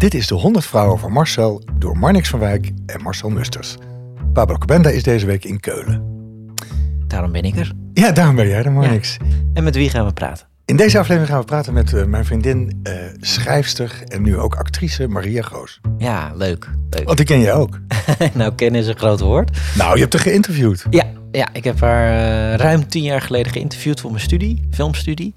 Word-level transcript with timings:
Dit 0.00 0.14
is 0.14 0.26
de 0.26 0.34
100 0.34 0.66
Vrouwen 0.66 0.98
van 0.98 1.12
Marcel 1.12 1.62
door 1.78 1.98
Marnix 1.98 2.28
van 2.28 2.38
Wijk 2.38 2.70
en 2.86 3.02
Marcel 3.02 3.30
Musters. 3.30 3.76
Pablo 4.32 4.58
Cabenda 4.58 4.88
is 4.88 5.02
deze 5.02 5.26
week 5.26 5.44
in 5.44 5.60
Keulen. 5.60 6.02
Daarom 7.06 7.32
ben 7.32 7.42
ik 7.42 7.56
er. 7.56 7.72
Ja, 7.92 8.12
daarom 8.12 8.34
ben 8.34 8.48
jij 8.48 8.62
er, 8.62 8.72
Marnix. 8.72 9.16
En 9.54 9.64
met 9.64 9.74
wie 9.74 9.90
gaan 9.90 10.06
we 10.06 10.12
praten? 10.12 10.46
In 10.64 10.76
deze 10.76 10.98
aflevering 10.98 11.30
gaan 11.30 11.40
we 11.40 11.46
praten 11.46 11.72
met 11.72 11.92
eh, 11.92 12.04
mijn 12.04 12.24
vriendin, 12.24 12.80
eh, 12.82 12.94
schrijfster 13.20 14.02
en 14.06 14.22
nu 14.22 14.38
ook 14.38 14.54
actrice 14.54 15.08
Maria 15.08 15.42
Goos. 15.42 15.80
Ja, 15.98 16.32
leuk. 16.34 16.70
leuk. 16.90 17.04
Want 17.04 17.16
die 17.16 17.26
ken 17.26 17.38
je 17.38 17.52
ook. 17.52 17.78
nou, 18.34 18.54
kennen 18.54 18.80
is 18.80 18.86
een 18.86 18.98
groot 18.98 19.20
woord. 19.20 19.58
Nou, 19.76 19.94
je 19.94 20.00
hebt 20.00 20.12
haar 20.12 20.22
geïnterviewd. 20.22 20.86
Ja, 20.90 21.04
ja 21.32 21.48
ik 21.52 21.64
heb 21.64 21.80
haar 21.80 22.08
eh, 22.52 22.54
ruim 22.58 22.88
tien 22.88 23.02
jaar 23.02 23.20
geleden 23.20 23.52
geïnterviewd 23.52 24.00
voor 24.00 24.10
mijn 24.10 24.22
studie, 24.22 24.68
filmstudie. 24.70 25.32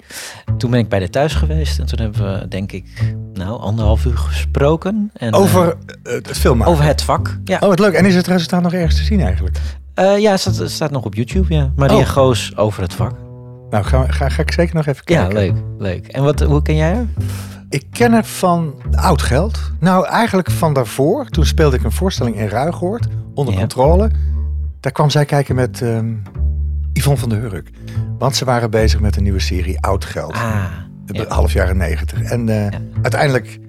Toen 0.57 0.71
ben 0.71 0.79
ik 0.79 0.89
bij 0.89 0.99
de 0.99 1.09
thuis 1.09 1.33
geweest 1.33 1.79
en 1.79 1.85
toen 1.85 1.99
hebben 1.99 2.39
we, 2.39 2.47
denk 2.47 2.71
ik, 2.71 2.85
nou, 3.33 3.59
anderhalf 3.59 4.05
uur 4.05 4.17
gesproken. 4.17 5.11
En, 5.13 5.33
Over 5.33 5.61
eh, 5.67 6.15
eh, 6.15 6.23
het 6.23 6.37
filmen. 6.37 6.67
over 6.67 6.83
het 6.83 7.01
vak. 7.01 7.37
Ja, 7.43 7.57
Oh, 7.61 7.69
wat 7.69 7.79
leuk. 7.79 7.93
En 7.93 8.05
is 8.05 8.15
het 8.15 8.27
resultaat 8.27 8.61
nog 8.61 8.73
ergens 8.73 8.95
te 8.95 9.03
zien 9.03 9.21
eigenlijk? 9.21 9.57
Eh, 9.93 10.17
ja 10.17 10.31
het 10.31 10.39
staat, 10.39 10.55
het 10.57 10.71
staat 10.71 10.91
nog 10.91 11.03
op 11.05 11.13
YouTube, 11.15 11.53
ja. 11.53 11.71
Maria 11.75 11.97
Oh. 11.97 12.07
Goos 12.07 12.57
over 12.57 12.81
het 12.81 12.93
vak. 12.93 13.15
Nou, 13.69 13.85
ga, 13.85 14.05
ga, 14.07 14.29
ga 14.29 14.41
ik 14.41 14.51
zeker 14.51 14.75
nog 14.75 14.85
even 14.85 15.01
Ja, 15.05 15.25
kijken. 15.27 15.35
leuk, 15.53 15.63
leuk. 15.79 16.07
En 16.07 16.23
wat, 16.23 16.39
hoe 16.39 16.61
ken 16.61 16.75
jij 16.75 16.93
haar? 16.93 17.05
Ik 17.69 17.85
ken 17.91 18.11
haar 18.11 18.25
van 18.25 18.73
oud 18.91 19.21
geld. 19.21 19.59
Nou, 19.79 20.07
eigenlijk 20.07 20.51
van 20.51 20.73
daarvoor. 20.73 21.25
Toen 21.29 21.45
speelde 21.45 21.75
ik 21.75 21.83
een 21.83 21.91
voorstelling 21.91 22.35
in 22.35 22.47
Ruigoord, 22.47 23.07
onder 23.33 23.53
Ja. 23.53 23.59
controle. 23.59 24.11
Daar 24.83 24.91
kwam 24.91 25.09
zij 25.09 25.25
kijken 25.25 25.55
met 25.55 25.81
ehm, 25.81 26.13
Yvonne 26.93 27.19
van 27.19 27.29
der 27.29 27.39
Hurk. 27.39 27.69
Want 28.17 28.35
ze 28.35 28.45
waren 28.45 28.69
bezig 28.71 28.99
met 28.99 29.15
een 29.15 29.23
nieuwe 29.23 29.39
serie 29.39 29.79
Oud 29.81 30.05
Geld. 30.05 30.33
Ah, 30.33 30.65
ja. 31.05 31.25
half 31.27 31.53
jaren 31.53 31.77
negentig. 31.77 32.21
En 32.21 32.49
eh, 32.49 32.71
Ja. 32.71 32.79
uiteindelijk 33.01 33.59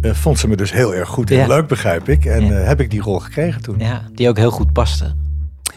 eh, 0.00 0.12
vond 0.12 0.38
ze 0.38 0.48
me 0.48 0.56
dus 0.56 0.72
heel 0.72 0.94
erg 0.94 1.08
goed 1.08 1.30
en 1.30 1.36
Ja. 1.36 1.46
leuk, 1.46 1.66
begrijp 1.66 2.08
ik. 2.08 2.24
En 2.24 2.44
Ja. 2.46 2.58
eh, 2.58 2.66
heb 2.66 2.80
ik 2.80 2.90
die 2.90 3.00
rol 3.00 3.18
gekregen 3.18 3.62
toen. 3.62 3.78
Ja, 3.78 3.84
ja, 3.86 4.02
die 4.12 4.28
ook 4.28 4.36
heel 4.36 4.50
goed 4.50 4.72
paste. 4.72 5.14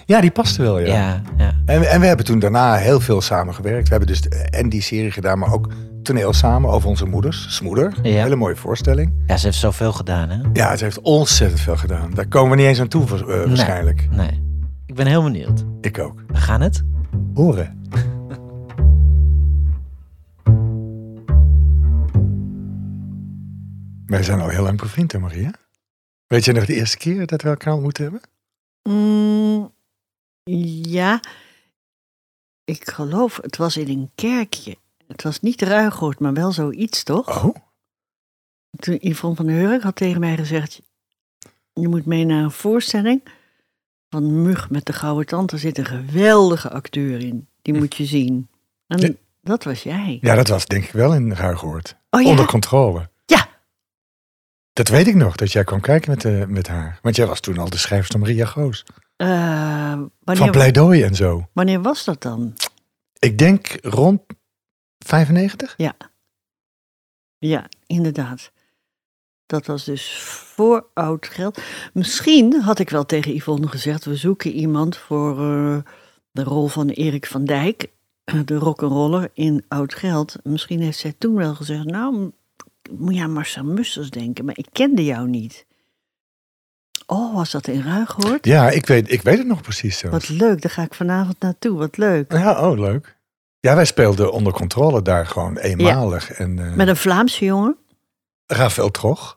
die 0.05 0.31
paste 0.31 0.61
wel, 0.61 0.79
ja. 0.79 0.85
Ja, 0.87 1.21
ja. 1.37 1.51
En, 1.65 1.89
en 1.89 1.99
we 1.99 2.05
hebben 2.05 2.25
toen 2.25 2.39
daarna 2.39 2.75
heel 2.75 2.99
veel 2.99 3.21
samengewerkt. 3.21 3.83
We 3.83 3.89
hebben 3.95 4.07
dus 4.07 4.27
en 4.49 4.69
die 4.69 4.81
serie 4.81 5.11
gedaan, 5.11 5.39
maar 5.39 5.53
ook 5.53 5.69
toneel 6.03 6.33
samen 6.33 6.69
over 6.69 6.89
onze 6.89 7.05
moeders. 7.05 7.45
Smoeder, 7.55 7.93
Ja. 8.01 8.23
hele 8.23 8.35
mooie 8.35 8.55
voorstelling. 8.55 9.13
Ja, 9.27 9.37
ze 9.37 9.45
heeft 9.45 9.57
zoveel 9.57 9.91
gedaan, 9.93 10.29
hè? 10.29 10.37
Ja, 10.53 10.75
ze 10.75 10.83
heeft 10.83 11.01
ontzettend 11.01 11.61
veel 11.61 11.77
gedaan. 11.77 12.11
Daar 12.13 12.27
komen 12.27 12.49
we 12.49 12.55
niet 12.55 12.65
eens 12.65 12.79
aan 12.79 12.87
toe, 12.87 13.05
wa- 13.05 13.45
waarschijnlijk. 13.47 14.07
Nee. 14.11 14.45
Ik 14.87 14.95
ben 14.95 15.07
heel 15.07 15.23
benieuwd. 15.23 15.65
Ik 15.81 15.99
ook. 15.99 16.21
We 16.27 16.35
gaan 16.35 16.61
het? 16.61 16.83
Horen. 17.33 17.81
Wij 24.05 24.23
zijn 24.23 24.39
al 24.39 24.49
heel 24.49 24.63
lang 24.63 24.79
bevriend, 24.79 25.11
hè 25.11 25.19
Maria? 25.19 25.51
Weet 26.27 26.45
je 26.45 26.51
nog 26.51 26.65
de 26.65 26.75
eerste 26.75 26.97
keer 26.97 27.25
dat 27.25 27.41
we 27.41 27.49
elkaar 27.49 27.73
ontmoet 27.73 27.97
hebben? 27.97 28.21
Mm, 28.83 29.73
ja, 30.81 31.19
ik 32.63 32.89
geloof, 32.89 33.39
het 33.41 33.57
was 33.57 33.77
in 33.77 33.89
een 33.89 34.11
kerkje. 34.15 34.77
Het 35.07 35.23
was 35.23 35.39
niet 35.39 35.61
Ruigoord, 35.61 36.19
maar 36.19 36.33
wel 36.33 36.51
zoiets, 36.51 37.03
toch? 37.03 37.45
Oh, 37.45 37.55
Toen 38.79 38.97
Yvonne 38.99 39.35
van 39.35 39.45
der 39.45 39.55
Hurk 39.55 39.81
had 39.83 39.95
tegen 39.95 40.19
mij 40.19 40.37
gezegd... 40.37 40.81
je 41.73 41.87
moet 41.87 42.05
mee 42.05 42.25
naar 42.25 42.43
een 42.43 42.51
voorstelling 42.51 43.21
van 44.09 44.41
Mug 44.41 44.69
met 44.69 44.85
de 44.85 44.93
Gouden 44.93 45.25
Tand. 45.25 45.51
Er 45.51 45.59
zit 45.59 45.77
een 45.77 45.85
geweldige 45.85 46.69
acteur 46.69 47.19
in. 47.19 47.47
Die 47.61 47.73
moet 47.73 47.95
je 47.95 48.05
zien. 48.05 48.47
En 48.87 48.99
Ja. 48.99 49.09
dat 49.41 49.63
was 49.63 49.83
jij. 49.83 50.17
ja, 50.21 50.35
dat 50.35 50.47
was 50.47 50.65
denk 50.65 50.83
ik 50.83 50.91
wel 50.91 51.13
in 51.13 51.33
Ruigoord. 51.33 51.95
Oh 52.09 52.21
ja? 52.21 52.29
Onder 52.29 52.45
controle. 52.45 53.09
Ja. 53.25 53.47
Dat 54.73 54.87
weet 54.87 55.07
ik 55.07 55.15
nog, 55.15 55.35
dat 55.35 55.51
jij 55.51 55.63
kwam 55.63 55.81
kijken 55.81 56.09
met, 56.11 56.25
eh, 56.25 56.45
met 56.45 56.67
haar. 56.67 56.99
Want 57.01 57.15
jij 57.15 57.25
was 57.27 57.39
toen 57.39 57.57
al 57.57 57.69
de 57.69 57.77
schrijfster 57.77 58.19
Maria 58.19 58.45
Goos. 58.45 58.85
Eh, 59.15 59.99
Van 60.23 60.51
Pleidooi 60.51 61.03
en 61.03 61.15
zo. 61.15 61.47
wanneer 61.53 61.81
was 61.81 62.03
dat 62.05 62.21
dan? 62.21 62.53
Ik 63.19 63.37
denk 63.37 63.77
rond 63.81 64.21
95? 65.05 65.73
Ja, 67.39 67.69
inderdaad. 67.85 68.51
Dat 69.47 69.65
was 69.65 69.83
dus 69.83 70.17
voor 70.55 70.87
oud 70.93 71.27
geld. 71.27 71.61
Misschien 71.93 72.61
had 72.61 72.79
ik 72.79 72.89
wel 72.89 73.05
tegen 73.05 73.35
Yvonne 73.35 73.67
gezegd: 73.67 74.05
we 74.05 74.15
zoeken 74.15 74.51
iemand 74.51 74.97
voor 74.97 75.31
eh, 75.31 75.77
de 76.31 76.43
rol 76.43 76.67
van 76.67 76.87
Erik 76.87 77.25
van 77.25 77.45
Dijk, 77.45 77.89
de 78.45 78.55
rock'n'roller 78.55 79.29
in 79.33 79.65
oud 79.67 79.93
geld. 79.93 80.35
Misschien 80.43 80.81
heeft 80.81 80.97
zij 80.97 81.15
toen 81.17 81.35
wel 81.35 81.55
gezegd: 81.55 81.85
nou, 81.85 82.31
moet 82.91 83.15
je 83.15 83.21
aan 83.21 83.33
Marcel 83.33 83.63
Musters 83.63 84.09
denken, 84.09 84.45
maar 84.45 84.57
ik 84.57 84.67
kende 84.71 85.03
jou 85.03 85.27
niet. 85.27 85.65
Oh, 87.05 87.35
was 87.35 87.51
dat 87.51 87.67
in 87.67 87.81
Ruigoord? 87.81 88.45
Ja, 88.45 88.69
ik 88.69 88.85
weet, 88.85 89.11
ik 89.11 89.21
weet 89.21 89.37
het 89.37 89.47
nog 89.47 89.61
precies 89.61 89.97
zo. 89.97 90.09
Wat 90.09 90.29
leuk, 90.29 90.61
daar 90.61 90.71
ga 90.71 90.81
ik 90.81 90.93
vanavond 90.93 91.39
naartoe. 91.39 91.77
Wat 91.77 91.97
leuk. 91.97 92.31
Ja, 92.31 92.69
oh 92.69 92.79
leuk. 92.79 93.15
Ja, 93.59 93.75
wij 93.75 93.85
speelden 93.85 94.31
onder 94.31 94.53
controle 94.53 95.01
daar 95.01 95.25
gewoon 95.25 95.57
eenmalig. 95.57 96.31
En 96.31 96.59
eh 96.59 96.73
Met 96.73 96.87
een 96.87 96.97
Vlaamse 96.97 97.45
jongen. 97.45 97.77
Rafael 98.45 98.91
Trog, 98.91 99.36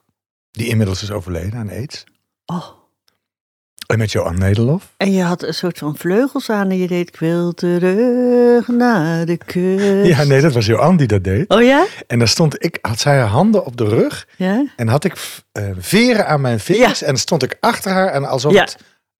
die 0.50 0.68
inmiddels 0.68 1.02
is 1.02 1.10
overleden 1.10 1.58
aan 1.58 1.70
aids. 1.70 2.04
Oh. 2.46 2.66
En 3.86 3.98
met 3.98 4.12
Johan 4.12 4.38
Nederlof. 4.38 4.94
En 4.96 5.12
je 5.12 5.22
had 5.22 5.42
een 5.42 5.54
soort 5.54 5.78
van 5.78 5.96
vleugels 5.96 6.50
aan 6.50 6.70
en 6.70 6.76
je 6.78 6.86
deed... 6.86 7.08
Ik 7.08 7.16
wil 7.16 7.52
terug 7.52 8.68
naar 8.68 9.26
de 9.26 9.36
kust. 9.36 10.06
Ja, 10.06 10.24
nee, 10.24 10.40
dat 10.40 10.52
was 10.52 10.66
Johan 10.66 10.96
die 10.96 11.06
dat 11.06 11.24
deed. 11.24 11.48
Oh 11.48 11.62
ja? 11.62 11.86
En 12.06 12.18
dan 12.18 12.28
stond 12.28 12.64
ik, 12.64 12.78
had 12.80 12.98
zij 13.00 13.18
haar 13.18 13.28
handen 13.28 13.64
op 13.64 13.76
de 13.76 13.88
rug 13.88 14.28
Ja? 14.36 14.66
en 14.76 14.88
had 14.88 15.04
ik 15.04 15.42
eh, 15.52 15.70
veren 15.78 16.26
aan 16.26 16.40
mijn 16.40 16.60
vingers. 16.60 16.98
Ja. 17.00 17.06
En 17.06 17.16
stond 17.16 17.42
ik 17.42 17.56
achter 17.60 17.92
haar 17.92 18.08
en 18.08 18.24
alsof, 18.24 18.52
Ja. 18.52 18.60
het, 18.60 18.76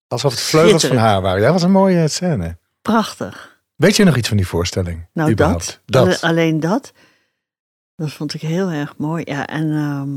alsof 0.09 0.31
het 0.33 0.41
vleugels 0.41 0.85
van 0.87 0.97
haar 0.97 1.21
waren. 1.23 1.39
Ja, 1.39 1.45
dat 1.45 1.53
was 1.55 1.63
een 1.63 1.71
mooie 1.71 2.09
scène. 2.09 2.59
Prachtig. 2.83 3.59
Weet 3.77 3.97
je 3.97 4.05
nog 4.05 4.17
iets 4.17 4.29
van 4.29 4.37
die 4.37 4.47
voorstelling? 4.47 5.07
Nou, 5.13 5.35
dat. 5.35 5.81
dat. 5.87 6.03
Alle- 6.07 6.21
Alleen 6.21 6.61
dat. 6.61 6.93
Dat 7.97 8.13
vond 8.13 8.35
ik 8.35 8.41
heel 8.41 8.71
erg 8.71 8.95
mooi. 8.97 9.23
Ja, 9.27 9.47
en 9.47 9.71
ehm, 9.73 10.09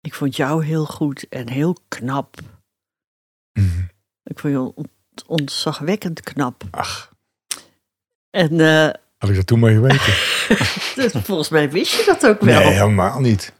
ik 0.00 0.14
vond 0.14 0.36
jou 0.36 0.64
heel 0.64 0.84
goed 0.86 1.28
en 1.28 1.48
heel 1.48 1.76
knap. 1.88 2.36
Mhm. 3.52 3.82
Ik 4.24 4.38
vond 4.38 4.52
je 4.52 4.60
ont- 4.74 4.88
ontzagwekkend 5.26 6.20
knap. 6.20 6.62
Ach, 6.70 7.12
En 8.30 8.60
eh, 8.60 8.90
had 9.18 9.30
ik 9.30 9.36
dat 9.36 9.46
toen 9.46 9.58
maar 9.58 9.70
geweten. 9.72 10.14
dus 11.02 11.12
volgens 11.24 11.48
mij 11.48 11.70
wist 11.70 11.92
je 11.98 12.04
dat 12.06 12.26
ook 12.26 12.40
wel. 12.40 12.58
Nee, 12.60 12.72
helemaal 12.72 13.20
niet. 13.20 13.52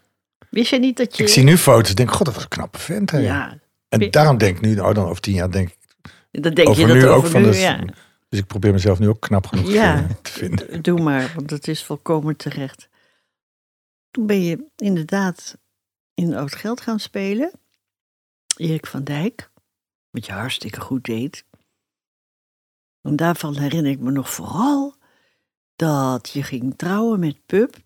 Wist 0.51 0.71
je 0.71 0.79
niet 0.79 0.97
dat 0.97 1.17
je... 1.17 1.23
Ik 1.23 1.29
zie 1.29 1.43
nu 1.45 1.57
foto's 1.59 1.89
en 1.91 1.95
denk, 1.97 2.11
god, 2.11 2.25
dat 2.27 2.35
was 2.35 2.43
een 2.43 2.49
knappe 2.49 2.79
vent. 2.79 3.11
Hè? 3.11 3.19
Ja, 3.19 3.59
En 3.89 4.11
daarom 4.11 4.39
denk 4.39 4.57
ik 4.57 4.63
nu, 4.63 4.75
nou 4.75 4.95
dan 4.95 5.07
over 5.09 5.23
tien 5.23 5.35
jaar 5.35 5.51
denk 5.51 5.69
ik 5.69 5.77
dan 6.43 6.55
denk 6.55 6.69
over 6.69 6.81
je 6.81 6.87
dat 6.87 6.97
nu 6.97 7.07
ook 7.07 7.17
over 7.17 7.31
van 7.31 7.43
nu, 7.43 7.51
de- 7.51 7.57
ja. 7.59 7.85
Dus 8.29 8.39
ik 8.39 8.47
probeer 8.47 8.73
mezelf 8.73 8.99
nu 8.99 9.09
ook 9.09 9.21
knap 9.21 9.47
genoeg 9.47 9.71
Ja. 9.71 9.95
eh, 9.97 10.11
te 10.23 10.31
vinden. 10.33 10.83
Doe 10.83 11.01
maar, 11.03 11.33
want 11.35 11.51
het 11.51 11.69
is 11.69 11.85
volkomen 11.85 12.37
terecht. 12.37 12.89
Toen 14.11 14.27
ben 14.27 14.43
je 14.43 14.65
inderdaad 14.77 15.59
in 16.19 16.35
Oud 16.35 16.55
Geld 16.55 16.81
gaan 16.81 17.01
spelen. 17.01 17.51
Erik 18.57 18.87
van 18.87 19.05
Dijk, 19.05 19.51
wat 20.11 20.27
je 20.27 20.33
hartstikke 20.33 20.81
goed 20.81 21.05
deed. 21.05 21.45
En 23.03 23.17
daarvan 23.17 23.57
herinner 23.57 23.91
ik 23.91 24.01
me 24.01 24.11
nog 24.11 24.31
vooral 24.31 24.95
dat 25.77 26.31
je 26.31 26.43
ging 26.43 26.75
trouwen 26.77 27.21
met 27.21 27.47
Pup. 27.47 27.77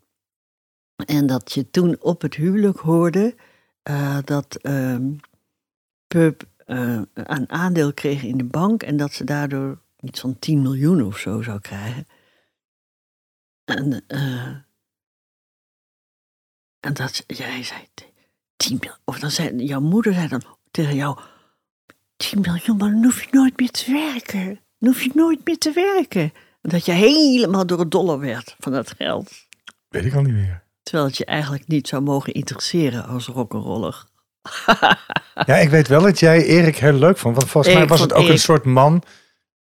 En 1.05 1.25
dat 1.25 1.51
je 1.51 1.69
toen 1.69 2.01
op 2.01 2.21
het 2.21 2.35
huwelijk 2.35 2.77
hoorde 2.77 3.35
eh, 3.83 4.17
dat 4.23 4.55
ehm 4.55 5.15
Pup 6.07 6.43
eh, 6.57 7.01
een 7.13 7.49
aandeel 7.49 7.93
kreeg 7.93 8.23
in 8.23 8.37
de 8.37 8.43
bank. 8.43 8.83
En 8.83 8.97
dat 8.97 9.13
ze 9.13 9.23
daardoor 9.23 9.81
iets 9.99 10.19
van 10.19 10.39
10 10.39 10.61
miljoen 10.61 11.03
of 11.03 11.17
zo 11.17 11.41
zou 11.41 11.59
krijgen. 11.59 12.07
En, 13.63 14.03
eh, 14.07 14.57
en 16.79 16.93
dat 16.93 17.23
jij 17.27 17.63
zei, 17.63 17.87
10 18.67 18.77
miljoen, 18.79 18.97
of 19.03 19.19
dan 19.19 19.31
zei 19.31 19.63
jouw 19.63 19.79
moeder 19.81 20.13
zei 20.13 20.27
dan 20.27 20.43
tegen 20.71 20.95
jou, 20.95 21.17
10 22.17 22.41
miljoen, 22.41 22.77
maar 22.77 22.89
dan 22.91 23.03
hoef 23.03 23.21
je 23.23 23.27
nooit 23.31 23.59
meer 23.59 23.71
te 23.71 23.91
werken. 23.91 24.59
Dan 24.79 24.89
hoef 24.93 25.03
je 25.03 25.11
nooit 25.13 25.39
meer 25.43 25.57
te 25.57 25.71
werken. 25.71 26.21
En 26.61 26.69
dat 26.69 26.85
je 26.85 26.91
helemaal 26.91 27.65
door 27.65 27.79
het 27.79 27.91
dollar 27.91 28.19
werd 28.19 28.55
van 28.59 28.71
dat 28.71 28.93
geld. 28.97 29.31
Weet 29.89 30.05
ik 30.05 30.13
al 30.15 30.21
niet 30.21 30.33
meer. 30.33 30.63
Terwijl 30.83 31.05
het 31.07 31.17
je 31.17 31.25
eigenlijk 31.25 31.67
niet 31.67 31.87
zou 31.87 32.01
mogen 32.01 32.33
interesseren 32.33 33.05
als 33.05 33.27
rock'n'roller. 33.27 34.05
Ja, 35.45 35.55
ik 35.55 35.69
weet 35.69 35.87
wel 35.87 36.01
dat 36.01 36.19
jij 36.19 36.45
Erik 36.45 36.77
heel 36.77 36.93
leuk 36.93 37.17
vond. 37.17 37.35
Want 37.35 37.49
volgens 37.49 37.73
mij 37.73 37.87
was 37.87 37.99
het 37.99 38.13
ook 38.13 38.27
een 38.27 38.39
soort 38.39 38.63
man 38.65 39.03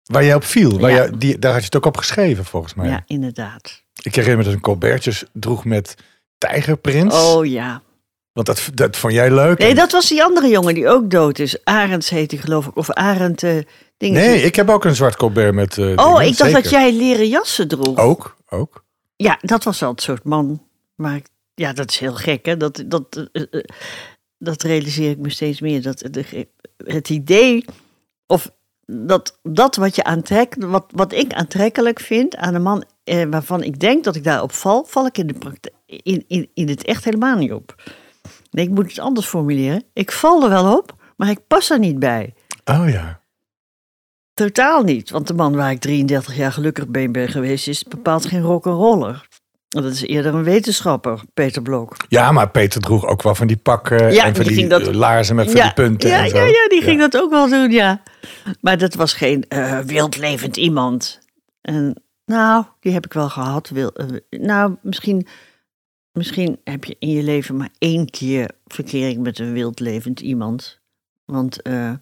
waar 0.05 0.25
jij 0.25 0.35
op 0.35 0.45
viel. 0.45 0.79
Waar 0.79 0.91
Ja. 0.91 0.97
jij, 0.97 1.11
die, 1.19 1.39
daar 1.39 1.51
had 1.53 1.61
je 1.61 1.67
het 1.67 1.77
ook 1.77 1.87
op 1.87 1.97
geschreven, 1.97 2.45
volgens 2.45 2.75
mij. 2.75 2.89
Ja, 2.89 3.03
inderdaad. 3.07 3.83
Ik 4.03 4.15
herinner 4.15 4.39
me 4.39 4.45
dat 4.45 4.53
een 4.53 4.61
Colbertjes 4.61 5.25
droeg 5.33 5.65
met 5.65 5.97
Tijgerprins. 6.39 7.15
Oh 7.15 7.47
ja. 7.47 7.83
Want 8.33 8.47
dat, 8.47 8.71
dat 8.75 8.97
vond 8.97 9.13
jij 9.13 9.31
leuk. 9.31 9.59
Nee, 9.59 9.75
dat 9.75 9.93
was 9.93 10.09
die 10.09 10.25
andere 10.25 10.49
jongen 10.49 10.75
die 10.75 10.89
ook 10.89 11.11
dood 11.11 11.39
is. 11.39 11.65
Arends 11.65 12.09
heet 12.09 12.31
hij 12.31 12.41
geloof 12.41 12.67
ik. 12.67 12.77
Of 12.77 12.91
Arend 12.91 13.43
eh 13.43 13.59
dingen. 13.97 14.21
nee, 14.21 14.43
ik 14.43 14.57
heb 14.57 14.69
ook 14.69 14.85
een 14.85 14.95
zwart 14.95 15.17
Colbert 15.17 15.55
met 15.55 15.79
eh, 15.79 15.87
Oh, 15.87 16.17
dingen, 16.17 16.27
ik 16.27 16.37
dacht 16.37 16.53
dat 16.53 16.71
jij 16.71 16.93
leren 16.93 17.29
jassen 17.29 17.69
droeg. 17.69 17.99
Ook, 17.99 18.37
ook. 18.49 18.85
Ja, 19.17 19.39
dat 19.41 19.65
was 19.65 19.81
wel 19.81 19.91
het 19.91 20.03
soort 20.03 20.25
man 20.25 20.63
waar 20.95 21.17
ik 21.17 21.27
ja, 21.61 21.73
dat 21.73 21.91
is 21.91 21.99
heel 21.99 22.15
gek, 22.15 22.47
hè? 22.47 22.57
Dat, 22.57 22.85
dat, 22.87 23.29
eh, 23.33 23.43
dat 24.39 24.63
realiseer 24.63 25.11
ik 25.11 25.19
me 25.19 25.31
steeds 25.31 25.61
meer. 25.61 25.83
Dat 25.83 25.99
de, 26.11 26.49
het 26.77 27.09
idee, 27.09 27.65
of 28.27 28.51
dat, 28.87 29.39
dat 29.43 29.77
wat, 29.77 29.97
je 29.97 30.05
aantrekt, 30.05 30.65
wat, 30.65 30.87
wat 30.95 31.13
ik 31.13 31.33
aantrekkelijk 31.33 32.01
vind 32.01 32.37
aan 32.37 32.55
een 32.55 32.63
man 32.63 32.85
eh, 33.05 33.25
waarvan 33.31 33.63
ik 33.63 33.81
denk 33.81 34.05
dat 34.05 34.17
ik 34.17 34.25
daarop 34.25 34.53
val, 34.53 34.85
val 34.85 35.07
ik 35.07 35.19
in, 35.19 35.27
de 35.27 35.35
praktijk, 35.35 35.75
in, 35.87 36.25
in, 36.29 36.51
in 36.55 36.69
het 36.69 36.85
echt 36.85 37.05
helemaal 37.05 37.37
niet 37.37 37.53
op. 37.53 37.75
Nee, 38.51 38.65
ik 38.65 38.71
moet 38.71 38.89
het 38.89 38.99
anders 38.99 39.27
formuleren. 39.27 39.85
Ik 39.93 40.13
val 40.13 40.43
er 40.43 40.49
wel 40.49 40.77
op, 40.77 40.93
maar 41.17 41.31
ik 41.31 41.47
pas 41.47 41.71
er 41.71 41.79
niet 41.79 41.99
bij. 41.99 42.35
Oh 42.65 42.89
ja. 42.89 43.21
Totaal 44.35 44.83
niet, 44.83 45.11
want 45.11 45.27
de 45.27 45.35
man 45.35 45.57
waar 45.57 45.71
ik 45.71 45.81
33 45.81 46.37
jaar 46.37 46.53
gelukkig 46.53 46.87
mee 46.89 47.11
ben 47.11 47.29
geweest 47.29 47.69
is 47.69 47.85
bepaald 47.85 48.27
geen 48.27 48.41
rock'n'roller. 48.43 49.29
Dat 49.69 49.85
is 49.85 50.03
eerder 50.03 50.35
een 50.35 50.43
wetenschapper, 50.45 51.21
Peter 51.35 51.63
Blok. 51.63 51.97
Ja, 52.09 52.33
maar 52.33 52.51
Peter 52.51 52.81
droeg 52.81 53.07
ook 53.07 53.23
wel 53.23 53.35
van 53.35 53.47
die 53.47 53.57
pakken 53.57 54.13
Ja, 54.13 54.25
en 54.25 54.35
van 54.35 54.45
die 54.45 54.53
die, 54.53 54.55
ging 54.69 54.71
dat- 54.71 54.95
laarzen 54.95 55.37
met 55.37 55.47
van 55.47 55.57
ja, 55.57 55.63
die 55.65 55.73
punten 55.75 56.09
ja, 56.11 56.23
en 56.23 56.29
zo. 56.29 56.37
ja, 56.37 56.45
ja, 56.45 56.69
die 56.69 56.83
ging 56.83 57.01
dat 57.01 57.17
ook 57.17 57.31
wel 57.31 57.49
doen, 57.49 57.71
ja. 57.71 58.03
Maar 58.61 58.79
dat 58.79 58.95
was 58.95 59.13
geen 59.13 59.45
eh, 59.49 59.79
wildlevend 59.79 60.57
iemand. 60.57 61.19
En 61.61 62.03
nou, 62.25 62.65
die 62.81 62.93
heb 62.93 63.05
ik 63.05 63.13
wel 63.13 63.29
gehad. 63.29 63.69
Wil, 63.69 63.91
eh, 63.93 64.07
nou, 64.31 64.77
misschien, 64.83 65.27
misschien 66.13 66.61
heb 66.65 66.85
je 66.85 66.97
in 66.99 67.09
je 67.09 67.23
leven 67.23 67.57
maar 67.57 67.71
één 67.79 68.11
keer 68.11 68.51
verkering 68.67 69.23
met 69.23 69.39
een 69.39 69.53
wildlevend 69.53 70.21
iemand. 70.21 70.81
Want 71.25 71.63
eh, 71.63 71.95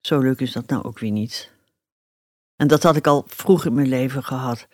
zo 0.00 0.20
leuk 0.20 0.40
is 0.40 0.52
dat 0.52 0.66
nou 0.66 0.84
ook 0.84 0.98
weer 0.98 1.10
niet. 1.10 1.52
En 2.56 2.66
dat 2.66 2.82
had 2.82 2.96
ik 2.96 3.06
al 3.06 3.24
vroeg 3.26 3.64
in 3.64 3.74
mijn 3.74 3.88
leven 3.88 4.24
gehad. 4.24 4.66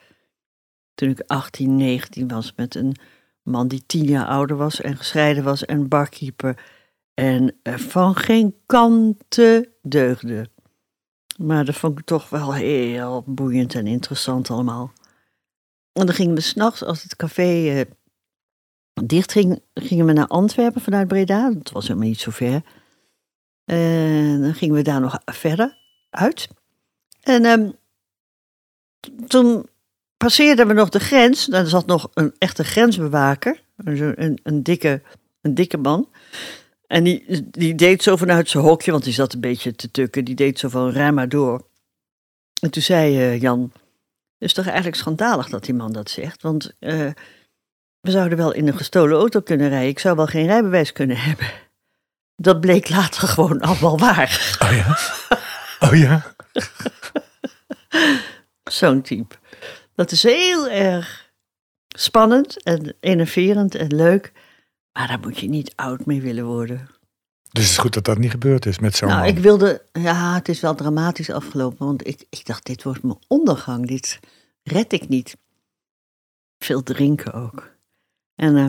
Toen 0.94 1.09
ik 1.09 1.21
18, 1.27 1.77
19 1.77 2.29
was 2.29 2.53
met 2.56 2.75
een 2.75 2.97
man 3.43 3.69
die 3.69 3.87
tien 3.87 4.05
jaar 4.05 4.27
ouder 4.27 4.56
was 4.56 4.81
en 4.81 4.97
gescheiden 4.97 5.44
was 5.44 5.65
en 5.65 5.88
barkeeper. 5.88 6.65
En 7.15 7.56
eh, 7.62 7.75
van 7.75 8.15
geen 8.17 8.56
kanten 8.67 9.69
deugde. 9.82 10.50
Maar 11.38 11.65
dat 11.65 11.77
vond 11.77 11.99
ik 11.99 12.05
toch 12.05 12.29
wel 12.29 12.55
heel 12.55 13.25
boeiend 13.27 13.75
en 13.75 13.87
interessant 13.87 14.50
allemaal. 14.50 14.93
En 15.93 16.06
dan 16.06 16.15
gingen 16.15 16.35
we 16.35 16.41
s'nachts, 16.41 16.85
als 16.85 17.03
het 17.03 17.17
café 17.17 17.69
eh, 17.69 17.81
dicht 18.92 19.32
ging, 19.32 19.62
gingen 19.75 20.06
we 20.06 20.12
naar 20.12 20.26
Antwerpen 20.26 20.81
vanuit 20.81 21.08
Breda. 21.08 21.50
Dat 21.50 21.70
was 21.70 21.87
helemaal 21.88 22.08
niet 22.08 22.20
zo 22.20 22.31
ver. 22.31 22.62
En 23.64 24.42
dan 24.42 24.54
gingen 24.54 24.75
we 24.75 24.82
daar 24.82 25.00
nog 25.00 25.20
verder 25.25 25.76
uit. 26.10 26.48
En 27.20 27.44
ehm, 27.44 27.70
toen 29.26 29.69
passeerden 30.16 30.66
we 30.66 30.72
nog 30.72 30.88
de 30.88 31.00
grens. 31.00 31.44
Daar 31.46 31.66
zat 31.66 31.87
nog 31.87 32.10
een 32.14 32.34
echte 32.38 32.64
grensbewaker. 32.64 33.62
Een, 33.76 34.22
een, 34.22 34.38
een, 34.42 34.62
dikke, 34.62 35.02
een 35.40 35.54
dikke 35.54 35.76
man. 35.76 36.08
En 36.86 37.04
die, 37.04 37.50
die 37.50 37.75
deed 37.75 38.02
zo 38.02 38.16
vanuit 38.16 38.48
zijn 38.48 38.64
hokje, 38.64 38.90
want 38.90 39.04
die 39.04 39.12
zat 39.12 39.32
een 39.32 39.40
beetje 39.40 39.75
te 39.75 39.90
tukken. 39.90 40.25
Die 40.25 40.34
deed 40.34 40.58
zo 40.58 40.69
van, 40.69 40.93
ruim 40.93 41.14
maar 41.14 41.28
door. 41.28 41.69
En 42.60 42.70
toen 42.70 42.82
zei 42.82 43.19
eh, 43.19 43.40
Jan, 43.40 43.72
het 44.38 44.48
is 44.48 44.52
toch 44.52 44.66
eigenlijk 44.66 44.96
schandalig 44.96 45.48
dat 45.48 45.64
die 45.64 45.75
man 45.75 45.93
dat 45.93 46.10
zegt. 46.10 46.43
Want 46.43 46.72
eh, 46.78 47.10
we 48.00 48.11
zouden 48.11 48.38
wel 48.38 48.52
in 48.52 48.69
een 48.69 48.76
gestolen 48.76 49.19
auto 49.19 49.41
kunnen 49.41 49.69
rijden. 49.69 49.88
Ik 49.88 49.99
zou 49.99 50.17
wel 50.17 50.26
geen 50.26 50.47
rijbewijs 50.47 50.93
kunnen 50.93 51.17
hebben. 51.29 51.50
Dat 52.37 52.61
bleek 52.61 52.88
later 52.88 53.29
gewoon 53.29 53.61
allemaal 53.61 53.99
waar. 53.99 54.58
Oh 54.62 54.73
ja? 54.73 54.99
Oh 55.88 55.99
ja? 55.99 56.35
Zo'n 58.64 59.02
type. 59.02 59.35
Dat 59.94 60.11
is 60.11 60.23
heel 60.23 60.69
erg 60.69 61.31
spannend 61.88 62.62
en 62.62 62.94
enerverend 63.00 63.75
en 63.75 63.94
leuk. 63.94 64.32
Maar 64.93 65.08
daar 65.08 65.20
moet 65.20 65.38
je 65.38 65.49
niet 65.49 65.73
oud 65.76 66.06
mee 66.06 66.20
willen 66.20 66.44
worden. 66.44 66.88
Dus 67.50 67.62
het 67.62 67.73
is 67.73 67.79
goed 67.79 67.94
dat 67.94 68.05
dat 68.05 68.19
niet 68.19 68.31
gebeurd 68.31 68.67
is 68.67 68.79
met 68.79 68.96
zo'n 68.96 69.08
nou, 69.08 69.20
man. 69.20 69.29
ik 69.29 69.38
wilde... 69.38 69.82
Ja, 69.93 70.35
het 70.35 70.49
is 70.49 70.61
wel 70.61 70.75
dramatisch 70.75 71.31
afgelopen. 71.31 71.87
Want 71.87 72.06
ik, 72.06 72.25
ik 72.29 72.46
dacht, 72.46 72.67
dit 72.67 72.82
wordt 72.82 73.03
mijn 73.03 73.19
ondergang. 73.26 73.87
Dit 73.87 74.19
red 74.62 74.93
ik 74.93 75.08
niet. 75.08 75.37
Veel 76.58 76.82
drinken 76.82 77.32
ook. 77.32 77.70
En 78.40 78.56
eh, 78.56 78.66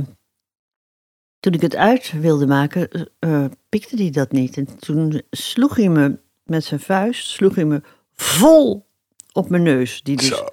toen 1.39 1.53
ik 1.53 1.61
het 1.61 1.75
uit 1.75 2.11
wilde 2.11 2.47
maken, 2.47 2.89
eh, 2.89 3.03
eh, 3.19 3.51
pikte 3.69 3.95
hij 3.95 4.09
dat 4.09 4.31
niet. 4.31 4.57
En 4.57 4.79
toen 4.79 5.21
sloeg 5.29 5.75
hij 5.75 5.89
me 5.89 6.19
met 6.43 6.63
zijn 6.63 6.79
vuist, 6.79 7.27
sloeg 7.27 7.55
hij 7.55 7.65
me 7.65 7.81
vol 8.13 8.85
op 9.31 9.49
mijn 9.49 9.63
neus. 9.63 10.03
Die 10.03 10.17
dus 10.17 10.27
Zo. 10.27 10.47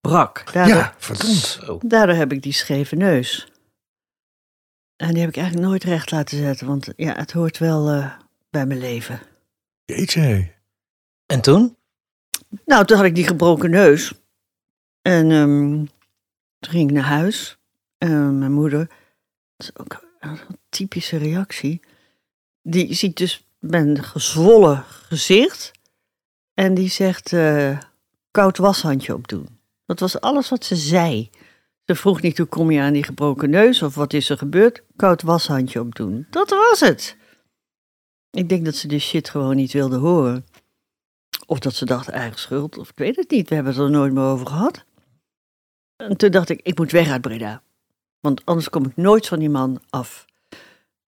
brak. 0.00 0.52
Daardoor, 0.52 0.76
Ja, 0.76 0.94
verdomd. 0.98 1.36
Zo. 1.36 1.78
daardoor 1.84 2.14
heb 2.16 2.32
ik 2.32 2.42
die 2.42 2.52
scheve 2.52 2.96
neus. 2.96 3.46
En 4.96 5.08
die 5.10 5.20
heb 5.20 5.28
ik 5.28 5.36
eigenlijk 5.36 5.66
nooit 5.68 5.84
recht 5.84 6.10
laten 6.10 6.38
zetten. 6.38 6.66
Want 6.66 6.92
ja, 6.96 7.14
het 7.14 7.32
hoort 7.32 7.58
wel 7.58 7.90
eh, 7.90 8.12
bij 8.50 8.66
mijn 8.66 8.80
leven. 8.80 9.20
Jeetje. 9.84 10.52
En 11.26 11.40
toen? 11.40 11.76
Nou, 12.64 12.84
toen 12.84 12.96
had 12.96 13.06
ik 13.06 13.14
die 13.14 13.26
gebroken 13.26 13.70
neus. 13.70 14.12
En 15.02 15.30
ehm, 15.30 15.84
toen 16.58 16.72
ging 16.72 16.88
ik 16.88 16.94
naar 16.96 17.04
huis. 17.04 17.56
En 18.02 18.38
mijn 18.38 18.52
moeder, 18.52 18.86
dat 19.56 19.66
is 19.66 19.76
ook 19.76 20.04
een 20.20 20.38
typische 20.68 21.16
reactie. 21.16 21.80
Die 22.62 22.94
ziet 22.94 23.16
dus 23.16 23.46
mijn 23.58 24.04
gezwollen 24.04 24.84
gezicht. 24.86 25.70
En 26.54 26.74
die 26.74 26.88
zegt, 26.88 27.32
eh, 27.32 27.78
koud 28.30 28.56
washandje 28.56 29.14
opdoen. 29.14 29.58
Dat 29.86 30.00
was 30.00 30.20
alles 30.20 30.48
wat 30.48 30.64
ze 30.64 30.76
zei. 30.76 31.30
Ze 31.84 31.94
vroeg 31.94 32.20
niet 32.20 32.38
hoe 32.38 32.46
kom 32.46 32.70
je 32.70 32.80
aan 32.80 32.92
die 32.92 33.02
gebroken 33.02 33.50
neus 33.50 33.82
of 33.82 33.94
wat 33.94 34.12
is 34.12 34.28
er 34.28 34.38
gebeurd. 34.38 34.82
Koud 34.96 35.22
washandje 35.22 35.80
opdoen. 35.80 36.26
Dat 36.30 36.50
was 36.50 36.80
het. 36.80 37.16
Ik 38.30 38.48
denk 38.48 38.64
dat 38.64 38.74
ze 38.74 38.88
die 38.88 38.98
shit 38.98 39.28
gewoon 39.28 39.56
niet 39.56 39.72
wilde 39.72 39.96
horen. 39.96 40.46
Of 41.46 41.58
dat 41.58 41.74
ze 41.74 41.84
dacht 41.84 42.08
eigen 42.08 42.38
schuld, 42.38 42.78
of 42.78 42.90
ik 42.90 42.98
weet 42.98 43.16
het 43.16 43.30
niet. 43.30 43.48
We 43.48 43.54
hebben 43.54 43.72
het 43.72 43.82
er 43.82 43.90
nooit 43.90 44.12
meer 44.12 44.24
over 44.24 44.46
gehad. 44.46 44.84
En 45.96 46.16
toen 46.16 46.30
dacht 46.30 46.48
ik, 46.48 46.60
ik 46.62 46.78
moet 46.78 46.90
weg 46.90 47.08
uit 47.08 47.20
Breda. 47.20 47.62
Want 48.22 48.44
anders 48.44 48.68
kom 48.70 48.86
ik 48.86 48.96
nooit 48.96 49.28
van 49.28 49.38
die 49.38 49.50
man 49.50 49.80
af. 49.90 50.24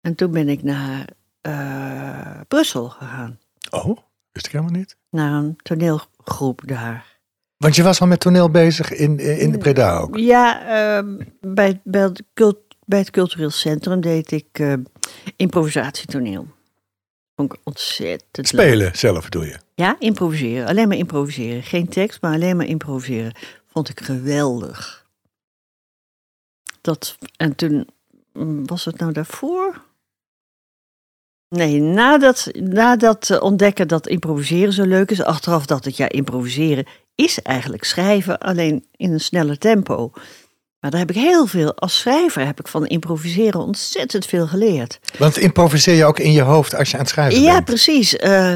En 0.01 0.15
toen 0.15 0.31
ben 0.31 0.49
ik 0.49 0.63
naar 0.63 1.07
eh, 1.41 2.41
Brussel 2.49 2.89
gegaan. 2.89 3.39
Oh, 3.71 3.99
wist 4.33 4.47
ik 4.47 4.53
helemaal 4.53 4.75
niet. 4.75 4.97
Naar 5.11 5.33
een 5.33 5.57
toneelgroep 5.63 6.63
daar. 6.65 7.19
Want 7.57 7.77
je 7.77 7.83
was 7.83 8.01
al 8.01 8.07
met 8.07 8.21
toneel 8.21 8.51
bezig 8.51 8.93
in, 8.93 9.19
in 9.19 9.53
de 9.53 9.59
Breda 9.59 9.97
ook. 9.99 10.17
Ja, 10.17 10.67
ehm, 10.97 11.19
bij, 11.41 11.81
bij, 11.85 12.03
het 12.03 12.23
cult- 12.35 12.77
bij 12.87 12.99
het 12.99 13.11
cultureel 13.11 13.51
centrum 13.51 14.01
deed 14.01 14.33
ik 14.33 14.47
eh, 14.53 14.73
improvisatietoneel. 15.37 16.47
Vond 17.37 17.53
ik 17.53 17.61
ontzettend 17.65 18.53
leuk. 18.53 18.67
Spelen 18.67 18.97
zelf 18.97 19.29
doe 19.29 19.47
je. 19.47 19.57
Ja, 19.75 19.97
improviseren. 19.99 20.67
Alleen 20.67 20.89
maar 20.89 20.97
improviseren. 20.97 21.63
Geen 21.63 21.89
tekst, 21.89 22.21
maar 22.23 22.35
alleen 22.35 22.57
maar 22.57 22.67
improviseren. 22.67 23.33
Vond 23.67 23.89
ik 23.89 24.01
geweldig. 24.01 25.00
Dat, 26.81 27.19
en 27.37 27.55
toen, 27.55 27.89
mm, 28.33 28.67
was 28.67 28.85
het 28.85 28.99
nou 28.99 29.13
daarvoor? 29.13 29.89
Nee, 31.49 31.81
nadat, 31.81 32.51
nadat 32.53 33.31
eh, 33.31 33.43
ontdekken 33.43 33.89
dat 33.89 34.07
improviseren 34.07 34.73
zo 34.73 34.85
leuk 34.85 35.11
is. 35.11 35.23
Achteraf 35.23 35.67
dacht 35.67 35.87
ik, 35.87 35.95
ja, 35.95 36.09
improviseren 36.09 36.87
is 37.15 37.43
eigenlijk 37.43 37.85
schrijven, 37.85 38.39
alleen 38.39 38.87
in 38.97 39.13
een 39.13 39.21
sneller 39.21 39.59
tempo. 39.59 40.13
Maar 40.81 40.91
daar 40.91 41.01
heb 41.01 41.11
ik 41.11 41.17
heel 41.17 41.47
veel, 41.47 41.75
als 41.75 41.99
schrijver 41.99 42.47
heb 42.47 42.61
ik 42.61 42.69
van 42.69 42.87
improviseren 42.87 43.61
ontzettend 43.61 44.27
veel 44.27 44.47
geleerd. 44.47 45.01
Want 45.19 45.39
improviseer 45.39 45.95
je 45.95 46.05
ook 46.05 46.19
in 46.19 46.33
je 46.33 46.41
hoofd 46.43 46.75
als 46.75 46.89
je 46.89 46.95
aan 46.95 47.01
het 47.03 47.11
schrijven 47.11 47.41
Ja, 47.43 47.53
bent. 47.53 47.65
precies. 47.65 48.17
Eh, 48.17 48.55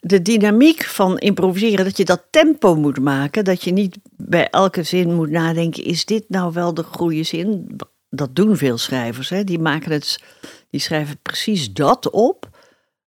de 0.00 0.22
dynamiek 0.22 0.84
van 0.84 1.18
improviseren, 1.18 1.84
dat 1.84 1.96
je 1.96 2.04
dat 2.04 2.22
tempo 2.30 2.74
moet 2.76 3.00
maken. 3.00 3.44
Dat 3.44 3.62
je 3.62 3.72
niet 3.72 3.98
bij 4.16 4.50
elke 4.50 4.82
zin 4.82 5.14
moet 5.14 5.30
nadenken, 5.30 5.84
is 5.84 6.04
dit 6.04 6.24
nou 6.28 6.52
wel 6.52 6.74
de 6.74 6.82
goede 6.82 7.22
zin? 7.22 7.76
Dat 8.10 8.36
doen 8.36 8.56
veel 8.56 8.78
schrijvers. 8.78 9.28
Hè? 9.28 9.44
Die, 9.44 9.58
maken 9.58 9.92
het, 9.92 10.22
die 10.70 10.80
schrijven 10.80 11.18
precies 11.22 11.72
dat 11.72 12.10
op 12.10 12.48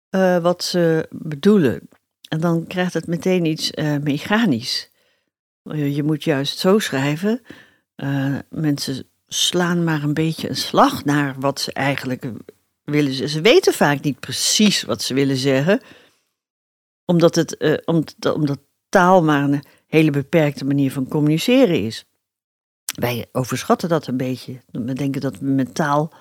eh, 0.10 0.38
wat 0.38 0.64
ze 0.64 1.08
bedoelen. 1.10 1.90
En 2.30 2.40
dan 2.40 2.68
krijgt 2.68 2.94
het 2.94 3.08
meteen 3.08 3.46
iets 3.46 3.72
eh, 3.72 3.96
mechanisch. 4.04 4.90
Je 5.64 6.04
moet 6.04 6.24
juist 6.24 6.60
zo 6.60 6.80
schrijven. 6.80 7.42
Eh, 7.96 8.38
mensen 8.50 9.08
slaan 9.28 9.84
maar 9.84 10.04
een 10.04 10.14
beetje 10.14 10.50
een 10.50 10.56
slag 10.56 11.06
naar 11.06 11.36
wat 11.40 11.60
ze 11.60 11.74
eigenlijk 11.74 12.32
willen 12.84 13.14
ze. 13.14 13.28
Ze 13.28 13.42
weten 13.42 13.74
vaak 13.74 14.02
niet 14.02 14.20
precies 14.20 14.84
wat 14.84 15.02
ze 15.02 15.14
willen 15.14 15.38
zeggen, 15.38 15.82
omdat, 17.06 17.36
het, 17.36 17.58
eh, 17.58 17.78
omdat, 17.86 18.34
omdat 18.34 18.60
taal 18.90 19.24
maar 19.24 19.44
een 19.44 19.64
hele 19.88 20.12
beperkte 20.12 20.66
manier 20.66 20.92
van 20.92 21.08
communiceren 21.08 21.84
is. 21.84 22.06
Wij 23.00 23.26
overschatten 23.32 23.90
dat 23.90 24.08
een 24.08 24.18
beetje. 24.18 24.62
We 24.72 24.94
denken 24.94 25.22
dat 25.22 25.40
we 25.40 25.46
met 25.46 25.76
taal 25.76 26.14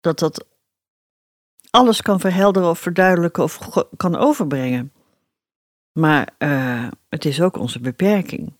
dat 0.00 0.18
dat 0.18 0.46
alles 1.70 2.02
kan 2.02 2.20
verhelderen 2.20 2.68
of 2.68 2.78
verduidelijken 2.78 3.42
of 3.42 3.58
kan 3.96 4.16
overbrengen. 4.16 4.92
Maar 5.92 6.34
eh, 6.38 6.88
het 7.08 7.24
is 7.24 7.40
ook 7.40 7.56
onze 7.56 7.80
beperking. 7.80 8.52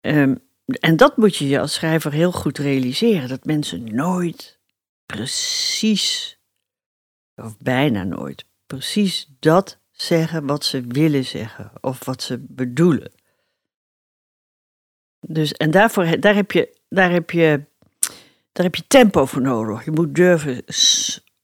Ehm, 0.00 0.34
en 0.68 0.96
dat 0.96 1.16
moet 1.16 1.36
je 1.36 1.48
je 1.48 1.60
als 1.60 1.74
schrijver 1.74 2.12
heel 2.12 2.32
goed 2.32 2.58
realiseren. 2.58 3.28
Dat 3.28 3.44
mensen 3.44 3.94
nooit 3.94 4.58
precies, 5.06 6.38
of 7.34 7.58
bijna 7.58 8.04
nooit, 8.04 8.44
precies 8.66 9.30
dat 9.38 9.78
zeggen 9.92 10.46
wat 10.46 10.64
ze 10.64 10.80
willen 10.88 11.24
zeggen. 11.24 11.72
Of 11.80 12.04
wat 12.04 12.22
ze 12.22 12.38
bedoelen. 12.48 13.12
Dus, 15.20 15.52
en 15.52 15.70
daarvoor, 15.70 16.20
daar 16.20 16.34
heb 16.34 16.52
je, 16.52 16.78
daar 16.88 17.10
heb 17.10 17.30
je, 17.30 17.64
daar 18.52 18.64
heb 18.64 18.74
je 18.74 18.86
tempo 18.86 19.26
voor 19.26 19.42
nodig. 19.42 19.84
Je 19.84 19.90
moet 19.90 20.14
durven 20.14 20.62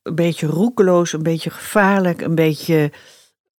een 0.02 0.14
beetje 0.14 0.46
roekeloos, 0.46 1.12
een 1.12 1.22
beetje 1.22 1.50
gevaarlijk, 1.50 2.20
een 2.20 2.34
beetje 2.34 2.92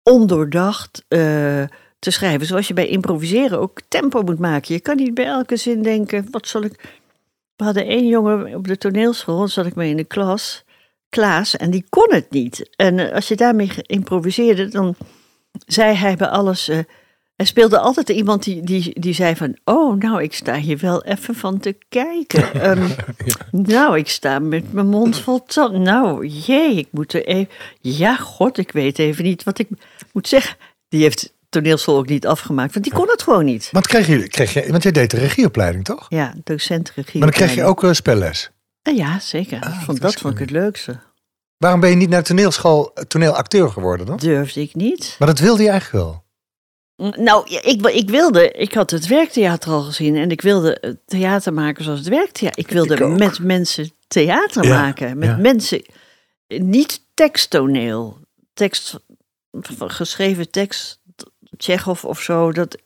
ondoordacht 0.02 1.04
eh, 1.08 1.64
te 2.04 2.10
schrijven. 2.10 2.46
Zoals 2.46 2.68
je 2.68 2.74
bij 2.74 2.88
improviseren 2.88 3.60
ook 3.60 3.80
tempo 3.88 4.22
moet 4.22 4.38
maken. 4.38 4.74
Je 4.74 4.80
kan 4.80 4.96
niet 4.96 5.14
bij 5.14 5.24
elke 5.24 5.56
zin 5.56 5.82
denken, 5.82 6.26
wat 6.30 6.48
zal 6.48 6.62
ik... 6.62 7.02
We 7.56 7.64
hadden 7.64 7.86
één 7.86 8.08
jongen 8.08 8.54
op 8.54 8.66
de 8.66 8.78
toneelschool, 8.78 9.48
zat 9.48 9.66
ik 9.66 9.74
mee 9.74 9.90
in 9.90 9.96
de 9.96 10.04
klas, 10.04 10.64
Klaas, 11.08 11.56
en 11.56 11.70
die 11.70 11.84
kon 11.88 12.12
het 12.14 12.30
niet. 12.30 12.70
En 12.76 12.98
eh, 12.98 13.14
als 13.14 13.28
je 13.28 13.36
daarmee 13.36 13.70
improviseerde, 13.82 14.68
dan 14.68 14.94
zei 15.66 15.94
hij 15.94 16.16
bij 16.16 16.28
alles... 16.28 16.68
eh, 16.68 16.78
hij 17.36 17.46
speelde 17.46 17.78
altijd 17.78 18.08
iemand 18.08 18.42
die, 18.42 18.62
die, 18.62 19.00
die 19.00 19.12
zei 19.14 19.36
van... 19.36 19.56
Oh, 19.64 19.96
nou, 19.96 20.22
ik 20.22 20.34
sta 20.34 20.54
hier 20.54 20.78
wel 20.78 21.04
even 21.04 21.34
van 21.34 21.58
te 21.58 21.76
kijken. 21.88 22.52
Ehm, 22.62 22.88
Nou, 23.50 23.98
ik 23.98 24.08
sta 24.08 24.38
met 24.38 24.72
mijn 24.72 24.86
mond 24.86 25.18
vol 25.18 25.42
tanden. 25.42 25.82
Nou, 25.82 26.26
jee, 26.26 26.74
ik 26.74 26.88
moet 26.90 27.12
er 27.12 27.24
even... 27.24 27.52
Ja, 27.80 28.16
god, 28.16 28.58
ik 28.58 28.72
weet 28.72 28.98
even 28.98 29.24
niet 29.24 29.44
wat 29.44 29.58
ik 29.58 29.68
moet 30.12 30.28
zeggen. 30.28 30.56
Die 30.88 31.02
heeft 31.02 31.32
toneelschool 31.54 31.96
ook 31.96 32.08
niet 32.08 32.26
afgemaakt, 32.26 32.72
want 32.72 32.84
die 32.84 32.94
kon 32.94 33.08
het 33.08 33.22
gewoon 33.22 33.44
niet. 33.44 33.68
Want, 33.72 33.86
kreeg 33.86 34.06
je, 34.06 34.28
kreeg 34.28 34.52
je, 34.52 34.70
want 34.70 34.82
jij 34.82 34.92
deed 34.92 35.10
de 35.10 35.18
regieopleiding, 35.18 35.84
toch? 35.84 36.06
Ja, 36.08 36.34
docent 36.44 36.92
regie. 36.94 37.20
Maar 37.20 37.30
dan 37.30 37.38
kreeg 37.38 37.54
je 37.54 37.64
ook 37.64 37.84
eh, 37.84 37.92
spelles. 37.92 38.50
Ja, 38.82 39.18
zeker. 39.18 39.60
Ah, 39.60 39.82
vond, 39.82 40.00
dat 40.00 40.14
vond 40.14 40.34
ik 40.34 40.40
het 40.40 40.50
leukste. 40.50 41.00
Waarom 41.56 41.80
ben 41.80 41.90
je 41.90 41.96
niet 41.96 42.08
naar 42.08 42.22
toneelschool 42.22 42.94
eh, 42.94 43.04
toneelacteur 43.04 43.70
geworden 43.70 44.06
dan? 44.06 44.16
Durfde 44.16 44.60
ik 44.60 44.74
niet. 44.74 45.16
Maar 45.18 45.28
dat 45.28 45.38
wilde 45.38 45.62
je 45.62 45.68
eigenlijk 45.68 46.04
wel. 46.04 46.22
Nou, 46.96 47.50
ja, 47.50 47.62
ik, 47.62 47.86
ik 47.86 48.10
wilde, 48.10 48.50
ik 48.50 48.74
had 48.74 48.90
het 48.90 49.06
werktheater 49.06 49.70
al 49.70 49.82
gezien 49.82 50.16
en 50.16 50.30
ik 50.30 50.40
wilde 50.40 50.98
theater 51.06 51.52
maken 51.52 51.84
zoals 51.84 51.98
het 51.98 52.08
werktheater. 52.08 52.58
Ik 52.58 52.70
wilde 52.70 52.94
Ik 52.94 53.18
met 53.18 53.38
mensen 53.38 53.90
theater 54.08 54.64
Ja, 54.64 54.80
maken. 54.80 55.18
Met 55.18 55.28
ja. 55.28 55.36
mensen, 55.36 55.82
niet 56.48 57.00
teksttoneel. 57.14 58.18
Tekst, 58.54 58.98
geschreven 59.78 60.50
tekst, 60.50 61.00
Tsjechov 61.56 62.04
of 62.04 62.20
zo, 62.20 62.52
dat 62.52 62.78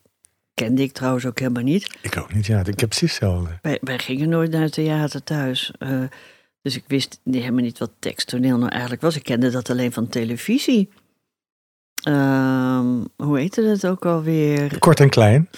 kende 0.54 0.82
ik 0.82 0.92
trouwens 0.92 1.26
ook 1.26 1.38
helemaal 1.38 1.62
niet. 1.62 1.98
Ik 2.02 2.16
ook 2.18 2.34
niet, 2.34 2.46
ja. 2.46 2.58
Ik 2.58 2.80
heb 2.80 2.88
precies 2.88 3.10
hetzelfde. 3.10 3.58
Wij, 3.62 3.78
wij 3.82 3.98
gingen 3.98 4.28
nooit 4.28 4.50
naar 4.50 4.60
het 4.62 4.72
theater 4.72 5.24
thuis. 5.24 5.72
eh, 5.78 6.02
dus 6.62 6.76
ik 6.76 6.84
wist 6.86 7.20
helemaal 7.24 7.62
niet 7.62 7.78
wat 7.78 7.90
teksttoneel 7.98 8.58
nou 8.58 8.70
eigenlijk 8.70 9.02
was. 9.02 9.16
Ik 9.16 9.22
kende 9.22 9.50
dat 9.50 9.70
alleen 9.70 9.92
van 9.92 10.08
televisie. 10.08 10.88
Ehm, 12.02 13.04
hoe 13.16 13.38
heette 13.38 13.62
het 13.62 13.86
ook 13.86 14.06
alweer? 14.06 14.78
Kort 14.78 15.00
en 15.00 15.08
klein. 15.10 15.48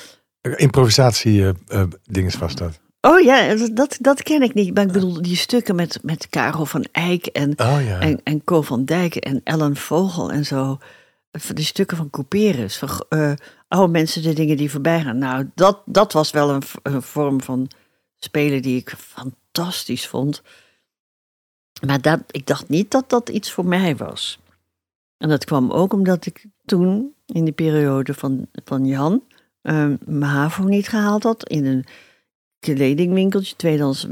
Improvisatie 0.57 1.53
eh, 1.69 1.83
dinges 2.05 2.39
was 2.39 2.55
dat. 2.55 2.81
Oh 3.01 3.21
ja, 3.21 3.55
dat- 3.55 3.77
dat, 3.77 3.97
dat 4.01 4.23
ken 4.23 4.43
ik 4.43 4.55
niet. 4.55 4.75
Maar 4.75 4.85
ik 4.87 4.93
bedoel, 4.93 5.23
die 5.23 5.37
stukken 5.37 5.75
met, 5.75 5.99
met 6.03 6.29
Karel 6.29 6.67
van 6.67 6.87
Eyck 6.93 7.27
en, 7.27 7.51
Oh 7.57 7.79
ja. 7.87 8.01
en, 8.01 8.21
en 8.25 8.45
Co 8.45 8.63
van 8.63 8.85
Dijk 8.85 9.15
en 9.17 9.41
Ellen 9.45 9.77
Vogel 9.77 10.31
en 10.33 10.45
zo. 10.47 10.79
Die 11.31 11.65
stukken 11.65 11.97
van 11.97 12.11
Couperus, 12.11 12.79
van 12.79 13.05
eh, 13.09 13.33
oude 13.69 13.93
mensen, 13.93 14.23
de 14.23 14.33
dingen 14.33 14.57
die 14.57 14.71
voorbij 14.71 15.03
gaan. 15.03 15.19
Nou, 15.19 15.51
dat, 15.55 15.83
dat 15.87 16.13
was 16.13 16.31
wel 16.31 16.51
een, 16.83 17.03
vorm 17.03 17.41
van 17.41 17.71
spelen 18.17 18.63
die 18.63 18.81
ik 18.81 18.95
fantastisch 18.99 20.07
vond. 20.07 20.43
Maar 21.87 22.01
dat, 22.01 22.21
ik 22.31 22.47
dacht 22.47 22.69
niet 22.69 22.91
dat 22.91 23.11
dat 23.11 23.29
iets 23.29 23.53
voor 23.53 23.67
mij 23.67 23.97
was. 23.97 24.39
En 25.17 25.29
dat 25.29 25.45
kwam 25.45 25.71
ook 25.71 25.93
omdat 25.93 26.27
ik 26.27 26.47
toen, 26.65 27.15
in 27.27 27.45
die 27.45 27.53
periode 27.53 28.15
van, 28.15 28.47
van 28.65 28.87
Jan, 28.87 29.23
eh, 29.61 29.93
mijn 30.05 30.31
HAVO 30.31 30.65
niet 30.65 30.89
gehaald 30.89 31.23
had. 31.23 31.49
In 31.49 31.67
een 31.67 31.85
kledingwinkeltje, 32.59 33.57
tweedehands 33.57 34.07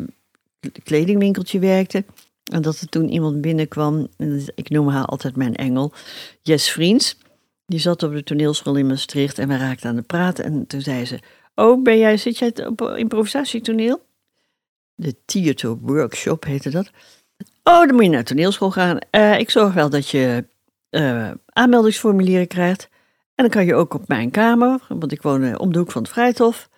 kledingwinkeltje 0.82 1.58
werkte. 1.58 2.04
En 2.52 2.62
dat 2.62 2.80
er 2.80 2.88
toen 2.88 3.08
iemand 3.08 3.40
binnenkwam, 3.40 4.08
en 4.16 4.42
ik 4.54 4.70
noem 4.70 4.88
haar 4.88 5.04
altijd 5.04 5.36
mijn 5.36 5.54
engel, 5.54 5.92
Jes 6.42 6.70
Vriends. 6.70 7.18
Die 7.66 7.78
zat 7.80 8.02
op 8.02 8.12
de 8.12 8.22
toneelschool 8.22 8.76
in 8.76 8.86
Maastricht 8.86 9.38
en 9.38 9.48
we 9.48 9.56
raakten 9.56 9.88
aan 9.88 9.96
de 9.96 10.02
praten. 10.02 10.44
En 10.44 10.66
toen 10.66 10.80
zei 10.80 11.04
ze, 11.04 11.18
oh, 11.54 11.82
ben 11.82 11.98
jij, 11.98 12.16
zit 12.16 12.38
jij 12.38 12.66
op 12.66 12.80
improvisatietoneel? 12.82 14.00
De 14.94 15.14
Theater 15.24 15.76
Workshop 15.76 16.44
heette 16.44 16.70
dat. 16.70 16.90
Oh, 17.62 17.86
dan 17.86 17.94
moet 17.94 18.04
je 18.04 18.10
naar 18.10 18.24
toneelschool 18.24 18.70
gaan. 18.70 18.98
Eh, 19.10 19.38
ik 19.38 19.50
zorg 19.50 19.74
wel 19.74 19.90
dat 19.90 20.08
je 20.08 20.44
eh, 20.90 21.30
aanmeldingsformulieren 21.46 22.46
krijgt. 22.46 22.88
En 23.34 23.44
dan 23.44 23.48
kan 23.48 23.64
je 23.64 23.74
ook 23.74 23.94
op 23.94 24.08
mijn 24.08 24.30
kamer, 24.30 24.80
want 24.88 25.12
ik 25.12 25.22
woon 25.22 25.42
eh, 25.42 25.54
om 25.58 25.72
de 25.72 25.78
hoek 25.78 25.90
van 25.90 26.02
het 26.02 26.10
Vrijthof. 26.10 26.68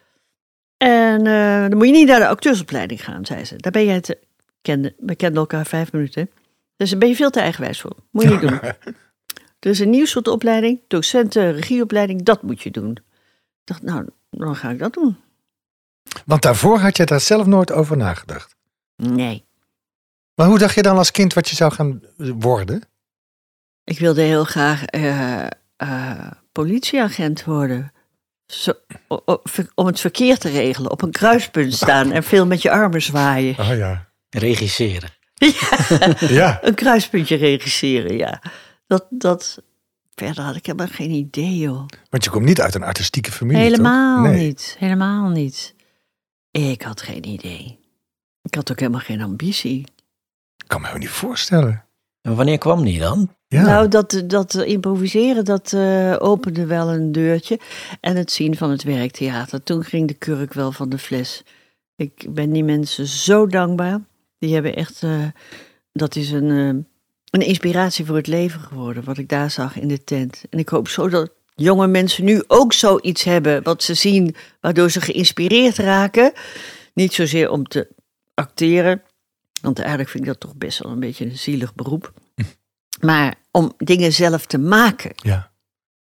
En 0.76 1.26
eh, 1.26 1.68
dan 1.68 1.76
moet 1.76 1.86
je 1.86 1.92
niet 1.92 2.06
naar 2.06 2.18
de 2.18 2.28
acteursopleiding 2.28 3.04
gaan, 3.04 3.26
zei 3.26 3.44
ze. 3.44 3.56
Daar 3.56 3.72
ben 3.72 3.84
jij 3.84 4.00
te... 4.00 4.18
Kende, 4.62 4.95
we 4.99 5.14
kenden 5.14 5.40
elkaar 5.40 5.67
vijf 5.67 5.93
minuten. 5.93 6.31
Dus 6.76 6.90
daar 6.90 6.99
ben 6.99 7.09
je 7.09 7.14
veel 7.14 7.31
te 7.31 7.40
eigenwijs 7.40 7.81
voor. 7.81 7.97
Moet 8.11 8.23
je 8.23 8.29
niet 8.29 8.40
doen. 8.40 8.61
Er 9.61 9.71
is 9.71 9.79
een 9.79 9.90
nieuw 9.90 10.07
soort 10.07 10.29
opleiding, 10.29 10.81
docenten, 10.88 11.52
regieopleiding, 11.52 12.23
dat 12.23 12.43
moet 12.43 12.62
je 12.62 12.71
doen. 12.71 12.90
Ik 12.90 13.02
dacht, 13.64 13.83
nou, 13.83 14.07
dan 14.31 14.57
ga 14.57 14.71
ik 14.71 14.79
dat 14.79 14.93
doen. 14.93 15.17
Want 16.26 16.43
daarvoor 16.43 16.79
had 16.79 16.97
je 16.97 17.05
daar 17.05 17.21
zelf 17.21 17.47
nooit 17.47 17.73
over 17.73 17.97
nagedacht. 17.97 18.57
Nee, 18.97 19.45
Maar 20.35 20.47
hoe 20.47 20.59
dacht 20.59 20.75
je 20.75 20.83
dan 20.83 20.97
als 20.97 21.11
kind 21.11 21.35
wat 21.35 21.49
je 21.49 21.57
zou 21.57 21.73
gaan 21.73 22.02
worden? 22.38 22.83
ik 23.85 23.99
wilde 23.99 24.23
heel 24.23 24.45
graag 24.45 24.85
eh, 24.85 25.47
eh, 25.76 26.31
politieagent 26.52 27.45
worden. 27.45 27.93
Zo, 28.47 28.73
om 29.75 29.87
het 29.87 30.00
verkeer 30.00 30.38
te 30.38 30.49
regelen, 30.49 30.90
op 30.90 31.02
een 31.02 31.11
kruispunt 31.11 31.75
staan 31.75 32.12
en 32.12 32.23
veel 32.23 32.47
met 32.47 32.62
je 32.62 32.71
armen 32.71 33.02
zwaaien. 33.02 33.59
Oh 33.59 33.76
ja. 33.76 34.10
Regisseren. 34.30 35.10
Ja. 36.18 36.58
Een 36.62 36.75
kruispuntje 36.75 37.37
regisseren, 37.37 38.16
ja. 38.16 38.42
Dat, 38.87 39.06
dat, 39.10 39.62
verder 40.14 40.44
had 40.44 40.56
ik 40.56 40.66
helemaal 40.66 40.87
geen 40.87 41.10
idee, 41.10 41.56
joh. 41.56 41.87
Want 42.10 42.25
je 42.25 42.30
komt 42.30 42.44
niet 42.44 42.60
uit 42.60 42.75
een 42.75 42.82
artistieke 42.82 43.32
familie. 43.32 43.62
Helemaal 43.62 44.25
toch? 44.25 44.32
Nee. 44.32 44.46
niet, 44.46 44.76
helemaal 44.78 45.28
niet. 45.28 45.75
Ik 46.50 46.82
had 46.82 47.02
geen 47.02 47.26
idee. 47.26 47.78
Ik 48.42 48.54
had 48.54 48.70
ook 48.70 48.78
helemaal 48.78 49.00
geen 49.00 49.20
ambitie. 49.20 49.80
Ik 50.56 50.66
kan 50.66 50.80
me 50.80 50.87
helemaal 50.87 51.08
niet 51.08 51.16
voorstellen. 51.16 51.84
En 52.22 52.37
wanneer 52.37 52.58
kwam 52.58 52.84
die 52.84 52.99
dan? 52.99 53.34
Ja. 53.46 53.62
Nou, 53.62 53.88
dat, 53.88 54.22
dat 54.26 54.54
improviseren, 54.54 55.44
dat 55.44 55.72
eh, 55.72 56.16
opende 56.18 56.66
wel 56.66 56.88
een 56.88 57.12
deurtje. 57.12 57.60
En 58.00 58.16
het 58.16 58.32
zien 58.32 58.56
van 58.56 58.70
het 58.70 58.82
werktheater. 58.82 59.62
Toen 59.62 59.84
ging 59.84 60.08
de 60.08 60.14
kurk 60.14 60.52
wel 60.52 60.72
van 60.72 60.88
de 60.88 60.99
fles. 60.99 61.42
Ik 61.96 62.26
ben 62.28 62.52
die 62.52 62.64
mensen 62.64 63.06
zo 63.06 63.46
dankbaar. 63.46 64.00
Die 64.40 64.54
hebben 64.54 64.76
echt, 64.76 65.02
eh, 65.02 65.26
dat 65.92 66.16
is 66.16 66.30
een, 66.30 66.50
eh, 66.50 66.85
een 67.30 67.47
inspiratie 67.47 68.04
voor 68.04 68.16
het 68.16 68.26
leven 68.26 68.61
geworden. 68.61 69.04
Wat 69.04 69.18
ik 69.18 69.28
daar 69.28 69.50
zag 69.50 69.76
in 69.76 69.88
de 69.88 70.04
tent. 70.04 70.42
En 70.50 70.59
ik 70.59 70.68
hoop 70.68 70.88
zo 70.88 71.09
dat 71.09 71.32
jonge 71.54 71.87
mensen 71.87 72.25
nu 72.25 72.42
ook 72.47 72.73
zoiets 72.73 73.25
hebben. 73.25 73.62
Wat 73.62 73.82
ze 73.82 73.94
zien, 73.94 74.35
waardoor 74.61 74.90
ze 74.90 75.00
geïnspireerd 75.00 75.76
raken. 75.76 76.32
Niet 76.94 77.12
zozeer 77.12 77.50
om 77.50 77.64
te 77.64 77.88
acteren. 78.35 79.02
Want 79.62 79.78
eigenlijk 79.78 80.11
vind 80.11 80.23
ik 80.23 80.28
dat 80.28 80.40
toch 80.40 80.56
best 80.56 80.78
wel 80.78 80.92
een 80.92 81.00
beetje 81.00 81.25
een 81.25 81.38
zielig 81.38 81.75
beroep. 81.75 82.12
Maar 83.00 83.35
om 83.50 83.73
dingen 83.76 84.12
zelf 84.12 84.47
te 84.47 84.59
maken. 84.59 85.12
Ja. 85.14 85.50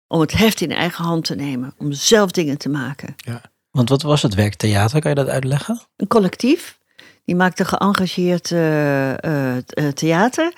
Om 0.07 0.19
het 0.19 0.31
heft 0.31 0.61
in 0.61 0.71
eigen 0.71 1.03
hand 1.03 1.25
te 1.25 1.35
nemen. 1.35 1.73
Om 1.77 1.91
zelf 1.91 2.31
dingen 2.31 2.57
te 2.57 2.69
maken. 2.69 3.15
Want 3.71 3.89
wat 3.89 4.01
was 4.01 4.21
het 4.21 4.33
werktheater? 4.33 4.99
Kan 4.99 5.09
je 5.09 5.15
dat 5.15 5.27
uitleggen? 5.27 5.81
Een 5.95 6.07
collectief. 6.07 6.77
Die 7.25 7.35
maakte 7.35 7.65
geëngageerd 7.65 8.51
eh, 8.51 9.23
eh, 9.23 9.57
eh, 9.57 9.87
theater. 9.93 10.53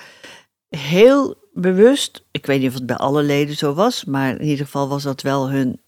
Heel 0.69 1.35
bewust. 1.53 2.23
Ik 2.31 2.45
weet 2.45 2.59
niet 2.59 2.69
of 2.69 2.73
het 2.73 2.85
bij 2.85 2.95
alle 2.95 3.23
leden 3.23 3.55
zo 3.55 3.73
was. 3.73 4.05
Maar 4.05 4.29
in 4.29 4.47
ieder 4.47 4.65
geval 4.65 4.87
was 4.87 5.03
dat 5.03 5.21
wel 5.21 5.49
hun. 5.49 5.79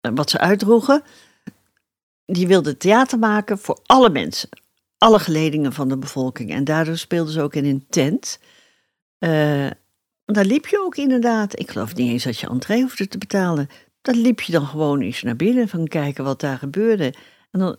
wat 0.00 0.30
ze 0.30 0.38
uitdroegen. 0.38 1.02
Die 2.26 2.46
wilden 2.46 2.78
theater 2.78 3.18
maken 3.18 3.58
voor 3.58 3.80
alle 3.86 4.10
mensen. 4.10 4.48
Alle 4.98 5.18
geledingen 5.18 5.72
van 5.72 5.88
de 5.88 5.98
bevolking. 5.98 6.50
En 6.50 6.64
daardoor 6.64 6.96
speelden 6.96 7.32
ze 7.32 7.42
ook 7.42 7.54
in 7.54 7.64
een 7.64 7.86
tent. 7.88 8.38
Daar 10.24 10.44
liep 10.44 10.66
je 10.66 10.80
ook 10.84 10.96
inderdaad. 10.96 11.58
Ik 11.58 11.70
geloof 11.70 11.94
niet 11.94 12.10
eens 12.10 12.24
dat 12.24 12.38
je 12.38 12.48
entree 12.48 12.82
hoefde 12.82 13.08
te 13.08 13.18
betalen. 13.18 13.68
Dan 14.02 14.16
liep 14.16 14.40
je 14.40 14.52
dan 14.52 14.66
gewoon 14.66 15.00
eens 15.00 15.22
naar 15.22 15.36
binnen 15.36 15.68
van 15.68 15.86
kijken 15.86 16.24
wat 16.24 16.40
daar 16.40 16.58
gebeurde. 16.58 17.14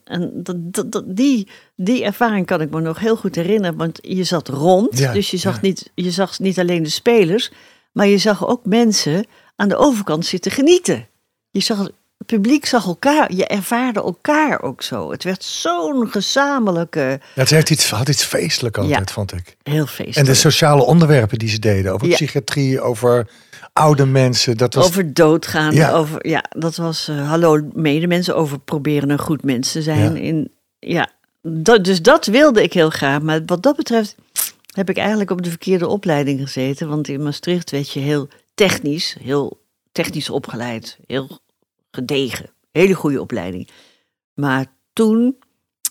En, 0.03 0.32
dat, 0.34 0.55
dat, 0.74 0.91
dat- 0.91 1.03
die, 1.15 1.48
die 1.75 2.03
ervaring 2.03 2.46
kan 2.46 2.62
ik 2.62 2.70
me 2.70 2.82
nog 2.82 3.00
heel 3.00 3.15
goed 3.15 3.36
herinneren. 3.36 3.77
Want 3.77 4.00
je 4.01 4.24
zat 4.24 4.48
rond, 4.48 4.98
Ja, 4.98 5.13
dus 5.13 5.32
je 5.32 5.38
zag, 5.38 5.53
ja. 5.55 5.60
niet, 5.62 5.91
je 5.96 6.12
zag 6.12 6.39
niet 6.39 6.60
alleen 6.60 6.84
de 6.84 6.89
spelers... 6.89 7.51
maar 7.91 8.08
je 8.08 8.17
zag 8.17 8.48
ook 8.48 8.65
mensen 8.65 9.25
aan 9.55 9.70
de 9.70 9.75
overkant 9.77 10.25
zitten 10.25 10.51
genieten. 10.51 11.08
Je 11.51 11.60
zag 11.62 11.77
het 11.77 11.91
publiek 12.25 12.65
zag 12.65 12.86
elkaar, 12.86 13.34
je 13.34 13.48
ervaarde 13.48 14.01
elkaar 14.01 14.62
ook 14.62 14.82
zo. 14.82 15.12
Het 15.12 15.24
werd 15.24 15.44
zo'n 15.44 16.08
gezamenlijke, 16.12 17.00
Ja, 17.00 17.41
het 17.41 17.50
heeft 17.50 17.70
iets, 17.70 17.89
had 17.89 18.10
iets 18.10 18.24
feestelijk 18.24 18.77
altijd, 18.77 19.12
vond 19.12 19.34
ik. 19.34 19.58
heel 19.63 19.86
feestelijk. 19.86 20.15
En 20.17 20.25
de 20.25 20.34
sociale 20.34 20.84
onderwerpen 20.84 21.38
die 21.39 21.50
ze 21.50 21.60
deden. 21.60 21.94
Over 21.94 22.08
psychiatrie, 22.08 22.82
over 22.82 23.27
oude 23.79 24.05
mensen. 24.05 24.58
Dat 24.58 24.74
was, 24.74 24.86
Over 24.86 25.13
doodgaan, 25.13 25.74
Ja. 25.74 25.91
over, 25.91 26.27
ja, 26.27 26.44
dat 26.50 26.75
was 26.75 27.08
eh, 27.08 27.29
hallo 27.29 27.70
medemensen, 27.74 28.36
over 28.36 28.60
proberen 28.60 29.10
een 29.10 29.20
goed 29.20 29.44
mens 29.44 29.72
te 29.72 29.82
zijn. 29.82 30.15
Ja. 30.15 30.22
In, 30.22 30.51
ja, 30.79 31.10
dat, 31.41 31.84
dus 31.84 32.01
dat 32.01 32.25
wilde 32.25 32.63
ik 32.63 32.74
heel 32.74 32.89
graag. 32.89 33.22
Maar 33.22 33.46
wat 33.46 33.63
dat 33.63 33.75
betreft 33.75 34.15
heb 34.74 34.89
ik 34.89 34.98
eigenlijk 34.98 35.32
op 35.32 35.41
de 35.41 35.50
verkeerde 35.50 35.88
opleiding 35.88 36.39
gezeten. 36.41 36.88
Want 36.88 37.08
in 37.08 37.24
Maastricht 37.24 37.72
werd 37.72 37.89
je 37.91 38.00
heel 38.00 38.27
technisch, 38.53 39.17
heel 39.20 39.62
technisch 39.91 40.29
opgeleid. 40.29 40.98
Heel 41.08 41.39
gedegen, 41.91 42.50
hele 42.72 42.94
goede 42.94 43.22
opleiding. 43.22 43.70
Maar 44.34 44.65
toen 44.94 45.36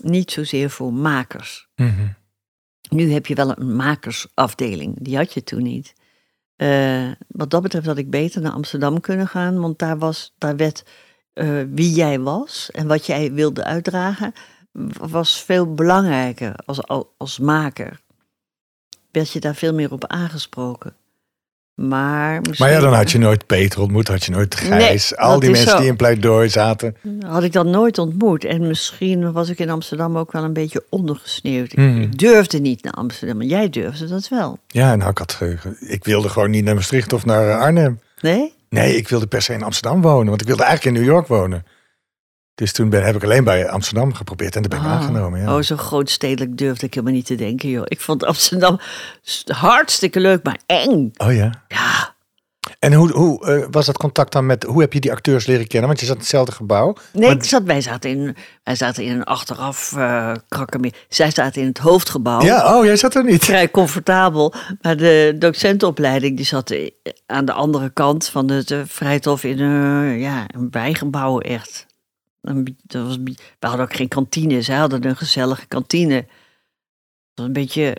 niet 0.02 0.30
zozeer 0.30 0.70
voor 0.70 0.92
makers. 0.92 1.68
Mhm. 1.76 2.06
Nu 2.88 3.12
heb 3.12 3.26
je 3.26 3.34
wel 3.34 3.58
een 3.58 3.76
makersafdeling. 3.76 4.96
Die 5.00 5.16
had 5.16 5.32
je 5.34 5.44
toen 5.44 5.62
niet. 5.62 5.92
Eh, 6.56 7.10
wat 7.28 7.50
dat 7.50 7.62
betreft 7.62 7.86
had 7.86 7.96
ik 7.96 8.10
beter 8.10 8.40
naar 8.40 8.52
Amsterdam 8.52 9.00
kunnen 9.00 9.28
gaan. 9.28 9.60
Want 9.60 9.78
daar, 9.78 9.98
was, 9.98 10.34
daar 10.38 10.56
werd 10.56 10.84
eh, 11.32 11.62
wie 11.70 11.92
jij 11.92 12.20
was 12.20 12.70
en 12.70 12.86
wat 12.86 13.06
jij 13.06 13.32
wilde 13.32 13.64
uitdragen... 13.64 14.32
was 14.98 15.42
veel 15.42 15.74
belangrijker 15.74 16.56
als, 16.64 16.86
als 17.16 17.38
maker. 17.38 18.00
Werd 19.10 19.30
je 19.30 19.40
daar 19.40 19.54
veel 19.54 19.74
meer 19.74 19.92
op 19.92 20.06
aangesproken. 20.06 20.96
Maar, 21.74 22.40
misschien, 22.40 22.66
Maar 22.66 22.74
ja, 22.74 22.80
dan 22.80 22.92
had 22.94 23.10
je 23.10 23.18
nooit 23.18 23.46
Peter 23.46 23.80
ontmoet, 23.80 24.08
had 24.08 24.24
je 24.24 24.30
nooit 24.30 24.54
Gijs. 24.54 25.10
Nee, 25.10 25.18
al 25.20 25.40
die 25.40 25.50
mensen 25.50 25.70
zo. 25.70 25.76
die 25.78 25.86
in 25.86 25.96
pleidooi 25.96 26.48
zaten. 26.48 26.96
had 27.26 27.42
ik 27.42 27.52
dat 27.52 27.66
nooit 27.66 27.98
ontmoet. 27.98 28.44
En 28.44 28.66
misschien 28.66 29.32
was 29.32 29.48
ik 29.48 29.58
in 29.58 29.70
Amsterdam 29.70 30.18
ook 30.18 30.32
wel 30.32 30.44
een 30.44 30.52
beetje 30.52 30.84
ondergesneeuwd. 30.88 31.72
Ik-. 31.72 31.96
Ik 31.96 32.18
durfde 32.18 32.58
niet 32.58 32.82
naar 32.82 32.92
Amsterdam, 32.92 33.36
maar 33.36 33.46
jij 33.46 33.70
durfde 33.70 34.06
dat 34.08 34.28
wel. 34.28 34.58
Ja, 34.66 34.96
nou, 34.96 35.10
ik, 35.10 35.18
had, 35.18 35.32
ge- 35.32 35.76
ik 35.80 36.04
wilde 36.04 36.28
gewoon 36.28 36.50
niet 36.50 36.64
naar 36.64 36.74
Maastricht 36.74 37.12
of 37.12 37.24
naar 37.24 37.48
eh, 37.48 37.58
Arnhem. 37.60 38.00
Nee? 38.20 38.54
Nee, 38.68 38.96
ik 38.96 39.08
wilde 39.08 39.26
per 39.26 39.42
se 39.42 39.52
in 39.52 39.62
Amsterdam 39.62 40.00
wonen, 40.02 40.28
want 40.28 40.40
ik 40.40 40.46
wilde 40.46 40.62
eigenlijk 40.62 40.96
in 40.96 41.02
New 41.02 41.12
York 41.12 41.26
wonen. 41.26 41.64
Dus 42.54 42.72
toen 42.72 42.88
ben, 42.88 43.04
heb 43.04 43.14
ik 43.16 43.24
alleen 43.24 43.44
bij 43.44 43.68
Amsterdam 43.68 44.14
geprobeerd 44.14 44.56
en 44.56 44.62
daar 44.62 44.70
ben 44.80 44.88
ik 44.88 44.94
Ah. 44.94 45.00
aangenomen. 45.00 45.40
Ja. 45.40 45.56
Oh, 45.56 45.62
zo 45.62 45.76
grootstedelijk 45.76 46.56
durfde 46.58 46.86
ik 46.86 46.94
helemaal 46.94 47.14
niet 47.16 47.26
te 47.26 47.34
denken, 47.34 47.68
joh. 47.68 47.84
Ik 47.86 48.00
vond 48.00 48.24
Amsterdam 48.24 48.80
hartstikke 49.46 50.20
leuk, 50.20 50.42
maar 50.44 50.58
eng. 50.66 51.12
Oh 51.16 51.32
ja. 51.34 51.50
Ja, 51.68 52.12
En 52.78 52.92
hoe, 52.92 53.10
hoe 53.12 53.46
eh, 53.46 53.66
was 53.70 53.86
dat 53.86 53.96
contact 53.98 54.32
dan 54.32 54.46
met, 54.46 54.62
hoe 54.62 54.80
heb 54.80 54.92
je 54.92 55.00
die 55.00 55.12
acteurs 55.12 55.46
leren 55.46 55.66
kennen? 55.66 55.88
Want 55.88 56.00
je 56.00 56.06
zat 56.06 56.14
in 56.14 56.20
hetzelfde 56.20 56.52
gebouw. 56.52 56.96
nee, 57.12 57.26
Maar- 57.28 57.36
ik 57.36 57.44
zat, 57.44 57.62
wij, 57.62 57.80
zaten 57.80 58.10
in, 58.10 58.36
wij 58.62 58.74
zaten 58.76 59.04
in 59.04 59.12
een 59.12 59.24
achteraf 59.24 59.88
krakkemie. 60.48 60.94
Zij 61.08 61.30
zaten 61.30 61.62
in 61.62 61.68
het 61.68 61.78
hoofdgebouw. 61.78 62.40
Ja, 62.42 62.76
oh, 62.78 62.84
jij 62.84 62.96
zat 62.96 63.14
er 63.14 63.24
niet. 63.24 63.44
Vrij 63.44 63.70
comfortabel. 63.70 64.54
Maar 64.82 64.96
de 64.96 65.34
docentenopleiding 65.38 66.36
die 66.36 66.46
zat 66.46 66.70
eh, 66.70 66.90
aan 67.26 67.44
de 67.44 67.52
andere 67.52 67.90
kant 67.90 68.26
van 68.28 68.50
het 68.50 68.70
uh, 68.70 68.80
Vrijthof 68.86 69.44
in 69.44 69.60
een, 69.60 70.18
ja, 70.18 70.44
een 70.54 70.70
bijgebouw 70.70 71.38
echt. 71.40 71.86
Dat 72.82 73.06
was, 73.06 73.16
we 73.58 73.66
hadden 73.66 73.80
ook 73.86 73.96
geen 73.96 74.08
kantine. 74.08 74.62
Zij 74.62 74.76
hadden 74.76 75.04
een 75.04 75.16
gezellige 75.16 75.66
kantine. 75.66 76.14
Dat 76.14 76.26
was 77.34 77.46
een 77.46 77.52
beetje... 77.52 77.96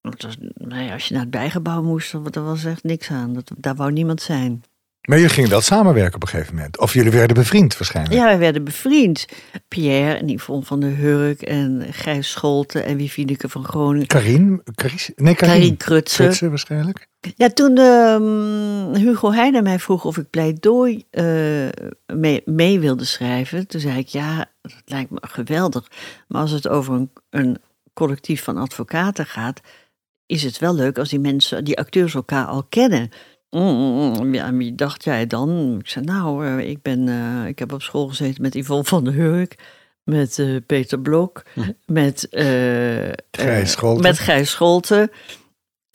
was- 0.00 0.36
nee, 0.54 0.92
als 0.92 1.06
je 1.08 1.12
naar 1.14 1.22
het 1.22 1.30
bijgebouw 1.30 1.82
moest, 1.82 2.12
dan 2.32 2.44
was 2.44 2.64
echt 2.64 2.82
niks 2.84 3.10
aan. 3.10 3.32
Dat, 3.34 3.50
daar 3.56 3.74
wou 3.74 3.92
niemand 3.92 4.22
zijn. 4.22 4.62
Maar 5.08 5.16
jullie 5.18 5.32
gingen 5.32 5.50
wel 5.50 5.60
samenwerken 5.60 6.14
op 6.14 6.22
een 6.22 6.28
gegeven 6.28 6.54
moment. 6.54 6.78
Of 6.78 6.92
jullie 6.94 7.10
werden 7.10 7.36
bevriend 7.36 7.78
waarschijnlijk. 7.78 8.14
Ja, 8.16 8.24
wij 8.24 8.38
werden 8.38 8.64
bevriend. 8.64 9.26
Pierre 9.68 10.14
en 10.18 10.28
Yvonne 10.28 10.64
van 10.64 10.80
der 10.80 10.96
Hurk 10.96 11.42
en 11.42 11.86
Gijs 11.90 12.30
Scholten 12.30 12.84
en 12.84 12.96
Wifineke 12.96 13.48
van 13.48 13.64
Groningen. 13.64 14.06
Karin? 14.06 14.62
Caris, 14.74 15.10
nee, 15.16 15.34
Karin. 15.34 15.76
Karin. 15.76 16.02
Krutse 16.02 16.48
waarschijnlijk. 16.48 17.08
Ja, 17.36 17.48
toen 17.48 17.78
ehm, 17.78 18.94
Hugo 18.94 19.32
Heijnen 19.32 19.62
mij 19.62 19.78
vroeg 19.78 20.04
of 20.04 20.16
ik 20.16 20.30
pleidooi 20.30 21.04
eh, 21.10 21.68
mee, 22.06 22.42
mee 22.44 22.80
wilde 22.80 23.04
schrijven, 23.04 23.66
toen 23.66 23.80
zei 23.80 23.98
ik 23.98 24.08
ja, 24.08 24.50
dat 24.62 24.82
lijkt 24.84 25.10
me 25.10 25.18
geweldig. 25.20 25.90
Maar 26.28 26.40
als 26.40 26.50
het 26.50 26.68
over 26.68 26.94
een, 26.94 27.10
een 27.30 27.56
collectief 27.92 28.42
van 28.42 28.56
advocaten 28.56 29.26
gaat, 29.26 29.60
is 30.26 30.42
het 30.42 30.58
wel 30.58 30.74
leuk 30.74 30.98
als 30.98 31.08
die 31.08 31.20
mensen, 31.20 31.64
die 31.64 31.78
acteurs 31.78 32.14
elkaar 32.14 32.46
al 32.46 32.62
kennen. 32.68 33.10
Mm, 33.50 34.34
ja, 34.34 34.52
wie 34.52 34.74
dacht 34.74 35.04
jij 35.04 35.26
dan? 35.26 35.76
Ik 35.78 35.88
zei, 35.88 36.04
nou, 36.04 36.46
eh, 36.46 36.68
ik, 36.68 36.82
ben, 36.82 37.08
eh, 37.08 37.46
ik 37.46 37.58
heb 37.58 37.72
op 37.72 37.82
school 37.82 38.08
gezeten 38.08 38.42
met 38.42 38.54
Yvonne 38.54 38.84
van 38.84 39.04
der 39.04 39.12
Hurk, 39.12 39.54
met 40.04 40.42
Peter 40.66 41.00
Blok, 41.00 41.42
met, 41.86 42.26
Gijs 42.30 43.14
eh, 43.30 43.64
Scholten. 43.64 44.02
met 44.02 44.18
Gijs 44.18 44.50
Scholten. 44.50 45.10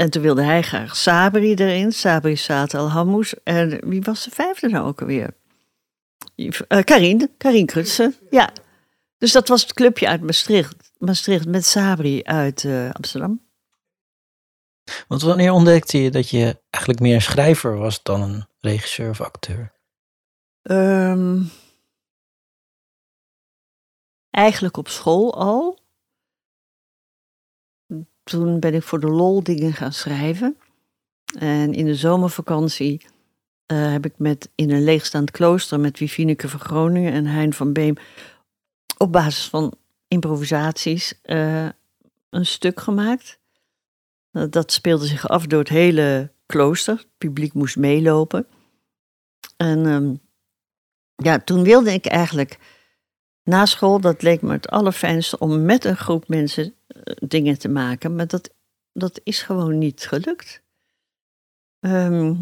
En 0.01 0.09
toen 0.09 0.21
wilde 0.21 0.43
hij 0.43 0.61
graag 0.61 0.95
Sabri 0.95 1.53
erin, 1.53 1.91
Sabri 1.91 2.35
Saat 2.35 2.73
al 2.73 2.89
Hammoes. 2.89 3.33
En 3.43 3.89
wie 3.89 4.01
was 4.01 4.23
de 4.23 4.29
vijfde 4.31 4.69
nou 4.69 4.87
ook 4.87 5.01
alweer? 5.01 5.33
Eh, 6.35 6.83
Karin, 6.83 7.29
Karin 7.37 7.65
Krutse, 7.65 8.13
ja. 8.29 8.53
Dus 9.17 9.31
dat 9.31 9.47
was 9.47 9.61
het 9.61 9.73
clubje 9.73 10.07
uit 10.07 10.21
Maastricht, 10.21 10.91
Maastricht 10.97 11.47
met 11.47 11.65
Sabri 11.65 12.23
uit 12.23 12.63
eh, 12.63 12.89
Amsterdam. 12.91 13.41
Want 15.07 15.21
wanneer 15.21 15.51
ontdekte 15.51 16.01
je 16.01 16.09
dat 16.11 16.29
je 16.29 16.61
eigenlijk 16.69 17.03
meer 17.03 17.15
een 17.15 17.21
schrijver 17.21 17.77
was 17.77 18.03
dan 18.03 18.21
een 18.21 18.45
regisseur 18.59 19.09
of 19.09 19.21
acteur? 19.21 19.71
Ehm, 20.61 21.41
eigenlijk 24.29 24.77
op 24.77 24.87
school 24.87 25.35
al. 25.35 25.80
Toen 28.31 28.59
ben 28.59 28.73
ik 28.73 28.83
voor 28.83 28.99
de 28.99 29.09
lol 29.09 29.43
dingen 29.43 29.73
gaan 29.73 29.93
schrijven. 29.93 30.57
En 31.39 31.73
in 31.73 31.85
de 31.85 31.95
zomervakantie 31.95 33.05
eh, 33.65 33.91
heb 33.91 34.05
ik 34.05 34.13
met, 34.17 34.49
in 34.55 34.71
een 34.71 34.83
leegstaand 34.83 35.31
klooster 35.31 35.79
met 35.79 35.99
Wifineke 35.99 36.49
van 36.49 36.59
Groningen 36.59 37.13
en 37.13 37.25
Hein 37.25 37.53
van 37.53 37.73
Beem 37.73 37.95
op 38.97 39.11
basis 39.11 39.47
van 39.47 39.73
improvisaties 40.07 41.21
eh, 41.21 41.69
een 42.29 42.45
stuk 42.45 42.79
gemaakt. 42.79 43.39
Dat 44.49 44.71
speelde 44.71 45.05
zich 45.05 45.27
af 45.27 45.45
door 45.45 45.59
het 45.59 45.69
hele 45.69 46.31
klooster. 46.45 46.97
Het 46.97 47.17
publiek 47.17 47.53
moest 47.53 47.77
meelopen. 47.77 48.47
En 49.57 49.85
ehm, 49.85 50.15
ja, 51.15 51.39
toen 51.39 51.63
wilde 51.63 51.93
ik 51.93 52.05
eigenlijk 52.05 52.59
na 53.43 53.65
school, 53.65 53.99
dat 53.99 54.21
leek 54.21 54.41
me 54.41 54.51
het 54.51 54.69
allerfijnste 54.69 55.39
om 55.39 55.65
met 55.65 55.85
een 55.85 55.97
groep 55.97 56.27
mensen 56.27 56.75
eh, 56.87 57.01
dingen 57.27 57.59
te 57.59 57.69
maken, 57.69 58.15
maar 58.15 58.27
dat, 58.27 58.53
dat 58.93 59.21
is 59.23 59.41
gewoon 59.41 59.77
niet 59.77 60.07
gelukt. 60.07 60.61
Ehm, 61.79 62.35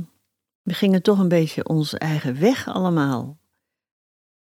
we 0.61 0.73
gingen 0.73 1.01
toch 1.01 1.19
een 1.19 1.27
beetje 1.27 1.67
onze 1.67 1.97
eigen 1.97 2.39
weg 2.39 2.67
allemaal. 2.67 3.37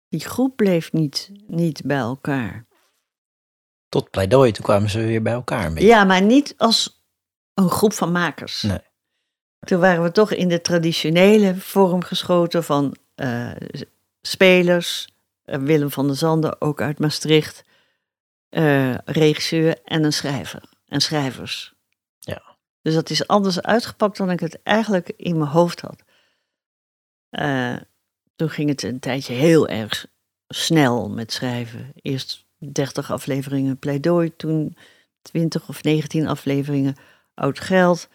Die 0.08 0.20
groep 0.20 0.56
bleef 0.56 0.92
niet, 0.92 1.32
niet 1.48 1.82
bij 1.86 1.98
elkaar. 1.98 2.66
Tot 3.90 4.10
pleidooi, 4.10 4.52
toen 4.52 4.64
kwamen 4.64 4.90
ze 4.90 5.00
weer 5.00 5.22
bij 5.22 5.34
elkaar. 5.34 5.74
Beetje. 5.74 5.88
Ja, 5.88 6.04
maar 6.04 6.22
niet 6.22 6.54
als 6.58 7.04
een 7.54 7.70
groep 7.70 7.94
van 7.94 8.12
makers. 8.12 8.62
Nee. 8.62 8.80
Toen 9.60 9.80
waren 9.80 10.04
we 10.04 10.12
toch 10.12 10.32
in 10.32 10.48
de 10.48 10.62
traditionele 10.62 11.56
vorm 11.56 12.04
geschoten 12.04 12.64
van 12.64 12.96
eh, 13.16 13.52
spelers. 14.22 15.11
Eh, 15.52 15.60
Willem 15.60 15.92
van 15.92 16.08
der 16.08 16.16
Zanden, 16.16 16.62
ook 16.62 16.82
uit 16.82 17.00
Maastricht. 17.00 17.64
eh, 18.50 18.96
regisseur 19.06 19.78
en 19.84 20.04
een 20.04 20.14
schrijver. 20.14 20.62
En 20.88 21.02
schrijvers. 21.02 21.74
Ja. 22.20 22.42
Dus 22.82 22.94
dat 22.94 23.10
is 23.10 23.28
anders 23.28 23.62
uitgepakt 23.62 24.18
dan 24.18 24.30
ik 24.32 24.40
het 24.40 24.60
eigenlijk 24.64 25.12
in 25.18 25.38
mijn 25.38 25.50
hoofd 25.50 25.82
had. 25.82 26.04
Eh, 27.30 27.76
toen 28.36 28.50
ging 28.50 28.70
het 28.70 28.84
een 28.84 29.00
tijdje 29.00 29.34
heel 29.34 29.68
erg 29.68 30.06
snel 30.48 31.10
met 31.10 31.32
schrijven. 31.32 31.92
Eerst 31.96 32.46
30 32.58 33.12
afleveringen 33.12 33.80
pleidooi, 33.80 34.36
toen 34.36 34.78
20 35.22 35.68
of 35.70 35.84
19 35.84 36.28
afleveringen 36.28 36.96
oud 37.34 37.60
geld. 37.60 38.08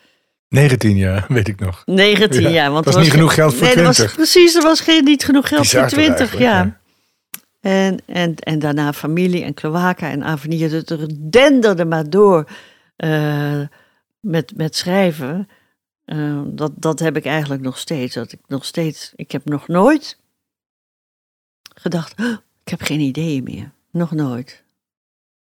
19 0.49 0.96
jaar, 0.96 1.25
weet 1.33 1.49
ik 1.49 1.61
nog. 1.61 1.83
19 1.87 2.40
Ja, 2.42 2.49
jaar. 2.49 2.70
Want 2.70 2.85
dat 2.85 2.94
er 2.94 2.99
was 3.01 3.09
niet 3.09 3.18
genoeg 3.18 3.35
geld 3.35 3.53
voor 3.55 3.62
nee, 3.62 3.75
er 3.75 3.81
20. 3.83 4.05
Was, 4.05 4.14
precies, 4.14 4.55
er 4.55 4.62
was 4.62 4.81
geen, 4.81 5.05
niet 5.05 5.25
genoeg 5.25 5.49
geld 5.49 5.61
Bizar 5.61 5.81
voor 5.81 5.88
toch 5.88 5.99
20 5.99 6.18
eigenlijk, 6.18 6.53
jaar. 6.53 6.81
En, 7.66 7.98
en, 8.07 8.35
en 8.35 8.59
daarna 8.59 8.92
familie 8.92 9.44
en 9.44 9.55
kloaka 9.55 10.11
en 10.11 10.24
Avenir. 10.24 10.72
Het 10.72 10.90
er 10.90 11.31
denderde 11.31 11.85
maar 11.85 12.11
door 12.11 12.48
eh, 12.96 13.61
met, 14.20 14.57
met 14.57 14.76
schrijven. 14.76 15.48
Eh, 16.05 16.40
dat, 16.46 16.72
dat 16.76 16.98
heb 16.98 17.16
ik 17.16 17.24
eigenlijk 17.24 17.62
nog 17.62 17.79
steeds. 17.79 18.14
Dat 18.14 18.33
ik 18.33 18.40
nog 18.46 18.64
steeds. 18.64 19.12
Ik 19.16 19.31
heb 19.31 19.44
nog 19.44 19.68
nooit 19.68 20.18
gedacht. 21.74 22.20
"Oh, 22.20 22.37
ik 22.64 22.70
heb 22.70 22.83
geen 22.83 23.00
ideeën 23.00 23.42
meer. 23.42 23.70
Nog 23.90 24.11
nooit. 24.12 24.64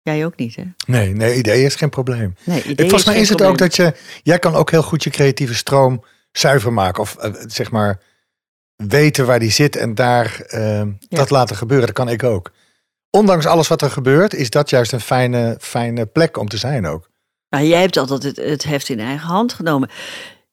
Jij 0.02 0.26
ook 0.26 0.36
niet, 0.36 0.56
hè? 0.56 0.64
Nee, 0.88 1.14
nee, 1.14 1.38
idee 1.38 1.64
is 1.66 1.76
geen 1.76 1.90
probleem. 1.90 2.36
Nee, 2.44 2.64
ideeën 2.64 2.90
Volgens 2.90 3.06
mij 3.06 3.20
is 3.20 3.30
het 3.30 3.38
probleem. 3.38 3.52
ook 3.52 3.58
dat 3.58 3.76
je, 3.76 3.94
jij 4.24 4.40
kan 4.40 4.56
ook 4.56 4.72
heel 4.72 4.84
goed 4.84 5.04
je 5.04 5.10
creatieve 5.10 5.56
stroom 5.56 6.04
zuiver 6.32 6.74
maken. 6.74 7.02
Of 7.02 7.16
eh, 7.16 7.34
zeg 7.48 7.72
maar, 7.72 8.02
weten 8.88 9.26
waar 9.26 9.40
die 9.40 9.52
zit 9.52 9.76
en 9.76 9.96
daar 9.96 10.42
eh, 10.42 10.84
dat 11.10 11.30
laten 11.30 11.56
gebeuren. 11.56 11.86
Dat 11.86 11.96
kan 11.96 12.10
ik 12.10 12.24
ook. 12.24 12.52
Ondanks 13.10 13.46
alles 13.46 13.68
wat 13.68 13.82
er 13.82 13.92
gebeurt, 13.92 14.34
is 14.34 14.50
dat 14.50 14.70
juist 14.70 14.92
een 14.92 15.02
fijne, 15.02 15.58
fijne 15.60 16.06
plek 16.06 16.38
om 16.38 16.48
te 16.48 16.58
zijn 16.58 16.86
ook. 16.86 17.10
Maar 17.50 17.64
jij 17.64 17.82
hebt 17.82 17.98
altijd 17.98 18.24
het, 18.24 18.38
het 18.38 18.64
heft 18.64 18.90
in 18.90 19.00
eigen 19.00 19.28
hand 19.28 19.54
genomen. 19.54 19.90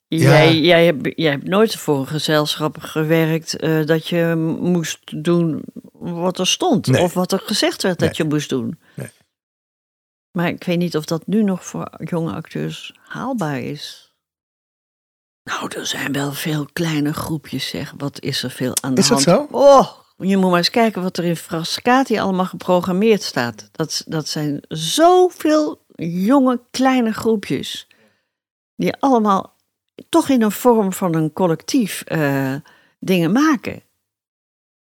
Ja. 0.08 0.18
Jij, 0.18 0.58
jij, 0.58 0.84
hebt, 0.84 1.12
jij 1.14 1.30
hebt 1.30 1.48
nooit 1.48 1.76
voor 1.76 1.98
een 1.98 2.06
gezelschap 2.06 2.76
gewerkt 2.80 3.56
eh, 3.56 3.84
dat 3.84 4.08
je 4.08 4.34
moest 4.60 5.24
doen 5.24 5.62
wat 5.92 6.38
er 6.38 6.46
stond. 6.46 6.86
Nee. 6.86 7.02
Of 7.02 7.14
wat 7.14 7.32
er 7.32 7.40
gezegd 7.44 7.82
werd 7.82 7.98
dat 7.98 8.16
je 8.16 8.24
moest 8.24 8.48
doen. 8.48 8.78
Nee. 8.94 9.10
Maar 10.30 10.48
ik 10.48 10.64
weet 10.64 10.78
niet 10.78 10.96
of 10.96 11.04
dat 11.04 11.26
nu 11.26 11.42
nog 11.42 11.64
voor 11.64 11.90
jonge 12.04 12.32
acteurs 12.32 12.94
haalbaar 13.02 13.60
is. 13.60 14.05
Nou, 15.46 15.70
er 15.76 15.86
zijn 15.86 16.12
wel 16.12 16.32
veel 16.32 16.66
kleine 16.72 17.12
groepjes, 17.12 17.68
zeg. 17.68 17.94
Wat 17.96 18.20
is 18.20 18.42
er 18.42 18.50
veel 18.50 18.72
aan 18.80 18.94
de 18.94 19.00
Is 19.00 19.08
dat 19.08 19.24
hand? 19.24 19.48
zo? 19.50 19.56
Oh, 19.56 19.88
je 20.16 20.36
moet 20.36 20.48
maar 20.48 20.58
eens 20.58 20.70
kijken 20.70 21.02
wat 21.02 21.16
er 21.16 21.24
in 21.24 21.36
Frascati 21.36 22.18
allemaal 22.18 22.46
geprogrammeerd 22.46 23.22
staat. 23.22 23.68
Dat, 23.72 24.02
dat 24.06 24.28
zijn 24.28 24.60
zoveel 24.68 25.84
jonge, 25.96 26.60
kleine 26.70 27.12
groepjes. 27.12 27.88
Die 28.76 28.96
allemaal 28.96 29.56
toch 30.08 30.28
in 30.28 30.42
een 30.42 30.52
vorm 30.52 30.92
van 30.92 31.14
een 31.14 31.32
collectief 31.32 32.02
eh, 32.02 32.54
dingen 32.98 33.32
maken. 33.32 33.82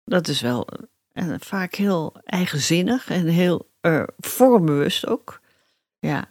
Dat 0.05 0.29
is 0.29 0.41
wel 0.41 0.69
eh, 1.13 1.35
vaak 1.39 1.75
heel 1.75 2.15
eigenzinnig 2.25 3.11
en 3.11 3.27
heel 3.27 3.69
eh, 3.81 4.03
vormbewust 4.19 5.07
ook. 5.07 5.41
Ja. 5.99 6.29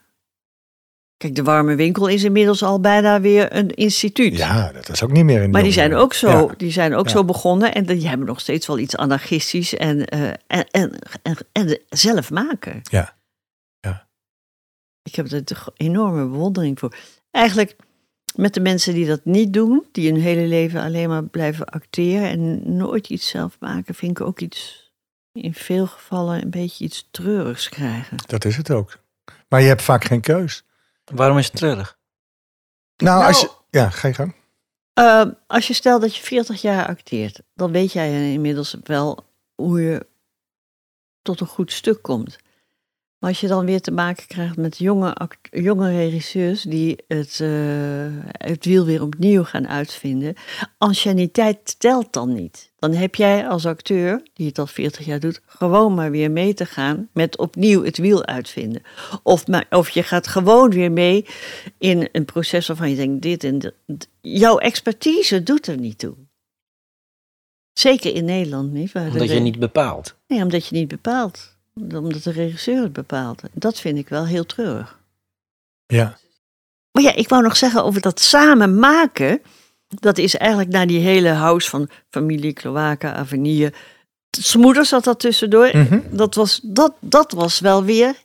Kijk, 1.19 1.35
de 1.35 1.43
warme 1.43 1.75
winkel 1.75 2.07
is 2.07 2.23
inmiddels 2.23 2.63
al 2.63 2.79
bijna 2.79 3.21
weer 3.21 3.55
een 3.55 3.69
instituut. 3.69 4.37
Ja, 4.37 4.71
dat 4.71 4.89
is 4.89 5.03
ook 5.03 5.11
niet 5.11 5.23
meer 5.23 5.41
in 5.41 5.49
Maar 5.49 5.63
die 5.63 5.71
zijn 5.71 5.93
ook 5.93 6.13
zo, 6.13 6.29
Ja. 6.29 6.53
die 6.57 6.71
zijn 6.71 6.95
ook 6.95 7.05
Ja. 7.05 7.11
zo 7.11 7.23
begonnen 7.25 7.73
en 7.73 7.85
die 7.85 8.07
hebben 8.07 8.27
nog 8.27 8.39
steeds 8.39 8.67
wel 8.67 8.79
iets 8.79 8.97
anarchistisch 8.97 9.75
en, 9.75 10.05
eh, 10.05 10.27
en, 10.47 10.67
en, 10.71 10.91
en, 11.21 11.37
en 11.51 11.79
zelf 11.89 12.31
maken. 12.31 12.79
Ja. 12.83 13.15
Ja. 13.79 14.07
Ik 15.03 15.15
heb 15.15 15.31
er 15.31 15.43
toch 15.43 15.71
enorme 15.75 16.25
bewondering 16.25 16.79
voor. 16.79 16.95
Eigenlijk 17.31 17.75
met 18.35 18.53
de 18.53 18.59
mensen 18.59 18.93
die 18.93 19.07
dat 19.07 19.25
niet 19.25 19.53
doen, 19.53 19.85
die 19.91 20.11
hun 20.11 20.21
hele 20.21 20.47
leven 20.47 20.81
alleen 20.81 21.09
maar 21.09 21.23
blijven 21.23 21.65
acteren 21.65 22.29
en 22.29 22.75
nooit 22.77 23.09
iets 23.09 23.27
zelf 23.27 23.57
maken, 23.59 23.95
vind 23.95 24.19
ik 24.19 24.25
ook 24.25 24.39
iets, 24.39 24.91
in 25.33 25.53
veel 25.53 25.87
gevallen 25.87 26.41
een 26.41 26.49
beetje 26.49 26.83
iets 26.85 27.07
treurigs 27.11 27.69
krijgen. 27.69 28.17
Dat 28.27 28.45
is 28.45 28.57
het 28.57 28.71
ook. 28.71 28.99
Maar 29.49 29.61
je 29.61 29.67
hebt 29.67 29.81
vaak 29.81 30.03
geen 30.03 30.21
keus. 30.21 30.63
Waarom 31.09 31.37
is 31.37 31.45
het 31.45 31.55
treurig? 31.55 31.97
Nou, 32.97 33.17
Nou- 33.17 33.27
als 33.27 33.41
je... 33.41 33.51
Ja, 33.69 33.89
ga 33.89 34.07
je 34.07 34.13
gang. 34.13 34.35
Eh, 34.93 35.25
als 35.47 35.67
je 35.67 35.73
stelt 35.73 36.01
dat 36.01 36.15
je 36.15 36.23
40 36.23 36.61
jaar 36.61 36.87
acteert, 36.87 37.41
dan 37.53 37.71
weet 37.71 37.91
jij 37.91 38.33
inmiddels 38.33 38.75
wel 38.83 39.25
hoe 39.55 39.81
je 39.81 40.07
tot 41.21 41.39
een 41.39 41.47
goed 41.47 41.71
stuk 41.71 42.01
komt. 42.01 42.37
Maar 43.19 43.29
als 43.29 43.39
je 43.39 43.47
dan 43.47 43.65
weer 43.65 43.81
te 43.81 43.91
maken 43.91 44.27
krijgt 44.27 44.57
met 44.57 44.77
jonge, 44.77 45.15
jonge 45.41 45.91
regisseurs 45.91 46.61
die 46.61 47.03
het, 47.07 47.39
eh, 47.39 48.07
het 48.27 48.65
wiel 48.65 48.85
weer 48.85 49.01
opnieuw 49.01 49.43
gaan 49.43 49.67
uitvinden, 49.67 50.35
anciëniteit 50.77 51.79
telt 51.79 52.13
dan 52.13 52.33
niet. 52.33 52.68
Dan 52.79 52.93
heb 52.93 53.15
jij 53.15 53.47
als 53.47 53.65
acteur, 53.65 54.23
die 54.33 54.47
het 54.47 54.59
al 54.59 54.67
40 54.67 55.05
jaar 55.05 55.19
doet, 55.19 55.41
gewoon 55.45 55.93
maar 55.93 56.11
weer 56.11 56.31
mee 56.31 56.53
te 56.53 56.65
gaan 56.65 57.09
met 57.13 57.37
opnieuw 57.37 57.83
het 57.83 57.97
wiel 57.97 58.25
uitvinden. 58.25 58.81
Of, 59.23 59.47
maar, 59.47 59.65
of 59.69 59.89
je 59.89 60.03
gaat 60.03 60.27
gewoon 60.27 60.69
weer 60.69 60.91
mee 60.91 61.25
in 61.77 62.09
een 62.11 62.25
proces 62.25 62.67
waarvan 62.67 62.89
je 62.89 62.95
denkt, 62.95 63.21
dit 63.21 63.43
en 63.43 63.59
dat. 63.59 63.73
Jouw 64.21 64.57
expertise 64.57 65.43
doet 65.43 65.67
er 65.67 65.77
niet 65.77 65.97
toe. 65.97 66.15
Zeker 67.73 68.15
in 68.15 68.25
Nederland 68.25 68.71
niet. 68.71 68.91
Waar 68.91 69.05
de 69.05 69.11
Omdat 69.11 69.29
je 69.29 69.39
niet 69.39 69.59
bepaalt. 69.59 70.15
Nee, 70.27 70.41
omdat 70.41 70.67
je 70.67 70.75
niet 70.75 70.87
bepaalt. 70.87 71.55
Omdat 71.75 72.23
de 72.23 72.31
regisseur 72.31 72.83
het 72.83 72.93
bepaalt. 72.93 73.41
Dat 73.53 73.79
vind 73.79 73.97
ik 73.97 74.09
wel 74.09 74.25
heel 74.25 74.45
treurig. 74.45 74.99
Ja. 75.85 76.17
Maar 76.91 77.03
ja, 77.03 77.15
ik 77.15 77.29
wou 77.29 77.43
nog 77.43 77.57
zeggen 77.57 77.83
over 77.83 78.01
dat 78.01 78.19
samen 78.19 78.79
maken. 78.79 79.41
Dat 79.89 80.17
is 80.17 80.35
eigenlijk 80.35 80.71
na 80.71 80.85
die 80.85 80.99
hele 80.99 81.29
house 81.29 81.69
van 81.69 81.89
familie, 82.09 82.53
kloaken, 82.53 83.15
avenir. 83.15 83.73
Smoeder 84.29 84.85
zat 84.85 85.03
dat 85.03 85.19
tussendoor. 85.19 85.69
Mhm. 85.73 85.99
Dat, 86.11 86.35
was, 86.35 86.59
dat, 86.63 86.93
dat 86.99 87.31
was 87.31 87.59
wel 87.59 87.83
weer 87.83 88.15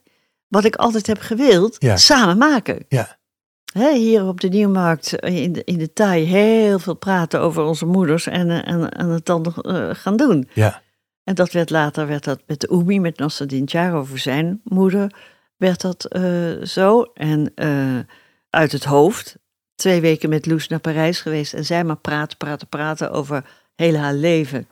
wat 0.48 0.64
ik 0.64 0.76
altijd 0.76 1.06
heb 1.06 1.18
gewild. 1.20 1.76
Ja. 1.78 1.96
Samen 1.96 2.38
maken. 2.38 2.84
Ja. 2.88 3.16
Hier 3.74 4.26
op 4.26 4.40
de 4.40 4.48
Nieuwmarkt 4.48 5.18
eh, 5.18 5.42
in 5.42 5.52
de, 5.52 5.64
in 5.64 5.78
de 5.78 5.92
taai 5.92 6.24
heel 6.24 6.78
veel 6.78 6.94
praten 6.94 7.40
over 7.40 7.62
onze 7.62 7.86
moeders 7.86 8.26
en, 8.26 8.50
eh, 8.50 8.72
en, 8.72 8.88
en 8.90 9.08
het 9.08 9.26
dan 9.26 9.42
nog, 9.42 9.62
eh, 9.62 9.90
gaan 9.92 10.16
doen. 10.16 10.48
Ja. 10.52 10.82
En 11.24 11.34
dat 11.34 11.52
werd 11.52 11.70
later 11.70 12.06
werd 12.06 12.24
dat 12.24 12.42
met 12.46 12.60
de 12.60 12.72
Oemi, 12.72 13.00
met 13.00 13.18
Nasreddin 13.18 13.68
Char 13.68 13.92
over 13.92 14.18
zijn 14.18 14.60
moeder, 14.64 15.14
werd 15.56 15.80
dat 15.80 16.08
zo. 16.68 17.02
En 17.02 17.52
uit 18.50 18.72
het 18.72 18.84
hoofd, 18.84 19.36
twee 19.84 20.00
weken 20.00 20.28
met 20.28 20.46
Loes 20.46 20.68
naar 20.68 20.78
Parijs 20.80 21.20
geweest 21.20 21.52
en 21.54 21.64
zij 21.64 21.84
maar 21.84 21.96
praten, 21.96 22.36
praten, 22.36 22.68
praten 22.68 23.10
over 23.10 23.44
heel 23.74 23.94
haar 23.96 24.14
leven. 24.14 24.66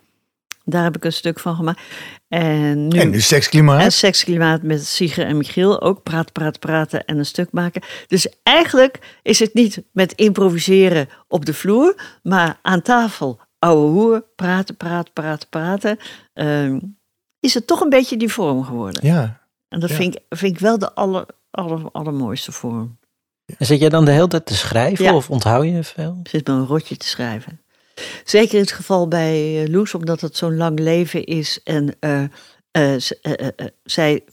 Daar 0.64 0.84
heb 0.84 0.96
ik 0.96 1.04
een 1.04 1.12
stuk 1.12 1.40
van 1.40 1.54
gemaakt. 1.56 1.80
En 2.28 2.88
nu, 2.88 2.98
En 2.98 3.10
nu 3.10 3.20
seksklimaat. 3.20 3.80
en 3.82 3.92
seksklimaat 3.92 4.62
met 4.62 4.86
Sieger 4.86 5.26
en 5.26 5.36
Michiel 5.36 5.80
ook 5.80 6.02
praten, 6.02 6.32
praten, 6.32 6.60
praten 6.60 7.04
en 7.04 7.18
een 7.18 7.26
stuk 7.26 7.52
maken. 7.52 7.82
Dus 8.06 8.28
eigenlijk 8.42 9.18
is 9.22 9.38
het 9.38 9.54
niet 9.54 9.82
met 9.92 10.12
improviseren 10.12 11.08
op 11.28 11.44
de 11.44 11.54
vloer, 11.54 11.94
maar 12.22 12.58
aan 12.62 12.82
tafel, 12.82 13.40
ouwe 13.58 13.90
hoer, 13.90 14.24
praten, 14.36 14.76
praten, 14.76 15.12
praten, 15.12 15.48
praten. 15.48 15.98
ehm, 16.32 16.78
is 17.40 17.54
het 17.54 17.66
toch 17.66 17.80
een 17.80 17.88
beetje 17.88 18.16
die 18.16 18.32
vorm 18.32 18.64
geworden. 18.64 19.06
Ja. 19.06 19.40
En 19.68 19.80
dat 19.80 19.90
Ja. 19.90 19.96
vind, 19.96 20.14
ik, 20.14 20.22
vind 20.28 20.54
ik 20.54 20.60
wel 20.60 20.78
de 20.78 20.94
aller, 20.94 21.26
aller, 21.50 21.90
allermooiste 21.92 22.52
vorm. 22.52 22.98
En 23.46 23.66
zit 23.66 23.80
jij 23.80 23.88
dan 23.88 24.04
de 24.04 24.10
hele 24.10 24.28
tijd 24.28 24.46
te 24.46 24.56
schrijven 24.56 25.04
Ja. 25.04 25.14
of 25.14 25.30
onthoud 25.30 25.64
je 25.64 25.84
veel? 25.84 26.18
Ik 26.22 26.28
zit 26.28 26.46
me 26.46 26.52
een 26.54 26.66
rotje 26.66 26.96
te 26.96 27.08
schrijven. 27.08 27.60
Zeker 28.24 28.54
in 28.54 28.60
het 28.60 28.72
geval 28.72 29.08
bij 29.08 29.62
eh, 29.62 29.68
Loes, 29.68 29.94
omdat 29.94 30.20
het 30.20 30.36
zo'n 30.36 30.56
lang 30.56 30.78
leven 30.78 31.24
is. 31.24 31.62
En 31.62 31.96
eh, 32.00 32.24
eh, 32.70 33.02
zij, 33.82 34.24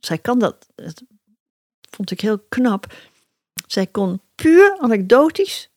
zij 0.00 0.18
kan 0.18 0.38
dat, 0.38 0.66
dat 0.74 1.02
vond 1.90 2.10
ik 2.10 2.20
heel 2.20 2.38
knap. 2.48 2.94
Zij 3.66 3.86
kon 3.86 4.20
puur 4.34 4.76
anekdotisch 4.80 5.70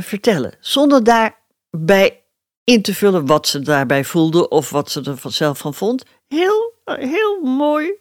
vertellen, 0.00 0.54
zonder 0.60 1.04
daarbij 1.04 2.22
in 2.64 2.82
te 2.82 2.94
vullen 2.94 3.26
wat 3.26 3.48
ze 3.48 3.60
daarbij 3.60 4.04
voelde 4.04 4.48
of 4.48 4.70
wat 4.70 4.90
ze 4.90 5.02
er 5.02 5.16
vanzelf 5.16 5.58
van 5.58 5.74
vond. 5.74 6.04
Heel, 6.28 6.74
heel 6.84 7.40
mooi, 7.40 7.92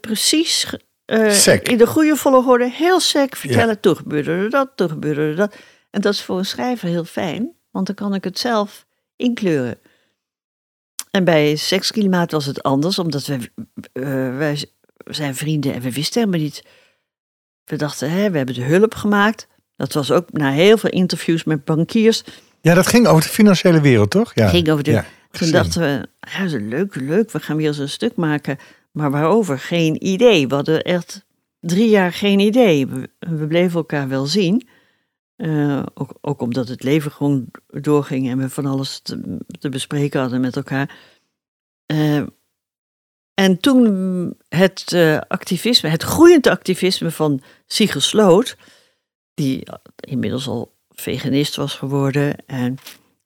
precies, 0.00 0.74
eh, 1.08 1.58
in 1.62 1.78
de 1.78 1.86
goede 1.86 2.16
volgorde, 2.16 2.70
heel 2.70 3.00
sec 3.00 3.36
vertellen. 3.36 3.80
Toen 3.80 3.96
gebeurde 3.96 4.30
er 4.30 4.50
dat, 4.50 4.70
toen 4.74 4.88
gebeurde 4.88 5.20
er 5.20 5.36
dat. 5.36 5.56
En 5.90 6.00
dat 6.00 6.12
is 6.12 6.22
voor 6.22 6.38
een 6.38 6.44
schrijver 6.44 6.88
heel 6.88 7.04
fijn, 7.04 7.52
want 7.70 7.86
dan 7.86 7.94
kan 7.94 8.14
ik 8.14 8.24
het 8.24 8.38
zelf 8.38 8.86
inkleuren. 9.16 9.78
En 11.10 11.24
bij 11.24 11.56
seksklimaat 11.56 12.32
was 12.32 12.46
het 12.46 12.62
anders, 12.62 12.98
omdat 12.98 13.26
we, 13.26 13.38
eh, 13.92 14.02
wij 14.36 14.64
zijn 15.04 15.34
vrienden 15.34 15.74
en 15.74 15.80
we 15.80 15.92
wisten 15.92 16.20
helemaal 16.20 16.44
niet. 16.44 16.64
We 17.64 17.76
dachten, 17.76 18.10
hè, 18.10 18.30
we 18.30 18.36
hebben 18.36 18.54
de 18.54 18.64
hulp 18.64 18.94
gemaakt. 18.94 19.48
Dat 19.76 19.92
was 19.92 20.10
ook 20.10 20.32
na 20.32 20.50
heel 20.50 20.78
veel 20.78 20.90
interviews 20.90 21.44
met 21.44 21.64
bankiers. 21.64 22.22
ja, 22.60 22.74
dat 22.74 22.86
ging 22.86 23.06
over 23.06 23.22
de 23.22 23.28
financiële 23.28 23.80
wereld, 23.80 24.10
toch? 24.10 24.34
Ja. 24.34 24.48
ging 24.48 24.70
over 24.70 24.84
de, 24.84 24.90
Ja, 24.90 25.04
toen 25.30 25.50
dachten 25.50 25.80
we, 25.80 26.08
ja, 26.20 26.58
leuk, 26.58 26.94
leuk, 26.94 27.30
we 27.30 27.40
gaan 27.40 27.56
weer 27.56 27.80
een 27.80 27.88
stuk 27.88 28.16
maken. 28.16 28.58
Maar 28.92 29.10
waarover? 29.10 29.58
Geen 29.58 30.06
idee. 30.06 30.48
We 30.48 30.54
hadden 30.54 30.82
echt 30.82 31.26
drie 31.60 31.88
jaar 31.88 32.12
geen 32.12 32.38
idee. 32.38 32.86
We, 32.86 33.46
bleven 33.48 33.76
elkaar 33.76 34.08
wel 34.08 34.26
zien. 34.26 34.68
Eh, 35.36 35.82
ook, 35.94 36.14
ook 36.20 36.40
omdat 36.40 36.68
het 36.68 36.82
leven 36.82 37.12
gewoon 37.12 37.46
doorging 37.66 38.28
en 38.28 38.38
we 38.38 38.48
van 38.48 38.66
alles 38.66 39.00
te, 39.00 39.68
bespreken 39.70 40.20
hadden 40.20 40.40
met 40.40 40.56
elkaar. 40.56 40.98
Eh, 41.86 42.22
en 43.34 43.60
toen 43.60 44.36
het 44.48 44.92
eh, 44.92 45.18
activisme, 45.18 45.88
het 45.88 46.02
groeiende 46.02 46.50
activisme 46.50 47.10
van 47.10 47.42
Sigrid 47.66 48.02
Sloot, 48.02 48.56
die 49.34 49.66
inmiddels 50.00 50.48
al 50.48 50.76
veganist 50.88 51.56
was 51.56 51.74
geworden 51.74 52.46
en 52.46 52.76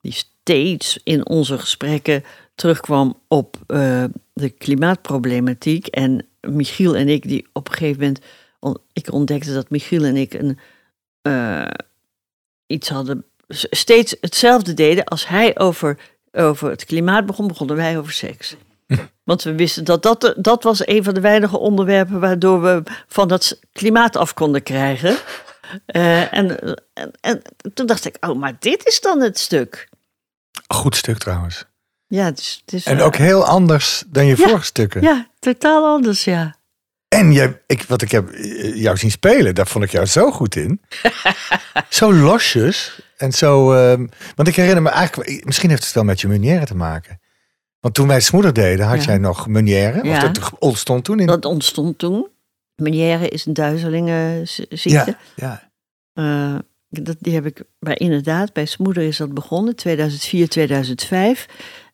die 0.00 0.12
steeds 0.12 1.00
in 1.04 1.26
onze 1.26 1.58
gesprekken 1.58 2.24
terugkwam 2.54 3.20
op 3.28 3.56
de 4.32 4.50
klimaatproblematiek. 4.50 5.86
En 5.86 6.26
Michiel 6.40 6.96
en 6.96 7.08
ik, 7.08 7.28
die 7.28 7.46
op 7.52 7.68
een 7.68 7.74
gegeven 7.74 8.00
moment. 8.00 8.20
on- 8.60 8.78
ik 8.92 9.12
ontdekte 9.12 9.52
dat 9.52 9.70
Michiel 9.70 10.04
en 10.04 10.16
ik 10.16 10.34
een, 10.34 10.58
eh, 11.22 11.66
iets 12.66 12.88
hadden. 12.88 13.24
steeds 13.48 14.16
hetzelfde 14.20 14.74
deden. 14.74 15.04
Als 15.04 15.28
hij 15.28 15.58
over, 15.58 15.98
over 16.32 16.70
het 16.70 16.84
klimaat 16.84 17.26
begon, 17.26 17.46
begonnen 17.48 17.76
wij 17.76 17.98
over 17.98 18.12
seks. 18.12 18.56
Want 19.24 19.42
we 19.42 19.54
wisten 19.54 19.84
dat 19.84 20.02
dat, 20.02 20.34
dat 20.38 20.62
was 20.62 20.86
een 20.86 21.04
van 21.04 21.14
de 21.14 21.20
weinige 21.20 21.58
onderwerpen 21.58 22.20
waardoor 22.20 22.62
we 22.62 22.82
van 23.08 23.28
dat 23.28 23.60
klimaat 23.72 24.16
af 24.16 24.34
konden 24.34 24.62
krijgen. 24.62 25.16
Eh, 25.86 26.32
en, 26.38 26.76
en, 26.94 27.10
en 27.20 27.42
toen 27.74 27.86
dacht 27.86 28.04
ik, 28.04 28.16
oh, 28.20 28.38
maar 28.38 28.56
dit 28.58 28.86
is 28.86 29.00
dan 29.00 29.20
het 29.20 29.38
stuk. 29.38 29.88
Goed 30.68 30.96
stuk 30.96 31.18
trouwens. 31.18 31.64
Ja, 32.14 32.24
het 32.24 32.38
is, 32.38 32.62
het 32.64 32.74
is 32.74 32.84
En 32.86 32.98
eh, 32.98 33.04
ook 33.04 33.16
heel 33.16 33.44
anders 33.46 34.04
dan 34.06 34.26
je 34.26 34.36
Ja. 34.36 34.46
vorige 34.48 34.64
stukken. 34.64 35.02
Ja, 35.02 35.30
totaal 35.38 35.86
anders, 35.86 36.24
ja. 36.24 36.56
En 37.08 37.32
jij, 37.32 37.62
ik, 37.66 37.82
wat 37.82 38.02
ik 38.02 38.10
heb 38.10 38.30
eh, 38.30 38.76
jou 38.76 38.96
zien 38.96 39.10
spelen, 39.10 39.54
daar 39.54 39.66
vond 39.66 39.84
ik 39.84 39.90
jou 39.90 40.06
zo 40.06 40.30
goed 40.30 40.56
in. 40.56 40.80
zo 41.88 42.12
losjes. 42.14 43.00
En 43.16 43.32
zo, 43.32 43.72
ehm, 43.72 44.06
want 44.34 44.48
ik 44.48 44.56
herinner 44.56 44.82
me 44.82 44.88
eigenlijk, 44.88 45.44
misschien 45.44 45.70
heeft 45.70 45.84
het 45.84 45.92
wel 45.94 46.04
met 46.04 46.20
je 46.20 46.28
Meunière 46.28 46.66
te 46.66 46.74
maken. 46.76 47.20
Want 47.80 47.94
toen 47.94 48.06
wij 48.08 48.20
Smoeder 48.20 48.52
deden, 48.52 48.86
had 48.86 48.98
Ja. 48.98 49.04
jij 49.10 49.18
nog 49.18 49.46
Meunière. 49.46 50.04
Ja. 50.04 50.16
Of 50.16 50.22
dat 50.32 50.50
ontstond 50.58 51.04
toen 51.04 51.20
in... 51.20 51.26
Dat 51.26 51.44
ontstond 51.44 51.98
toen. 51.98 52.28
Meniere 52.76 53.28
is 53.28 53.46
een 53.46 53.54
duizelingenziekte. 53.54 54.88
ja, 54.88 55.16
ja. 55.36 55.70
Eh, 56.12 56.58
dat, 56.88 57.16
die 57.20 57.34
heb 57.34 57.46
ik 57.46 57.62
bij, 57.78 57.94
inderdaad, 57.94 58.52
bij 58.52 58.66
Smoeder 58.66 59.02
is 59.02 59.16
dat 59.16 59.34
begonnen, 59.34 59.76
2004, 59.76 60.48
2005. 60.48 61.46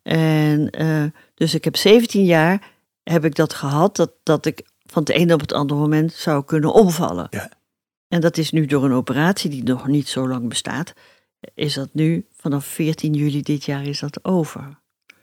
En 0.02 0.70
eh, 0.70 1.04
dus 1.34 1.54
ik 1.54 1.64
heb 1.64 1.76
17 1.76 2.24
jaar 2.24 2.70
heb 3.02 3.24
ik 3.24 3.34
dat 3.34 3.54
gehad, 3.54 3.96
dat, 3.96 4.12
dat 4.22 4.46
ik 4.46 4.62
van 4.86 5.02
het 5.02 5.10
ene 5.10 5.34
op 5.34 5.40
het 5.40 5.52
andere 5.52 5.80
moment 5.80 6.12
zou 6.12 6.44
kunnen 6.44 6.72
omvallen. 6.72 7.26
Ja. 7.30 7.50
En 8.08 8.20
dat 8.20 8.36
is 8.36 8.50
nu 8.50 8.66
door 8.66 8.84
een 8.84 8.92
operatie 8.92 9.50
die 9.50 9.62
nog 9.62 9.86
niet 9.86 10.08
zo 10.08 10.28
lang 10.28 10.48
bestaat, 10.48 10.92
is 11.54 11.74
dat 11.74 11.88
nu 11.92 12.26
vanaf 12.36 12.64
14 12.64 13.12
juli 13.12 13.42
dit 13.42 13.64
jaar 13.64 13.84
is 13.84 14.00
dat 14.00 14.24
over. 14.24 14.80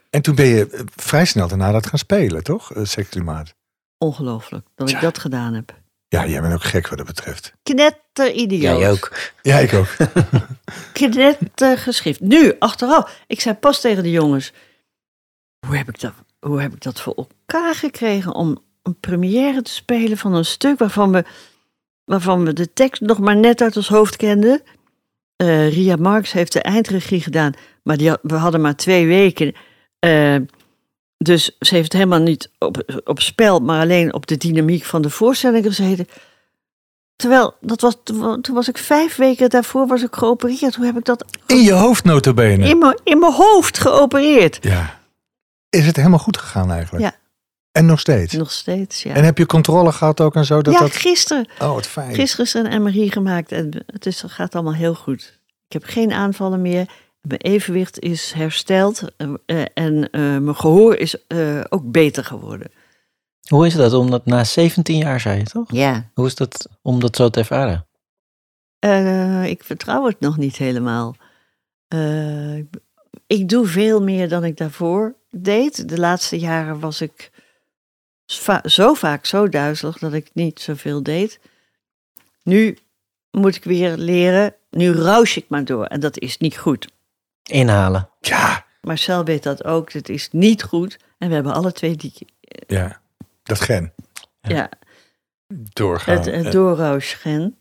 En 0.09 0.21
toen 0.21 0.35
ben 0.35 0.45
je 0.45 0.69
eh, 0.69 0.79
vrij 0.95 1.25
snel 1.25 1.47
daarna 1.47 1.71
dat 1.71 1.85
gaan 1.85 1.99
spelen, 1.99 2.43
toch? 2.43 2.75
Uh, 2.75 2.85
Seksklimaat. 2.85 3.55
Ongelooflijk 3.97 4.67
dat 4.75 4.89
ik 4.89 5.01
dat 5.01 5.17
gedaan 5.17 5.53
heb. 5.53 5.81
Ja, 6.07 6.27
jij 6.27 6.41
bent 6.41 6.53
ook 6.53 6.63
gek 6.63 6.87
wat 6.87 6.97
dat 6.97 7.07
betreft. 7.07 7.53
Knetter 7.63 8.04
idioot. 8.23 8.79
Jij 8.79 8.91
ook. 8.91 9.11
Ja, 9.41 9.57
ik 9.57 9.73
ook. 9.73 9.87
knetter 10.93 11.77
geschrift. 11.77 12.19
Nu, 12.19 12.53
achteraf. 12.59 13.23
Ik 13.27 13.41
zei 13.41 13.55
pas 13.55 13.81
tegen 13.81 14.03
de 14.03 14.11
jongens. 14.11 14.53
Hoe 15.67 15.77
heb 15.77 15.89
ik 15.89 15.99
dat, 15.99 16.13
hoe 16.39 16.61
heb 16.61 16.73
ik 16.73 16.81
dat 16.81 17.01
voor 17.01 17.13
elkaar 17.15 17.75
gekregen 17.75 18.33
om 18.33 18.63
een 18.83 18.99
première 18.99 19.61
te 19.61 19.71
spelen 19.71 20.17
van 20.17 20.33
een 20.33 20.45
stuk 20.45 20.79
waarvan 20.79 21.11
we, 21.11 21.23
waarvan 22.03 22.45
we 22.45 22.53
de 22.53 22.73
tekst 22.73 23.01
nog 23.01 23.19
maar 23.19 23.35
net 23.35 23.61
uit 23.61 23.77
ons 23.77 23.87
hoofd 23.87 24.15
kenden. 24.15 24.61
Eh, 25.35 25.73
Ria 25.73 25.95
Marx 25.95 26.31
heeft 26.31 26.53
de 26.53 26.61
eindregie 26.61 27.21
gedaan, 27.21 27.53
maar 27.83 27.97
die, 27.97 28.09
had- 28.09 28.19
we 28.21 28.33
hadden 28.35 28.61
maar 28.61 28.75
twee 28.75 29.07
weken. 29.07 29.53
Eh, 29.99 30.35
dus 31.17 31.55
ze 31.59 31.75
heeft 31.75 31.93
helemaal 31.93 32.19
niet 32.19 32.51
op, 32.59 33.01
op 33.03 33.19
spel, 33.21 33.59
maar 33.59 33.81
alleen 33.81 34.13
op 34.13 34.27
de 34.27 34.37
dynamiek 34.37 34.83
van 34.83 35.01
de 35.01 35.09
voorstelling 35.09 35.65
gezeten. 35.65 36.07
Terwijl, 37.15 37.53
dat 37.61 37.81
was, 37.81 37.95
toen 38.41 38.53
was 38.53 38.67
ik 38.67 38.77
vijf 38.77 39.15
weken 39.15 39.49
daarvoor 39.49 39.87
was 39.87 40.03
ik 40.03 40.15
geopereerd. 40.15 40.75
Hoe 40.75 40.85
heb 40.85 40.97
ik 40.97 41.05
dat 41.05 41.25
In 41.45 41.61
je 41.61 41.73
hoofd 41.73 42.03
notabene. 42.03 42.67
in 42.67 42.77
mijn, 42.77 42.99
in 43.03 43.19
mijn 43.19 43.33
hoofd 43.33 43.77
geopereerd? 43.79 44.57
Ja. 44.61 44.99
Is 45.69 45.85
het 45.85 45.95
helemaal 45.95 46.19
goed 46.19 46.37
gegaan 46.37 46.71
eigenlijk? 46.71 47.03
Ja. 47.03 47.15
En 47.71 47.85
nog 47.85 47.99
steeds? 47.99 48.33
Nog 48.33 48.51
steeds, 48.51 49.03
ja. 49.03 49.13
En 49.13 49.23
heb 49.23 49.37
je 49.37 49.45
controle 49.45 49.91
gehad 49.91 50.21
ook 50.21 50.35
en 50.35 50.45
zo? 50.45 50.61
Dat 50.61 50.73
ja, 50.73 50.79
dat... 50.79 50.95
gisteren. 50.95 51.47
Oh, 51.59 51.73
wat 51.73 51.87
fijn. 51.87 52.15
Gisteren 52.15 52.45
is 52.45 52.53
er 52.53 52.73
een 52.73 52.81
MRI 52.81 53.11
gemaakt 53.11 53.51
en 53.51 53.83
het 53.87 54.05
is, 54.05 54.23
gaat 54.27 54.53
allemaal 54.55 54.73
heel 54.73 54.95
goed. 54.95 55.39
Ik 55.67 55.73
heb 55.73 55.83
geen 55.83 56.11
aanvallen 56.13 56.61
meer. 56.61 56.89
Mijn 57.21 57.41
evenwicht 57.41 57.99
is 57.99 58.31
hersteld 58.31 59.01
eh, 59.17 59.33
eh, 59.45 59.65
en 59.73 60.09
eh, 60.11 60.21
mijn 60.21 60.55
gehoor 60.55 60.95
is 60.95 61.27
eh, 61.27 61.61
ook 61.69 61.91
beter 61.91 62.23
geworden. 62.25 62.71
Hoe 63.45 63.65
is 63.65 63.73
dat? 63.73 63.93
Omdat 63.93 64.25
na 64.25 64.43
17 64.43 64.97
jaar 64.97 65.19
zei 65.19 65.37
je 65.37 65.43
toch? 65.43 65.71
Ja. 65.71 66.09
Hoe 66.13 66.25
is 66.25 66.35
dat 66.35 66.67
om 66.81 66.99
dat 66.99 67.15
zo 67.15 67.29
te 67.29 67.39
ervaren? 67.39 67.85
Eh, 68.79 69.45
ik 69.45 69.63
vertrouw 69.63 70.05
het 70.05 70.19
nog 70.19 70.37
niet 70.37 70.57
helemaal. 70.57 71.15
Eh, 71.87 72.57
ik- 73.27 73.49
doe 73.49 73.65
veel 73.67 74.01
meer 74.01 74.29
dan 74.29 74.43
ik 74.43 74.57
daarvoor 74.57 75.15
deed. 75.31 75.89
De 75.89 75.97
laatste 75.99 76.39
jaren 76.39 76.79
was 76.79 77.01
ik 77.01 77.31
va- 78.25 78.61
zo 78.63 78.93
vaak 78.93 79.25
zo 79.25 79.49
duizelig 79.49 79.97
dat 79.97 80.13
ik 80.13 80.29
niet 80.33 80.59
zoveel 80.59 81.03
deed. 81.03 81.39
Nu 82.43 82.77
moet 83.31 83.55
ik 83.55 83.63
weer 83.63 83.97
leren. 83.97 84.55
Nu 84.69 84.91
roush 84.91 85.35
ik 85.37 85.45
maar 85.49 85.65
door 85.65 85.85
en 85.85 85.99
dat 85.99 86.19
is 86.19 86.37
niet 86.37 86.57
goed. 86.57 86.87
Inhalen. 87.43 88.09
Ja, 88.19 88.65
Marcel 88.81 89.23
weet 89.23 89.43
dat 89.43 89.63
ook. 89.63 89.91
Het 89.91 90.09
is 90.09 90.29
niet 90.31 90.63
goed. 90.63 90.97
En 91.17 91.27
we 91.27 91.33
hebben 91.33 91.53
alle 91.53 91.71
twee 91.71 91.95
die, 91.95 92.13
ja. 92.67 93.01
Dat 93.45 93.61
gen. 93.61 93.93
ja, 94.41 94.69
Doorgaan. 95.53 96.15
het, 96.17 96.25
het 96.25 96.43
Ja. 96.45 96.49
doorroushgen. 96.51 97.55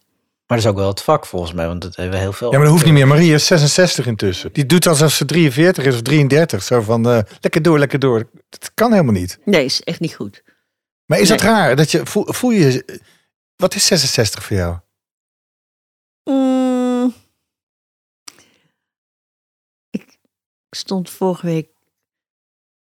Maar 0.47 0.59
dat 0.59 0.66
is 0.66 0.66
ook 0.73 0.77
wel 0.77 0.88
het 0.88 1.03
vak 1.03 1.27
volgens 1.27 1.53
mij, 1.53 1.66
want 1.66 1.83
dat 1.83 1.97
hebben 1.97 2.14
we 2.14 2.20
heel 2.20 2.33
veel. 2.33 2.47
Ja, 2.51 2.53
maar 2.57 2.62
dat 2.64 2.73
hoeft 2.73 2.85
niet 2.85 2.94
meer. 2.94 3.07
Marie 3.07 3.35
is 3.35 3.47
66 3.47 4.07
intussen. 4.07 4.53
Die 4.53 4.66
doet 4.66 4.87
alsof 4.87 5.12
ze 5.12 5.25
43 5.25 5.85
is 5.85 5.94
of 5.94 6.03
33. 6.03 6.62
Zo 6.62 6.81
van, 6.81 7.09
eh, 7.09 7.20
lekker 7.40 7.62
door, 7.62 7.79
lekker 7.79 7.99
door. 7.99 8.31
Dat 8.49 8.70
kan 8.75 8.90
helemaal 8.92 9.12
niet. 9.12 9.38
Nee, 9.44 9.64
is 9.64 9.83
echt 9.83 10.01
niet 10.01 10.14
goed. 10.14 10.42
Maar 11.07 11.18
is 11.18 11.29
het 11.29 11.42
Nee. 11.42 11.51
raar 11.51 11.77
dat 11.77 11.90
je, 11.90 12.07
voel, 12.07 12.25
voel 12.33 12.51
je, 12.51 13.01
wat 13.57 13.75
is 13.75 13.87
66 13.87 14.44
voor 14.44 14.57
jou? 14.57 14.79
Mm. 16.31 17.14
Ik 19.90 20.18
stond 20.70 21.11
vorige 21.11 21.47
week 21.47 21.68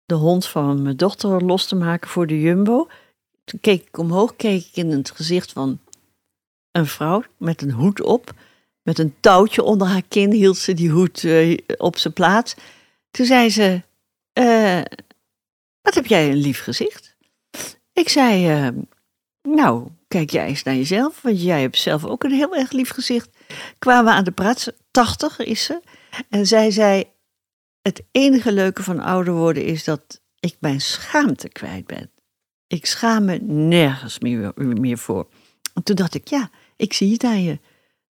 de 0.06 0.14
hond 0.14 0.46
van 0.46 0.82
mijn 0.82 0.96
dochter 0.96 1.44
los 1.44 1.66
te 1.66 1.74
maken 1.74 2.10
voor 2.10 2.26
de 2.26 2.40
Jumbo. 2.40 2.88
Toen 3.44 3.60
keek 3.60 3.86
ik 3.86 3.98
omhoog, 3.98 4.36
keek 4.36 4.66
ik 4.66 4.76
in 4.76 4.90
het 4.90 5.10
gezicht 5.10 5.52
van 5.52 5.80
een 6.70 6.86
vrouw 6.86 7.22
met 7.36 7.62
een 7.62 7.70
hoed 7.70 8.02
op. 8.02 8.32
Met 8.82 8.98
een 8.98 9.14
touwtje 9.20 9.62
onder 9.62 9.86
haar 9.86 10.02
kin 10.08 10.32
hield 10.32 10.56
ze 10.56 10.74
die 10.74 10.90
hoed 10.90 11.24
eh, 11.24 11.58
op 11.76 11.98
zijn 11.98 12.12
plaats. 12.12 12.54
Toen 13.10 13.26
zei 13.26 13.50
ze, 13.50 13.82
eh, 14.32 14.82
wat 15.82 15.94
heb 15.94 16.06
jij 16.06 16.30
een 16.30 16.36
lief 16.36 16.62
gezicht? 16.62 17.16
Ik 17.92 18.08
zei, 18.08 18.48
eh, 18.48 18.68
nou, 19.42 19.88
kijk 20.08 20.30
jij 20.30 20.46
eens 20.46 20.62
naar 20.62 20.74
jezelf, 20.74 21.22
want 21.22 21.42
jij 21.42 21.60
hebt 21.60 21.78
zelf 21.78 22.04
ook 22.04 22.24
een 22.24 22.32
heel 22.32 22.54
erg 22.56 22.72
lief 22.72 22.90
gezicht. 22.90 23.28
Kwamen 23.78 24.04
we 24.04 24.10
aan 24.10 24.24
de 24.24 24.30
praat, 24.30 24.72
80 24.90 25.38
is 25.38 25.64
ze. 25.64 25.80
En 26.28 26.46
zij 26.46 26.70
zei, 26.70 27.04
het 27.84 28.02
enige 28.10 28.52
leuke 28.52 28.82
van 28.82 29.00
ouder 29.00 29.34
worden 29.34 29.64
is 29.64 29.84
dat 29.84 30.20
ik 30.40 30.56
mijn 30.60 30.80
schaamte 30.80 31.48
kwijt 31.48 31.86
ben. 31.86 32.10
Ik 32.66 32.86
schaam 32.86 33.24
me 33.24 33.38
nergens 33.42 34.18
meer, 34.18 34.52
meer 34.54 34.98
voor. 34.98 35.28
En 35.74 35.82
toen 35.82 35.96
dacht 35.96 36.14
ik, 36.14 36.28
ja, 36.28 36.50
ik 36.76 36.92
zie 36.92 37.12
het 37.12 37.24
aan 37.24 37.42
je. 37.42 37.58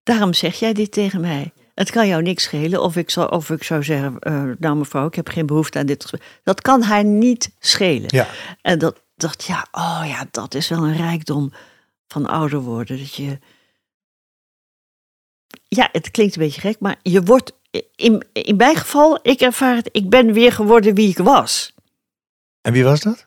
Daarom 0.03 0.33
zeg 0.33 0.59
jij 0.59 0.73
dit 0.73 0.91
tegen 0.91 1.21
mij. 1.21 1.53
Het 1.73 1.91
kan 1.91 2.07
jou 2.07 2.21
niks 2.21 2.43
schelen 2.43 2.81
of 2.81 2.95
ik 2.95 3.09
zou, 3.09 3.31
of 3.31 3.49
ik 3.49 3.63
zou 3.63 3.83
zeggen, 3.83 4.19
eh, 4.19 4.43
nou 4.59 4.75
mevrouw, 4.75 5.07
ik 5.07 5.15
heb 5.15 5.27
geen 5.27 5.45
behoefte 5.45 5.79
aan 5.79 5.85
dit 5.85 6.01
gesprek. 6.01 6.39
Dat 6.43 6.61
kan 6.61 6.81
haar 6.81 7.03
niet 7.03 7.51
schelen. 7.59 8.07
Ja. 8.07 8.27
En 8.61 8.79
dat 8.79 9.03
dacht, 9.15 9.43
ja, 9.43 9.67
oh 9.71 10.03
ja, 10.07 10.27
dat 10.31 10.53
is 10.53 10.69
wel 10.69 10.83
een 10.83 10.95
rijkdom 10.95 11.53
van 12.07 12.25
ouder 12.25 12.59
worden. 12.59 12.97
Dat 12.97 13.15
je. 13.15 13.39
Ja, 15.67 15.89
het 15.91 16.11
klinkt 16.11 16.35
een 16.35 16.41
beetje 16.41 16.61
gek, 16.61 16.79
maar 16.79 16.99
je 17.01 17.23
wordt. 17.23 17.53
In, 17.95 18.23
in 18.33 18.55
mijn 18.55 18.75
geval, 18.75 19.19
ik 19.21 19.41
ervaar 19.41 19.75
het, 19.75 19.89
ik 19.91 20.09
ben 20.09 20.33
weer 20.33 20.51
geworden 20.51 20.95
wie 20.95 21.09
ik 21.09 21.17
was. 21.17 21.73
En 22.61 22.73
wie 22.73 22.83
was 22.83 23.01
dat? 23.01 23.25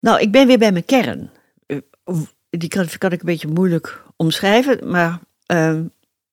Nou, 0.00 0.20
ik 0.20 0.30
ben 0.32 0.46
weer 0.46 0.58
bij 0.58 0.72
mijn 0.72 0.84
kern. 0.84 1.30
Eh, 1.66 1.78
Die 2.50 2.68
kan, 2.68 2.88
kan 2.98 3.12
ik 3.12 3.20
een 3.20 3.26
beetje 3.26 3.48
moeilijk 3.48 4.02
omschrijven, 4.16 4.90
maar 4.90 5.20
ehm, 5.46 5.84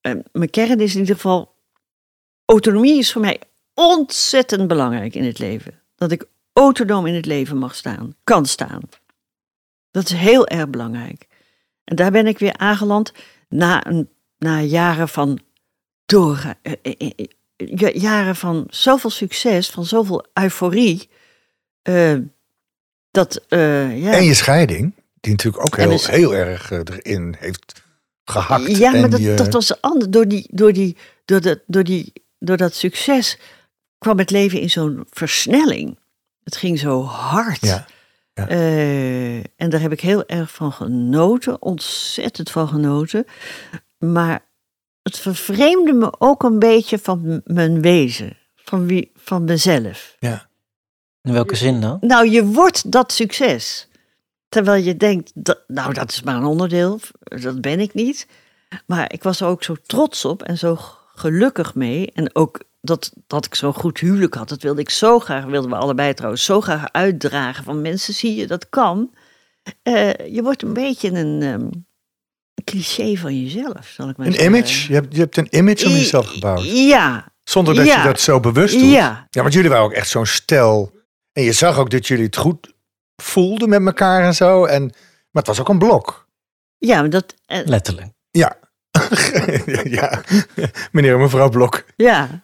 eh, 0.02 0.16
mijn 0.32 0.50
kern 0.50 0.80
is 0.80 0.94
in 0.94 1.00
ieder 1.00 1.16
geval. 1.16 1.56
Autonomie 2.46 2.98
is 2.98 3.12
voor 3.12 3.22
mij 3.22 3.40
ontzettend 3.74 4.68
belangrijk 4.68 5.16
in 5.16 5.24
het 5.24 5.40
leven. 5.40 5.82
Dat 5.96 6.12
ik 6.12 6.26
autonoom 6.54 7.06
in 7.06 7.16
het 7.16 7.26
leven 7.26 7.58
mag 7.58 7.76
staan, 7.76 8.16
kan 8.24 8.46
staan. 8.46 8.82
Dat 9.92 10.04
is 10.04 10.12
heel 10.12 10.48
erg 10.48 10.70
belangrijk. 10.70 11.28
En 11.84 11.96
daar 11.96 12.12
ben 12.12 12.28
ik 12.28 12.40
weer 12.40 12.58
aangeland 12.58 13.14
na, 13.50 13.88
een, 13.88 14.10
na 14.38 14.62
jaren 14.62 15.10
van 15.10 15.40
door, 16.12 16.56
eh, 16.62 16.74
eh, 16.82 16.94
eh, 17.16 17.26
ja, 17.56 17.90
jaren 17.94 18.36
van 18.36 18.68
zoveel 18.70 19.10
succes, 19.10 19.70
van 19.70 19.86
zoveel 19.86 20.26
euforie. 20.34 21.10
dat, 23.12 23.46
ja. 23.50 24.12
En 24.14 24.24
je 24.24 24.34
scheiding, 24.34 24.94
die 25.20 25.32
natuurlijk 25.32 25.66
ook 25.66 25.78
heel, 25.78 25.98
sch- 25.98 26.10
heel 26.10 26.36
erg 26.36 26.72
erin 26.72 27.36
heeft 27.40 27.82
gehakt. 28.24 28.78
Ja, 28.78 28.92
maar 28.92 29.10
dat, 29.10 29.20
je- 29.20 29.34
dat 29.34 29.54
was 29.54 29.82
anders. 29.82 30.10
Door, 30.12 30.28
die, 30.28 30.48
door, 30.52 30.74
die, 30.74 30.98
door, 31.26 31.42
dat, 31.42 31.60
door, 31.68 31.84
die, 31.84 32.14
door 32.40 32.58
dat 32.58 32.74
succes 32.76 33.38
kwam 33.98 34.18
het 34.18 34.30
leven 34.30 34.60
in 34.62 34.70
zo'n 34.70 35.06
versnelling. 35.10 36.00
Het 36.44 36.56
ging 36.56 36.80
zo 36.80 37.04
hard. 37.04 37.60
Ja, 37.66 37.86
en 39.56 39.70
daar 39.70 39.82
heb 39.82 39.92
ik 39.92 40.02
heel 40.02 40.26
erg 40.28 40.52
van 40.52 40.72
genoten, 40.72 41.62
ontzettend 41.62 42.52
van 42.52 42.68
genoten. 42.68 43.26
Maar 43.98 44.46
het 45.12 45.20
vervreemde 45.20 45.94
me 45.94 46.14
ook 46.18 46.44
een 46.44 46.60
beetje 46.60 47.00
van 47.00 47.42
mijn 47.46 47.82
wezen, 47.82 48.38
van, 48.56 48.88
wie, 48.88 49.12
van 49.16 49.44
mezelf. 49.44 50.16
ja. 50.20 50.50
In 51.24 51.34
welke 51.34 51.56
zin 51.56 51.82
dan? 51.82 51.98
Nou, 52.02 52.30
je 52.30 52.46
wordt 52.46 52.92
dat 52.92 53.12
succes. 53.12 53.88
Terwijl 54.50 54.84
je 54.84 54.98
denkt, 54.98 55.32
dat, 55.34 55.64
nou 55.68 55.94
dat 55.94 56.12
is 56.12 56.24
maar 56.24 56.36
een 56.36 56.46
onderdeel, 56.46 57.00
dat 57.20 57.62
ben 57.62 57.80
ik 57.80 57.94
niet. 57.94 58.28
Maar 58.86 59.14
ik 59.14 59.24
was 59.24 59.42
er 59.42 59.48
ook 59.48 59.64
zo 59.64 59.76
trots 59.86 60.26
op 60.26 60.44
en 60.44 60.58
zo 60.58 60.78
gelukkig 61.16 61.76
mee. 61.76 62.12
En 62.14 62.36
ook 62.36 62.64
dat, 62.82 63.14
dat 63.28 63.46
ik 63.46 63.56
zo'n 63.56 63.74
goed 63.74 64.00
huwelijk 64.00 64.34
had. 64.34 64.50
Dat 64.50 64.62
wilde 64.62 64.82
ik 64.82 64.90
zo 64.90 65.20
graag, 65.20 65.46
wilden 65.46 65.70
we 65.70 65.76
allebei 65.76 66.14
trouwens, 66.14 66.44
zo 66.46 66.62
graag 66.62 66.92
uitdragen. 66.92 67.64
Van 67.64 67.82
mensen, 67.82 68.14
zie 68.14 68.36
je, 68.36 68.48
dat 68.48 68.70
kan. 68.70 69.14
Eh, 69.84 70.34
je 70.34 70.42
wordt 70.44 70.62
een 70.62 70.74
beetje 70.74 71.12
een 71.12 71.42
ehm, 71.42 71.70
cliché 72.64 73.16
van 73.16 73.42
jezelf, 73.44 73.88
zal 73.88 74.10
ik 74.10 74.18
maar 74.18 74.28
Een 74.28 74.34
zeggen. 74.34 74.54
image? 74.56 74.88
Je 74.88 74.94
hebt, 74.94 75.14
je 75.16 75.20
hebt 75.20 75.38
een 75.38 75.48
image 75.58 75.86
om 75.86 75.92
jezelf 75.92 76.28
gebouwd. 76.28 76.66
Ja, 76.66 77.30
Zonder 77.44 77.76
dat 77.76 77.86
Ja. 77.86 77.98
je 77.98 78.04
dat 78.08 78.20
zo 78.20 78.40
bewust 78.40 78.80
doet. 78.80 78.92
ja. 78.92 79.28
Ja, 79.30 79.42
want 79.42 79.54
jullie 79.54 79.70
waren 79.70 79.84
ook 79.86 79.92
echt 79.94 80.10
zo'n 80.10 80.26
stel. 80.26 80.92
En 81.34 81.44
je 81.44 81.52
zag 81.52 81.78
ook 81.78 81.90
dat 81.90 82.08
jullie 82.08 82.26
het 82.26 82.38
goed 82.38 82.74
voelden 83.16 83.70
met 83.70 83.86
elkaar 83.86 84.24
en 84.24 84.36
zo. 84.36 84.66
En, 84.66 84.82
maar 84.84 85.44
het 85.44 85.48
was 85.48 85.60
ook 85.60 85.70
een 85.70 85.80
blok. 85.80 86.28
Ja, 86.78 87.00
maar 87.00 87.10
dat, 87.10 87.36
eh, 87.46 87.60
Letterlijk. 87.66 88.08
Ja. 88.32 88.58
ja, 89.84 90.22
meneer 90.92 91.14
en 91.14 91.20
mevrouw 91.20 91.50
Blok. 91.50 91.86
ja. 91.96 92.44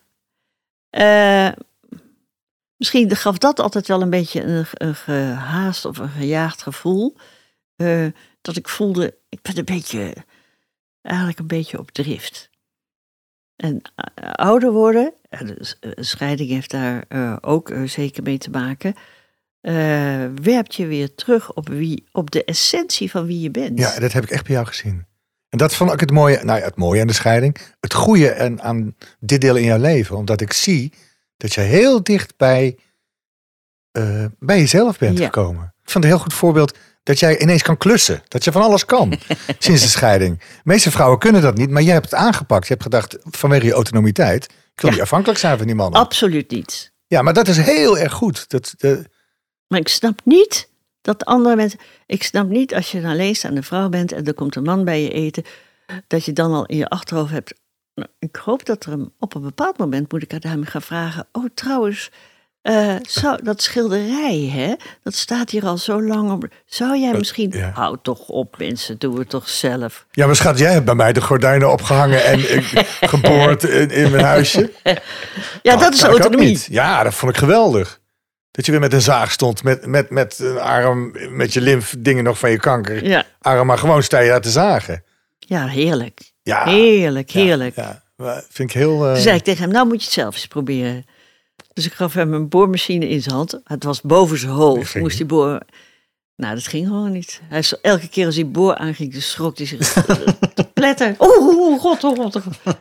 Eh, 0.89 1.49
misschien 2.77 3.15
gaf 3.15 3.37
dat 3.37 3.59
altijd 3.59 3.87
wel 3.87 4.01
een 4.01 4.09
beetje 4.09 4.41
een, 4.43 4.65
een 4.73 4.95
gehaast 4.95 5.85
of 5.85 5.97
een 5.97 6.09
gejaagd 6.09 6.61
gevoel. 6.61 7.15
Eh, 7.75 8.05
dat 8.41 8.55
ik 8.55 8.69
voelde, 8.69 9.17
ik 9.37 9.41
ben 9.41 9.57
een 9.57 9.65
beetje, 9.75 10.13
eigenlijk 11.01 11.39
een 11.39 11.47
beetje 11.47 11.79
op 11.79 11.91
drift. 11.91 12.49
En 13.55 13.81
eh, 13.95 14.31
ouder 14.31 14.71
worden, 14.71 15.13
en 15.29 15.57
eh, 15.57 15.91
scheiding 15.95 16.49
heeft 16.49 16.71
daar 16.71 17.05
eh, 17.07 17.37
ook 17.41 17.73
zeker 17.85 18.23
mee 18.23 18.37
te 18.37 18.49
maken, 18.49 18.95
eh, 19.61 20.25
werpt 20.41 20.75
je 20.75 20.85
weer 20.85 21.15
terug 21.15 21.53
op, 21.53 21.69
wie, 21.69 22.07
op 22.11 22.31
de 22.31 22.43
essentie 22.43 23.11
van 23.11 23.25
wie 23.25 23.39
je 23.39 23.51
bent. 23.51 23.79
Ja, 23.79 23.99
dat 23.99 24.11
heb 24.11 24.23
ik 24.23 24.29
echt 24.29 24.43
bij 24.45 24.53
jou 24.53 24.67
gezien. 24.67 25.05
En 25.49 25.57
dat 25.57 25.75
vond 25.75 25.93
ik 25.93 25.99
het 25.99 26.11
mooie, 26.11 26.43
nou 26.43 26.59
ja, 26.59 26.65
het 26.65 26.75
mooie 26.75 27.01
aan 27.01 27.07
de 27.07 27.13
scheiding. 27.13 27.57
Het 27.79 27.93
goede 27.93 28.29
en 28.29 28.61
aan 28.61 28.95
dit 29.19 29.41
deel 29.41 29.55
in 29.55 29.63
jouw 29.63 29.77
leven. 29.79 30.17
Omdat 30.17 30.41
ik 30.41 30.53
zie 30.53 30.93
dat 31.37 31.53
je 31.53 31.61
heel 31.61 32.03
dicht 32.03 32.37
bij, 32.37 32.77
bij 34.39 34.59
jezelf 34.59 34.97
bent 34.97 35.17
Ja. 35.17 35.25
gekomen. 35.25 35.73
Ik 35.83 35.89
vond 35.91 36.03
een 36.03 36.09
heel 36.09 36.19
goed 36.19 36.33
voorbeeld 36.33 36.77
dat 37.07 37.19
jij 37.19 37.39
ineens 37.39 37.61
kan 37.61 37.77
klussen. 37.77 38.21
Dat 38.27 38.43
je 38.43 38.51
van 38.51 38.61
alles 38.61 38.85
kan 38.85 39.13
sinds 39.59 39.81
de 39.81 39.87
scheiding. 39.87 40.39
De 40.39 40.45
meeste 40.63 40.91
vrouwen 40.91 41.19
kunnen 41.19 41.41
dat 41.41 41.57
niet, 41.57 41.69
maar 41.69 41.81
jij 41.81 41.93
hebt 41.93 42.05
het 42.11 42.19
aangepakt. 42.19 42.67
Je 42.67 42.73
hebt 42.73 42.83
gedacht, 42.83 43.17
vanwege 43.23 43.65
je 43.65 43.71
autonomiteit, 43.73 44.43
ik 44.43 44.81
wil 44.81 44.89
Ja. 44.89 44.95
niet 44.95 45.01
afhankelijk 45.05 45.39
zijn 45.39 45.57
van 45.57 45.65
die 45.67 45.75
mannen. 45.75 45.99
Absoluut 45.99 46.51
niet. 46.51 46.91
Ja, 47.07 47.21
maar 47.21 47.33
dat 47.33 47.47
is 47.47 47.57
heel 47.57 47.97
erg 47.97 48.13
goed. 48.13 48.49
Dat, 48.49 48.73
de, 48.77 49.03
Maar 49.67 49.79
ik 49.79 49.87
snap 49.87 50.19
niet 50.23 50.69
dat 51.01 51.25
andere 51.25 51.55
mensen. 51.55 51.79
Ik 52.05 52.23
snap 52.23 52.49
niet 52.49 52.75
als 52.75 52.91
je 52.91 52.97
een 52.97 53.05
alleenstaande 53.05 53.63
vrouw 53.63 53.89
bent 53.89 54.11
en 54.11 54.25
er 54.25 54.33
komt 54.33 54.55
een 54.55 54.63
man 54.63 54.85
bij 54.85 55.01
je 55.01 55.09
eten, 55.09 55.43
dat 56.07 56.25
je 56.25 56.33
dan 56.33 56.53
al 56.53 56.65
in 56.65 56.77
je 56.77 56.89
achterhoofd 56.89 57.31
hebt. 57.31 57.53
nou, 57.95 58.09
ik 58.19 58.35
hoop 58.35 58.65
dat 58.65 58.85
er 58.85 58.91
een, 58.91 59.13
op 59.19 59.35
een 59.35 59.41
bepaald 59.41 59.77
moment 59.77 60.11
moet 60.11 60.23
ik 60.23 60.33
aan 60.33 60.51
hem 60.51 60.65
gaan 60.65 60.81
vragen. 60.81 61.27
Oh, 61.31 61.45
trouwens, 61.53 62.11
eh, 62.67 62.95
zou, 63.01 63.39
dat 63.43 63.61
schilderij, 63.61 64.49
hè, 64.53 64.73
dat 65.03 65.13
staat 65.15 65.49
hier 65.49 65.65
al 65.65 65.77
zo 65.77 66.01
lang 66.03 66.31
op. 66.31 66.47
Zou 66.65 66.97
jij 66.99 67.13
misschien. 67.13 67.51
ja. 67.55 67.71
Houd 67.73 68.03
toch 68.03 68.27
op, 68.27 68.57
mensen, 68.57 68.97
doen 68.99 69.13
we 69.13 69.19
het 69.19 69.29
toch 69.29 69.49
zelf. 69.49 70.05
ja, 70.11 70.25
maar 70.25 70.35
schat, 70.35 70.59
jij 70.59 70.71
hebt 70.71 70.85
bij 70.85 70.95
mij 70.95 71.13
de 71.13 71.21
gordijnen 71.21 71.71
opgehangen 71.71 72.25
en 72.25 72.55
ik, 72.55 72.63
geboord 73.13 73.63
in, 73.63 73.89
in 73.89 74.11
mijn 74.11 74.23
huisje. 74.23 74.71
Ja, 75.61 75.73
Oh, 75.73 75.79
dat 75.79 75.93
is 75.93 76.05
ook 76.05 76.11
autonomie. 76.11 76.47
niet. 76.47 76.67
Ja, 76.69 77.03
dat 77.03 77.13
vond 77.13 77.31
ik 77.31 77.37
geweldig. 77.37 77.99
Dat 78.51 78.65
je 78.65 78.71
weer 78.71 78.81
met 78.81 78.93
een 78.93 79.01
zaag 79.01 79.31
stond, 79.31 79.63
met, 79.63 79.85
met, 79.85 80.09
met 80.09 80.39
een 80.39 80.59
arm, 80.59 81.15
met 81.29 81.53
je 81.53 81.61
lymfdingen 81.61 82.23
nog 82.23 82.39
van 82.39 82.49
je 82.51 82.59
kanker. 82.59 83.05
Ja, 83.07 83.23
Arm, 83.41 83.67
maar 83.67 83.77
gewoon 83.77 84.03
sta 84.03 84.19
je 84.19 84.29
daar 84.29 84.41
te 84.41 84.49
zagen. 84.49 85.03
ja 85.37 85.67
heerlijk. 85.67 86.19
Ja, 86.43 86.63
Heerlijk, 86.63 87.31
heerlijk. 87.31 87.75
Ja, 87.75 88.03
vind 88.49 88.69
ik 88.69 88.75
heel... 88.75 89.05
eh, 89.05 89.13
Toen 89.13 89.21
zei 89.21 89.35
ik 89.37 89.43
tegen 89.43 89.61
hem, 89.63 89.71
nou 89.71 89.87
moet 89.87 89.99
je 89.99 90.03
het 90.05 90.13
zelf 90.13 90.33
eens 90.35 90.47
proberen. 90.47 91.05
Dus 91.77 91.85
ik 91.85 91.93
gaf 91.93 92.13
hem 92.13 92.33
een 92.33 92.47
boormachine 92.49 93.07
in 93.09 93.21
zijn 93.21 93.35
hand. 93.35 93.59
Het 93.63 93.83
was 93.83 94.01
boven 94.01 94.37
zijn 94.37 94.51
Dat 94.51 94.59
hoofd, 94.59 94.95
moest 94.95 95.17
hij 95.17 95.25
boren. 95.27 95.65
Nou, 96.35 96.53
dat 96.55 96.67
ging 96.67 96.87
gewoon 96.87 97.11
niet. 97.11 97.41
Hij, 97.43 97.59
is- 97.59 97.81
elke 97.81 98.07
keer 98.09 98.25
als 98.25 98.35
die 98.35 98.45
boor 98.45 98.75
aanging, 98.75 99.15
schrok 99.15 99.57
hij 99.57 99.65
zich 99.65 99.93
te 100.53 100.67
pletter. 100.73 101.15
Oeh, 101.19 101.79
god, 101.79 102.03
oh 102.03 102.15
god. 102.15 102.35
oh 102.35 102.41
god. 102.43 102.55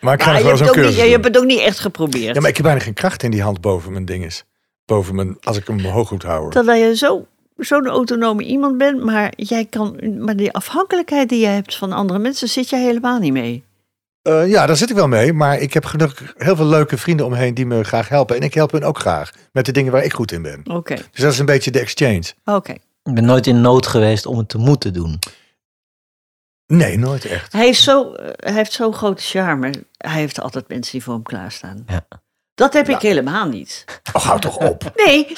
maar 0.00 0.14
ik 0.14 0.22
ga 0.22 0.32
Maar 0.32 0.42
nog 0.42 0.42
je, 0.42 0.42
wel 0.42 0.44
hebt 0.44 0.58
zo'n 0.58 0.68
ook 0.68 0.74
niet, 0.76 0.84
cursus 0.84 1.04
je 1.04 1.10
hebt 1.10 1.24
het 1.24 1.38
ook 1.38 1.44
niet 1.44 1.58
echt 1.58 1.78
geprobeerd. 1.78 2.34
Ja, 2.34 2.40
maar 2.40 2.50
ik 2.50 2.56
heb 2.56 2.64
bijna 2.66 2.80
geen 2.80 2.94
kracht 2.94 3.22
in 3.22 3.30
die 3.30 3.42
hand 3.42 3.60
boven 3.60 3.92
mijn 3.92 4.04
dinges. 4.04 4.44
Boven 4.84 5.14
mijn, 5.14 5.36
als 5.40 5.56
ik 5.56 5.66
hem 5.66 5.84
hoog 5.84 6.10
moet 6.10 6.22
houden. 6.22 6.50
Terwijl 6.50 6.88
je 6.88 6.96
zo, 6.96 7.26
zo'n 7.56 7.86
autonome 7.86 8.42
iemand 8.42 8.78
bent, 8.78 9.04
maar, 9.04 9.32
jij 9.36 9.64
kan, 9.64 10.00
maar 10.24 10.36
die 10.36 10.52
afhankelijkheid 10.52 11.28
die 11.28 11.40
je 11.40 11.46
hebt 11.46 11.76
van 11.76 11.92
andere 11.92 12.18
mensen, 12.18 12.48
zit 12.48 12.68
jij 12.68 12.80
helemaal 12.80 13.18
niet 13.18 13.32
mee. 13.32 13.64
Eh, 14.28 14.48
ja, 14.48 14.66
daar 14.66 14.76
zit 14.76 14.90
ik 14.90 14.96
wel 14.96 15.08
mee. 15.08 15.32
Maar 15.32 15.58
ik 15.58 15.74
heb 15.74 15.84
gelukkig 15.84 16.34
heel 16.36 16.56
veel 16.56 16.66
leuke 16.66 16.98
vrienden 16.98 17.26
om 17.26 17.32
me 17.32 17.38
heen 17.38 17.54
die 17.54 17.66
me 17.66 17.84
graag 17.84 18.08
helpen. 18.08 18.36
En 18.36 18.42
ik 18.42 18.54
help 18.54 18.70
hen 18.70 18.82
ook 18.82 18.98
graag 18.98 19.30
met 19.52 19.66
de 19.66 19.72
dingen 19.72 19.92
waar 19.92 20.04
ik 20.04 20.12
goed 20.12 20.32
in 20.32 20.42
ben. 20.42 20.60
Oké, 20.70 20.94
Dus 20.94 21.20
dat 21.22 21.32
is 21.32 21.38
een 21.38 21.46
beetje 21.46 21.70
de 21.70 21.80
exchange. 21.80 22.32
oké. 22.44 22.72
Ik 23.02 23.14
ben 23.14 23.24
nooit 23.24 23.46
in 23.46 23.60
nood 23.60 23.86
geweest 23.86 24.26
om 24.26 24.38
het 24.38 24.48
te 24.48 24.58
moeten 24.58 24.92
doen. 24.92 25.18
Nee, 26.66 26.98
nooit 26.98 27.24
echt. 27.24 27.52
Hij, 27.52 27.68
is 27.68 27.82
zo, 27.82 28.12
eh, 28.12 28.28
hij 28.36 28.52
heeft 28.52 28.72
zo'n 28.72 28.94
grote 28.94 29.22
charme. 29.22 29.70
Hij 29.96 30.18
heeft 30.20 30.40
altijd 30.40 30.68
mensen 30.68 30.92
die 30.92 31.02
voor 31.02 31.14
hem 31.14 31.22
klaarstaan. 31.22 31.84
Ja. 31.86 32.06
Dat 32.54 32.72
heb 32.72 32.88
ik 32.88 33.00
helemaal 33.00 33.48
niet. 33.48 33.84
Oh, 34.12 34.22
hou 34.22 34.40
toch 34.40 34.56
op. 34.56 34.92
Nee, 34.94 35.32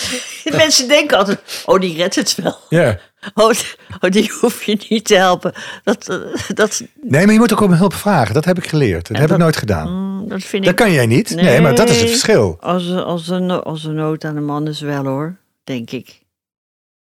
mensen 0.57 0.89
denken 0.89 1.19
altijd, 1.19 1.63
oh 1.67 1.81
die 1.81 1.97
redt 1.97 2.15
het 2.15 2.35
wel. 2.35 2.57
Ja. 2.69 2.99
Oh, 3.35 3.51
oh, 4.01 4.11
die 4.11 4.33
hoef 4.41 4.63
je 4.63 4.87
niet 4.89 5.05
te 5.05 5.15
helpen. 5.17 5.53
Dat, 5.85 6.09
eh, 6.09 6.17
dat, 6.55 6.83
Nee, 7.03 7.25
maar 7.25 7.33
je 7.35 7.39
moet 7.41 7.53
ook 7.53 7.61
om 7.61 7.73
hulp 7.73 7.95
vragen. 7.95 8.35
Dat 8.35 8.45
heb 8.45 8.57
ik 8.59 8.67
geleerd. 8.67 9.07
Dat 9.07 9.17
En 9.17 9.21
heb 9.21 9.29
dat- 9.29 9.39
ik 9.39 9.43
nooit 9.45 9.57
gedaan. 9.57 9.89
mm, 9.93 10.29
dat 10.29 10.43
vind 10.43 10.63
Dat 10.65 10.73
ik... 10.73 10.79
kan 10.79 10.93
jij 10.93 11.07
niet. 11.07 11.35
Nee, 11.35 11.61
maar 11.61 11.75
dat 11.75 11.89
is 11.89 12.01
het 12.01 12.11
verschil. 12.11 12.57
Als, 12.61 12.91
als, 12.95 13.29
een, 13.29 13.51
als 13.51 13.85
een 13.85 13.95
nood 13.95 14.25
aan 14.25 14.35
de 14.35 14.41
man 14.41 14.69
is 14.69 14.81
wel 14.81 15.05
hoor, 15.05 15.37
denk 15.65 15.91
ik. 15.91 16.19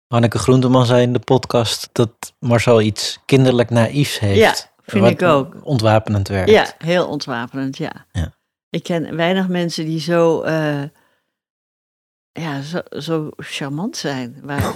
Hanneke 0.08 0.40
Groenteman 0.40 0.86
zei 0.86 1.02
in 1.02 1.14
de 1.14 1.20
podcast 1.20 1.90
dat 1.92 2.34
Marcel 2.40 2.82
iets 2.82 3.20
kinderlijk 3.26 3.70
naïefs 3.70 4.20
heeft. 4.20 4.40
Ja, 4.40 4.54
vind 4.86 5.04
wat 5.04 5.12
ik 5.14 5.22
ook. 5.22 5.56
Ontwapenend 5.64 6.28
werkt. 6.28 6.50
Ja, 6.50 6.74
heel 6.78 7.08
ontwapenend, 7.08 7.78
ja. 7.78 8.06
Ja. 8.12 8.34
Ik 8.70 8.84
ken 8.84 9.16
weinig 9.16 9.48
mensen 9.48 9.86
die 9.86 10.00
zo, 10.00 10.42
eh, 10.42 10.82
ja, 12.32 12.62
zo, 12.62 12.80
zo 13.00 13.30
charmant 13.38 13.98
zijn. 13.98 14.40
Waar, 14.44 14.74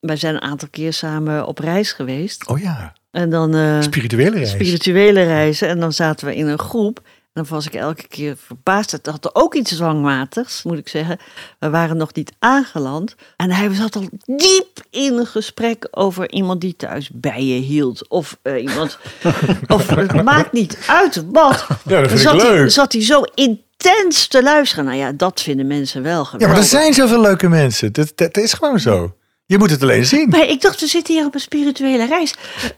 wij 0.00 0.16
zijn 0.16 0.34
een 0.34 0.42
aantal 0.42 0.68
keer 0.70 0.92
samen 0.92 1.46
op 1.46 1.58
reis 1.58 1.92
geweest. 1.92 2.46
Oh 2.48 2.58
ja, 2.60 2.92
En 3.10 3.30
dan 3.30 3.54
eh, 3.54 3.80
spirituele 3.80 4.30
reis. 4.36 4.50
spirituele 4.50 5.22
reizen. 5.22 5.68
En 5.68 5.80
dan 5.80 5.92
zaten 5.92 6.26
we 6.26 6.36
in 6.36 6.46
een 6.46 6.58
groep. 6.58 6.98
En 7.04 7.42
dan 7.42 7.46
was 7.54 7.66
ik 7.66 7.74
elke 7.74 8.08
keer 8.08 8.36
verbaasd. 8.36 8.90
Het 8.90 9.06
had 9.06 9.24
er 9.24 9.30
ook 9.32 9.54
iets 9.54 9.70
dwangmatigs, 9.76 10.62
moet 10.62 10.78
ik 10.78 10.88
zeggen. 10.88 11.18
We 11.58 11.70
waren 11.70 11.96
nog 11.96 12.14
niet 12.14 12.32
aangeland. 12.38 13.14
En 13.36 13.50
hij 13.50 13.74
zat 13.74 13.96
al 13.96 14.08
diep 14.24 14.80
in 14.90 15.12
een 15.18 15.26
gesprek 15.26 15.88
over 15.90 16.30
iemand 16.30 16.60
die 16.60 16.76
thuis 16.76 17.10
bij 17.12 17.44
je 17.44 17.60
hield. 17.60 18.08
Of 18.08 18.38
eh, 18.42 18.62
iemand. 18.62 18.98
of 19.68 19.86
het 19.88 20.22
maakt 20.24 20.52
niet 20.52 20.78
uit 20.86 21.24
wat. 21.32 21.66
Ja, 21.84 22.00
dat 22.00 22.08
vind 22.08 22.10
ik 22.10 22.18
zat, 22.28 22.42
hij, 22.42 22.50
leuk. 22.52 22.70
zat 22.70 22.92
hij 22.92 23.02
zo 23.02 23.22
intens 23.34 24.26
te 24.26 24.42
luisteren. 24.42 24.84
Nou 24.84 24.96
ja, 24.96 25.12
dat 25.12 25.40
vinden 25.40 25.66
mensen 25.66 26.02
wel 26.02 26.18
Ja, 26.18 26.24
geweldig. 26.24 26.48
maar 26.48 26.56
er 26.64 26.70
zijn 26.70 26.94
zoveel 26.94 27.20
leuke 27.20 27.48
mensen. 27.48 27.92
Dat, 27.92 28.12
dat 28.14 28.36
is 28.36 28.52
gewoon 28.52 28.78
zo. 28.80 29.14
Je 29.46 29.58
moet 29.58 29.70
het 29.70 29.82
alleen 29.82 30.04
zien. 30.06 30.28
Maar 30.28 30.48
ik 30.48 30.60
dacht, 30.60 30.80
we 30.80 30.86
zitten 30.86 31.14
hier 31.14 31.24
op 31.26 31.34
een 31.34 31.40
spirituele 31.40 32.06
reis. 32.06 32.34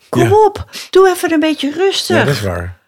Kom 0.08 0.22
Ja. 0.22 0.44
op, 0.44 0.64
doe 0.90 1.08
even 1.08 1.32
een 1.32 1.40
beetje 1.40 1.70
rustig. 1.70 2.16
Ja, 2.16 2.24
dat 2.24 2.34
is 2.34 2.40
waar. 2.42 2.78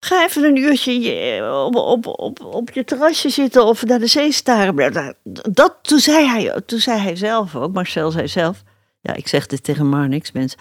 Ga 0.00 0.24
even 0.24 0.44
een 0.44 0.56
uurtje 0.56 1.00
je- 1.00 1.50
op, 1.64 1.74
op, 1.76 2.06
op, 2.06 2.44
op 2.44 2.70
je 2.70 2.84
terrasje 2.84 3.28
zitten 3.30 3.64
of 3.64 3.84
naar 3.84 3.98
de 3.98 4.06
zee 4.06 4.32
staren. 4.32 5.14
Dat, 5.50 5.74
toen, 5.82 5.98
zei 5.98 6.26
hij, 6.26 6.60
toen 6.66 6.78
zei 6.78 7.00
hij 7.00 7.16
zelf 7.16 7.56
ook, 7.56 7.72
Marcel 7.72 8.10
zei 8.10 8.28
zelf. 8.28 8.62
Ja, 9.00 9.14
ik 9.14 9.28
zeg 9.28 9.46
dit 9.46 9.64
tegen 9.64 9.88
maar 9.88 10.08
niks, 10.08 10.32
mensen. 10.32 10.58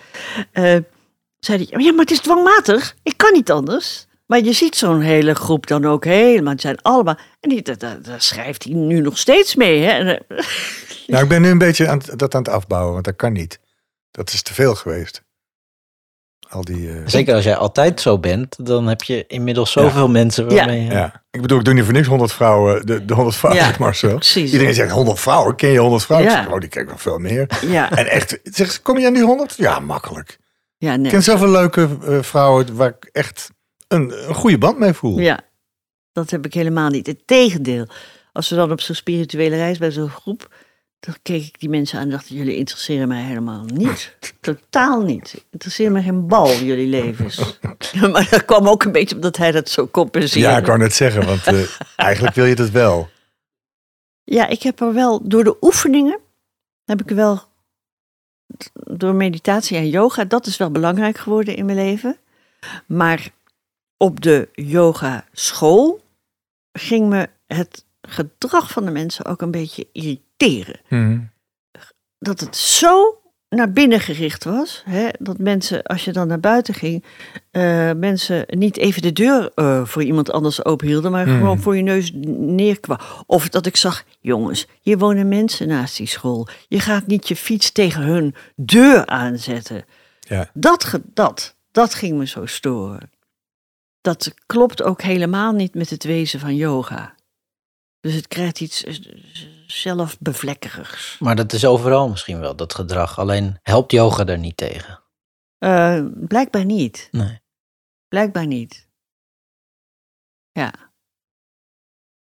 Eh, 0.51 0.75
zei 1.39 1.67
hij, 1.69 1.83
ja, 1.83 1.91
maar 1.91 1.99
het 2.05 2.11
is 2.11 2.19
dwangmatig. 2.19 2.95
Ik 3.03 3.17
kan 3.17 3.33
niet 3.33 3.51
anders. 3.51 4.05
Maar 4.31 4.41
je 4.43 4.53
ziet 4.53 4.75
zo'n 4.75 5.01
hele 5.01 5.33
groep 5.35 5.67
dan 5.67 5.85
ook 5.85 6.05
helemaal. 6.05 6.51
Het 6.51 6.61
zijn 6.61 6.81
allemaal. 6.81 7.17
En 7.39 7.49
die, 7.49 7.61
daar, 7.77 7.97
schrijft 8.17 8.63
hij 8.63 8.73
nu 8.73 8.99
nog 8.99 9.17
steeds 9.17 9.55
mee. 9.55 9.81
Hè? 9.81 10.13
Eh, 10.13 10.37
Nou, 11.07 11.23
ik 11.23 11.29
ben 11.29 11.41
nu 11.41 11.49
een 11.49 11.57
beetje 11.57 11.87
aan, 11.87 12.01
dat 12.15 12.35
aan 12.35 12.41
het 12.41 12.51
afbouwen, 12.51 12.93
want 12.93 13.05
dat 13.05 13.15
kan 13.15 13.33
niet. 13.33 13.59
Dat 14.11 14.33
is 14.33 14.41
te 14.41 14.53
veel 14.53 14.75
geweest. 14.75 15.23
Al 16.49 16.63
die... 16.63 16.89
eh, 16.91 16.95
Zeker 17.05 17.35
als 17.35 17.43
jij 17.43 17.55
altijd 17.55 18.01
zo 18.01 18.19
bent, 18.19 18.65
dan 18.65 18.87
heb 18.87 19.03
je 19.03 19.25
inmiddels 19.27 19.71
zoveel 19.71 20.09
mensen 20.09 20.49
Ja. 20.49 20.55
waarmee 20.55 20.83
je... 20.83 20.91
ja. 20.91 21.23
Ik 21.31 21.41
bedoel, 21.41 21.57
ik 21.59 21.65
doe 21.65 21.73
niet 21.73 21.83
voor 21.83 21.93
niks 21.93 22.07
100 22.07 22.33
vrouwen, 22.33 22.85
de, 22.85 23.05
de 23.05 23.13
100 23.13 23.35
vrouwen, 23.35 23.63
Ja, 23.63 23.75
Marcel. 23.79 24.15
precies. 24.15 24.51
Iedereen 24.51 24.73
zegt 24.73 24.91
100 24.91 25.19
vrouwen, 25.19 25.55
ken 25.55 25.69
je 25.69 25.79
100 25.79 26.03
vrouwen? 26.03 26.29
Ja. 26.31 26.37
Ik 26.37 26.43
zeg, 26.43 26.53
oh, 26.53 26.59
die 26.59 26.69
ken 26.69 26.81
ik 26.81 26.89
nog 26.89 27.01
veel 27.01 27.17
meer. 27.17 27.49
ja, 27.65 27.91
En 27.91 28.07
echt, 28.07 28.39
zeg, 28.43 28.71
ze, 28.71 28.81
kom 28.81 28.97
je 28.97 29.07
aan 29.07 29.13
die 29.13 29.23
100? 29.23 29.53
Ja, 29.57 29.79
makkelijk. 29.79 30.39
ja, 30.77 30.93
Ik 30.93 30.99
nee. 30.99 31.11
ken 31.11 31.23
zoveel 31.23 31.49
leuke 31.51 31.89
eh, 32.07 32.17
vrouwen 32.21 32.75
waar 32.75 32.89
ik 32.99 33.09
echt 33.11 33.49
een, 33.91 34.27
een 34.27 34.35
goede 34.35 34.57
band 34.57 34.77
mee 34.77 34.93
voel. 34.93 35.19
Ja, 35.19 35.39
dat 36.11 36.29
heb 36.29 36.45
ik 36.45 36.53
helemaal 36.53 36.89
niet. 36.89 37.07
Het 37.07 37.27
tegendeel. 37.27 37.87
Als 38.33 38.49
we 38.49 38.55
dan 38.55 38.71
op 38.71 38.81
zo'n 38.81 38.95
spirituele 38.95 39.55
reis 39.55 39.77
bij 39.77 39.91
zo'n 39.91 40.09
groep, 40.09 40.49
Dan 40.99 41.15
keek 41.21 41.45
ik 41.45 41.59
die 41.59 41.69
mensen 41.69 41.97
aan 41.97 42.03
en 42.03 42.09
dacht, 42.09 42.27
jullie 42.27 42.55
interesseren 42.55 43.07
mij 43.07 43.21
helemaal 43.21 43.65
niet. 43.65 44.15
Totaal 44.41 45.01
niet. 45.01 45.45
Interesseert 45.51 45.91
me 45.91 46.01
geen 46.01 46.27
bal, 46.27 46.53
jullie 46.53 46.87
levens. 46.87 47.59
maar 48.11 48.27
dat 48.29 48.45
kwam 48.45 48.67
ook 48.67 48.83
een 48.83 48.91
beetje 48.91 49.15
omdat 49.15 49.37
hij 49.37 49.51
dat 49.51 49.69
zo 49.69 49.87
compenseerde. 49.87 50.49
Ja, 50.49 50.57
ik 50.57 50.63
kan 50.63 50.79
het 50.79 50.93
zeggen, 50.93 51.25
want 51.25 51.47
eh, 51.47 51.63
eigenlijk 51.95 52.35
wil 52.35 52.45
je 52.45 52.55
dat 52.55 52.69
wel. 52.69 53.09
Ja, 54.23 54.47
ik 54.47 54.61
heb 54.61 54.79
er 54.79 54.93
wel, 54.93 55.27
door 55.27 55.43
de 55.43 55.57
oefeningen, 55.61 56.19
heb 56.85 57.01
ik 57.01 57.09
wel, 57.09 57.41
door 58.73 59.15
meditatie 59.15 59.77
en 59.77 59.89
yoga, 59.89 60.25
dat 60.25 60.45
is 60.45 60.57
wel 60.57 60.71
belangrijk 60.71 61.17
geworden 61.17 61.55
in 61.55 61.65
mijn 61.65 61.77
leven. 61.77 62.17
Maar 62.85 63.31
op 64.01 64.21
de 64.21 64.49
yoga 64.53 65.25
school 65.31 66.01
ging 66.71 67.09
me 67.09 67.29
het 67.47 67.85
gedrag 68.01 68.71
van 68.71 68.85
de 68.85 68.91
mensen 68.91 69.25
ook 69.25 69.41
een 69.41 69.51
beetje 69.51 69.87
irriteren. 69.91 70.79
Mhm. 70.87 71.19
Dat 72.19 72.39
het 72.39 72.55
zo 72.55 73.21
naar 73.49 73.71
binnen 73.71 73.99
gericht 73.99 74.43
was. 74.43 74.83
Hè, 74.85 75.09
dat 75.19 75.37
mensen, 75.37 75.83
als 75.83 76.05
je 76.05 76.11
dan 76.11 76.27
naar 76.27 76.39
buiten 76.39 76.73
ging, 76.73 77.03
eh, 77.51 77.91
mensen 77.91 78.45
niet 78.47 78.77
even 78.77 79.01
de 79.01 79.13
deur 79.13 79.51
eh, 79.55 79.85
voor 79.85 80.03
iemand 80.03 80.31
anders 80.31 80.65
openhielden, 80.65 81.11
maar 81.11 81.27
gewoon 81.27 81.59
voor 81.59 81.75
je 81.75 81.83
neus 81.83 82.11
neerkwam. 82.13 82.99
Of 83.25 83.49
dat 83.49 83.65
ik 83.65 83.75
zag, 83.75 84.03
jongens, 84.19 84.67
hier 84.81 84.97
wonen 84.97 85.27
mensen 85.27 85.67
naast 85.67 85.97
die 85.97 86.07
school. 86.07 86.47
Je 86.67 86.79
gaat 86.79 87.07
niet 87.07 87.27
je 87.27 87.35
fiets 87.35 87.71
tegen 87.71 88.01
hun 88.01 88.35
deur 88.55 89.05
aanzetten. 89.05 89.85
Ja. 90.19 90.49
Dat, 90.53 90.99
dat, 91.13 91.55
dat 91.71 91.93
ging 91.93 92.17
me 92.17 92.27
zo 92.27 92.45
storen. 92.45 93.09
Dat 94.01 94.33
klopt 94.45 94.83
ook 94.83 95.01
helemaal 95.01 95.51
niet 95.51 95.73
met 95.73 95.89
het 95.89 96.03
wezen 96.03 96.39
van 96.39 96.55
yoga. 96.55 97.15
Dus 97.99 98.13
het 98.13 98.27
krijgt 98.27 98.59
iets 98.59 98.83
eh, 98.83 98.95
zelfbevlekkerigs. 99.67 101.17
Maar 101.19 101.35
dat 101.35 101.53
is 101.53 101.65
overal 101.65 102.09
misschien 102.09 102.39
wel, 102.39 102.55
dat 102.55 102.73
gedrag. 102.73 103.19
Alleen 103.19 103.59
helpt 103.61 103.91
yoga 103.91 104.25
er 104.25 104.37
niet 104.37 104.57
tegen. 104.57 105.03
Eh, 105.57 106.05
blijkbaar 106.13 106.65
niet. 106.65 107.07
Nee. 107.11 107.39
Blijkbaar 108.07 108.47
niet. 108.47 108.87
Ja. 110.51 110.73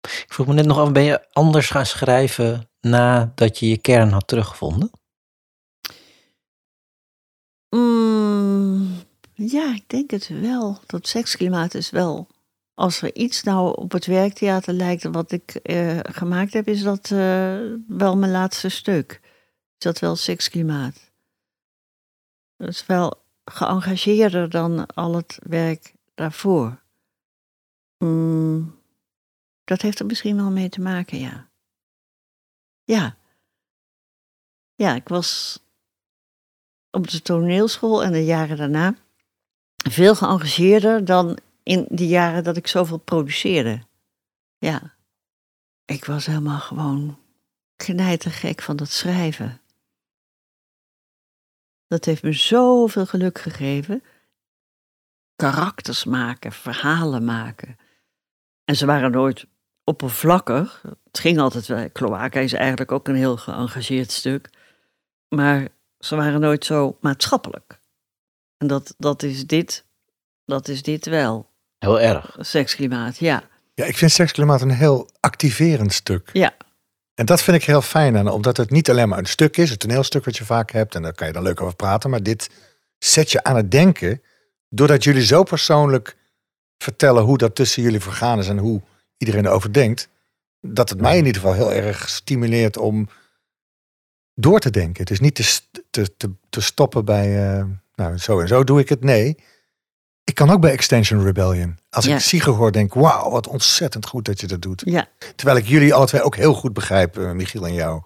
Ik 0.01 0.25
vroeg 0.27 0.47
me 0.47 0.53
net 0.53 0.65
nog 0.65 0.77
af, 0.77 0.91
ben 0.91 1.03
je 1.03 1.27
anders 1.31 1.69
gaan 1.69 1.85
schrijven 1.85 2.69
nadat 2.79 3.59
je 3.59 3.69
je 3.69 3.77
kern 3.77 4.11
had 4.11 4.27
teruggevonden? 4.27 4.91
Mm, 7.69 9.06
ja, 9.37 9.73
ik 9.73 9.89
denk 9.89 10.11
het 10.11 10.27
wel. 10.27 10.79
Dat 10.85 11.07
seksklimaat 11.07 11.73
is 11.73 11.89
wel. 11.89 12.27
Als 12.73 13.01
er 13.01 13.15
iets 13.15 13.43
nou 13.43 13.77
op 13.77 13.91
het 13.91 14.05
werktheater 14.05 14.73
lijkt 14.73 15.03
wat 15.03 15.31
ik 15.31 15.55
eh, 15.55 15.99
gemaakt 16.01 16.53
heb, 16.53 16.67
is 16.67 16.81
dat 16.81 17.11
eh, 17.11 17.57
wel 17.87 18.17
mijn 18.17 18.31
laatste 18.31 18.69
stuk. 18.69 19.19
Is 19.77 19.83
dat 19.83 19.99
wel 19.99 20.15
seksklimaat? 20.15 21.11
Dat 22.55 22.67
is 22.67 22.85
wel 22.85 23.23
geëngageerder 23.45 24.49
dan 24.49 24.85
al 24.85 25.15
het 25.15 25.39
werk 25.43 25.93
daarvoor. 26.15 26.81
Mm, 27.97 28.79
dat 29.63 29.81
heeft 29.81 29.99
er 29.99 30.05
misschien 30.05 30.35
wel 30.35 30.51
mee 30.51 30.69
te 30.69 30.81
maken, 30.81 31.19
ja. 31.19 31.49
Ja. 32.83 33.17
Ja, 34.75 34.95
ik 34.95 35.07
was 35.07 35.59
op 36.91 37.07
de 37.07 37.21
toneelschool 37.21 38.03
en 38.03 38.11
de 38.11 38.25
jaren 38.25 38.57
daarna 38.57 38.95
veel 39.89 40.15
geëngageerder 40.15 41.05
dan 41.05 41.37
in 41.63 41.85
die 41.89 42.07
jaren 42.07 42.43
dat 42.43 42.57
ik 42.57 42.67
zoveel 42.67 42.97
produceerde. 42.97 43.81
Ja. 44.57 44.95
Ik 45.85 46.05
was 46.05 46.25
helemaal 46.25 46.59
gewoon 46.59 47.19
knijtergek 47.75 48.61
van 48.61 48.75
dat 48.75 48.89
schrijven. 48.89 49.61
Dat 51.87 52.05
heeft 52.05 52.23
me 52.23 52.33
zoveel 52.33 53.05
geluk 53.05 53.39
gegeven. 53.39 54.03
Karakters 55.35 56.03
maken, 56.03 56.51
verhalen 56.51 57.25
maken. 57.25 57.77
En 58.63 58.75
ze 58.75 58.85
waren 58.85 59.11
nooit 59.11 59.47
oppervlakkig. 59.83 60.81
Het 61.03 61.19
ging 61.19 61.39
altijd 61.39 61.67
wel. 61.67 61.91
Cloaca 61.91 62.39
is 62.39 62.53
eigenlijk 62.53 62.91
ook 62.91 63.07
een 63.07 63.15
heel 63.15 63.37
geëngageerd 63.37 64.11
stuk. 64.11 64.49
Maar 65.29 65.67
ze 65.99 66.15
waren 66.15 66.39
nooit 66.39 66.65
zo 66.65 66.97
maatschappelijk. 67.01 67.79
En 68.57 68.67
dat, 68.67 68.93
dat 68.97 69.23
is 69.23 69.47
dit, 69.47 69.85
dat 70.45 70.67
is 70.67 70.81
dit 70.81 71.05
wel. 71.05 71.49
Heel 71.77 71.99
erg. 71.99 72.37
Seksklimaat, 72.39 73.17
ja. 73.17 73.43
Ja, 73.73 73.85
ik 73.85 73.97
vind 73.97 74.11
seksklimaat 74.11 74.61
een 74.61 74.71
heel 74.71 75.09
activerend 75.19 75.93
stuk. 75.93 76.29
Ja. 76.33 76.55
En 77.13 77.25
dat 77.25 77.41
vind 77.41 77.57
ik 77.57 77.63
heel 77.63 77.81
fijn 77.81 78.17
aan, 78.17 78.27
omdat 78.27 78.57
het 78.57 78.69
niet 78.69 78.89
alleen 78.89 79.09
maar 79.09 79.19
een 79.19 79.25
stuk 79.25 79.57
is, 79.57 79.71
een 79.71 79.77
toneelstuk 79.77 80.25
wat 80.25 80.37
je 80.37 80.45
vaak 80.45 80.71
hebt, 80.71 80.95
en 80.95 81.01
daar 81.01 81.13
kan 81.13 81.27
je 81.27 81.33
dan 81.33 81.43
leuk 81.43 81.61
over 81.61 81.75
praten, 81.75 82.09
maar 82.09 82.23
dit 82.23 82.49
zet 82.97 83.31
je 83.31 83.43
aan 83.43 83.55
het 83.55 83.71
denken, 83.71 84.21
doordat 84.69 85.03
jullie 85.03 85.25
zo 85.25 85.43
persoonlijk 85.43 86.17
vertellen 86.77 87.23
hoe 87.23 87.37
dat 87.37 87.55
tussen 87.55 87.83
jullie 87.83 87.99
vergaan 87.99 88.39
is 88.39 88.47
en 88.47 88.57
hoe 88.57 88.81
iedereen 89.17 89.45
erover 89.45 89.73
denkt, 89.73 90.09
dat 90.61 90.89
het 90.89 91.01
mij 91.01 91.17
in 91.17 91.25
ieder 91.25 91.41
geval 91.41 91.55
heel 91.55 91.73
erg 91.73 92.09
stimuleert 92.09 92.77
om 92.77 93.09
door 94.33 94.59
te 94.59 94.69
denken. 94.69 95.01
Het 95.01 95.11
is 95.11 95.19
niet 95.19 95.35
te, 95.89 96.15
te, 96.17 96.31
te 96.49 96.61
stoppen 96.61 97.05
bij, 97.05 97.57
eh, 97.57 97.65
nou 97.97 98.17
zo 98.17 98.39
en 98.39 98.47
zo 98.47 98.63
doe 98.63 98.79
ik 98.79 98.89
het. 98.89 99.03
Nee, 99.03 99.37
ik 100.23 100.35
kan 100.35 100.49
ook 100.49 100.61
bij 100.61 100.71
Extension 100.71 101.23
Rebellion. 101.23 101.77
Als 101.89 102.05
Ja. 102.05 102.15
ik 102.15 102.21
Sieger 102.21 102.53
hoor, 102.53 102.71
denk 102.71 102.93
ik, 102.95 103.01
wauw, 103.01 103.29
wat 103.31 103.47
ontzettend 103.47 104.05
goed 104.07 104.25
dat 104.25 104.39
je 104.39 104.47
dat 104.47 104.61
doet. 104.61 104.81
ja. 104.85 105.07
Terwijl 105.35 105.57
ik 105.57 105.67
jullie 105.67 105.93
alle 105.93 106.05
twee 106.05 106.21
ook 106.21 106.35
heel 106.35 106.53
goed 106.53 106.73
begrijp, 106.73 107.17
eh, 107.17 107.31
Michiel 107.31 107.65
en 107.67 107.73
jou. 107.73 108.01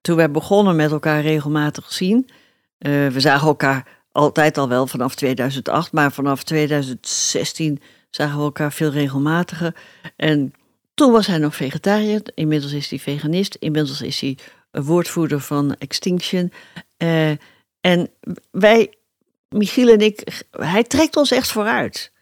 Toen 0.00 0.16
wij 0.16 0.30
begonnen 0.30 0.76
met 0.76 0.90
elkaar 0.90 1.20
regelmatig 1.22 1.92
zien. 1.92 2.30
eh, 2.78 3.06
we 3.08 3.20
zagen 3.20 3.46
elkaar 3.46 4.02
altijd 4.12 4.58
al 4.58 4.68
wel 4.68 4.86
vanaf 4.86 5.14
2008, 5.14 5.92
maar 5.92 6.12
vanaf 6.12 6.42
2016 6.44 7.82
zagen 8.10 8.36
we 8.38 8.42
elkaar 8.44 8.72
veel 8.72 8.90
regelmatiger. 8.90 9.74
En 10.16 10.52
toen 10.94 11.12
was 11.12 11.26
hij 11.26 11.38
nog 11.38 11.54
vegetariër, 11.56 12.22
inmiddels 12.34 12.72
is 12.72 12.90
hij 12.90 12.98
veganist, 12.98 13.54
inmiddels 13.54 14.00
is 14.02 14.20
hij 14.20 14.38
woordvoerder 14.70 15.40
van 15.40 15.74
Extinction. 15.78 16.52
Eh, 16.96 17.30
en 17.80 18.10
wij, 18.50 18.94
Michiel 19.54 19.88
en 19.88 20.00
ik, 20.00 20.42
hij 20.50 20.82
trekt 20.82 21.16
ons 21.16 21.30
echt 21.30 21.50
vooruit. 21.50 22.12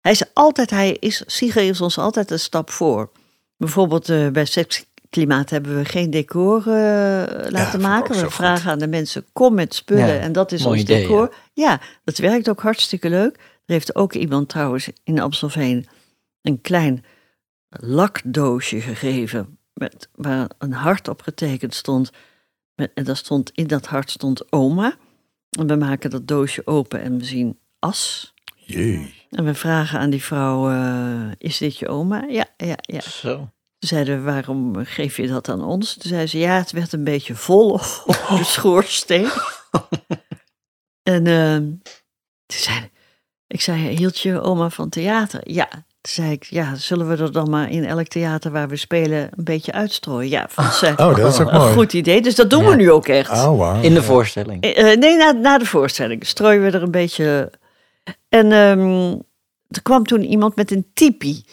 Hij 0.00 0.12
is 0.12 0.34
altijd, 0.34 0.70
hij 0.70 0.96
is, 1.00 1.22
Sigrid 1.26 1.70
is 1.70 1.80
ons 1.80 1.98
altijd 1.98 2.30
een 2.30 2.38
stap 2.38 2.70
voor. 2.70 3.10
Bijvoorbeeld 3.56 4.08
eh, 4.08 4.28
bij 4.28 4.44
seksklimaat 4.44 5.50
hebben 5.50 5.76
we 5.76 5.84
geen 5.84 6.10
decor 6.10 6.58
eh, 6.58 7.50
laten 7.50 7.80
maken. 7.80 8.14
We 8.14 8.22
goed. 8.22 8.34
vragen 8.34 8.70
aan 8.70 8.78
de 8.78 8.86
mensen, 8.86 9.24
kom 9.32 9.54
met 9.54 9.74
spullen 9.74 10.06
Ja, 10.06 10.18
en 10.18 10.32
dat 10.32 10.52
is 10.52 10.64
ons 10.64 10.80
idee, 10.80 11.00
decor. 11.00 11.34
Ja. 11.52 11.80
dat 12.04 12.18
werkt 12.18 12.48
ook 12.48 12.60
hartstikke 12.60 13.08
leuk. 13.08 13.36
Er 13.36 13.74
heeft 13.74 13.94
ook 13.94 14.12
iemand 14.12 14.48
trouwens 14.48 14.88
in 15.04 15.20
Amstelveen 15.20 15.86
een 16.42 16.60
klein 16.60 17.04
lakdoosje 17.68 18.80
gegeven. 18.80 19.58
Met, 19.72 20.08
waar 20.14 20.50
een 20.58 20.72
hart 20.72 21.08
op 21.08 21.22
getekend 21.22 21.74
stond. 21.74 22.10
Met, 22.74 22.90
en 22.94 23.04
daar 23.04 23.16
stond, 23.16 23.50
in 23.54 23.66
dat 23.66 23.86
hart 23.86 24.10
stond 24.10 24.52
oma. 24.52 24.96
En 25.58 25.66
we 25.66 25.76
maken 25.76 26.10
dat 26.10 26.28
doosje 26.28 26.66
open 26.66 27.00
en 27.02 27.18
we 27.18 27.24
zien 27.24 27.58
as. 27.78 28.32
Jee. 28.56 29.14
En 29.30 29.44
we 29.44 29.54
vragen 29.54 29.98
aan 29.98 30.10
die 30.10 30.22
vrouw, 30.22 30.70
eh, 30.70 31.30
is 31.38 31.58
dit 31.58 31.78
je 31.78 31.88
oma? 31.88 32.24
Ja, 32.28 32.46
ja, 32.56 32.76
ja. 32.80 33.00
Zo. 33.00 33.36
Toen 33.78 33.88
zeiden 33.88 34.16
we, 34.16 34.30
waarom 34.30 34.84
geef 34.84 35.16
je 35.16 35.26
dat 35.26 35.48
aan 35.48 35.64
ons? 35.64 35.94
Toen 35.94 36.10
zei 36.10 36.26
ze, 36.26 36.38
ja, 36.38 36.56
het 36.56 36.70
werd 36.70 36.92
een 36.92 37.04
beetje 37.04 37.34
vol 37.34 37.70
op 38.06 38.14
de 38.38 38.44
schoorsteen. 38.44 39.30
en 41.02 41.26
ehm, 41.26 41.64
toen 42.46 42.58
zei 42.60 42.90
ik 43.48 43.60
zei, 43.60 43.96
hield 43.96 44.18
je 44.18 44.40
oma 44.40 44.70
van 44.70 44.88
theater? 44.88 45.50
Ja. 45.50 45.86
Toen 46.00 46.12
zei 46.12 46.32
ik, 46.32 46.44
ja, 46.44 46.74
zullen 46.74 47.08
we 47.08 47.16
er 47.22 47.32
dan 47.32 47.50
maar 47.50 47.70
in 47.70 47.84
elk 47.84 48.06
theater 48.06 48.50
waar 48.50 48.68
we 48.68 48.76
spelen 48.76 49.28
een 49.36 49.44
beetje 49.44 49.72
uitstrooien? 49.72 50.30
Ja, 50.30 50.46
vond 50.48 50.72
ze 50.74 50.86
Oh, 50.96 51.16
dat 51.16 51.32
is 51.32 51.40
ook 51.40 51.52
een 51.52 51.58
mooi. 51.60 51.72
goed 51.72 51.92
idee. 51.92 52.20
Dus 52.22 52.34
dat 52.34 52.50
doen 52.50 52.62
Ja. 52.62 52.68
we 52.70 52.76
nu 52.76 52.90
ook 52.90 53.08
echt. 53.08 53.30
Oh. 53.30 53.78
In 53.82 53.94
de 53.94 54.02
voorstelling. 54.02 54.62
Eh, 54.62 54.92
eh, 54.92 54.98
nee, 54.98 55.16
na, 55.16 55.30
na 55.32 55.58
de 55.58 55.64
voorstelling 55.66 56.26
strooien 56.26 56.62
we 56.62 56.70
er 56.70 56.82
een 56.82 56.90
beetje. 56.90 57.52
En 58.28 58.52
ehm, 58.52 59.10
er 59.68 59.82
kwam 59.82 60.04
toen 60.04 60.22
iemand 60.24 60.56
met 60.56 60.70
een 60.70 60.86
tipi. 60.94 61.44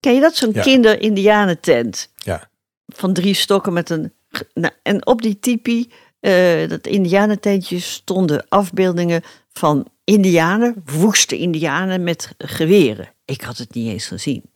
Ken 0.00 0.14
je 0.14 0.20
dat? 0.20 0.34
Zo'n 0.36 0.52
Ja. 0.52 0.62
kinder-indianentent. 0.62 2.12
Ja. 2.16 2.48
Van 2.86 3.12
drie 3.12 3.34
stokken 3.34 3.72
met 3.72 3.90
een. 3.90 4.12
Nou, 4.54 4.72
en 4.82 5.06
op 5.06 5.22
die 5.22 5.38
tipi, 5.38 5.90
eh, 6.20 6.68
dat 6.68 6.86
indianententje, 6.86 7.80
stonden 7.80 8.46
afbeeldingen 8.48 9.22
van 9.52 9.86
indianen, 10.04 10.82
woeste 10.84 11.38
indianen 11.38 12.02
met 12.04 12.34
geweren. 12.38 13.08
Ik 13.30 13.40
had 13.40 13.58
het 13.58 13.74
niet 13.74 13.88
eens 13.88 14.06
gezien. 14.06 14.50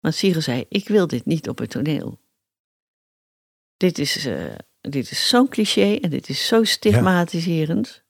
Maar 0.00 0.12
Sire 0.12 0.40
zei, 0.40 0.64
ik 0.68 0.88
wil 0.88 1.06
dit 1.06 1.26
niet 1.26 1.48
op 1.48 1.58
het 1.58 1.70
toneel. 1.70 2.20
Dit 3.76 3.98
is, 3.98 4.26
eh, 4.26 4.54
dit 4.80 5.10
is 5.10 5.28
zo'n 5.28 5.48
cliché 5.48 5.94
en 5.96 6.10
dit 6.10 6.28
is 6.28 6.46
zo 6.46 6.64
stigmatiserend. 6.64 8.04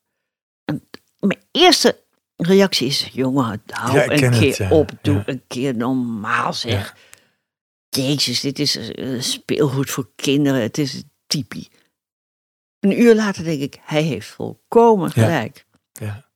En 0.64 0.88
mijn 1.18 1.42
eerste 1.51 2.03
reactie 2.36 2.86
is, 2.86 3.09
jongen, 3.12 3.62
hou 3.66 3.96
Ja, 3.96 4.11
een 4.11 4.18
keer 4.18 4.40
het, 4.40 4.57
ja. 4.57 4.70
op, 4.70 4.90
doe 5.03 5.22
een 5.26 5.42
keer 5.46 5.76
normaal 5.76 6.53
zeg. 6.53 6.96
Jezus, 7.88 8.40
dit 8.40 8.59
is 8.59 8.78
speelgoed 9.18 9.90
voor 9.90 10.11
kinderen, 10.16 10.62
het 10.62 10.78
is 10.78 11.03
typie. 11.26 11.70
Een 12.78 13.01
uur 13.01 13.14
later 13.14 13.44
denk 13.44 13.61
ik, 13.61 13.78
hij 13.80 14.03
heeft 14.03 14.28
volkomen 14.28 15.11
gelijk. 15.11 15.66
Ja. 15.92 16.28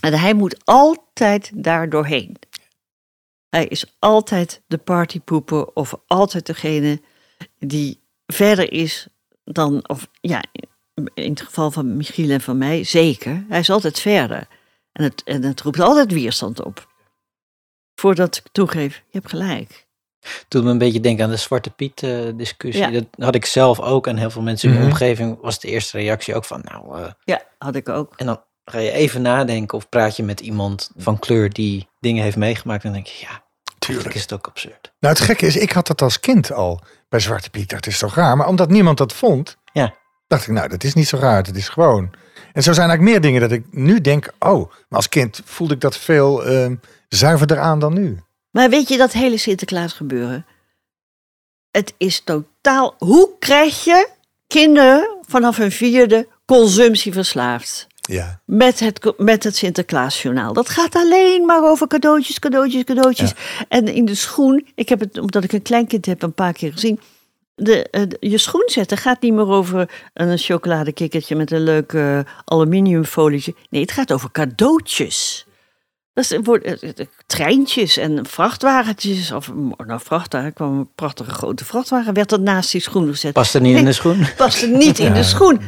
En 0.00 0.12
hij 0.12 0.34
moet 0.34 0.64
altijd 0.64 1.50
daar 1.54 1.90
doorheen. 1.90 2.36
Hij 3.50 3.66
is 3.66 3.96
altijd 3.98 4.62
de 4.66 4.78
partypoeper 4.78 5.66
of 5.74 5.94
altijd 6.06 6.46
degene 6.46 7.00
die 7.58 8.00
verder 8.26 8.72
is 8.72 9.06
dan, 9.44 9.88
of 9.88 10.08
ja, 10.20 10.42
in 11.14 11.30
het 11.30 11.40
geval 11.40 11.70
van 11.70 11.96
Michiel 11.96 12.30
en 12.30 12.40
van 12.40 12.58
mij, 12.58 12.84
zeker. 12.84 13.44
Hij 13.48 13.58
is 13.58 13.70
altijd 13.70 14.00
verder. 14.00 14.46
En 14.92 15.04
het, 15.04 15.22
en 15.24 15.42
het 15.42 15.60
roept 15.60 15.80
altijd 15.80 16.12
weerstand 16.12 16.64
op. 16.64 16.86
Voordat 17.94 18.36
ik 18.36 18.44
toegeef, 18.52 18.94
je 18.96 19.02
hebt 19.18 19.28
gelijk. 19.28 19.86
Toen 20.48 20.64
me 20.64 20.70
een 20.70 20.78
beetje 20.78 21.00
denken 21.00 21.24
aan 21.24 21.30
de 21.30 21.36
Zwarte 21.36 21.70
Piet 21.70 22.02
eh, 22.02 22.18
discussie. 22.34 22.84
Ja. 22.84 22.90
Dat 22.90 23.06
had 23.18 23.34
ik 23.34 23.44
zelf 23.44 23.80
ook 23.80 24.06
en 24.06 24.16
heel 24.16 24.30
veel 24.30 24.42
mensen 24.42 24.68
in 24.68 24.74
mijn 24.74 24.86
Mhm. 24.86 24.94
omgeving 24.94 25.40
was 25.40 25.60
de 25.60 25.68
eerste 25.68 25.98
reactie 25.98 26.34
ook 26.34 26.44
van 26.44 26.60
nou... 26.64 27.02
eh, 27.02 27.10
Ja, 27.24 27.42
had 27.58 27.74
ik 27.74 27.88
ook. 27.88 28.12
en 28.16 28.26
dan 28.26 28.42
ga 28.70 28.78
je 28.78 28.90
even 28.90 29.22
nadenken 29.22 29.78
of 29.78 29.88
praat 29.88 30.16
je 30.16 30.22
met 30.22 30.40
iemand 30.40 30.90
van 30.96 31.18
kleur 31.18 31.50
die 31.50 31.88
dingen 32.00 32.22
heeft 32.22 32.36
meegemaakt. 32.36 32.84
En 32.84 32.92
dan 32.92 33.02
denk 33.02 33.14
je 33.14 33.26
ja, 33.26 33.42
Tuurlijk. 33.78 34.14
is 34.14 34.22
het 34.22 34.32
ook 34.32 34.46
absurd. 34.46 34.92
Nou, 35.00 35.14
het 35.14 35.22
gekke 35.24 35.46
is, 35.46 35.56
ik 35.56 35.72
had 35.72 35.86
dat 35.86 36.02
als 36.02 36.20
kind 36.20 36.52
al 36.52 36.80
bij 37.08 37.20
Zwarte 37.20 37.50
Piet. 37.50 37.70
Dat 37.70 37.86
is 37.86 37.98
toch 37.98 38.14
raar? 38.14 38.36
Maar 38.36 38.46
omdat 38.48 38.68
niemand 38.70 38.98
dat 38.98 39.12
vond, 39.12 39.56
Ja. 39.72 39.94
dacht 40.26 40.46
ik, 40.46 40.52
nou, 40.52 40.68
dat 40.68 40.84
is 40.84 40.94
niet 40.94 41.08
zo 41.08 41.16
raar. 41.16 41.36
Het 41.36 41.56
is 41.56 41.68
gewoon. 41.68 42.10
En 42.52 42.62
zo 42.62 42.72
zijn 42.72 42.88
eigenlijk 42.88 43.10
meer 43.10 43.20
dingen 43.20 43.40
dat 43.48 43.58
ik 43.58 43.64
nu 43.70 44.00
denk, 44.00 44.32
oh, 44.38 44.68
maar 44.70 44.98
als 44.98 45.08
kind 45.08 45.40
voelde 45.44 45.74
ik 45.74 45.80
dat 45.80 45.96
veel 45.96 46.44
ehm, 46.44 46.74
zuiverder 47.08 47.58
aan 47.58 47.78
dan 47.78 47.92
nu. 47.94 48.20
Maar 48.50 48.70
weet 48.70 48.88
je 48.88 48.96
dat 48.96 49.12
hele 49.12 49.36
Sinterklaas 49.36 49.92
gebeuren? 49.92 50.46
Het 51.70 51.94
is 51.98 52.20
totaal. 52.20 52.94
Hoe 52.98 53.30
krijg 53.38 53.84
je 53.84 54.08
kinderen 54.46 55.16
vanaf 55.26 55.56
hun 55.56 55.72
vierde 55.72 56.28
consumptieverslaafd? 56.46 57.86
Ja. 58.08 58.40
Met 58.44 58.80
het, 58.80 59.12
met 59.16 59.44
het 59.44 59.56
Sinterklaasjournaal. 59.56 60.52
Dat 60.52 60.68
gaat 60.68 60.94
alleen 60.94 61.46
maar 61.46 61.62
over 61.70 61.86
cadeautjes, 61.86 62.38
cadeautjes, 62.38 62.84
cadeautjes. 62.84 63.32
En 63.68 63.88
in 63.88 64.04
de 64.04 64.14
schoen, 64.14 64.66
ik 64.74 64.88
heb 64.88 65.00
het, 65.00 65.18
omdat 65.18 65.44
ik 65.44 65.52
een 65.52 65.62
kleinkind 65.62 66.06
heb, 66.06 66.22
een 66.22 66.32
paar 66.32 66.52
keer 66.52 66.72
gezien. 66.72 67.00
De, 67.54 67.90
eh, 67.90 68.02
de- 68.08 68.16
je 68.20 68.38
schoen 68.38 68.62
zetten 68.66 68.96
gaat 68.98 69.20
niet 69.22 69.32
meer 69.32 69.48
over 69.48 69.90
een 70.14 70.38
chocoladekikkertje 70.38 71.36
met 71.36 71.50
een 71.50 71.62
leuk 71.62 71.92
eh, 71.92 72.18
aluminiumfolietje. 72.44 73.54
Nee, 73.70 73.80
het 73.82 73.92
gaat 73.92 74.12
over 74.12 74.30
cadeautjes. 74.30 75.46
Dat 76.12 76.30
is, 76.30 76.38
treintjes 77.26 77.96
en 77.96 78.26
vrachtwagentjes. 78.26 79.32
Of 79.32 79.52
nou, 79.86 80.00
vrachtwagen, 80.04 80.52
kwam 80.52 80.78
een 80.78 80.90
prachtige 80.94 81.30
grote 81.30 81.64
vrachtwagen, 81.64 82.14
werd 82.14 82.32
er 82.32 82.40
naast 82.40 82.72
die 82.72 82.80
schoen 82.80 83.08
gezet. 83.08 83.32
Past 83.32 83.54
er 83.54 83.60
niet 83.60 83.76
in 83.76 83.84
de 83.84 83.92
schoen? 83.92 84.26
Past 84.36 84.62
er 84.62 84.68
niet 84.68 84.98
in 84.98 85.12
de 85.12 85.22
schoen. 85.22 85.60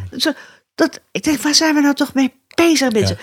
Dat, 0.81 1.01
ik 1.11 1.22
denk, 1.22 1.41
waar 1.41 1.55
zijn 1.55 1.74
we 1.74 1.81
nou 1.81 1.95
toch 1.95 2.14
mee 2.14 2.33
bezig, 2.55 2.93
mensen? 2.93 3.18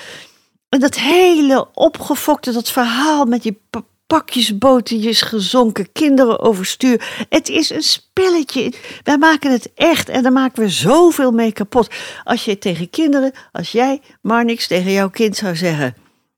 En 0.70 0.80
dat 0.80 0.95
hele 0.95 1.74
opgefokte, 1.74 2.51
dat 2.51 2.72
verhaal 2.72 3.26
met 3.26 3.41
die 3.41 3.60
pa- 3.70 3.86
pakjes 4.08 4.58
botertjes 4.58 5.22
gezonken, 5.22 5.91
kinderen 5.91 6.39
overstuur. 6.39 7.26
Het 7.30 7.49
is 7.49 7.70
een 7.70 7.82
spelletje. 7.82 8.74
Wij 9.03 9.18
maken 9.18 9.51
het 9.51 9.74
echt 9.76 10.10
en 10.10 10.24
daar 10.24 10.32
maken 10.32 10.64
we 10.64 10.70
zoveel 10.70 11.32
mee 11.32 11.51
kapot. 11.51 11.93
Als 12.24 12.45
je 12.45 12.58
tegen 12.58 12.89
kinderen, 12.89 13.32
als 13.51 13.72
jij, 13.72 14.01
Marnix, 14.22 14.68
tegen 14.68 14.91
jouw 14.91 15.10
kind 15.10 15.36
zou 15.36 15.55
zeggen... 15.55 15.95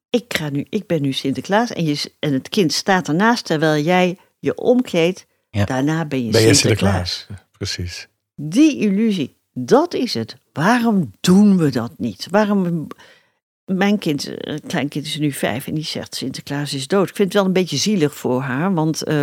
Ik, 0.10 0.34
ga 0.38 0.50
nu, 0.50 0.66
ik 0.70 0.88
ben 0.88 1.02
nu 1.02 1.12
Sinterklaas 1.12 1.74
en, 1.74 1.86
je, 1.86 2.12
en 2.20 2.34
het 2.34 2.50
kind 2.50 2.74
staat 2.74 3.08
ernaast 3.08 3.46
terwijl 3.46 3.84
jij 3.84 4.18
je 4.40 4.56
omkleedt. 4.56 5.26
Ja. 5.50 5.66
Daarna 5.66 6.06
ben 6.06 6.26
je 6.26 6.32
Ben 6.32 6.42
je 6.42 6.54
Sinterklaas. 6.54 7.12
Sinterklaas? 7.12 7.48
Precies. 7.58 8.08
Die 8.36 8.78
illusie, 8.78 9.38
dat 9.54 9.94
is 9.94 10.14
het. 10.14 10.36
Waarom 10.64 11.12
doen 11.20 11.58
we 11.58 11.70
dat 11.70 11.92
niet? 11.98 12.28
Waarom. 12.30 12.88
Mijn 13.66 13.98
kind, 14.00 14.38
eh, 14.38 14.58
kleinkind 14.68 15.06
is 15.06 15.18
nu 15.18 15.32
vijf 15.32 15.68
en 15.68 15.74
die 15.74 15.84
zegt 15.84 16.16
Sinterklaas 16.16 16.74
is 16.74 16.88
dood. 16.88 17.10
Ik 17.10 17.16
vind 17.16 17.28
het 17.28 17.38
wel 17.38 17.46
een 17.46 17.54
beetje 17.54 17.78
zielig 17.78 18.16
voor 18.16 18.42
haar, 18.42 18.74
want 18.74 19.04
eh, 19.04 19.22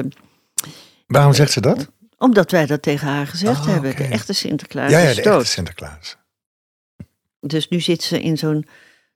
Waarom 1.07 1.33
zegt 1.35 1.53
ze 1.53 1.61
dat? 1.61 1.91
omdat 2.19 2.51
wij 2.51 2.67
dat 2.67 2.83
tegen 2.83 3.09
haar 3.09 3.27
gezegd 3.27 3.61
Oh, 3.61 3.67
hebben. 3.67 3.97
De 3.97 4.05
echte 4.05 4.33
Sinterklaas 4.33 4.91
Ja, 4.91 4.99
ja, 4.99 5.09
is 5.09 5.17
de 5.17 5.23
dood. 5.23 5.35
echte 5.41 5.51
Sinterklaas. 5.53 6.17
Dus 7.41 7.69
nu 7.69 7.81
zit 7.81 8.03
ze 8.03 8.21
in 8.23 8.39
zo'n 8.39 8.67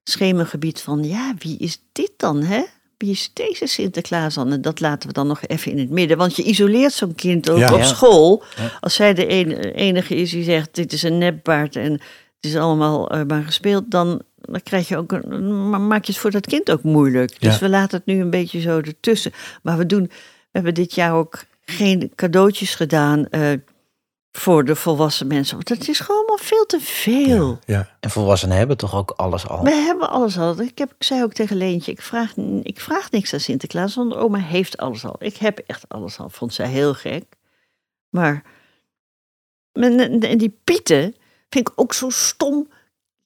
schemergebied 0.02 0.80
van, 0.80 1.04
ja, 1.04 1.34
wie 1.38 1.58
is 1.58 1.82
dit 1.92 2.12
dan, 2.16 2.42
hè? 2.42 2.64
Wie 3.00 3.10
is 3.10 3.30
deze 3.32 3.66
Sinterklaas 3.66 4.34
dan? 4.34 4.52
En 4.52 4.60
dat 4.60 4.80
laten 4.80 5.08
we 5.08 5.14
dan 5.14 5.26
nog 5.26 5.40
even 5.46 5.72
in 5.72 5.78
het 5.78 5.90
midden. 5.90 6.16
Want 6.16 6.36
je 6.36 6.42
isoleert 6.42 6.92
zo'n 6.92 7.14
kind 7.14 7.50
ook 7.50 7.58
Ja. 7.58 7.72
op 7.72 7.78
Ja. 7.78 7.84
school. 7.84 8.42
Ja. 8.56 8.70
Als 8.80 8.94
zij 8.94 9.14
de 9.14 9.26
enige 9.74 10.14
is 10.16 10.30
die 10.30 10.44
zegt, 10.44 10.74
dit 10.74 10.92
is 10.92 11.02
een 11.02 11.18
nepbaard 11.18 11.76
en 11.76 11.92
het 11.92 12.00
is 12.40 12.56
allemaal 12.56 13.10
eh, 13.10 13.20
maar 13.26 13.42
gespeeld, 13.42 13.84
dan, 13.90 14.22
dan 14.40 14.62
krijg 14.62 14.88
je 14.88 14.96
ook 14.96 15.12
een, 15.12 15.68
ma- 15.70 15.78
maak 15.78 16.04
je 16.04 16.12
het 16.12 16.20
voor 16.20 16.30
dat 16.30 16.46
kind 16.46 16.70
ook 16.70 16.82
moeilijk. 16.82 17.40
Dus 17.40 17.58
we 17.58 17.68
laten 17.68 17.98
het 17.98 18.06
nu 18.06 18.20
een 18.20 18.30
beetje 18.30 18.60
zo 18.60 18.76
ertussen. 18.78 19.32
Maar 19.62 19.78
we 19.78 19.86
doen, 19.86 20.02
we 20.02 20.10
hebben 20.52 20.74
dit 20.74 20.94
jaar 20.94 21.14
ook 21.14 21.42
geen 21.64 22.12
cadeautjes 22.14 22.74
gedaan 22.74 23.28
eh, 23.28 23.42
voor 24.32 24.64
de 24.64 24.76
volwassen 24.76 25.26
mensen. 25.26 25.54
Want 25.56 25.68
het 25.68 25.88
is 25.88 26.00
gewoon 26.00 26.24
maar 26.26 26.38
veel 26.38 26.66
te 26.66 26.80
veel. 26.80 27.58
Ja. 27.66 27.96
En 28.00 28.10
volwassenen 28.10 28.56
hebben 28.56 28.76
toch 28.76 28.94
ook 28.94 29.10
alles 29.10 29.46
al. 29.48 29.62
We 29.64 29.70
hebben 29.74 30.10
alles 30.10 30.38
al. 30.38 30.60
Ik, 30.60 30.78
heb, 30.78 30.90
ik 30.98 31.04
zei 31.04 31.22
ook 31.22 31.32
tegen 31.32 31.56
Leentje, 31.56 31.92
ik 31.92 32.02
vraag, 32.02 32.36
ik 32.62 32.80
vraag 32.80 33.10
niks 33.10 33.32
aan 33.32 33.40
Sinterklaas, 33.40 33.94
want 33.94 34.14
oma 34.14 34.38
heeft 34.38 34.76
alles 34.76 35.04
al. 35.04 35.16
Ik 35.18 35.36
heb 35.36 35.58
echt 35.58 35.84
alles 35.88 36.18
al, 36.18 36.28
vond 36.30 36.54
zij 36.54 36.68
heel 36.68 36.94
gek. 36.94 37.24
Maar, 38.08 38.42
en 39.72 40.20
en 40.20 40.38
die 40.38 40.58
pieten 40.64 41.14
vind 41.48 41.68
ik 41.68 41.72
ook 41.80 41.94
zo 41.94 42.10
stom. 42.10 42.68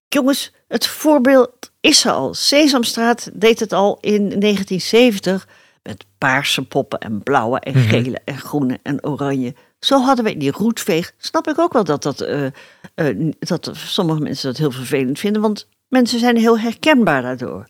Jongens, 0.08 0.52
het 0.68 0.86
voorbeeld 0.86 1.70
is 1.80 2.04
er 2.04 2.12
al. 2.12 2.34
Sesamstraat 2.34 3.30
deed 3.32 3.60
het 3.60 3.72
al 3.72 3.98
in 4.00 4.40
1970 4.40 5.48
met 5.82 6.04
paarse 6.18 6.62
poppen 6.66 6.98
en 6.98 7.22
blauwe 7.22 7.60
en 7.60 7.72
Mhm. 7.72 7.88
gele 7.88 8.20
en 8.24 8.38
groene 8.38 8.78
en 8.82 9.04
oranje. 9.06 9.54
Zo 9.84 10.00
hadden 10.00 10.24
we 10.24 10.36
die 10.36 10.50
roetveeg. 10.50 11.12
Snap 11.18 11.48
ik 11.48 11.58
ook 11.58 11.72
wel 11.72 11.84
dat, 11.84 12.02
dat, 12.02 12.20
eh, 12.20 12.46
eh, 12.94 13.32
dat 13.38 13.70
sommige 13.74 14.20
mensen 14.20 14.48
dat 14.48 14.58
heel 14.58 14.70
vervelend 14.70 15.18
vinden, 15.18 15.42
want 15.42 15.66
mensen 15.88 16.18
zijn 16.18 16.36
heel 16.36 16.58
herkenbaar 16.58 17.22
daardoor. 17.22 17.66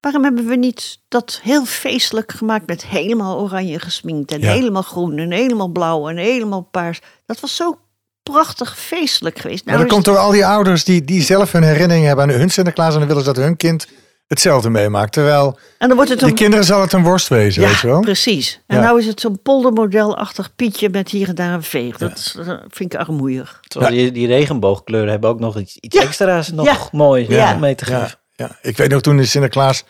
Waarom 0.00 0.22
hebben 0.22 0.46
we 0.46 0.56
niet 0.56 0.98
dat 1.08 1.40
heel 1.42 1.64
feestelijk 1.64 2.32
gemaakt 2.32 2.66
met 2.66 2.86
helemaal 2.86 3.40
oranje 3.40 3.78
gesminkt 3.78 4.32
en 4.32 4.40
Ja. 4.40 4.52
helemaal 4.52 4.82
groen 4.82 5.18
en 5.18 5.30
helemaal 5.30 5.68
blauw 5.68 6.08
en 6.08 6.16
helemaal 6.16 6.68
paars? 6.70 7.00
Dat 7.26 7.40
was 7.40 7.56
zo 7.56 7.78
prachtig 8.22 8.78
feestelijk 8.78 9.38
geweest. 9.38 9.64
Maar 9.64 9.76
dat 9.76 9.86
is 9.86 9.92
komt 9.92 10.04
door 10.04 10.18
al 10.18 10.30
die 10.30 10.46
ouders 10.46 10.84
die, 10.84 11.04
die 11.04 11.22
zelf 11.22 11.52
hun 11.52 11.62
herinneringen 11.62 12.06
hebben 12.06 12.24
aan 12.24 12.40
hun 12.40 12.50
Sinterklaas. 12.50 12.92
En 12.92 12.98
dan 12.98 13.08
willen 13.08 13.24
ze 13.24 13.32
dat 13.32 13.44
hun 13.44 13.56
kind 13.56 13.86
hetzelfde 14.26 14.70
meemaakt. 14.70 15.12
Terwijl 15.12 15.58
en 15.78 15.86
dan 15.88 15.96
wordt 15.96 16.10
het 16.10 16.18
die 16.20 16.28
een 16.28 16.34
kinderen 16.34 16.64
zal 16.64 16.80
het 16.80 16.92
een 16.92 17.02
worst 17.02 17.28
wezen, 17.28 17.62
weet 17.62 17.80
je 17.80 17.86
Ja, 17.86 17.92
wel? 17.92 18.00
precies. 18.00 18.60
En 18.66 18.76
Ja. 18.76 18.82
nou 18.82 18.98
is 18.98 19.06
het 19.06 19.20
zo'n 19.20 19.42
poldermodelachtig 19.42 20.54
Pietje 20.54 20.88
met 20.90 21.08
hier 21.08 21.28
en 21.28 21.34
daar 21.34 21.52
een 21.52 21.62
veeg. 21.62 21.96
Dat 21.98 22.32
dat 22.46 22.60
vind 22.68 22.94
ik 22.94 23.00
armoeig. 23.00 23.60
Terwijl 23.68 23.92
die, 23.94 24.12
die 24.12 24.26
regenboogkleuren 24.26 25.10
hebben 25.10 25.30
ook 25.30 25.40
nog 25.40 25.58
iets, 25.58 25.76
iets 25.76 25.96
Ja. 25.96 26.02
extra's 26.02 26.48
nog 26.50 26.66
Ja. 26.66 26.88
mooi 26.92 27.26
Ja. 27.28 27.54
om 27.54 27.60
mee 27.60 27.74
te 27.74 27.84
geven. 27.84 28.00
Ja, 28.00 28.46
ja. 28.46 28.58
Ik 28.62 28.76
weet 28.76 28.90
nog 28.90 29.00
toen 29.00 29.18
in 29.18 29.26
Sinterklaas, 29.26 29.84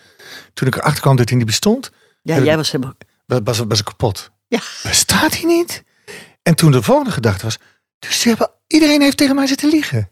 toen 0.55 0.69
ik 0.69 0.77
erachter 0.77 1.01
kwam 1.01 1.17
dat 1.17 1.29
hij 1.29 1.39
niet 1.39 1.47
bestond, 1.47 1.91
Ja, 2.23 2.39
jij 2.39 2.57
was 2.57 2.71
helemaal... 2.73 2.95
was, 3.27 3.41
was, 3.45 3.59
was 3.69 3.79
ik 3.79 3.85
kapot. 3.85 4.31
Ja. 4.49 4.61
Bestaat 4.83 5.35
hij 5.37 5.45
niet? 5.45 5.83
En 6.43 6.55
toen 6.55 6.71
de 6.71 6.83
volgende 6.83 7.11
gedachte 7.11 7.45
was, 7.45 7.59
dus 7.99 8.21
ze 8.21 8.29
hebben, 8.29 8.51
iedereen 8.67 9.01
heeft 9.03 9.17
tegen 9.17 9.35
mij 9.35 9.47
zitten 9.47 9.69
liegen. 9.69 10.09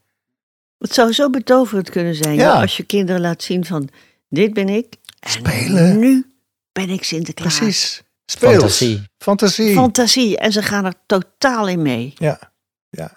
Het 0.79 0.95
zou 0.95 1.13
zo 1.13 1.31
betoverend 1.31 1.91
kunnen 1.91 2.15
zijn 2.15 2.35
Ja. 2.35 2.43
ja, 2.43 2.61
als 2.61 2.77
je 2.77 2.83
kinderen 2.83 3.21
laat 3.21 3.43
zien 3.43 3.65
van... 3.65 3.89
Dit 4.33 4.55
ben 4.55 4.69
ik. 4.69 4.97
En 5.21 5.31
Spelen. 5.31 5.99
nu 5.99 6.33
ben 6.73 6.89
ik 6.91 7.05
Sinterklaas. 7.05 7.59
Precies. 7.59 8.03
Speels. 8.27 8.53
Fantasie. 8.55 9.03
Fantasie. 9.19 9.75
Fantasie. 9.75 10.39
En 10.39 10.53
ze 10.53 10.63
gaan 10.63 10.85
er 10.85 10.95
totaal 11.07 11.69
in 11.69 11.83
mee. 11.83 12.13
Ja, 12.17 12.53
ja. 12.91 13.17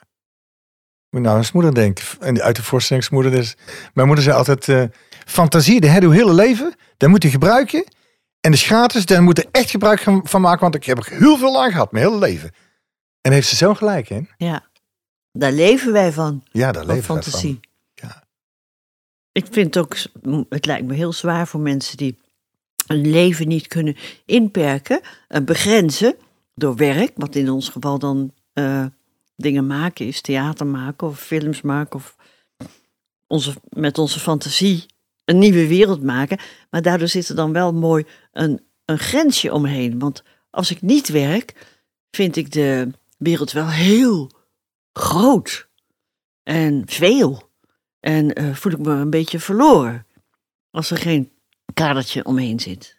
Moet 1.09 1.21
nou 1.21 1.37
eens 1.37 1.51
moeder 1.51 1.73
denken. 1.73 2.03
En 2.19 2.41
uit 2.41 2.55
de 2.55 2.63
voorstellingsmoeder. 2.63 3.31
Dus, 3.31 3.55
mijn 3.93 4.07
moeder 4.07 4.25
zei 4.25 4.37
altijd, 4.37 4.69
eh, 4.69 4.83
fantasie, 5.25 5.81
dat 5.81 5.89
heb 5.91 6.01
je 6.03 6.11
hele 6.11 6.33
leven. 6.33 6.73
Dat 6.97 7.09
moet 7.09 7.23
je 7.23 7.29
gebruiken. 7.29 7.85
En 8.39 8.51
de 8.51 8.57
gratis, 8.57 9.05
daar 9.05 9.23
moet 9.23 9.37
je 9.37 9.47
echt 9.51 9.69
gebruik 9.69 10.05
van 10.23 10.41
maken. 10.41 10.61
Want 10.61 10.75
ik 10.75 10.83
heb 10.83 10.97
er 10.97 11.07
heel 11.17 11.37
veel 11.37 11.63
aan 11.63 11.71
gehad, 11.71 11.91
mijn 11.91 12.05
hele 12.05 12.17
leven. 12.19 12.47
En 12.49 12.53
daar 13.21 13.33
heeft 13.33 13.47
ze 13.47 13.55
zo 13.55 13.73
gelijk 13.73 14.09
in. 14.09 14.29
Ja. 14.37 14.69
Daar 15.31 15.51
leven 15.51 15.91
wij 15.91 16.11
van. 16.11 16.43
Ja, 16.51 16.71
daar 16.71 16.85
Van 16.85 16.95
leven 16.95 17.15
we 17.15 17.21
fantasie. 17.21 17.59
van. 17.61 17.69
Ja. 17.71 17.74
Ik 19.35 19.45
vind 19.51 19.77
ook, 19.77 19.95
het 20.49 20.65
lijkt 20.65 20.87
me 20.87 20.93
heel 20.93 21.13
zwaar 21.13 21.47
voor 21.47 21.59
mensen 21.59 21.97
die 21.97 22.17
een 22.87 23.09
leven 23.09 23.47
niet 23.47 23.67
kunnen 23.67 23.95
inperken, 24.25 25.01
eh, 25.27 25.41
begrenzen 25.41 26.15
door 26.53 26.75
werk, 26.75 27.11
wat 27.15 27.35
in 27.35 27.49
ons 27.49 27.69
geval 27.69 27.99
dan 27.99 28.33
eh, 28.53 28.85
dingen 29.35 29.67
maken 29.67 30.05
is, 30.07 30.21
theater 30.21 30.67
maken 30.67 31.07
of 31.07 31.19
films 31.19 31.61
maken 31.61 31.95
of 31.95 32.15
onze, 33.27 33.53
met 33.69 33.97
onze 33.97 34.19
fantasie 34.19 34.85
een 35.25 35.39
nieuwe 35.39 35.67
wereld 35.67 36.03
maken. 36.03 36.39
Maar 36.69 36.81
daardoor 36.81 37.07
zit 37.07 37.29
er 37.29 37.35
dan 37.35 37.53
wel 37.53 37.73
mooi 37.73 38.05
een, 38.31 38.61
een 38.85 38.99
grensje 38.99 39.53
omheen. 39.53 39.99
Want 39.99 40.23
als 40.49 40.71
ik 40.71 40.81
niet 40.81 41.07
werk, 41.07 41.67
vind 42.11 42.35
ik 42.35 42.51
de 42.51 42.91
wereld 43.17 43.51
wel 43.51 43.69
heel 43.69 44.31
groot. 44.93 45.67
En 46.43 46.83
veel. 46.85 47.53
En 48.05 48.33
eh, 48.33 48.53
voel 48.53 48.71
ik 48.71 48.79
me 48.79 48.91
een 48.91 49.09
beetje 49.09 49.39
verloren. 49.39 50.05
Als 50.71 50.91
er 50.91 50.97
geen 50.97 51.31
kadertje 51.73 52.25
omheen 52.25 52.59
zit. 52.59 52.95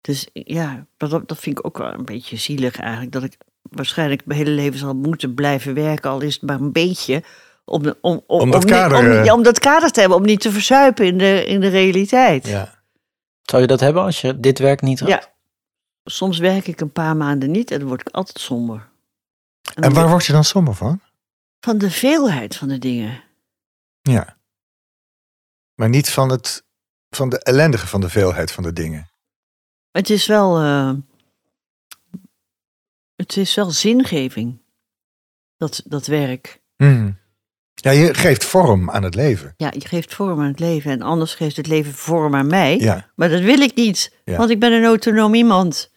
Dus 0.00 0.28
ja, 0.32 0.86
dat, 0.96 1.28
dat 1.28 1.38
vind 1.38 1.58
ik 1.58 1.66
ook 1.66 1.78
wel 1.78 1.92
een 1.92 2.04
beetje 2.04 2.36
zielig 2.36 2.76
eigenlijk. 2.76 3.12
Dat 3.12 3.22
ik 3.22 3.36
waarschijnlijk 3.62 4.26
mijn 4.26 4.38
hele 4.38 4.50
leven 4.50 4.78
zal 4.78 4.94
moeten 4.94 5.34
blijven 5.34 5.74
werken. 5.74 6.10
Al 6.10 6.20
is 6.20 6.34
het 6.34 6.42
maar 6.42 6.60
een 6.60 6.72
beetje. 6.72 7.22
Om, 7.64 7.94
om, 8.00 8.22
om, 8.26 8.40
Om 8.40 8.50
dat 8.50 8.64
kader, 8.64 8.98
om, 8.98 9.04
eh, 9.04 9.24
ja, 9.24 9.34
om 9.34 9.42
dat 9.42 9.58
kader 9.58 9.90
te 9.90 10.00
hebben. 10.00 10.18
Om 10.18 10.24
niet 10.24 10.40
te 10.40 10.52
verzuipen 10.52 11.06
in 11.06 11.18
de, 11.18 11.46
in 11.46 11.60
de 11.60 11.68
realiteit. 11.68 12.46
Ja. 12.46 12.82
Zou 13.42 13.62
je 13.62 13.68
dat 13.68 13.80
hebben 13.80 14.02
als 14.02 14.20
je 14.20 14.40
dit 14.40 14.58
werk 14.58 14.80
niet 14.80 15.00
had? 15.00 15.08
Ja. 15.08 15.32
Soms 16.04 16.38
werk 16.38 16.66
ik 16.66 16.80
een 16.80 16.92
paar 16.92 17.16
maanden 17.16 17.50
niet 17.50 17.70
en 17.70 17.78
dan 17.78 17.88
word 17.88 18.00
ik 18.00 18.08
altijd 18.08 18.40
somber. 18.40 18.88
En, 19.74 19.82
En 19.82 19.92
waar 19.92 20.08
word 20.08 20.26
je 20.26 20.32
dan 20.32 20.44
somber 20.44 20.74
van? 20.74 21.00
Van 21.60 21.78
de 21.78 21.90
veelheid 21.90 22.56
van 22.56 22.68
de 22.68 22.78
dingen. 22.78 23.22
Ja. 24.02 24.40
Maar 25.74 25.88
niet 25.88 26.10
van, 26.10 26.28
het, 26.30 26.64
van 27.10 27.28
de 27.28 27.38
ellendige 27.42 27.86
van 27.86 28.00
de 28.00 28.08
veelheid 28.08 28.52
van 28.52 28.62
de 28.62 28.72
dingen. 28.72 29.10
Het 29.90 30.10
is 30.10 30.26
wel. 30.26 30.58
eh, 30.58 30.92
het 33.16 33.36
is 33.36 33.54
wel 33.54 33.70
zingeving. 33.70 34.60
Dat, 35.56 35.82
dat 35.84 36.06
werk. 36.06 36.60
Mhm. 36.76 37.12
Ja, 37.74 37.90
je 37.90 38.14
geeft 38.14 38.44
vorm 38.44 38.90
aan 38.90 39.02
het 39.02 39.14
leven. 39.14 39.54
Ja, 39.56 39.72
je 39.74 39.88
geeft 39.88 40.14
vorm 40.14 40.40
aan 40.40 40.46
het 40.46 40.58
leven. 40.58 40.90
En 40.90 41.02
anders 41.02 41.34
geeft 41.34 41.56
het 41.56 41.66
leven 41.66 41.92
vorm 41.92 42.34
aan 42.34 42.46
mij. 42.46 42.78
Ja. 42.78 43.10
Maar 43.14 43.28
dat 43.28 43.40
wil 43.40 43.60
ik 43.60 43.74
niet. 43.74 44.16
Ja. 44.24 44.36
Want 44.36 44.50
ik 44.50 44.60
ben 44.60 44.72
een 44.72 44.84
autonoom 44.84 45.34
iemand. 45.34 45.90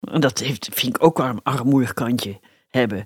En 0.00 0.20
dat 0.20 0.38
heeft, 0.38 0.68
vind 0.72 0.96
ik 0.96 1.02
ook 1.02 1.18
wel 1.18 1.26
een 1.26 1.42
armoedig 1.42 1.92
kantje 1.94 2.40
hebben. 2.68 3.04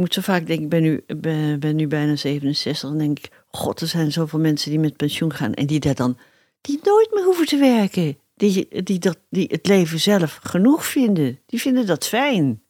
Ik 0.00 0.06
moet 0.06 0.14
zo 0.14 0.32
vaak 0.32 0.46
denken, 0.46 0.64
ik 0.64 0.70
ben 0.70 0.82
nu, 0.82 1.04
ben, 1.06 1.60
ben 1.60 1.76
nu 1.76 1.86
bijna 1.86 2.16
67. 2.16 2.88
Dan 2.88 2.98
denk 2.98 3.18
ik, 3.18 3.30
god, 3.48 3.80
er 3.80 3.86
zijn 3.86 4.12
zoveel 4.12 4.38
mensen 4.38 4.70
die 4.70 4.78
met 4.78 4.96
pensioen 4.96 5.32
gaan. 5.32 5.54
En 5.54 5.66
die 5.66 5.80
daar 5.80 5.94
dan, 5.94 6.18
die 6.60 6.80
nooit 6.82 7.10
meer 7.14 7.24
hoeven 7.24 7.46
te 7.46 7.56
werken. 7.56 8.18
Die, 8.34 8.82
die, 8.82 8.98
dat, 8.98 9.18
die 9.30 9.46
het 9.50 9.66
leven 9.66 10.00
zelf 10.00 10.38
genoeg 10.42 10.86
vinden. 10.86 11.40
Die 11.46 11.60
vinden 11.60 11.86
dat 11.86 12.06
fijn. 12.06 12.62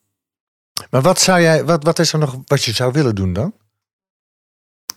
Maar 0.91 1.03
wat, 1.03 1.21
zou 1.21 1.41
jij, 1.41 1.65
wat, 1.65 1.85
wat 1.85 1.99
is 1.99 2.13
er 2.13 2.19
nog 2.19 2.39
wat 2.47 2.65
je 2.65 2.73
zou 2.73 2.93
willen 2.93 3.15
doen 3.15 3.33
dan? 3.33 3.55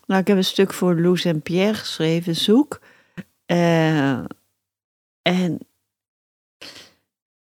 Nou, 0.06 0.22
ik 0.22 0.28
heb 0.28 0.38
een 0.38 0.44
stuk 0.44 0.74
voor 0.74 1.00
Loes 1.00 1.26
en 1.26 1.42
Pierre 1.42 1.74
geschreven, 1.78 2.36
Zoek. 2.36 2.82
Eh, 3.46 4.24
en 5.22 5.60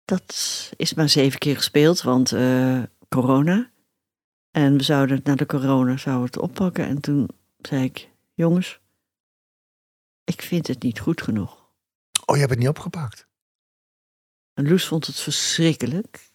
dat 0.06 0.70
is 0.76 0.94
maar 0.94 1.10
zeven 1.10 1.40
keer 1.40 1.56
gespeeld, 1.56 2.02
want 2.02 2.32
eh, 2.32 2.82
corona. 3.10 3.70
En 4.52 4.78
we 4.78 4.84
zouden 4.84 5.20
na 5.24 5.36
de 5.36 5.46
corona 5.46 5.98
zouden 5.98 6.32
we 6.32 6.40
het 6.40 6.50
oppakken. 6.50 6.86
En 6.86 7.02
toen 7.02 7.30
zei 7.62 7.84
ik, 7.84 8.10
jongens, 8.34 8.80
ik 10.24 10.42
vind 10.42 10.68
het 10.68 10.82
niet 10.82 11.00
goed 11.00 11.22
genoeg. 11.22 11.72
Oh, 12.26 12.36
je 12.36 12.38
hebt 12.38 12.50
het 12.50 12.60
niet 12.60 12.70
opgepakt. 12.70 13.28
En 14.54 14.68
Loes 14.68 14.88
vond 14.88 15.08
het 15.08 15.20
verschrikkelijk. 15.20 16.32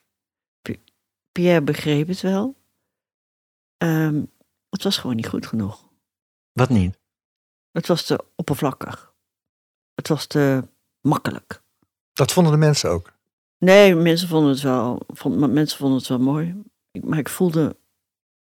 Pierre 1.32 1.62
begreep 1.62 2.08
het 2.08 2.20
wel. 2.20 2.56
Ehm, 3.76 4.24
het 4.70 4.82
was 4.82 4.96
gewoon 4.96 5.16
niet 5.16 5.28
goed 5.28 5.46
genoeg. 5.46 5.88
Wat 6.52 6.68
niet? 6.68 6.98
Het 7.70 7.86
was 7.86 8.04
te 8.04 8.24
oppervlakkig. 8.34 9.14
Het 9.94 10.08
was 10.08 10.26
te 10.26 10.68
makkelijk. 11.00 11.62
Dat 12.12 12.32
vonden 12.32 12.52
de 12.52 12.58
mensen 12.58 12.90
ook. 12.90 13.12
Nee, 13.58 13.94
mensen 13.94 14.28
vonden 14.28 14.50
het 14.50 14.60
wel, 14.60 15.02
vond, 15.08 15.38
maar 15.38 15.50
mensen 15.50 15.78
vonden 15.78 15.98
het 15.98 16.08
wel 16.08 16.18
mooi. 16.18 16.62
Ik, 16.90 17.04
maar 17.04 17.18
ik 17.18 17.28
voelde, 17.28 17.76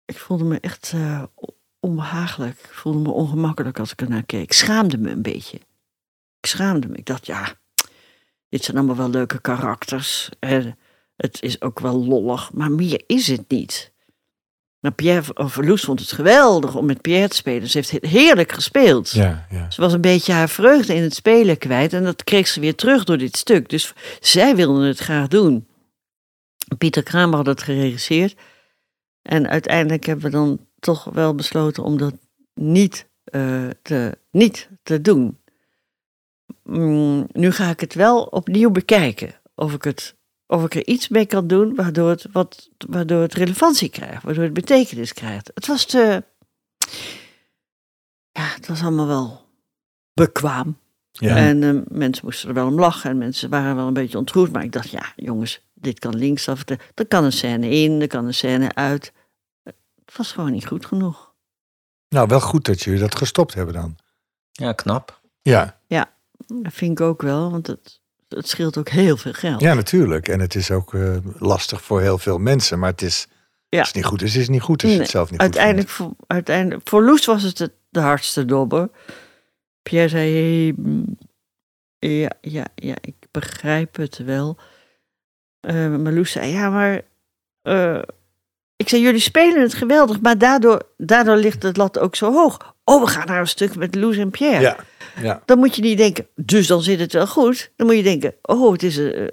ik 0.05 0.17
voelde 0.17 0.43
me 0.43 0.59
echt 0.59 0.91
eh, 0.95 1.23
o- 1.35 1.55
onbehagelijk. 1.79 2.59
Ik 2.59 2.73
voelde 2.73 2.99
me 2.99 3.09
ongemakkelijk 3.11 3.79
als 3.79 3.91
ik 3.91 4.01
ernaar 4.01 4.23
keek. 4.25 4.41
Ik 4.43 4.53
schaamde 4.53 4.97
me 4.97 5.09
een 5.11 5.21
beetje. 5.21 5.57
Ik 6.39 6.49
schaamde 6.49 6.87
me. 6.87 6.95
Ik 6.97 7.05
dacht, 7.05 7.25
ja, 7.25 7.53
dit 8.49 8.63
zijn 8.63 8.77
allemaal 8.77 8.95
wel 8.95 9.09
leuke 9.09 9.41
karakters. 9.41 10.29
En 10.39 10.77
het 11.15 11.41
is 11.41 11.61
ook 11.61 11.79
wel 11.79 12.05
lollig, 12.05 12.53
maar 12.53 12.71
meer 12.71 13.03
is 13.07 13.27
het 13.27 13.49
niet. 13.49 13.91
Maar 14.79 14.91
Pierre, 14.93 15.35
of 15.35 15.55
Loes 15.55 15.81
vond 15.83 15.99
het 15.99 16.11
geweldig 16.11 16.75
om 16.75 16.85
met 16.85 17.01
Pierre 17.01 17.27
te 17.27 17.35
spelen. 17.35 17.69
Ze 17.69 17.77
heeft 17.77 17.91
he- 17.91 18.07
heerlijk 18.07 18.51
gespeeld. 18.51 19.09
Ja, 19.11 19.47
ja. 19.49 19.71
Ze 19.71 19.81
was 19.81 19.93
een 19.93 20.01
beetje 20.01 20.33
haar 20.33 20.49
vreugde 20.49 20.95
in 20.95 21.01
het 21.01 21.13
spelen 21.13 21.57
kwijt. 21.57 21.93
En 21.93 22.03
dat 22.03 22.23
kreeg 22.23 22.47
ze 22.47 22.59
weer 22.59 22.75
terug 22.75 23.03
door 23.03 23.17
dit 23.17 23.37
stuk. 23.37 23.69
Dus 23.69 23.93
zij 24.19 24.55
wilde 24.55 24.87
het 24.87 24.99
graag 24.99 25.27
doen. 25.27 25.67
Pieter 26.77 27.03
Kramer 27.03 27.35
had 27.35 27.45
het 27.45 27.63
geregisseerd. 27.63 28.35
En 29.23 29.47
uiteindelijk 29.47 30.05
hebben 30.05 30.25
we 30.25 30.31
dan 30.31 30.67
toch 30.79 31.03
wel 31.03 31.35
besloten 31.35 31.83
om 31.83 31.97
dat 31.97 32.13
niet, 32.53 33.09
eh, 33.23 33.69
te, 33.81 34.17
niet 34.31 34.69
te 34.83 35.01
doen. 35.01 35.37
Mm, 36.63 37.27
nu 37.31 37.51
ga 37.51 37.69
ik 37.69 37.79
het 37.79 37.93
wel 37.93 38.23
opnieuw 38.23 38.69
bekijken. 38.69 39.35
Of 39.55 39.73
ik, 39.73 39.83
het, 39.83 40.15
of 40.47 40.63
ik 40.63 40.75
er 40.75 40.87
iets 40.87 41.07
mee 41.07 41.25
kan 41.25 41.47
doen 41.47 41.75
waardoor 41.75 42.09
het, 42.09 42.27
wat, 42.31 42.69
waardoor 42.87 43.21
het 43.21 43.33
relevantie 43.33 43.89
krijgt. 43.89 44.23
Waardoor 44.23 44.43
het 44.43 44.53
betekenis 44.53 45.13
krijgt. 45.13 45.51
Het 45.53 45.67
was 45.67 45.85
te... 45.85 46.23
Ja, 48.31 48.47
het 48.55 48.67
was 48.67 48.81
allemaal 48.81 49.07
wel 49.07 49.45
bekwaam. 50.13 50.77
ja. 51.11 51.35
En 51.35 51.63
eh, 51.63 51.97
mensen 51.97 52.25
moesten 52.25 52.49
er 52.49 52.55
wel 52.55 52.67
om 52.67 52.79
lachen 52.79 53.09
en 53.09 53.17
mensen 53.17 53.49
waren 53.49 53.75
wel 53.75 53.87
een 53.87 53.93
beetje 53.93 54.17
ontroerd. 54.17 54.51
Maar 54.51 54.63
ik 54.63 54.71
dacht, 54.71 54.89
ja, 54.89 55.13
jongens, 55.15 55.61
dit 55.83 55.99
kan 55.99 56.15
linksaf. 56.15 56.63
Er 56.95 57.07
kan 57.07 57.23
een 57.23 57.31
scène 57.31 57.69
in, 57.69 58.01
er 58.01 58.07
kan 58.07 58.25
een 58.25 58.33
scène 58.33 58.73
uit. 58.73 59.11
Het 59.63 60.17
was 60.17 60.31
gewoon 60.31 60.51
niet 60.51 60.67
goed 60.67 60.85
genoeg. 60.85 61.33
Nou, 62.09 62.27
wel 62.27 62.39
goed 62.41 62.65
dat 62.65 62.81
jullie 62.81 62.99
dat 62.99 63.15
gestopt 63.15 63.53
hebben 63.53 63.73
dan. 63.73 63.95
Ja, 64.51 64.73
knap. 64.73 65.21
Ja, 65.41 65.79
Dat 66.47 66.73
vind 66.73 66.91
ik 66.99 67.01
ook 67.05 67.21
wel, 67.21 67.51
want 67.51 67.67
het, 67.67 68.01
het 68.27 68.47
scheelt 68.49 68.77
ook 68.77 68.89
heel 68.89 69.17
veel 69.17 69.33
geld. 69.33 69.61
ja 69.61 69.73
natuurlijk. 69.73 70.27
En 70.27 70.39
het 70.39 70.55
is 70.55 70.71
ook 70.71 70.93
eh, 70.93 71.17
lastig 71.37 71.81
voor 71.83 72.01
heel 72.01 72.17
veel 72.17 72.37
mensen. 72.37 72.79
Maar 72.79 72.91
het 72.91 73.01
is, 73.01 73.27
Ja. 73.69 73.79
als 73.79 73.87
het 73.87 73.95
niet 73.97 74.05
goed 74.05 74.21
is, 74.21 74.35
is 74.35 74.41
het 74.41 74.51
niet 74.51 74.61
goed. 74.61 74.81
Als 74.81 74.91
je 74.91 74.97
Nee, 74.97 75.05
het 75.05 75.09
zelf 75.15 75.31
niet 75.31 75.39
uiteindelijk, 75.39 75.89
voor, 75.89 76.11
uiteindelijk, 76.27 76.89
voor 76.89 77.03
Loes 77.03 77.25
was 77.25 77.43
het 77.43 77.57
het- 77.57 77.73
de 77.89 77.99
hardste 77.99 78.45
dobber. 78.45 78.89
Pierre 79.81 80.09
zei, 80.09 80.31
hey, 80.31 80.73
mm, 80.77 81.17
ja, 81.99 82.29
ja, 82.41 82.65
ja, 82.75 82.95
ik 83.01 83.15
begrijp 83.31 83.95
het 83.95 84.17
wel. 84.17 84.57
Eh, 85.63 85.95
maar 85.95 86.11
Loes 86.13 86.31
zei, 86.31 86.51
ja, 86.51 86.69
maar... 86.69 87.01
eh, 87.61 88.01
ik 88.75 88.89
zei, 88.89 89.01
jullie 89.01 89.19
spelen 89.19 89.61
het 89.61 89.73
geweldig, 89.73 90.21
maar 90.21 90.37
daardoor, 90.37 90.81
daardoor 90.97 91.35
ligt 91.35 91.63
het 91.63 91.77
lat 91.77 91.99
ook 91.99 92.15
zo 92.15 92.33
hoog. 92.33 92.75
Oh, 92.83 93.01
we 93.03 93.07
gaan 93.09 93.27
naar 93.27 93.39
een 93.39 93.47
stuk 93.47 93.75
met 93.75 93.95
Loes 93.95 94.17
en 94.17 94.29
Pierre. 94.31 94.61
Ja, 94.61 94.77
ja. 95.21 95.41
Dan 95.45 95.57
moet 95.59 95.75
je 95.75 95.81
niet 95.81 95.97
denken, 95.97 96.27
dus 96.35 96.67
dan 96.67 96.81
zit 96.81 96.99
het 96.99 97.13
wel 97.13 97.27
goed. 97.27 97.71
Dan 97.75 97.87
moet 97.87 97.95
je 97.95 98.03
denken, 98.03 98.35
oh, 98.41 98.71
het 98.71 98.83
is 98.83 98.97
uh, 98.97 99.27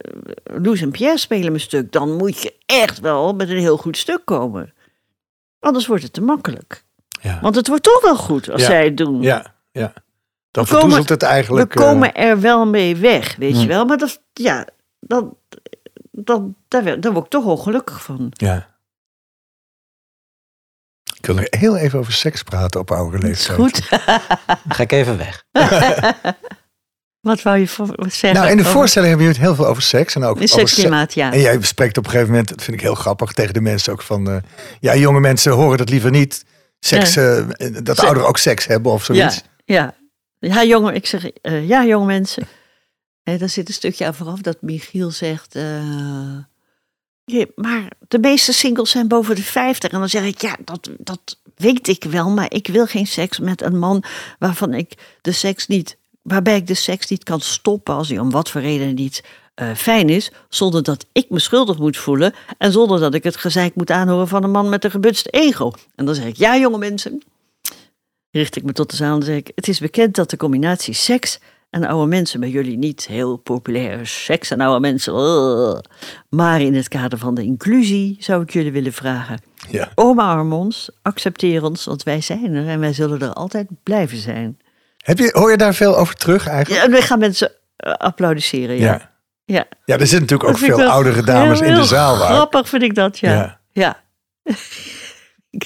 Loes 0.44 0.80
en 0.80 0.90
Pierre 0.90 1.18
spelen 1.18 1.48
mijn 1.48 1.60
stuk. 1.60 1.92
Dan 1.92 2.16
moet 2.16 2.42
je 2.42 2.54
echt 2.66 3.00
wel 3.00 3.34
met 3.34 3.48
een 3.48 3.56
heel 3.58 3.76
goed 3.76 3.96
stuk 3.96 4.20
komen. 4.24 4.74
Anders 5.58 5.86
wordt 5.86 6.02
het 6.02 6.12
te 6.12 6.20
makkelijk. 6.22 6.84
Ja, 7.22 7.38
Want 7.42 7.54
het 7.54 7.68
wordt 7.68 7.82
toch 7.82 8.02
wel 8.02 8.16
goed 8.16 8.50
als 8.50 8.60
Ja. 8.60 8.66
zij 8.66 8.84
het 8.84 8.96
doen. 8.96 9.22
ja, 9.22 9.54
ja. 9.72 9.92
Dan 10.50 10.64
We 10.64 10.70
komen- 10.70 10.80
verdoezelt 10.80 11.08
het 11.08 11.20
We 11.22 11.26
eigenlijk. 11.28 11.74
eh, 11.74 11.86
komen 11.86 12.14
er 12.14 12.40
wel 12.40 12.66
mee 12.66 12.96
weg, 12.96 13.36
weet 13.36 13.60
je 13.60 13.66
wel. 13.66 13.84
Maar 13.84 13.96
dat, 13.98 14.22
ja, 14.32 14.66
dan, 15.00 15.36
dan, 16.10 16.56
daar, 16.68 16.82
word 17.12 17.24
ik 17.24 17.30
toch 17.30 17.44
ongelukkig 17.44 18.02
van. 18.02 18.26
ja. 18.30 18.68
Ik 21.18 21.26
wil 21.26 21.34
nog 21.34 21.44
heel 21.50 21.76
even 21.76 21.98
over 21.98 22.12
seks 22.12 22.42
praten 22.42 22.80
op 22.80 22.90
oude 22.90 23.18
Dat 23.18 23.30
is 23.30 23.48
leeftijd. 23.48 23.58
goed. 23.58 23.90
Dan 24.36 24.58
ga 24.76 24.82
ik 24.82 24.92
even 24.92 25.16
weg. 25.18 25.44
Wat 27.20 27.42
wou 27.42 27.58
je 27.58 27.68
voor, 27.68 27.86
wat 27.86 28.12
zeggen? 28.12 28.40
Nou, 28.40 28.50
in 28.50 28.56
de 28.56 28.62
over- 28.62 28.74
voorstelling 28.74 29.08
hebben 29.10 29.26
jullie 29.26 29.40
het 29.42 29.48
heel 29.50 29.62
veel 29.64 29.70
over 29.70 29.82
seks. 29.82 30.14
En 30.14 30.22
ook 30.24 30.34
over 30.36 30.48
se- 30.48 30.58
seksklimaat, 30.58 31.14
ja. 31.14 31.32
En 31.32 31.40
jij 31.40 31.62
spreekt 31.62 31.96
op 31.98 32.04
een 32.04 32.10
gegeven 32.10 32.30
moment, 32.32 32.48
dat 32.48 32.62
vind 32.62 32.76
ik 32.76 32.82
heel 32.82 32.94
grappig, 32.94 33.32
tegen 33.32 33.54
de 33.54 33.60
mensen 33.60 33.92
ook 33.92 34.02
van... 34.02 34.30
eh, 34.30 34.36
ja, 34.80 34.94
jonge 34.96 35.20
mensen 35.20 35.52
horen 35.52 35.78
dat 35.78 35.88
liever 35.88 36.10
niet. 36.10 36.44
Seks, 36.78 37.16
eh, 37.16 37.46
dat 37.82 37.96
Se- 37.96 38.04
ouderen 38.04 38.28
ook 38.28 38.38
seks 38.38 38.66
hebben 38.66 38.92
of 38.92 39.04
zoiets. 39.04 39.42
Ja, 39.64 39.94
ja. 40.38 40.54
ja 40.54 40.64
jongen, 40.64 40.94
ik 40.94 41.06
zeg, 41.06 41.24
eh, 41.30 41.68
ja, 41.68 41.84
jonge 41.84 42.06
mensen. 42.06 42.46
Daar 43.22 43.48
zit 43.48 43.68
een 43.68 43.74
stukje 43.74 44.06
aan 44.06 44.14
vooraf 44.14 44.40
dat 44.40 44.62
Michiel 44.62 45.10
zegt. 45.10 45.54
eh, 45.54 46.38
maar 47.54 47.92
de 48.08 48.18
meeste 48.18 48.52
singles 48.52 48.90
zijn 48.90 49.08
boven 49.08 49.34
de 49.34 49.42
50. 49.42 49.90
En 49.90 49.98
dan 49.98 50.08
zeg 50.08 50.24
ik, 50.24 50.40
ja, 50.40 50.56
dat, 50.64 50.90
dat 50.98 51.38
weet 51.56 51.88
ik 51.88 52.04
wel. 52.04 52.30
Maar 52.30 52.52
ik 52.52 52.66
wil 52.66 52.86
geen 52.86 53.06
seks 53.06 53.38
met 53.38 53.62
een 53.62 53.78
man 53.78 54.02
waarvan 54.38 54.74
ik 54.74 55.16
de 55.20 55.32
seks 55.32 55.66
niet. 55.66 55.98
Waarbij 56.22 56.56
ik 56.56 56.66
de 56.66 56.74
seks 56.74 57.08
niet 57.08 57.24
kan 57.24 57.40
stoppen 57.40 57.94
als 57.94 58.08
hij 58.08 58.18
om 58.18 58.30
wat 58.30 58.50
voor 58.50 58.60
reden 58.60 58.94
niet 58.94 59.24
eh, 59.54 59.74
fijn 59.74 60.08
is. 60.08 60.32
Zonder 60.48 60.82
dat 60.82 61.06
ik 61.12 61.30
me 61.30 61.38
schuldig 61.38 61.78
moet 61.78 61.96
voelen. 61.96 62.34
En 62.58 62.72
zonder 62.72 63.00
dat 63.00 63.14
ik 63.14 63.24
het 63.24 63.36
gezeik 63.36 63.74
moet 63.74 63.90
aanhoren 63.90 64.28
van 64.28 64.44
een 64.44 64.50
man 64.50 64.68
met 64.68 64.84
een 64.84 64.90
gebutst 64.90 65.26
ego. 65.30 65.72
En 65.94 66.04
dan 66.04 66.14
zeg 66.14 66.24
ik, 66.24 66.36
ja, 66.36 66.58
jonge 66.58 66.78
mensen 66.78 67.22
richt 68.30 68.56
ik 68.56 68.62
me 68.62 68.72
tot 68.72 68.90
de 68.90 68.96
zaal 68.96 69.16
en 69.16 69.22
zeg 69.22 69.36
ik: 69.36 69.52
Het 69.54 69.68
is 69.68 69.80
bekend 69.80 70.14
dat 70.14 70.30
de 70.30 70.36
combinatie 70.36 70.94
seks 70.94 71.38
En 71.70 71.84
oude 71.84 72.06
mensen 72.06 72.40
bij 72.40 72.48
jullie 72.48 72.78
niet 72.78 73.06
heel 73.06 73.36
populair 73.36 74.06
seks 74.06 74.50
en 74.50 74.60
oude 74.60 74.80
mensen. 74.80 75.12
Maar 76.28 76.60
in 76.60 76.74
het 76.74 76.88
kader 76.88 77.18
van 77.18 77.34
de 77.34 77.42
inclusie 77.42 78.16
zou 78.20 78.42
ik 78.42 78.50
jullie 78.50 78.72
willen 78.72 78.92
vragen. 78.92 79.40
Ja. 79.70 79.88
Omarm 79.94 80.52
ons, 80.52 80.90
accepteer 81.02 81.64
ons, 81.64 81.84
want 81.84 82.02
wij 82.02 82.20
zijn 82.20 82.54
er 82.54 82.68
en 82.68 82.80
wij 82.80 82.92
zullen 82.92 83.20
er 83.20 83.32
altijd 83.32 83.66
blijven 83.82 84.18
zijn. 84.18 84.58
Heb 84.96 85.18
je, 85.18 85.30
hoor 85.32 85.50
je 85.50 85.56
daar 85.56 85.74
veel 85.74 85.96
over 85.96 86.14
terug 86.14 86.46
eigenlijk? 86.46 86.84
Ja, 86.84 86.90
we 86.90 87.02
gaan 87.02 87.18
mensen 87.18 87.52
eh, 87.76 87.92
applaudisseren, 87.92 88.76
ja. 88.76 88.84
Ja. 88.84 89.10
ja. 89.44 89.66
Ja, 89.84 89.94
er 89.98 90.06
zitten 90.06 90.20
natuurlijk 90.20 90.48
ook 90.48 90.68
Dat 90.68 90.76
veel 90.78 90.88
oudere 90.90 91.22
dames 91.22 91.60
in 91.60 91.74
de 91.74 91.84
zaal. 91.84 92.18
Waar. 92.18 92.32
Grappig 92.32 92.68
vind 92.68 92.82
ik 92.82 92.94
dat, 92.94 93.18
ja. 93.18 93.32
Ja. 93.32 93.58
Ja. 93.72 94.02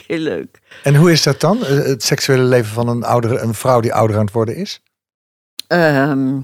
heel 0.06 0.18
leuk. 0.18 0.60
En 0.82 0.94
hoe 0.94 1.12
is 1.12 1.22
dat 1.22 1.40
dan? 1.40 1.64
eh, 1.64 1.76
Het 1.76 2.02
seksuele 2.02 2.42
leven 2.42 2.72
van 2.72 2.88
een, 2.88 3.04
oudere, 3.04 3.38
een 3.38 3.54
vrouw 3.54 3.80
die 3.80 3.94
ouder 3.94 4.16
aan 4.16 4.24
het 4.24 4.34
worden 4.34 4.56
is? 4.56 4.80
Ehm, 5.74 6.40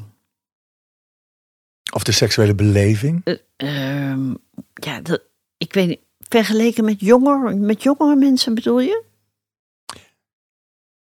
Of 1.93 2.03
de 2.03 2.13
seksuele 2.13 2.55
beleving? 2.55 3.21
eh, 3.25 3.37
ehm, 3.57 4.35
ja, 4.75 5.01
dat, 5.01 5.23
ik 5.57 5.73
weet 5.73 5.89
niet. 5.89 6.01
Vergeleken 6.19 6.85
met 6.85 7.01
jonger, 7.01 7.57
met 7.57 7.83
jongere 7.83 8.17
mensen 8.17 8.55
bedoel 8.55 8.81
je? 8.81 9.03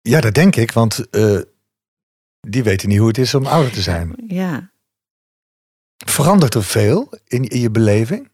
Ja, 0.00 0.20
dat 0.20 0.34
denk 0.34 0.56
ik, 0.56 0.72
want 0.72 1.10
eh, 1.10 1.40
die 2.40 2.62
weten 2.62 2.88
niet 2.88 2.98
hoe 2.98 3.08
het 3.08 3.18
is 3.18 3.34
om 3.34 3.46
ouder 3.46 3.72
te 3.72 3.80
zijn. 3.82 4.14
Ja. 4.28 4.70
Verandert 6.06 6.54
er 6.54 6.64
veel 6.64 7.12
in, 7.26 7.44
in 7.44 7.60
je 7.60 7.70
beleving? 7.70 8.30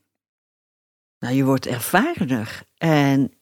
Nou, 1.19 1.35
je 1.35 1.45
wordt 1.45 1.67
ervarener. 1.67 2.63
En 2.79 3.33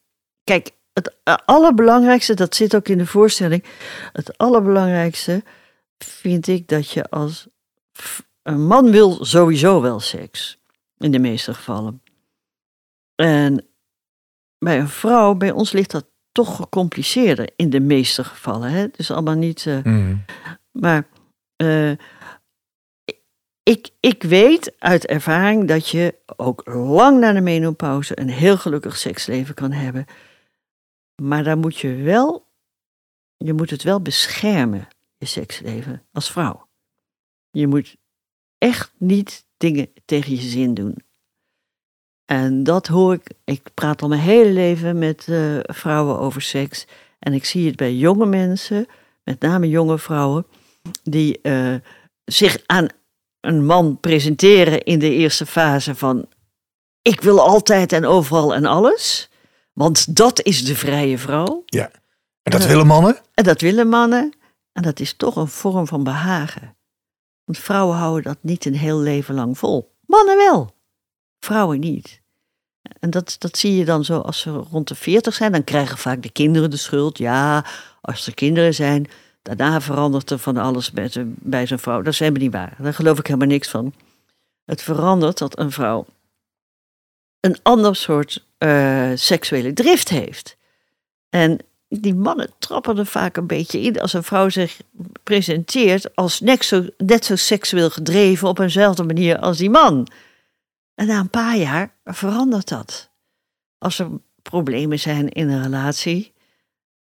kijk, 0.44 0.70
het 0.92 1.14
eh, 1.24 1.34
allerbelangrijkste, 1.44 2.34
dat 2.34 2.54
zit 2.54 2.74
ook 2.74 2.88
in 2.88 2.98
de 2.98 3.06
voorstelling. 3.06 3.64
Het 4.12 4.38
allerbelangrijkste 4.38 5.42
vind 5.98 6.46
ik 6.46 6.68
dat 6.68 6.90
je 6.90 7.10
als. 7.10 7.46
Een 8.42 8.66
man 8.66 8.90
wil 8.90 9.24
sowieso 9.24 9.80
wel 9.80 10.00
seks. 10.00 10.58
In 10.98 11.10
de 11.10 11.18
meeste 11.18 11.54
gevallen. 11.54 12.02
En 13.14 13.66
bij 14.58 14.78
een 14.78 14.88
vrouw, 14.88 15.34
bij 15.34 15.50
ons 15.50 15.72
ligt 15.72 15.90
dat 15.90 16.06
toch 16.32 16.56
gecompliceerder 16.56 17.50
in 17.56 17.70
de 17.70 17.80
meeste 17.80 18.24
gevallen. 18.24 18.70
Hè? 18.70 18.88
Dus 18.88 19.10
allemaal 19.10 19.34
niet. 19.34 19.66
eh, 19.66 19.82
Mm. 19.82 20.24
maar 20.72 21.08
eh, 21.56 21.90
ik, 23.62 23.90
ik 24.00 24.22
weet 24.22 24.74
uit 24.78 25.06
ervaring 25.06 25.68
dat 25.68 25.88
je 25.88 26.14
ook 26.36 26.66
lang 26.66 27.20
na 27.20 27.32
de 27.32 27.40
menopauze 27.40 28.20
een 28.20 28.28
heel 28.28 28.56
gelukkig 28.56 28.96
seksleven 28.96 29.54
kan 29.54 29.72
hebben. 29.72 30.04
Maar 31.22 31.44
daar 31.44 31.58
moet 31.58 31.78
je 31.78 31.94
wel, 31.94 32.46
je 33.36 33.52
moet 33.52 33.70
het 33.70 33.82
wel 33.82 34.00
beschermen, 34.02 34.88
je 35.18 35.26
seksleven, 35.26 36.02
als 36.12 36.30
vrouw. 36.30 36.68
Je 37.50 37.66
moet 37.66 37.96
echt 38.58 38.92
niet 38.98 39.46
dingen 39.56 39.90
tegen 40.04 40.34
je 40.34 40.40
zin 40.40 40.74
doen. 40.74 40.96
En 42.24 42.62
dat 42.64 42.86
hoor 42.86 43.12
ik, 43.14 43.30
ik 43.44 43.68
praat 43.74 44.02
al 44.02 44.08
mijn 44.08 44.20
hele 44.20 44.50
leven 44.50 44.98
met 44.98 45.26
eh, 45.28 45.58
vrouwen 45.62 46.18
over 46.18 46.42
seks. 46.42 46.86
En 47.18 47.32
ik 47.32 47.44
zie 47.44 47.66
het 47.66 47.76
bij 47.76 47.94
jonge 47.94 48.26
mensen, 48.26 48.86
met 49.24 49.40
name 49.40 49.68
jonge 49.68 49.98
vrouwen, 49.98 50.46
die 51.02 51.40
eh, 51.40 51.74
zich 52.24 52.58
aan 52.66 52.86
een 53.40 53.66
man 53.66 54.00
presenteren 54.00 54.82
in 54.84 54.98
de 54.98 55.10
eerste 55.10 55.46
fase 55.46 55.94
van 55.94 56.28
ik 57.02 57.20
wil 57.20 57.40
altijd 57.40 57.92
en 57.92 58.04
overal 58.04 58.54
en 58.54 58.64
alles. 58.64 59.30
Want 59.72 60.16
dat 60.16 60.42
is 60.42 60.64
de 60.64 60.74
vrije 60.76 61.18
vrouw. 61.18 61.62
En 62.42 62.52
dat 62.52 62.62
Ja. 62.62 62.68
willen 62.68 62.86
mannen? 62.86 63.18
En 63.34 63.44
dat 63.44 63.60
willen 63.60 63.88
mannen. 63.88 64.32
En 64.78 64.84
dat 64.84 65.00
is 65.00 65.12
toch 65.12 65.36
een 65.36 65.48
vorm 65.48 65.86
van 65.86 66.04
behagen. 66.04 66.76
Want 67.44 67.58
vrouwen 67.58 67.96
houden 67.96 68.22
dat 68.22 68.38
niet 68.40 68.64
een 68.64 68.74
heel 68.74 68.98
leven 68.98 69.34
lang 69.34 69.58
vol. 69.58 69.94
Mannen 70.06 70.36
wel. 70.36 70.74
Vrouwen 71.40 71.80
niet. 71.80 72.22
En 73.00 73.10
dat, 73.10 73.36
dat 73.38 73.56
zie 73.56 73.76
je 73.76 73.84
dan 73.84 74.04
zo 74.04 74.18
als 74.18 74.40
ze 74.40 74.50
rond 74.50 74.88
de 74.88 74.94
40 74.94 75.34
zijn. 75.34 75.52
Dan 75.52 75.64
krijgen 75.64 75.98
vaak 75.98 76.22
de 76.22 76.30
kinderen 76.30 76.70
de 76.70 76.76
schuld. 76.76 77.18
Ja, 77.18 77.64
als 78.00 78.26
er 78.26 78.34
kinderen 78.34 78.74
zijn, 78.74 79.06
daarna 79.42 79.80
verandert 79.80 80.30
er 80.30 80.38
van 80.38 80.56
alles 80.56 80.90
bij 80.90 81.08
zijn, 81.08 81.34
bij 81.38 81.66
zijn 81.66 81.78
vrouw. 81.78 82.02
Dat 82.02 82.12
is 82.12 82.18
helemaal 82.18 82.42
niet 82.42 82.52
waar. 82.52 82.76
Daar 82.78 82.94
geloof 82.94 83.18
ik 83.18 83.26
helemaal 83.26 83.48
niks 83.48 83.68
van. 83.68 83.94
Het 84.64 84.82
verandert 84.82 85.38
dat 85.38 85.58
een 85.58 85.72
vrouw 85.72 86.06
een 87.40 87.56
ander 87.62 87.96
soort 87.96 88.46
eh, 88.58 89.10
seksuele 89.14 89.72
drift 89.72 90.08
heeft. 90.08 90.56
En 91.28 91.58
die 91.88 92.14
mannen 92.14 92.50
trappen 92.58 92.98
er 92.98 93.06
vaak 93.06 93.36
een 93.36 93.46
beetje 93.46 93.80
in 93.80 94.00
als 94.00 94.12
een 94.12 94.22
vrouw 94.22 94.48
zich 94.48 94.80
presenteert 95.22 96.16
als 96.16 96.40
net 96.40 96.64
zo, 96.64 96.86
net 96.96 97.24
zo 97.24 97.36
seksueel 97.36 97.90
gedreven 97.90 98.48
op 98.48 98.58
eenzelfde 98.58 99.02
manier 99.02 99.38
als 99.38 99.58
die 99.58 99.70
man. 99.70 100.08
En 100.94 101.06
na 101.06 101.18
een 101.18 101.30
paar 101.30 101.56
jaar 101.56 101.94
verandert 102.04 102.68
dat. 102.68 103.10
Als 103.78 103.98
er 103.98 104.08
problemen 104.42 104.98
zijn 104.98 105.28
in 105.28 105.48
een 105.48 105.62
relatie, 105.62 106.32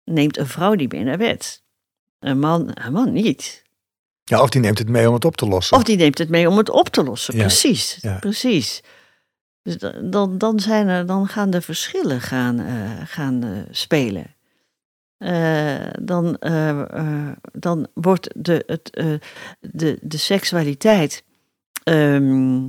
neemt 0.05 0.37
een 0.39 0.47
vrouw 0.47 0.75
die 0.75 0.89
mee 0.89 1.05
naar 1.05 1.19
bed. 1.19 1.63
Een 2.19 2.39
man, 2.39 2.71
een 2.75 2.93
man 2.93 3.13
niet. 3.13 3.63
Ja, 4.25 4.43
of 4.43 4.49
die 4.49 4.61
neemt 4.61 4.79
het 4.79 4.89
mee 4.89 5.09
om 5.09 5.15
het 5.15 5.25
op 5.25 5.37
te 5.37 5.47
lossen. 5.47 5.77
Of 5.77 5.83
die 5.83 5.97
neemt 5.97 6.19
het 6.19 6.29
mee 6.29 6.49
om 6.49 6.57
het 6.57 6.71
op 6.71 6.89
te 6.89 7.03
lossen. 7.05 7.35
Ja, 7.37 7.41
Precies, 7.41 7.99
ja. 8.01 8.19
precies. 8.19 8.83
Dus 9.63 9.79
da- 9.79 10.01
dan, 10.03 10.39
dan, 10.39 10.61
zijn 10.61 10.89
er, 10.89 11.07
dan 11.07 11.29
gaan 11.29 11.51
de 11.51 11.61
verschillen 11.61 12.21
gaan, 12.21 12.59
eh, 12.61 12.91
gaan 13.05 13.43
eh, 13.45 13.51
spelen. 13.71 14.35
Eh, 15.21 15.87
dan, 16.03 16.37
eh, 16.39 16.81
eh, 16.81 17.37
dan 17.53 17.89
wordt 17.95 18.31
de, 18.37 18.63
het, 18.67 18.91
de, 19.61 19.99
de 20.03 20.17
seksualiteit 20.17 21.25
ehm, 21.83 22.69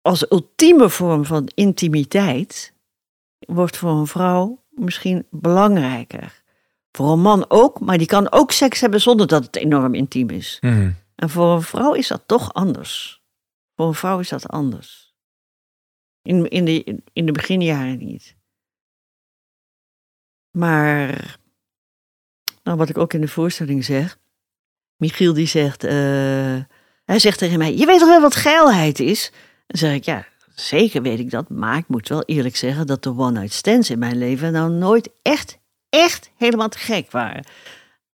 als 0.00 0.30
ultieme 0.30 0.88
vorm 0.88 1.24
van 1.24 1.50
intimiteit 1.54 2.74
wordt 3.38 3.76
voor 3.76 3.90
een 3.90 4.06
vrouw 4.06 4.64
misschien 4.70 5.26
belangrijker. 5.30 6.42
Voor 6.92 7.12
een 7.12 7.20
man 7.20 7.44
ook, 7.48 7.80
maar 7.80 7.98
die 7.98 8.06
kan 8.06 8.32
ook 8.32 8.52
seks 8.52 8.80
hebben 8.80 9.00
zonder 9.00 9.26
dat 9.26 9.44
het 9.44 9.56
enorm 9.56 9.94
intiem 9.94 10.30
is. 10.30 10.58
Mhm. 10.60 10.92
En 11.14 11.30
voor 11.30 11.54
een 11.54 11.62
vrouw 11.62 11.92
is 11.92 12.08
dat 12.08 12.22
toch 12.26 12.54
anders. 12.54 13.22
Voor 13.76 13.86
een 13.86 13.94
vrouw 13.94 14.18
is 14.18 14.28
dat 14.28 14.48
anders. 14.48 15.14
In, 16.22 16.48
in, 16.48 16.64
de, 16.64 17.02
in 17.12 17.26
de 17.26 17.32
beginjaren 17.32 17.98
niet. 17.98 18.36
Maar, 20.54 21.36
nou, 22.62 22.76
wat 22.78 22.88
ik 22.88 22.98
ook 22.98 23.12
in 23.12 23.20
de 23.20 23.28
voorstelling 23.28 23.84
zeg. 23.84 24.18
Michiel 24.96 25.32
die 25.32 25.46
zegt, 25.46 25.84
eh, 25.84 25.92
hij 27.04 27.18
zegt 27.18 27.38
tegen 27.38 27.58
mij, 27.58 27.76
je 27.76 27.86
weet 27.86 27.98
toch 27.98 28.08
wel 28.08 28.20
wat 28.20 28.36
geilheid 28.36 29.00
is? 29.00 29.32
Dan 29.66 29.78
zeg 29.78 29.94
ik, 29.94 30.04
ja, 30.04 30.26
zeker 30.54 31.02
weet 31.02 31.18
ik 31.18 31.30
dat. 31.30 31.48
Maar 31.48 31.76
ik 31.76 31.88
moet 31.88 32.08
wel 32.08 32.22
eerlijk 32.22 32.56
zeggen 32.56 32.86
dat 32.86 33.02
de 33.02 33.16
one-night 33.16 33.52
stands 33.52 33.90
in 33.90 33.98
mijn 33.98 34.18
leven 34.18 34.52
nou 34.52 34.70
nooit 34.70 35.10
echt, 35.22 35.58
echt 35.88 36.30
helemaal 36.36 36.68
te 36.68 36.78
gek 36.78 37.10
waren. 37.10 37.44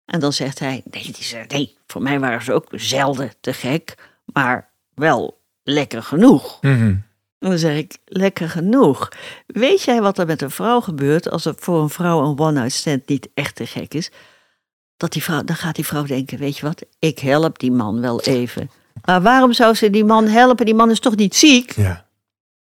En 0.04 0.20
dan 0.20 0.32
zegt 0.32 0.58
hij, 0.58 0.82
nee, 0.90 1.14
nee, 1.48 1.76
voor 1.86 2.02
mij 2.02 2.20
waren 2.20 2.42
ze 2.42 2.52
ook 2.52 2.66
zelden 2.70 3.32
te 3.40 3.52
gek, 3.52 3.94
maar 4.24 4.70
wel 4.94 5.40
lekker 5.62 6.02
genoeg. 6.02 6.58
Mhm. 6.60 6.96
En 7.40 7.48
dan 7.48 7.58
zeg 7.58 7.76
ik, 7.76 7.98
lekker 8.04 8.48
genoeg. 8.48 9.08
Weet 9.46 9.82
jij 9.82 10.00
wat 10.00 10.18
er 10.18 10.26
met 10.26 10.42
een 10.42 10.50
vrouw 10.50 10.80
gebeurt 10.80 11.30
als 11.30 11.44
er 11.44 11.54
voor 11.56 11.82
een 11.82 11.90
vrouw 11.90 12.24
een 12.24 12.38
one-night 12.38 12.72
stand 12.72 13.08
niet 13.08 13.28
echt 13.34 13.54
te 13.54 13.66
gek 13.66 13.94
is? 13.94 14.10
Dat 14.96 15.12
die 15.12 15.22
vrouw, 15.22 15.44
dan 15.44 15.56
gaat 15.56 15.74
die 15.74 15.86
vrouw 15.86 16.04
denken, 16.04 16.38
weet 16.38 16.58
je 16.58 16.66
wat, 16.66 16.82
ik 16.98 17.18
help 17.18 17.58
die 17.58 17.72
man 17.72 18.00
wel 18.00 18.20
even. 18.20 18.70
Maar 19.04 19.22
waarom 19.22 19.52
zou 19.52 19.74
ze 19.74 19.90
die 19.90 20.04
man 20.04 20.26
helpen? 20.26 20.64
Die 20.66 20.74
man 20.74 20.90
is 20.90 21.00
toch 21.00 21.16
niet 21.16 21.36
ziek? 21.36 21.76
Ja. 21.76 22.06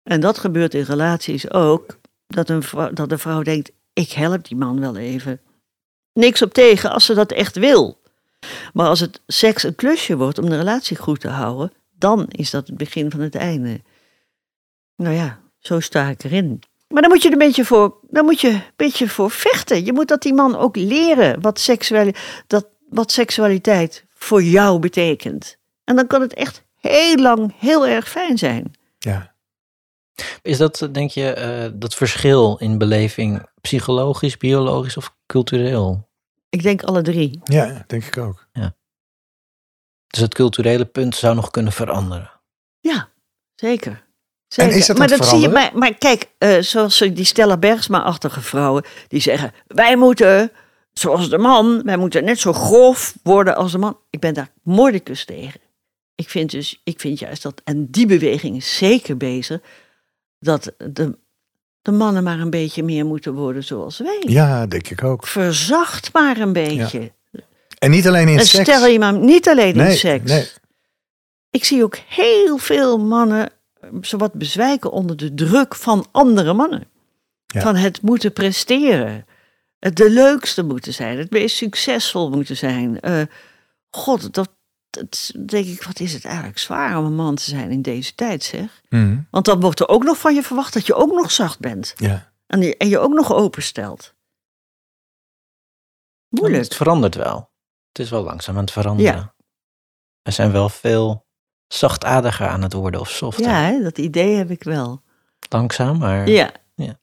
En 0.03 0.21
dat 0.21 0.39
gebeurt 0.39 0.75
in 0.75 0.83
relaties 0.83 1.51
ook. 1.51 1.99
Dat 2.27 2.49
een 2.49 2.63
vrouw, 2.63 2.93
dat 2.93 3.09
de 3.09 3.19
vrouw 3.19 3.43
denkt, 3.43 3.71
ik 3.93 4.13
help 4.13 4.49
die 4.49 4.57
man 4.57 4.81
wel 4.81 4.97
even. 4.97 5.41
Niks 6.13 6.43
op 6.43 6.55
tegen 6.55 6.91
als 6.91 7.05
ze 7.05 7.15
dat 7.15 7.33
echt 7.33 7.57
wil. 7.57 8.01
Maar 8.73 8.89
als 8.89 9.01
het 9.01 9.21
seks 9.27 9.63
een 9.63 9.75
klusje 9.75 10.17
wordt 10.17 10.39
om 10.39 10.49
de 10.49 10.57
relatie 10.57 10.97
goed 10.97 11.21
te 11.21 11.29
houden, 11.29 11.73
dan 11.99 12.27
is 12.29 12.51
dat 12.51 12.67
het 12.67 12.77
begin 12.77 13.11
van 13.11 13.21
het 13.21 13.35
einde. 13.35 13.81
Nou 14.97 15.15
ja, 15.15 15.41
zo 15.59 15.81
sta 15.81 16.09
ik 16.09 16.25
erin. 16.25 16.63
Maar 16.89 17.03
dan 17.03 17.11
moet 17.11 17.23
je 17.23 17.29
er 17.29 17.33
een 17.33 17.47
beetje 17.47 17.65
voor, 17.65 17.99
dan 18.03 18.25
moet 18.25 18.41
je 18.41 18.49
een 18.49 18.63
beetje 18.77 19.09
voor 19.09 19.31
vechten. 19.31 19.85
Je 19.85 19.93
moet 19.93 20.09
dat 20.09 20.23
die 20.23 20.35
man 20.35 20.57
ook 20.57 20.77
leren 20.77 21.41
wat, 21.41 21.61
seksuali 21.61 22.15
dat, 22.47 22.67
wat 22.89 23.13
seksualiteit 23.13 24.05
voor 24.15 24.43
jou 24.43 24.79
betekent. 24.79 25.57
En 25.85 25.97
dan 25.97 26.07
kan 26.07 26.21
het 26.21 26.35
echt 26.35 26.65
heel 26.81 27.17
lang 27.17 27.55
heel 27.59 27.87
erg 27.87 28.09
fijn 28.09 28.39
zijn. 28.39 28.73
ja. 28.99 29.33
Is 30.43 30.59
dat, 30.59 30.89
denk 30.93 31.11
je, 31.11 31.33
eh, 31.33 31.71
dat 31.75 31.95
verschil 31.95 32.57
in 32.57 32.79
beleving 32.79 33.47
psychologisch, 33.61 34.37
biologisch 34.37 34.97
of 34.97 35.17
cultureel? 35.27 36.09
Ik 36.49 36.63
denk 36.63 36.83
alle 36.83 37.03
drie. 37.03 37.41
Ja, 37.45 37.85
denk 37.87 38.05
ik 38.05 38.17
ook. 38.17 38.49
Dus 40.15 40.23
het 40.23 40.35
culturele 40.35 40.85
punt 40.85 41.17
zou 41.17 41.35
nog 41.35 41.51
kunnen 41.51 41.73
veranderen. 41.73 42.31
Ja, 42.81 43.09
zeker. 43.55 44.04
Zeker. 44.55 44.77
is 44.77 44.87
dat 44.87 44.99
maar 44.99 45.09
dat 45.09 45.27
zie 45.27 45.39
je, 45.39 45.49
maar, 45.49 45.71
maar 45.75 45.95
kijk, 45.95 46.25
eh, 46.39 46.59
zoals 46.59 46.99
die 46.99 47.25
Stella 47.25 47.57
Bergsma-achtige 47.57 48.41
vrouwen, 48.41 48.85
die 49.09 49.21
zeggen: 49.21 49.53
wij 49.67 49.97
moeten 49.97 50.51
zoals 50.95 51.31
de 51.31 51.39
man. 51.39 51.83
Wij 51.85 51.97
moeten 51.97 52.25
net 52.25 52.39
zo 52.39 52.53
grof 52.53 53.15
worden 53.23 53.57
als 53.57 53.73
de 53.73 53.79
man. 53.79 53.99
Ik 54.11 54.21
ben 54.21 54.35
daar 54.35 54.51
moordicus 54.63 55.25
tegen. 55.25 55.61
Ik 56.15 56.31
vind, 56.31 56.51
dus, 56.51 56.81
ik 56.85 57.01
vind 57.01 57.19
juist 57.19 57.43
dat, 57.43 57.61
en 57.65 57.91
die 57.91 58.07
beweging 58.07 58.57
is 58.57 58.77
zeker 58.77 59.17
bezig, 59.17 59.61
dat 60.39 60.73
de, 60.77 61.19
de 61.83 61.93
mannen 61.93 62.23
maar 62.23 62.39
een 62.39 62.51
beetje 62.51 62.83
meer 62.83 63.07
moeten 63.07 63.35
worden 63.35 63.65
zoals 63.65 63.99
wij. 63.99 64.23
Ja, 64.27 64.67
denk 64.67 64.89
ik 64.89 65.05
ook. 65.05 65.27
Verzacht 65.27 66.13
maar 66.13 66.39
een 66.39 66.53
beetje. 66.53 67.13
En 67.79 67.91
niet 67.91 68.09
alleen 68.09 68.29
in 68.29 68.39
en 68.39 68.47
seks. 68.47 68.71
stel 68.71 68.87
je 68.87 68.99
maar 68.99 69.13
niet 69.13 69.49
alleen 69.49 69.77
nee, 69.77 69.91
in 69.91 69.97
seks. 69.97 70.31
Nee. 70.31 70.49
Ik 71.51 71.65
zie 71.65 71.83
ook 71.83 71.97
heel 72.09 72.59
veel 72.59 72.99
mannen 72.99 73.49
eh, 73.49 73.55
zowat 74.01 74.33
bezwijken 74.33 74.91
onder 74.91 75.17
de 75.17 75.35
druk 75.35 75.75
van 75.75 76.07
andere 76.11 76.53
mannen. 76.53 76.89
Ja. 77.47 77.61
Van 77.61 77.77
het 77.77 78.03
moeten 78.03 78.33
presteren. 78.33 79.27
Het 79.79 79.97
de 79.97 80.11
leukste 80.11 80.63
moeten 80.63 80.95
zijn. 80.95 81.19
Het 81.19 81.31
meest 81.31 81.57
succesvol 81.57 82.31
moeten 82.31 82.57
zijn. 82.57 83.01
Eh, 83.01 83.23
God, 83.91 84.35
dat, 84.35 84.49
dat 84.91 85.33
denk 85.47 85.67
ik, 85.67 85.83
wat 85.83 86.01
is 86.01 86.13
het 86.13 86.25
eigenlijk 86.25 86.59
zwaar 86.59 86.99
om 86.99 87.05
een 87.05 87.15
man 87.15 87.35
te 87.35 87.43
zijn 87.43 87.71
in 87.71 87.83
deze 87.83 88.15
tijd, 88.15 88.43
zeg. 88.43 88.83
Mhm. 88.89 89.19
Want 89.31 89.45
dan 89.45 89.61
wordt 89.61 89.81
er 89.81 89.89
ook 89.89 90.05
nog 90.05 90.19
van 90.19 90.35
je 90.35 90.43
verwacht 90.43 90.73
dat 90.73 90.87
je 90.87 90.95
ook 90.95 91.13
nog 91.13 91.31
zacht 91.31 91.59
bent. 91.59 91.93
Ja. 91.97 92.33
En 92.47 92.61
je, 92.61 92.77
en 92.77 92.89
je 92.89 92.99
ook 92.99 93.13
nog 93.13 93.33
openstelt. 93.33 94.15
Moeilijk. 96.29 96.63
Het 96.63 96.75
verandert 96.75 97.15
wel. 97.15 97.53
Het 97.89 97.99
is 97.99 98.11
wel 98.11 98.23
langzaam 98.23 98.55
aan 98.55 98.61
het 98.61 98.73
veranderen. 98.73 99.13
Ja. 99.13 99.35
We 100.23 100.31
zijn 100.31 100.53
wel 100.53 100.69
veel 100.69 101.27
zachtadiger 101.69 102.47
aan 102.47 102.63
het 102.63 102.73
worden 102.73 103.01
of 103.01 103.11
softer. 103.11 103.45
Ja, 103.45 103.61
hè, 103.63 103.83
dat 103.83 103.99
idee 103.99 104.35
heb 104.37 104.51
ik 104.51 104.63
wel. 104.63 105.03
Langzaam, 105.49 105.99
maar 105.99 106.29
Ja. 106.29 106.51
Ja. 106.75 106.99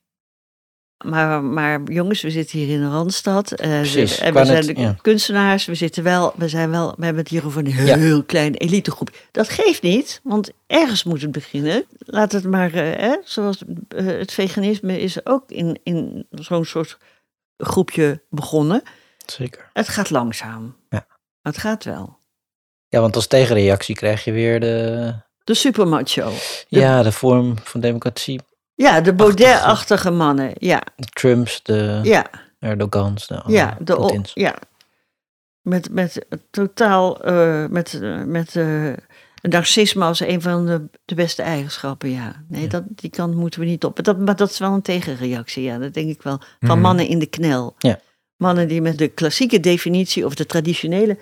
Maar, 1.05 1.43
maar 1.43 1.81
jongens, 1.83 2.21
we 2.21 2.31
zitten 2.31 2.59
hier 2.59 2.75
in 2.75 2.81
een 2.81 2.91
randstad. 2.91 3.51
eh, 3.51 3.69
Precies, 3.69 4.17
en 4.19 4.33
we 4.33 4.45
zijn 4.45 4.65
de 4.65 4.79
ja. 4.79 4.95
kunstenaars. 5.01 5.65
We 5.65 5.75
zitten 5.75 6.03
wel, 6.03 6.33
we 6.35 6.47
zijn 6.49 6.69
wel, 6.69 6.93
we 6.97 7.03
hebben 7.05 7.21
het 7.23 7.31
hier 7.31 7.45
over 7.45 7.65
een 7.65 7.85
Ja. 7.85 7.97
heel 7.97 8.23
klein 8.23 8.53
elitegroep. 8.55 9.09
Dat 9.31 9.49
geeft 9.49 9.81
niet, 9.81 10.19
want 10.23 10.51
ergens 10.67 11.03
moet 11.03 11.21
het 11.21 11.31
beginnen. 11.31 11.83
Laat 11.97 12.31
het 12.31 12.43
maar, 12.43 12.73
eh, 12.73 12.99
hè, 12.99 13.15
zoals 13.23 13.63
eh, 13.87 14.05
het 14.05 14.31
veganisme 14.31 14.99
is 15.01 15.25
ook 15.25 15.51
in, 15.51 15.79
in 15.83 16.27
zo'n 16.29 16.65
soort 16.65 16.97
groepje 17.57 18.21
begonnen. 18.29 18.81
zeker. 19.25 19.69
Het 19.73 19.87
gaat 19.89 20.09
langzaam. 20.09 20.75
Ja. 20.89 21.05
Het 21.41 21.57
gaat 21.57 21.83
wel. 21.83 22.17
Ja, 22.91 22.99
want 23.01 23.15
als 23.15 23.27
tegenreactie 23.27 23.95
krijg 23.95 24.23
je 24.23 24.31
weer 24.31 24.59
de, 24.59 25.13
De 25.43 25.53
supermacho. 25.53 26.31
ja, 26.67 27.03
de 27.03 27.11
vorm 27.11 27.55
van 27.63 27.81
democratie. 27.81 28.39
Ja, 28.75 29.01
de 29.01 29.13
Baudet-achtige 29.13 30.11
mannen. 30.11 30.51
Ja, 30.57 30.81
De 30.95 31.07
Trumps, 31.13 31.63
de 31.63 31.99
ja. 32.03 32.25
Erdogans, 32.59 33.27
de, 33.27 33.41
Ja, 33.47 33.77
de, 33.79 33.95
Poetins. 33.95 34.31
ja. 34.33 34.55
Met, 35.61 35.89
met 35.91 36.25
totaal, 36.51 37.23
eh, 37.23 37.65
met, 37.65 37.99
eh, 38.01 38.23
met 38.23 38.55
eh, 38.55 38.93
narcisme 39.41 40.05
als 40.05 40.19
een 40.19 40.41
van 40.41 40.65
de, 40.65 40.85
de 41.05 41.15
beste 41.15 41.41
eigenschappen, 41.41 42.09
ja. 42.11 42.43
Nee, 42.47 42.61
Ja. 42.61 42.67
Dat, 42.67 42.83
die 42.87 43.09
kant 43.09 43.35
moeten 43.35 43.59
we 43.59 43.65
niet 43.65 43.83
op. 43.83 44.03
Dat, 44.03 44.17
maar 44.19 44.35
dat 44.35 44.49
is 44.49 44.59
wel 44.59 44.73
een 44.73 44.81
tegenreactie, 44.81 45.63
ja, 45.63 45.77
dat 45.77 45.93
denk 45.93 46.09
ik 46.09 46.21
wel. 46.21 46.37
Van 46.59 46.69
Mhm. 46.69 46.79
mannen 46.81 47.07
in 47.07 47.19
de 47.19 47.25
knel. 47.25 47.75
Ja. 47.77 47.99
Mannen 48.37 48.67
die 48.67 48.81
met 48.81 48.97
de 48.97 49.07
klassieke 49.07 49.59
definitie 49.59 50.25
of 50.25 50.35
de 50.35 50.45
traditionele 50.45 51.17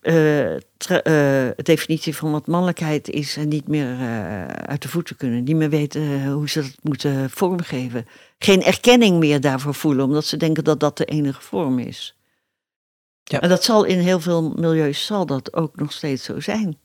eh, 0.00 0.54
eh, 0.56 1.56
definitie 1.56 2.16
van 2.16 2.30
wat 2.30 2.46
mannelijkheid 2.46 3.08
is 3.08 3.36
en 3.36 3.48
niet 3.48 3.68
meer 3.68 3.92
eh, 3.92 4.46
uit 4.46 4.82
de 4.82 4.88
voeten 4.88 5.16
kunnen. 5.16 5.44
Niet 5.44 5.56
meer 5.56 5.70
weten 5.70 6.02
eh, 6.02 6.32
hoe 6.32 6.48
ze 6.48 6.60
dat 6.60 6.76
moeten 6.82 7.30
vormgeven. 7.30 8.06
Geen 8.38 8.62
erkenning 8.62 9.18
meer 9.18 9.40
daarvoor 9.40 9.74
voelen, 9.74 10.04
omdat 10.04 10.24
ze 10.24 10.36
denken 10.36 10.64
dat 10.64 10.80
dat 10.80 10.96
de 10.96 11.04
enige 11.04 11.42
vorm 11.42 11.78
is. 11.78 12.16
Ja. 13.24 13.40
En 13.40 13.48
dat 13.48 13.64
zal 13.64 13.84
in 13.84 13.98
heel 13.98 14.20
veel 14.20 14.50
milieus 14.50 15.06
zal 15.06 15.26
dat 15.26 15.54
ook 15.54 15.76
nog 15.76 15.92
steeds 15.92 16.24
zo 16.24 16.40
zijn. 16.40 16.78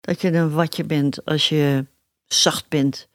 Dat 0.00 0.20
je 0.20 0.32
een 0.32 0.50
watje 0.50 0.84
bent 0.84 1.24
als 1.24 1.48
je 1.48 1.86
zacht 2.24 2.68
bent. 2.68 3.08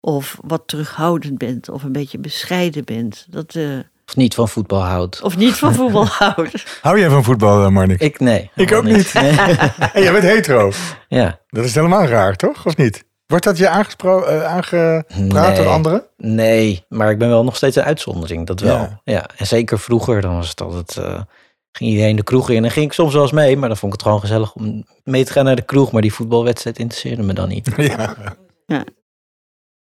Of 0.00 0.38
wat 0.44 0.62
terughoudend 0.68 1.38
bent. 1.38 1.68
Of 1.68 1.82
een 1.82 1.92
beetje 1.92 2.18
bescheiden 2.18 2.84
bent. 2.84 3.26
Dat, 3.30 3.54
eh, 3.54 3.78
Of 4.08 4.16
niet 4.16 4.34
van 4.34 4.48
voetbal 4.48 4.82
houdt. 4.84 5.22
of 5.22 5.36
niet 5.36 5.52
van 5.54 5.74
voetbal 5.74 6.06
houdt. 6.18 6.78
Hou 6.82 6.98
jij 6.98 7.08
van 7.10 7.24
voetbal, 7.24 7.64
eh, 7.64 7.68
Marnik? 7.70 8.00
Ik 8.00 8.20
nee. 8.20 8.50
Ik 8.54 8.72
ook 8.72 8.84
niet. 8.84 9.14
Nee. 9.14 9.30
En 9.92 10.02
jij 10.02 10.12
bent 10.12 10.24
hetero. 10.24 10.72
ja, 11.08 11.40
Dat 11.48 11.64
is 11.64 11.74
helemaal 11.74 12.04
raar, 12.06 12.36
toch? 12.36 12.66
Of 12.66 12.76
niet? 12.76 13.04
Wordt 13.26 13.44
dat 13.44 13.58
je 13.58 13.68
aangespro- 13.68 14.22
eh, 14.24 14.44
aangepraat 14.44 15.56
door 15.56 15.64
Nee. 15.64 15.66
anderen? 15.74 16.04
nee, 16.16 16.84
maar 16.88 17.10
ik 17.10 17.18
ben 17.18 17.28
wel 17.28 17.44
nog 17.44 17.56
steeds 17.56 17.76
een 17.76 17.82
uitzondering, 17.82 18.46
dat 18.46 18.60
wel. 18.60 18.76
Ja. 18.76 19.00
Ja, 19.04 19.26
en 19.36 19.46
zeker 19.46 19.78
vroeger, 19.78 20.20
dan 20.20 20.34
was 20.36 20.48
het 20.48 20.60
altijd... 20.60 20.96
eh, 20.96 21.20
ging 21.72 21.90
iedereen 21.90 22.16
de 22.16 22.22
kroeg 22.22 22.50
in 22.50 22.64
en 22.64 22.70
ging 22.70 22.86
ik 22.86 22.92
soms 22.92 23.12
wel 23.12 23.22
eens 23.22 23.32
mee, 23.32 23.56
maar 23.56 23.68
dan 23.68 23.76
vond 23.76 23.92
ik 23.92 23.98
het 23.98 24.06
gewoon 24.08 24.22
gezellig 24.22 24.54
om 24.54 24.84
mee 25.04 25.24
te 25.24 25.32
gaan 25.32 25.44
naar 25.44 25.56
de 25.56 25.62
kroeg. 25.62 25.92
Maar 25.92 26.02
die 26.02 26.12
voetbalwedstrijd 26.12 26.78
interesseerde 26.78 27.22
me 27.22 27.32
dan 27.32 27.48
niet. 27.48 27.70
Ja. 28.66 28.84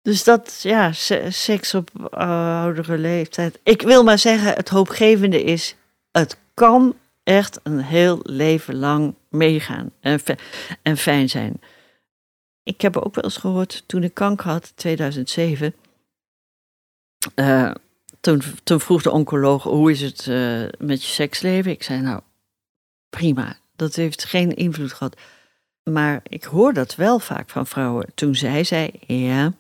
Dus 0.08 0.24
dat, 0.24 0.60
ja, 0.62 0.92
se- 0.92 1.28
seks 1.32 1.74
op 1.74 1.90
eh, 2.12 2.62
oudere 2.62 2.98
leeftijd. 2.98 3.60
Ik 3.64 3.82
wil 3.82 4.04
maar 4.04 4.20
zeggen, 4.20 4.54
het 4.54 4.70
hoopgevende 4.70 5.44
is, 5.44 5.76
het 6.12 6.38
kan 6.54 6.96
echt 7.24 7.60
een 7.64 7.80
heel 7.80 8.20
leven 8.24 8.76
lang 8.76 9.16
meegaan 9.30 9.92
en, 10.00 10.20
en 10.82 10.98
fijn 10.98 11.30
zijn. 11.30 11.62
Ik 12.64 12.82
heb 12.82 12.98
ook 12.98 13.16
wel 13.16 13.24
eens 13.24 13.38
gehoord, 13.38 13.84
toen 13.86 14.04
ik 14.04 14.14
kanker 14.14 14.48
had, 14.48 14.72
2007, 14.76 15.76
eh, 17.36 17.72
toen, 18.20 18.42
toen 18.64 18.80
vroeg 18.80 19.02
de 19.02 19.12
oncoloog, 19.12 19.64
hoe 19.64 19.92
is 19.92 20.02
het 20.02 20.28
eh, 20.28 20.64
met 20.78 21.04
je 21.04 21.12
seksleven? 21.12 21.72
Ik 21.72 21.84
zei, 21.84 22.02
nou, 22.02 22.22
prima, 23.10 23.58
dat 23.76 23.96
heeft 23.96 24.24
geen 24.24 24.56
invloed 24.56 24.94
gehad. 24.94 25.20
Maar 25.84 26.22
ik 26.24 26.44
hoor 26.44 26.74
dat 26.74 26.96
wel 26.96 27.20
vaak 27.20 27.50
van 27.50 27.68
vrouwen. 27.68 28.12
Toen 28.16 28.36
zij 28.36 28.64
zei, 28.64 28.92
ja, 29.08 29.54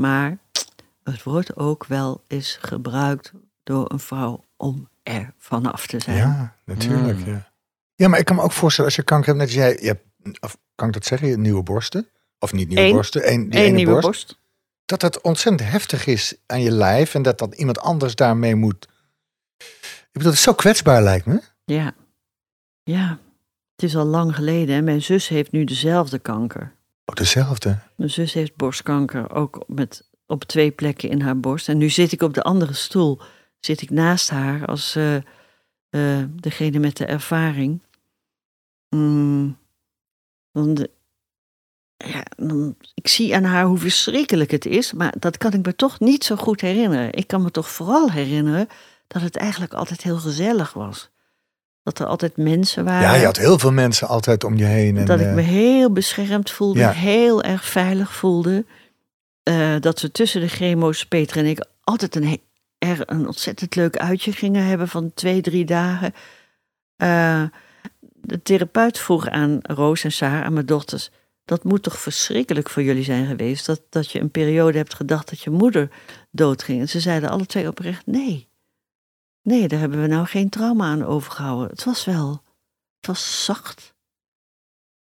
maar 0.00 0.38
het 1.02 1.22
wordt 1.22 1.56
ook 1.56 1.86
wel 1.86 2.24
eens 2.26 2.58
gebruikt 2.60 3.32
door 3.62 3.92
een 3.92 3.98
vrouw 3.98 4.44
om 4.56 4.88
er 5.02 5.34
vanaf 5.38 5.86
te 5.86 6.00
zijn. 6.00 6.16
Ja, 6.16 6.56
natuurlijk. 6.64 7.18
Mm. 7.18 7.32
Ja. 7.32 7.52
ja, 7.94 8.08
maar 8.08 8.18
ik 8.18 8.24
kan 8.24 8.36
me 8.36 8.42
ook 8.42 8.52
voorstellen 8.52 8.90
als 8.90 8.98
je 8.98 9.04
kanker 9.04 9.26
hebt, 9.26 9.38
net 9.38 9.46
als 9.46 9.56
jij, 9.56 9.78
je 9.80 9.86
hebt, 9.86 10.42
of 10.42 10.58
kan 10.74 10.86
ik 10.88 10.94
dat 10.94 11.04
zeggen, 11.04 11.40
nieuwe 11.40 11.62
borsten? 11.62 12.08
Of 12.38 12.52
niet 12.52 12.68
nieuwe 12.68 12.82
Eén. 12.82 12.92
borsten, 12.92 13.22
één, 13.22 13.50
die 13.50 13.58
Eén 13.60 13.66
ene 13.66 13.76
nieuwe 13.76 13.92
borst. 13.92 14.06
borst. 14.06 14.38
Dat 14.84 15.00
dat 15.00 15.20
ontzettend 15.20 15.70
heftig 15.70 16.06
is 16.06 16.36
aan 16.46 16.62
je 16.62 16.70
lijf 16.70 17.14
en 17.14 17.22
dat 17.22 17.38
dan 17.38 17.52
iemand 17.52 17.78
anders 17.78 18.14
daarmee 18.14 18.54
moet. 18.54 18.88
Ik 19.58 20.08
bedoel, 20.12 20.28
het 20.28 20.38
is 20.38 20.42
zo 20.42 20.54
kwetsbaar 20.54 21.02
lijkt 21.02 21.26
me. 21.26 21.40
Ja. 21.64 21.94
Ja. 22.82 23.18
Het 23.76 23.82
is 23.88 23.96
al 23.96 24.04
lang 24.04 24.34
geleden 24.34 24.76
en 24.76 24.84
mijn 24.84 25.02
zus 25.02 25.28
heeft 25.28 25.52
nu 25.52 25.64
dezelfde 25.64 26.18
kanker. 26.18 26.74
Ook 27.10 27.16
dezelfde. 27.16 27.78
Mijn 27.96 28.10
zus 28.10 28.32
heeft 28.32 28.56
borstkanker 28.56 29.32
ook 29.32 29.64
met, 29.66 30.08
op 30.26 30.44
twee 30.44 30.70
plekken 30.70 31.08
in 31.08 31.20
haar 31.20 31.40
borst. 31.40 31.68
En 31.68 31.78
nu 31.78 31.88
zit 31.88 32.12
ik 32.12 32.22
op 32.22 32.34
de 32.34 32.42
andere 32.42 32.72
stoel. 32.72 33.20
Zit 33.60 33.82
ik 33.82 33.90
naast 33.90 34.30
haar 34.30 34.66
als 34.66 34.96
eh, 34.96 35.16
eh, 35.16 36.24
degene 36.30 36.78
met 36.78 36.96
de 36.96 37.04
ervaring. 37.04 37.82
Mm, 38.88 39.58
ja, 41.96 42.24
ik 42.94 43.08
zie 43.08 43.34
aan 43.36 43.44
haar 43.44 43.64
hoe 43.64 43.78
verschrikkelijk 43.78 44.50
het 44.50 44.66
is. 44.66 44.92
Maar 44.92 45.14
dat 45.18 45.38
kan 45.38 45.52
ik 45.52 45.66
me 45.66 45.76
toch 45.76 46.00
niet 46.00 46.24
zo 46.24 46.36
goed 46.36 46.60
herinneren. 46.60 47.12
Ik 47.12 47.26
kan 47.26 47.42
me 47.42 47.50
toch 47.50 47.70
vooral 47.70 48.10
herinneren 48.10 48.68
dat 49.06 49.22
het 49.22 49.36
eigenlijk 49.36 49.72
altijd 49.72 50.02
heel 50.02 50.18
gezellig 50.18 50.72
was. 50.72 51.10
Dat 51.82 51.98
er 51.98 52.06
altijd 52.06 52.36
mensen 52.36 52.84
waren. 52.84 53.08
Ja, 53.08 53.14
je 53.14 53.24
had 53.24 53.36
heel 53.36 53.58
veel 53.58 53.72
mensen 53.72 54.08
altijd 54.08 54.44
om 54.44 54.56
je 54.56 54.64
heen. 54.64 54.96
En, 54.96 55.04
Dat 55.04 55.20
ik 55.20 55.26
eh, 55.26 55.34
me 55.34 55.40
heel 55.40 55.92
beschermd 55.92 56.50
voelde, 56.50 56.78
ja. 56.78 56.90
heel 56.90 57.42
erg 57.42 57.64
veilig 57.64 58.14
voelde. 58.14 58.64
Eh, 59.42 59.74
dat 59.80 60.00
we 60.00 60.10
tussen 60.10 60.40
de 60.40 60.48
chemo's, 60.48 61.06
Peter 61.06 61.36
en 61.36 61.46
ik, 61.46 61.66
altijd 61.84 62.16
een, 62.16 62.40
er 62.78 63.02
een 63.06 63.26
ontzettend 63.26 63.74
leuk 63.74 63.96
uitje 63.96 64.32
gingen 64.32 64.64
hebben 64.64 64.88
van 64.88 65.14
twee, 65.14 65.40
drie 65.40 65.64
dagen. 65.64 66.14
Eh, 66.96 67.42
de 68.12 68.42
therapeut 68.42 68.98
vroeg 68.98 69.28
aan 69.28 69.58
Roos 69.62 70.04
en 70.04 70.12
Sarah, 70.12 70.44
aan 70.44 70.52
mijn 70.52 70.66
dochters... 70.66 71.10
dat 71.44 71.64
moet 71.64 71.82
toch 71.82 71.98
verschrikkelijk 71.98 72.70
voor 72.70 72.82
jullie 72.82 73.04
zijn 73.04 73.26
geweest... 73.26 73.66
dat, 73.66 73.80
dat 73.88 74.10
je 74.10 74.20
een 74.20 74.30
periode 74.30 74.78
hebt 74.78 74.94
gedacht 74.94 75.30
dat 75.30 75.40
je 75.40 75.50
moeder 75.50 75.88
doodging. 76.30 76.80
En 76.80 76.88
ze 76.88 77.00
zeiden 77.00 77.30
alle 77.30 77.46
twee 77.46 77.68
oprecht 77.68 78.06
nee. 78.06 78.49
Nee, 79.42 79.68
daar 79.68 79.78
hebben 79.78 80.00
we 80.00 80.06
nou 80.06 80.26
geen 80.26 80.48
trauma 80.48 80.84
aan 80.84 81.04
overgehouden. 81.04 81.68
Het 81.70 81.84
was 81.84 82.04
wel... 82.04 82.42
Het 82.96 83.06
was 83.06 83.44
zacht. 83.44 83.94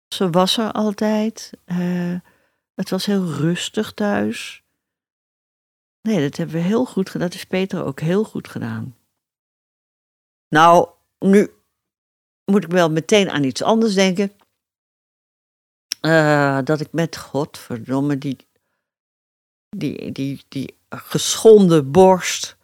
Ze 0.08 0.30
was 0.30 0.58
er 0.58 0.72
altijd. 0.72 1.52
eh, 1.66 2.20
het 2.74 2.90
was 2.90 3.06
heel 3.06 3.26
rustig 3.26 3.94
thuis. 3.94 4.64
Nee, 6.02 6.22
dat 6.22 6.38
hebben 6.38 6.56
we 6.56 6.62
heel 6.62 6.86
goed 6.86 7.10
gedaan. 7.10 7.28
Dat 7.28 7.38
is 7.38 7.46
Peter 7.46 7.84
ook 7.84 8.00
heel 8.00 8.24
goed 8.24 8.48
gedaan. 8.48 8.98
Nou, 10.48 10.90
nu 11.20 11.52
moet 12.46 12.64
ik 12.64 12.70
wel 12.72 12.92
meteen 12.92 13.30
aan 13.30 13.44
iets 13.44 13.62
anders 13.64 13.94
denken. 13.94 14.32
Eh, 16.02 16.60
dat 16.64 16.80
ik 16.80 16.92
met 16.92 17.18
godverdomme 17.18 18.18
die, 18.18 18.48
die, 19.70 20.12
die, 20.12 20.46
die 20.48 20.78
geschonden 20.90 21.92
borst 21.92 22.57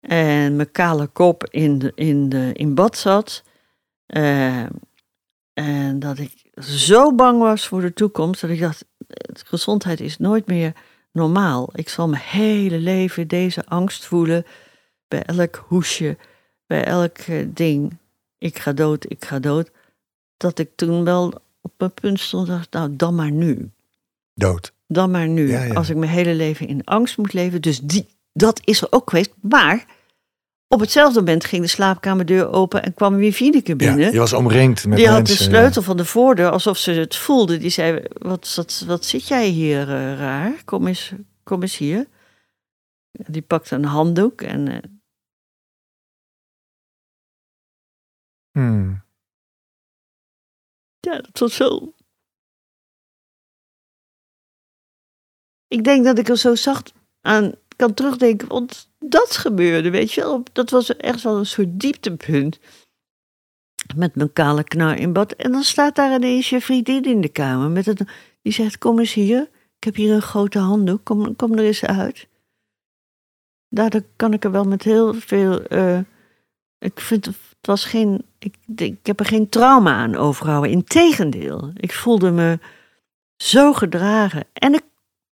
en 0.00 0.56
mijn 0.56 0.70
kale 0.70 1.06
kop 1.06 1.46
in, 1.50 1.78
de, 1.78 1.92
in, 1.94 2.28
de, 2.28 2.50
in 2.52 2.74
bad 2.74 2.96
zat. 2.96 3.42
Eh, 4.06 4.64
en 5.52 5.98
dat 5.98 6.18
ik 6.18 6.50
zo 6.62 7.14
bang 7.14 7.40
was 7.40 7.66
voor 7.66 7.80
de 7.80 7.92
toekomst 7.92 8.40
dat 8.40 8.50
ik 8.50 8.60
dacht, 8.60 8.84
eh, 9.06 9.34
gezondheid 9.46 10.00
is 10.00 10.18
nooit 10.18 10.46
meer 10.46 10.72
normaal. 11.12 11.70
Ik 11.72 11.88
zal 11.88 12.08
mijn 12.08 12.22
hele 12.22 12.78
leven 12.78 13.28
deze 13.28 13.66
angst 13.66 14.04
voelen 14.04 14.44
bij 15.08 15.22
elk 15.22 15.64
hoesje, 15.68 16.16
bij 16.66 16.84
elk 16.84 17.18
eh, 17.18 17.46
ding. 17.48 17.98
Ik 18.38 18.58
ga 18.58 18.72
dood, 18.72 19.10
ik 19.10 19.24
ga 19.24 19.38
dood. 19.38 19.70
Dat 20.36 20.58
ik 20.58 20.70
toen 20.76 21.04
wel 21.04 21.32
op 21.60 21.72
een 21.76 21.94
punt 21.94 22.20
stond, 22.20 22.46
dacht, 22.46 22.72
nou 22.72 22.96
dan 22.96 23.14
maar 23.14 23.30
nu. 23.30 23.70
Dood. 24.34 24.72
Dan 24.86 25.10
maar 25.10 25.28
nu. 25.28 25.50
Ja, 25.50 25.62
ja. 25.62 25.74
Als 25.74 25.90
ik 25.90 25.96
mijn 25.96 26.10
hele 26.10 26.34
leven 26.34 26.68
in 26.68 26.84
angst 26.84 27.18
moet 27.18 27.32
leven. 27.32 27.62
Dus 27.62 27.80
die, 27.80 28.06
dat 28.32 28.60
is 28.64 28.80
er 28.82 28.92
ook 28.92 29.10
geweest. 29.10 29.34
Maar 29.40 29.98
op 30.68 30.80
hetzelfde 30.80 31.18
moment 31.18 31.44
ging 31.44 31.62
de 31.62 31.68
slaapkamerdeur 31.68 32.50
open 32.52 32.82
en 32.82 32.94
kwam 32.94 33.16
weer 33.16 33.32
Fieneke 33.32 33.70
Ja, 33.70 33.76
binnen. 33.76 34.12
je 34.12 34.18
was 34.18 34.32
omringd 34.32 34.86
met 34.86 34.96
Die 34.98 35.06
had 35.08 35.16
mensen. 35.16 35.36
de 35.36 35.42
sleutel 35.42 35.82
van 35.82 35.96
de 35.96 36.04
voordeur, 36.04 36.50
alsof 36.50 36.78
ze 36.78 36.90
het 36.90 37.16
voelde. 37.16 37.58
Die 37.58 37.70
zei, 37.70 38.04
wat, 38.18 38.54
wat, 38.54 38.84
wat 38.86 39.04
zit 39.04 39.28
jij 39.28 39.46
hier 39.48 39.80
eh, 39.80 40.18
raar? 40.18 40.64
Kom 40.64 40.86
eens, 40.86 41.12
kom 41.42 41.62
eens 41.62 41.76
hier. 41.76 42.06
Die 43.10 43.42
pakte 43.42 43.74
een 43.74 43.84
handdoek 43.84 44.42
en 44.42 44.68
eh. 44.68 44.78
Hmm. 48.52 49.02
ja, 51.00 51.20
dat 51.20 51.38
was 51.38 51.54
zo... 51.54 51.94
Ik 55.68 55.84
denk 55.84 56.04
dat 56.04 56.18
ik 56.18 56.28
er 56.28 56.36
zo 56.38 56.54
zacht 56.54 56.92
aan 57.20 57.52
kan 57.80 57.94
terugdenken, 57.94 58.48
want 58.48 58.90
dat 58.98 59.36
gebeurde, 59.36 59.90
weet 59.90 60.12
je 60.12 60.20
wel. 60.20 60.42
Dat 60.52 60.70
was 60.70 60.96
echt 60.96 61.22
wel 61.22 61.36
een 61.36 61.46
soort 61.46 61.80
dieptepunt. 61.80 62.58
Met 63.96 64.14
mijn 64.14 64.32
kale 64.32 64.64
knar 64.64 64.98
in 64.98 65.12
bad. 65.12 65.32
En 65.32 65.52
dan 65.52 65.62
staat 65.62 65.94
daar 65.94 66.14
ineens 66.14 66.50
je 66.50 66.60
vriendin 66.60 67.04
in 67.04 67.20
de 67.20 67.28
kamer. 67.28 67.70
Met 67.70 67.86
het, 67.86 68.02
die 68.42 68.52
zegt, 68.52 68.78
kom 68.78 68.98
eens 68.98 69.12
hier. 69.12 69.40
Ik 69.76 69.84
heb 69.84 69.94
hier 69.94 70.14
een 70.14 70.22
grote 70.22 70.58
handdoek. 70.58 71.04
Kom, 71.04 71.36
kom 71.36 71.52
er 71.52 71.64
eens 71.64 71.84
uit. 71.84 72.28
Daardoor 73.68 74.04
kan 74.16 74.32
ik 74.32 74.44
er 74.44 74.50
wel 74.50 74.64
met 74.64 74.82
heel 74.82 75.14
veel... 75.14 75.62
eh, 75.62 75.98
ik 76.78 77.00
vind, 77.00 77.24
het 77.26 77.36
was 77.60 77.84
geen... 77.84 78.24
Ik, 78.38 78.54
ik 78.76 79.06
heb 79.06 79.20
er 79.20 79.26
geen 79.26 79.48
trauma 79.48 79.94
aan 79.94 80.16
overgehouden. 80.16 80.70
Integendeel. 80.70 81.70
Ik 81.76 81.92
voelde 81.92 82.30
me 82.30 82.58
zo 83.36 83.72
gedragen. 83.72 84.44
En 84.52 84.74
ik 84.74 84.84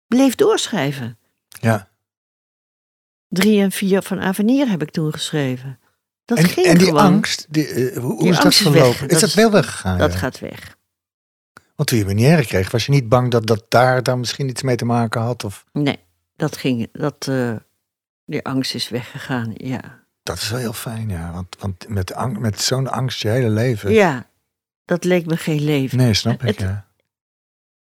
bleef 0.07 0.35
doorschrijven. 0.35 1.17
Ja. 1.47 1.95
Drie 3.29 3.61
en 3.61 3.71
vier 3.71 4.01
van 4.01 4.19
Avenir 4.19 4.69
heb 4.69 4.81
ik 4.81 4.89
toen 4.91 5.11
geschreven. 5.11 5.79
Dat 6.25 6.37
En, 6.37 6.45
ging 6.45 6.65
en 6.65 6.77
die 6.77 6.87
gewoon. 6.87 7.01
angst, 7.01 7.45
die, 7.49 7.67
eh, 7.67 7.97
hoe, 8.01 8.17
Die 8.19 8.29
is 8.29 8.35
dat 8.35 8.43
angst 8.43 8.59
is 8.59 8.65
verlopen? 8.65 8.91
weg. 8.91 9.01
Is 9.01 9.07
Dat 9.09 9.19
dat 9.19 9.29
is- 9.29 9.35
wel 9.35 9.51
weggegaan? 9.51 9.97
Dat 9.97 10.11
ja? 10.11 10.17
gaat 10.17 10.39
weg. 10.39 10.75
Want 11.75 11.89
toen 11.89 11.97
je 11.97 12.05
meneer 12.05 12.45
kreeg, 12.45 12.71
was 12.71 12.85
je 12.85 12.91
niet 12.91 13.09
bang 13.09 13.31
dat 13.31 13.47
dat 13.47 13.65
daar 13.69 14.03
dan 14.03 14.19
misschien 14.19 14.49
iets 14.49 14.61
mee 14.61 14.75
te 14.75 14.85
maken 14.85 15.21
had? 15.21 15.43
Of 15.43 15.65
Nee, 15.73 15.99
dat 16.35 16.57
ging. 16.57 16.89
Dat, 16.91 17.27
eh, 17.27 17.55
die 18.25 18.43
angst 18.45 18.73
is 18.75 18.89
weggegaan. 18.89 19.51
Ja. 19.55 20.05
dat 20.23 20.37
is 20.37 20.49
wel 20.49 20.59
heel 20.59 20.73
fijn, 20.73 21.09
ja. 21.09 21.31
Want, 21.31 21.55
want 21.59 21.87
met, 21.87 22.13
ang- 22.13 22.39
met 22.39 22.61
zo'n 22.61 22.87
angst 22.87 23.21
je 23.21 23.27
hele 23.29 23.49
leven. 23.49 23.91
ja, 23.91 24.29
dat 24.85 25.03
leek 25.03 25.25
me 25.25 25.37
geen 25.37 25.63
leven. 25.63 25.97
Nee, 25.97 26.13
snap 26.13 26.33
ik, 26.41 26.47
Het- 26.47 26.59
ja. 26.59 26.85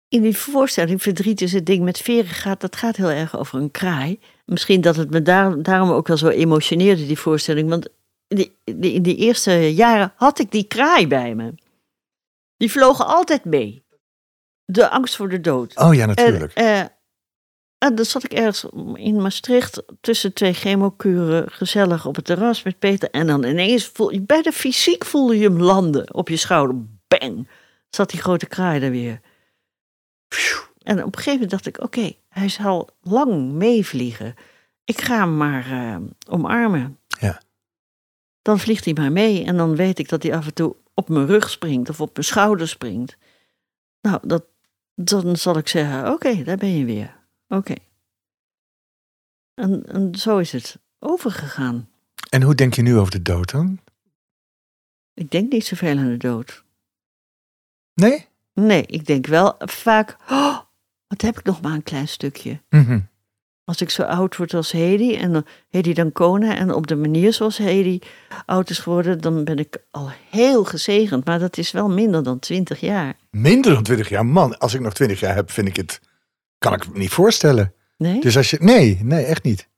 In 0.09 0.23
die 0.23 0.37
voorstelling, 0.37 1.03
verdriet 1.03 1.41
is 1.41 1.53
het 1.53 1.67
ding 1.67 1.85
met 1.85 1.99
veren 1.99 2.31
gaat, 2.35 2.61
dat 2.61 2.77
gaat 2.77 2.97
heel 2.97 3.11
erg 3.11 3.37
over 3.39 3.61
een 3.61 3.71
kraai. 3.71 4.21
Misschien 4.47 4.81
dat 4.81 4.97
het 4.97 5.11
me 5.11 5.23
daar, 5.23 5.63
daarom 5.63 5.91
ook 5.91 6.07
wel 6.07 6.17
zo 6.17 6.29
emotioneerde, 6.29 7.07
die 7.07 7.19
voorstelling. 7.19 7.69
Want 7.69 7.89
die- 8.29 8.57
in 8.65 9.03
die 9.03 9.17
eerste 9.17 9.75
jaren 9.75 10.13
had 10.17 10.39
ik 10.39 10.51
die 10.51 10.65
kraai 10.65 11.07
bij 11.07 11.35
me. 11.35 11.55
Die 12.57 12.71
vlogen 12.71 13.07
altijd 13.07 13.45
mee. 13.45 13.85
De 14.65 14.89
angst 14.91 15.17
voor 15.17 15.29
de 15.29 15.41
dood. 15.41 15.77
Oh 15.77 15.95
ja, 15.95 16.07
natuurlijk. 16.07 16.53
En, 16.55 16.65
eh, 16.65 16.81
en 17.79 17.95
dan 17.95 18.05
zat 18.05 18.25
ik 18.25 18.33
ergens 18.33 18.65
in 18.95 19.23
Maastricht 19.23 19.83
tussen 20.01 20.33
twee 20.33 20.53
chemokuren 20.53 21.51
gezellig 21.53 22.07
op 22.07 22.17
het 22.17 22.25
terras 22.25 22.63
met 22.63 22.79
Peter. 22.79 23.11
En 23.11 23.27
dan 23.27 23.45
ineens, 23.45 23.87
voel, 23.87 24.13
je- 24.13 24.21
bij 24.21 24.43
de 24.43 24.53
fysiek 24.53 25.05
voelde 25.05 25.39
je 25.39 25.49
hem 25.49 25.61
landen 25.63 26.15
op 26.15 26.29
je 26.29 26.37
schouder. 26.37 26.77
Bang! 27.09 27.49
Zat 27.91 28.11
die 28.11 28.21
grote 28.21 28.47
kraai 28.47 28.81
er 28.83 28.91
weer. 28.91 29.21
En 30.87 30.99
op 30.99 31.17
een 31.17 31.23
gegeven 31.23 31.33
moment 31.33 31.51
dacht 31.51 31.67
ik, 31.67 31.83
oké, 31.83 32.13
hij 32.29 32.49
zal 32.49 32.89
lang 33.01 33.53
meevliegen. 33.53 34.35
Ik 34.85 35.01
ga 35.01 35.19
hem 35.19 35.37
maar 35.37 35.71
eh, 35.71 35.97
omarmen. 36.29 36.99
Ja. 37.21 37.43
Dan 38.43 38.59
vliegt 38.59 38.85
hij 38.85 38.95
maar 38.95 39.13
mee 39.13 39.45
en 39.45 39.57
dan 39.57 39.77
weet 39.77 39.99
ik 39.99 40.09
dat 40.09 40.23
hij 40.23 40.35
af 40.35 40.47
en 40.47 40.55
toe 40.55 40.77
op 40.95 41.09
mijn 41.09 41.27
rug 41.27 41.51
springt 41.51 41.89
of 41.89 42.01
op 42.01 42.13
mijn 42.13 42.27
schouder 42.27 42.69
springt. 42.69 43.17
Nou, 44.01 44.19
dat, 44.23 44.45
dan 44.95 45.37
zal 45.37 45.57
ik 45.57 45.69
zeggen, 45.69 46.13
oké, 46.13 46.43
daar 46.43 46.57
ben 46.57 46.79
je 46.79 46.85
weer. 46.85 47.17
Oké. 47.49 47.75
En, 49.55 49.87
en 49.87 50.15
zo 50.15 50.39
is 50.39 50.53
het 50.53 50.79
overgegaan. 50.99 51.89
En 52.31 52.43
hoe 52.43 52.55
denk 52.55 52.75
je 52.75 52.83
nu 52.83 52.97
over 52.97 53.13
de 53.13 53.23
dood 53.23 53.51
dan? 53.51 53.81
Ik 55.15 55.31
denk 55.31 55.53
niet 55.53 55.67
zoveel 55.67 55.99
aan 55.99 56.09
de 56.09 56.17
dood. 56.17 56.65
Nee? 57.95 58.27
Nee, 58.53 58.87
ik 58.87 59.07
denk 59.07 59.27
wel 59.27 59.55
vaak, 59.59 60.17
oh, 60.29 60.56
wat 61.09 61.23
heb 61.23 61.39
ik 61.39 61.45
nog 61.45 61.61
maar 61.61 61.73
een 61.73 61.83
klein 61.83 62.09
stukje. 62.09 62.61
Mhm. 62.71 63.01
Als 63.65 63.81
ik 63.81 63.91
zo 63.91 64.03
oud 64.03 64.37
word 64.37 64.55
als 64.55 64.73
Hedy 64.73 65.17
en 65.17 65.33
dan 65.33 65.47
Hedy 65.69 65.93
Dancona 65.93 66.57
en 66.57 66.75
op 66.75 66.87
de 66.87 66.97
manier 66.97 67.33
zoals 67.33 67.57
Hedy 67.59 67.99
oud 68.47 68.71
is 68.71 68.79
geworden, 68.79 69.21
dan 69.21 69.45
ben 69.45 69.59
ik 69.59 69.79
al 69.91 70.11
heel 70.31 70.65
gezegend. 70.65 71.25
Maar 71.25 71.39
dat 71.39 71.57
is 71.57 71.71
wel 71.73 71.89
minder 71.89 72.23
dan 72.23 72.39
twintig 72.39 72.81
jaar. 72.81 73.15
Minder 73.31 73.75
dan 73.75 73.83
20 73.83 74.09
jaar. 74.09 74.27
Man, 74.27 74.59
als 74.59 74.75
ik 74.75 74.81
nog 74.81 74.95
20 74.95 75.21
jaar 75.21 75.35
heb, 75.35 75.51
vind 75.51 75.69
ik 75.69 75.77
het. 75.77 76.01
Kan 76.59 76.73
ik 76.73 76.89
me 76.93 76.99
niet 76.99 77.11
voorstellen. 77.11 77.75
Nee? 77.97 78.21
Dus 78.21 78.37
als 78.37 78.51
je. 78.51 78.57
Nee, 78.61 78.99
nee, 79.03 79.25
echt 79.25 79.43
niet. 79.43 79.69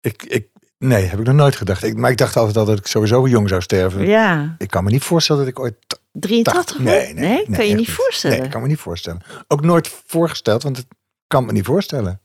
Ik, 0.00 0.22
ik, 0.22 0.48
nee, 0.78 1.04
heb 1.04 1.18
ik 1.18 1.26
nog 1.26 1.34
nooit 1.34 1.56
gedacht. 1.56 1.82
Ik, 1.82 1.96
maar 1.96 2.10
ik 2.10 2.16
dacht 2.18 2.36
altijd 2.36 2.56
al 2.56 2.64
dat 2.64 2.78
ik 2.78 2.86
sowieso 2.86 3.28
jong 3.28 3.48
zou 3.48 3.60
sterven. 3.60 4.06
ja, 4.06 4.54
Ik 4.58 4.68
kan 4.70 4.84
me 4.84 4.90
niet 4.90 5.02
voorstellen 5.02 5.40
dat 5.44 5.50
ik 5.50 5.58
ooit. 5.58 5.76
T- 6.18 6.22
83? 6.22 6.78
Nee, 6.78 7.14
nee, 7.14 7.44
nee, 7.46 7.56
kan 7.56 7.66
je 7.66 7.74
niet 7.74 7.90
voorstellen. 7.90 8.36
Nee, 8.36 8.46
ik 8.46 8.52
kan 8.52 8.62
me 8.62 8.68
niet 8.68 8.78
voorstellen. 8.78 9.22
Ook 9.48 9.62
nooit 9.62 9.88
voorgesteld, 10.06 10.62
want 10.62 10.76
het 10.76 10.86
kan 11.26 11.44
me 11.44 11.52
niet 11.52 11.64
voorstellen. 11.64 12.20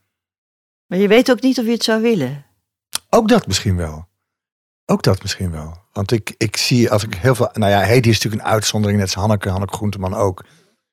Maar 0.86 1.00
je 1.00 1.08
weet 1.08 1.32
ook 1.32 1.42
niet 1.42 1.60
of 1.60 1.66
je 1.66 1.72
het 1.72 1.84
zou 1.84 2.02
willen. 2.02 2.46
Ook 3.10 3.28
dat 3.28 3.48
misschien 3.48 3.76
wel. 3.76 4.08
Ook 4.86 5.04
dat 5.04 5.22
misschien 5.22 5.52
wel. 5.52 5.78
Want 5.94 6.12
ik, 6.12 6.34
ik 6.38 6.58
zie 6.58 6.92
als 6.92 7.04
ik 7.04 7.14
heel 7.14 7.36
veel. 7.36 7.50
Nou 7.54 7.72
ja, 7.72 7.80
Hedy 7.80 8.10
is 8.10 8.16
natuurlijk 8.16 8.44
een 8.44 8.52
uitzondering, 8.52 9.00
net 9.00 9.08
als 9.08 9.20
Hanneke, 9.20 9.50
Hanneke 9.50 9.74
Groenteman 9.74 10.14
ook. 10.14 10.44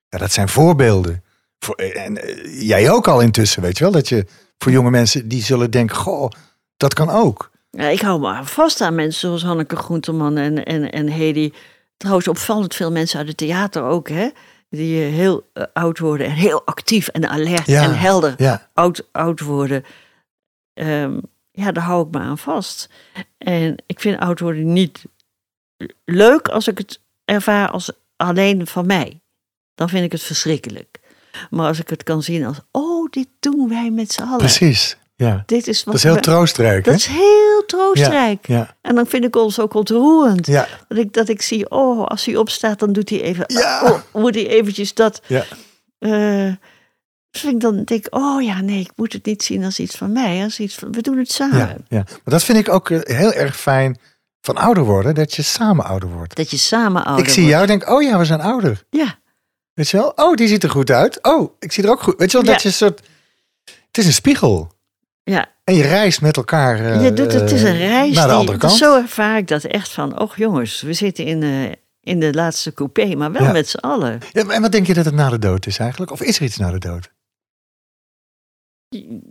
Ja, 0.09 0.19
dat 0.19 0.33
zijn 0.33 0.49
voorbeelden. 0.49 1.25
Voor, 1.59 1.75
en 1.75 2.23
eh, 2.23 2.63
jij 2.69 2.91
ook 2.91 3.09
al 3.09 3.21
intussen, 3.21 3.63
weet 3.63 3.79
je 3.79 3.85
wel. 3.85 3.93
Dat 3.93 4.09
je 4.09 4.27
voor 4.59 4.73
jonge 4.73 4.91
mensen 4.91 5.29
die 5.29 5.43
zullen 5.43 5.71
denken: 5.71 5.97
Goh, 5.97 6.31
dat 6.77 6.95
kan 6.95 7.11
ook. 7.11 7.51
Ja, 7.71 7.89
ik 7.89 8.01
hou 8.01 8.21
me 8.21 8.45
vast 8.45 8.81
aan 8.81 8.95
mensen 8.95 9.21
zoals 9.21 9.43
Hanneke 9.43 9.77
Groenteman 9.77 10.37
en, 10.37 10.65
en, 10.65 10.91
en 10.93 11.09
Hedy. 11.09 11.51
Trouwens, 11.99 12.29
opvallend 12.29 12.75
veel 12.75 12.93
mensen 12.93 13.19
uit 13.19 13.29
het 13.29 13.37
theater 13.37 13.83
ook, 13.83 14.09
hè? 14.09 14.29
Die 14.71 15.05
eh, 15.05 15.13
heel 15.13 15.47
eh, 15.53 15.65
oud 15.73 15.99
worden 15.99 16.27
en 16.27 16.33
heel 16.33 16.67
actief 16.67 17.09
en 17.09 17.29
alert 17.29 17.67
Ja, 17.67 17.83
en 17.83 17.99
helder 17.99 18.35
Ja, 18.37 18.69
oud, 18.75 19.09
oud 19.13 19.41
worden. 19.41 19.85
Ehm, 20.75 21.19
ja, 21.51 21.73
daar 21.73 21.85
hou 21.85 22.07
ik 22.07 22.15
me 22.15 22.19
aan 22.19 22.39
vast. 22.39 22.89
En 23.39 23.83
ik 23.87 24.01
vind 24.01 24.19
oud 24.19 24.41
worden 24.41 24.73
niet 24.73 25.05
leuk 26.05 26.49
als 26.49 26.69
ik 26.69 26.79
het 26.79 27.01
ervaar 27.25 27.71
als 27.71 27.91
alleen 28.17 28.67
van 28.67 28.87
mij. 28.87 29.21
Dan 29.75 29.89
vind 29.89 30.05
ik 30.05 30.13
het 30.13 30.23
verschrikkelijk. 30.23 31.01
Maar 31.51 31.67
als 31.67 31.79
ik 31.79 31.89
het 31.89 32.03
kan 32.03 32.23
zien 32.23 32.45
als, 32.45 32.61
oh, 32.71 33.11
dit 33.11 33.29
doen 33.41 33.69
wij 33.69 33.91
met 33.91 34.13
z'n 34.13 34.23
allen. 34.23 34.39
precies. 34.39 34.97
Ja. 35.27 35.43
Dit 35.47 35.67
is 35.67 35.77
wat 35.77 35.85
Dat 35.85 35.95
is 35.95 36.03
heel 36.03 36.15
we- 36.15 36.21
troostrijk. 36.21 36.85
dat 36.85 36.95
is 36.95 37.07
heel 37.07 37.63
troostrijk. 37.67 38.47
Ja, 38.47 38.77
En 38.81 38.95
dan 38.95 39.07
vind 39.07 39.25
ik 39.25 39.37
ons 39.37 39.61
ook 39.61 39.75
ontroerend. 39.75 40.47
ja, 40.47 40.67
Dat, 40.89 40.99
ik, 40.99 41.13
dat 41.13 41.29
ik 41.29 41.43
zie, 41.43 41.71
oh, 41.71 42.07
als 42.07 42.25
hij 42.25 42.37
opstaat, 42.37 42.79
dan 42.79 42.93
doet 42.93 43.11
hij 43.11 43.21
even, 43.23 43.45
Ja. 43.47 43.81
oh, 43.85 44.23
moet 44.23 44.35
hij 44.35 44.47
eventjes 44.49 44.95
dat. 44.95 45.21
ja. 45.27 45.45
eh, 45.99 46.53
dus 47.31 47.45
ik 47.45 47.61
dan 47.61 47.75
denk 47.85 47.91
ik, 48.07 48.15
oh 48.15 48.43
ja, 48.43 48.61
nee, 48.61 48.81
ik 48.81 48.91
moet 48.97 49.13
het 49.13 49.25
niet 49.25 49.43
zien 49.43 49.65
als 49.65 49.79
iets 49.79 49.97
van 49.97 50.13
mij, 50.13 50.43
als 50.43 50.59
iets 50.61 50.75
van, 50.75 50.93
we 50.93 51.03
doen 51.03 51.19
het 51.19 51.33
samen. 51.33 51.59
ja, 51.59 51.77
ja. 51.89 52.03
Maar 52.07 52.19
dat 52.25 52.45
vind 52.45 52.59
ik 52.59 52.69
ook 52.69 52.91
eh, 52.91 53.17
heel 53.17 53.33
erg 53.33 53.57
fijn 53.61 53.99
van 54.41 54.57
ouder 54.57 54.85
worden, 54.85 55.15
dat 55.15 55.35
je 55.35 55.43
samen 55.43 55.85
ouder 55.85 56.09
wordt. 56.09 56.37
Dat 56.37 56.51
je 56.51 56.57
samen 56.57 57.05
ouder 57.05 57.25
ik 57.27 57.31
zie 57.33 57.43
wordt. 57.43 57.57
jou 57.59 57.71
en 57.71 57.79
denk: 57.79 57.91
Oh 57.91 58.03
ja, 58.03 58.19
we 58.19 58.25
zijn 58.25 58.41
ouder. 58.41 58.83
Ja, 58.91 59.19
Weet 59.75 59.89
je 59.89 59.97
wel? 59.97 60.13
Oh, 60.17 60.35
die 60.35 60.49
ziet 60.49 60.63
er 60.63 60.71
goed 60.71 60.91
uit. 60.91 61.19
Oh, 61.25 61.53
ik 61.59 61.73
zie 61.73 61.85
er 61.85 61.91
ook 61.91 62.03
goed. 62.03 62.15
Weet 62.19 62.31
je 62.31 62.37
wel, 62.37 62.47
dat 62.47 62.55
Ja. 62.55 62.61
je 62.63 62.69
een 62.69 62.75
soort. 62.75 63.01
Het 63.87 63.99
is 63.99 64.07
een 64.07 64.13
spiegel. 64.13 64.73
Ja. 65.29 65.47
En 65.65 65.75
je 65.75 65.83
reist 65.83 66.21
met 66.21 66.37
elkaar. 66.37 66.79
eh, 66.81 67.03
je 67.05 67.13
doet, 67.13 67.33
het 67.33 67.51
is 67.51 67.63
een 67.63 67.77
reis. 67.77 68.15
Naar 68.15 68.23
de 68.25 68.29
die, 68.31 68.39
andere 68.39 68.59
kant. 68.59 68.73
Zo 68.73 68.97
ervaar 68.97 69.37
ik 69.39 69.49
dat 69.49 69.65
echt 69.65 69.91
van, 69.91 70.21
oh 70.21 70.37
jongens, 70.37 70.81
we 70.83 70.93
zitten 70.93 71.25
in, 71.25 71.43
eh, 71.43 71.73
in 72.01 72.21
de 72.21 72.33
laatste 72.35 72.73
coupé, 72.75 73.15
maar 73.15 73.33
wel 73.33 73.43
Ja. 73.43 73.53
met 73.53 73.69
z'n 73.69 73.77
allen. 73.79 74.21
Ja, 74.33 74.47
en 74.49 74.63
wat 74.63 74.73
denk 74.73 74.87
je 74.87 74.95
dat 74.95 75.05
het 75.05 75.15
na 75.15 75.29
de 75.29 75.39
dood 75.39 75.67
is 75.67 75.79
eigenlijk? 75.79 76.11
Of 76.11 76.21
is 76.23 76.37
er 76.37 76.43
iets 76.45 76.57
na 76.57 76.71
de 76.71 76.79
dood? 76.79 77.11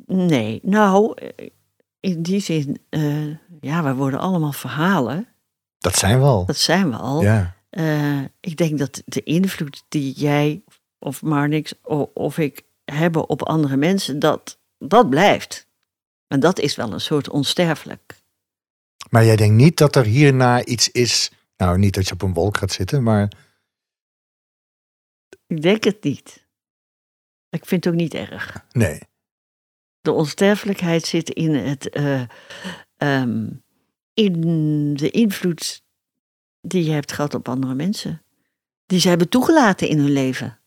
Nee, 0.06 0.60
nou, 0.64 1.14
eh, 1.16 1.48
in 2.00 2.22
die 2.22 2.39
zin, 2.39 2.78
eh, 2.89 3.28
ja, 3.62 3.84
we 3.84 3.93
worden 3.93 4.20
allemaal 4.20 4.52
verhalen. 4.52 5.28
Dat 5.78 5.95
zijn 5.95 6.20
we 6.20 6.26
al. 6.26 6.45
Dat 6.45 6.58
zijn 6.58 6.89
we 6.89 6.95
al. 6.95 7.22
Ja. 7.22 7.56
Eh, 7.70 8.20
ik 8.39 8.58
denk 8.58 8.78
dat 8.80 9.02
de 9.06 9.24
invloed 9.24 9.84
die 9.89 10.14
jij 10.14 10.64
of 11.00 11.22
Marnix 11.22 11.74
of, 11.84 12.10
of 12.14 12.38
ik 12.38 12.62
hebben 12.86 13.30
op 13.30 13.43
andere 13.43 13.76
mensen, 13.78 14.20
dat, 14.20 14.60
dat 14.78 15.10
blijft. 15.10 15.66
En 16.28 16.39
dat 16.39 16.59
is 16.59 16.75
wel 16.75 16.93
een 16.93 17.01
soort 17.01 17.30
onsterfelijk. 17.30 18.15
Maar 19.09 19.25
jij 19.25 19.36
denkt 19.36 19.55
niet 19.55 19.78
dat 19.78 19.95
er 19.95 20.05
hierna 20.05 20.65
iets 20.65 20.91
is. 20.91 21.32
Nou, 21.57 21.78
niet 21.78 21.93
dat 21.93 22.07
je 22.07 22.13
op 22.13 22.21
een 22.21 22.34
wolk 22.34 22.57
gaat 22.57 22.71
zitten, 22.71 23.03
maar 23.03 23.32
Ik 25.47 25.61
denk 25.61 25.84
het 25.84 26.03
niet. 26.03 26.45
Ik 27.49 27.65
vind 27.65 27.84
het 27.84 27.93
ook 27.93 27.99
niet 27.99 28.13
erg. 28.13 28.65
nee. 28.71 28.99
De 30.01 30.11
onsterfelijkheid 30.11 31.05
zit 31.05 31.30
in, 31.30 31.55
het, 31.55 31.89
eh, 31.89 32.21
ehm, 32.97 33.49
in 34.13 34.41
de 34.93 35.09
invloed 35.09 35.84
die 36.61 36.84
je 36.84 36.91
hebt 36.91 37.11
gehad 37.11 37.34
op 37.34 37.49
andere 37.49 37.75
mensen. 37.75 38.21
Die 38.86 38.99
ze 38.99 39.09
hebben 39.09 39.30
toegelaten 39.30 39.88
in 39.88 39.97
hun 39.97 40.11
leven. 40.11 40.59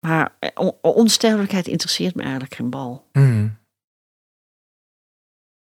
Maar 0.00 0.36
eh, 0.38 0.50
on- 0.54 0.76
onsterfelijkheid 0.82 1.66
interesseert 1.66 2.14
me 2.14 2.22
eigenlijk 2.22 2.54
geen 2.54 2.70
bal. 2.70 3.08
Hmm. 3.12 3.56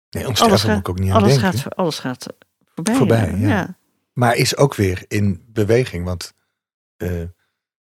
Nee, 0.10 0.24
Alles 0.26 0.28
onsterfelijk 0.42 0.64
moet 0.64 0.72
gaat, 0.72 0.80
ik 0.80 0.90
ook 0.90 1.00
niet 1.00 1.12
aan 1.12 1.22
alles 1.24 1.34
denken. 1.40 1.60
gaat, 1.60 1.76
alles 1.76 2.00
gaat 2.00 2.26
voorbij. 2.66 2.96
Voorbij, 2.96 3.36
ja. 3.38 3.48
ja. 3.48 3.78
Maar 4.14 4.36
is 4.36 4.58
ook 4.58 4.76
weer 4.76 5.06
in 5.08 5.46
beweging, 5.48 6.06
want 6.06 6.34
eh, 6.98 7.10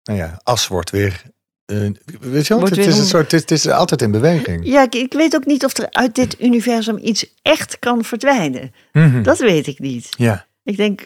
nou 0.03 0.19
ja, 0.19 0.41
as 0.43 0.69
wordt 0.69 0.91
weer. 0.91 1.23
eh, 1.65 1.79
weet 2.21 2.47
je 2.47 2.55
het, 2.59 2.77
is 2.77 2.99
een 2.99 3.05
soort, 3.05 3.31
het, 3.33 3.51
is, 3.51 3.69
altijd 3.69 4.03
in 4.03 4.11
beweging. 4.11 4.67
Ja, 4.67 4.83
ik, 4.83 4.95
ik 4.95 5.13
weet 5.13 5.35
ook 5.35 5.45
niet 5.47 5.65
of 5.65 5.77
er 5.79 5.91
uit 5.91 6.15
dit 6.15 6.41
universum 6.41 6.99
iets 6.99 7.35
echt 7.43 7.79
kan 7.79 8.05
verdwijnen. 8.05 8.73
Mhm. 8.93 9.23
Dat 9.23 9.39
weet 9.39 9.67
ik 9.67 9.79
niet. 9.79 10.09
Ja, 10.17 10.47
Ik 10.65 10.77
denk, 10.77 11.05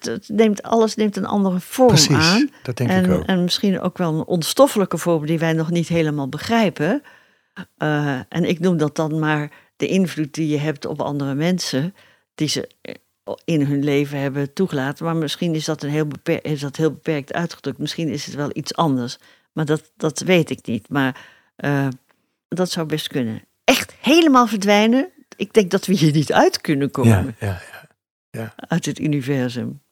het 0.00 0.28
neemt, 0.28 0.62
alles 0.62 0.94
neemt 0.94 1.16
een 1.16 1.26
andere 1.26 1.60
vorm 1.60 1.88
precies. 1.88 2.16
aan. 2.16 2.50
Dat 2.62 2.76
denk 2.76 2.90
ik 2.90 2.96
En, 2.96 3.10
ook. 3.10 3.24
en 3.24 3.42
misschien 3.42 3.80
ook 3.80 3.98
wel 3.98 4.14
een 4.14 4.24
onstoffelijke 4.26 4.98
vorm 4.98 5.26
die 5.26 5.38
wij 5.38 5.52
nog 5.52 5.70
niet 5.70 5.88
helemaal 5.88 6.28
begrijpen. 6.28 7.02
Eh, 7.76 8.18
en 8.28 8.44
ik 8.44 8.60
noem 8.60 8.76
dat 8.76 8.96
dan 8.96 9.18
maar 9.18 9.50
de 9.76 9.86
invloed 9.86 10.34
die 10.34 10.48
je 10.48 10.58
hebt 10.58 10.86
op 10.86 11.00
andere 11.00 11.34
mensen, 11.34 11.94
die 12.34 12.48
ze 12.48 12.70
in 13.44 13.62
hun 13.66 13.84
leven 13.84 14.18
hebben 14.18 14.52
toegelaten. 14.52 15.04
Maar 15.04 15.16
misschien 15.16 15.54
is 15.54 15.64
dat, 15.64 15.82
een 15.82 15.90
heel, 15.90 16.06
beper- 16.06 16.44
is 16.44 16.60
dat 16.60 16.76
heel 16.76 16.90
beperkt 16.90 17.32
uitgedrukt. 17.32 17.78
Misschien 17.78 18.08
is 18.08 18.26
het 18.26 18.34
wel 18.34 18.50
iets 18.52 18.74
anders. 18.74 19.18
Maar 19.52 19.64
dat, 19.64 19.92
dat 19.96 20.20
weet 20.20 20.50
ik 20.50 20.66
niet. 20.66 20.88
Maar 20.88 21.16
eh, 21.56 21.88
dat 22.48 22.70
zou 22.70 22.86
best 22.86 23.08
kunnen. 23.08 23.42
Echt 23.64 23.94
helemaal 24.00 24.46
verdwijnen? 24.46 25.08
Ik 25.36 25.52
denk 25.52 25.70
dat 25.70 25.86
we 25.86 25.92
hier 25.92 26.12
niet 26.12 26.32
uit 26.32 26.60
kunnen 26.60 26.90
komen 26.90 27.36
ja, 27.38 27.46
ja, 27.46 27.60
uit 28.56 28.86
het 28.86 28.98
universem. 28.98 29.82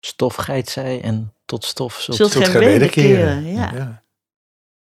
Stof 0.00 0.34
geit 0.34 0.68
zij 0.68 1.02
en 1.02 1.34
tot 1.44 1.64
stof 1.64 2.00
zult. 2.00 2.16
Zult 2.16 2.34
gij 2.34 2.58
wederkeren, 2.58 3.46
ja. 3.46 4.04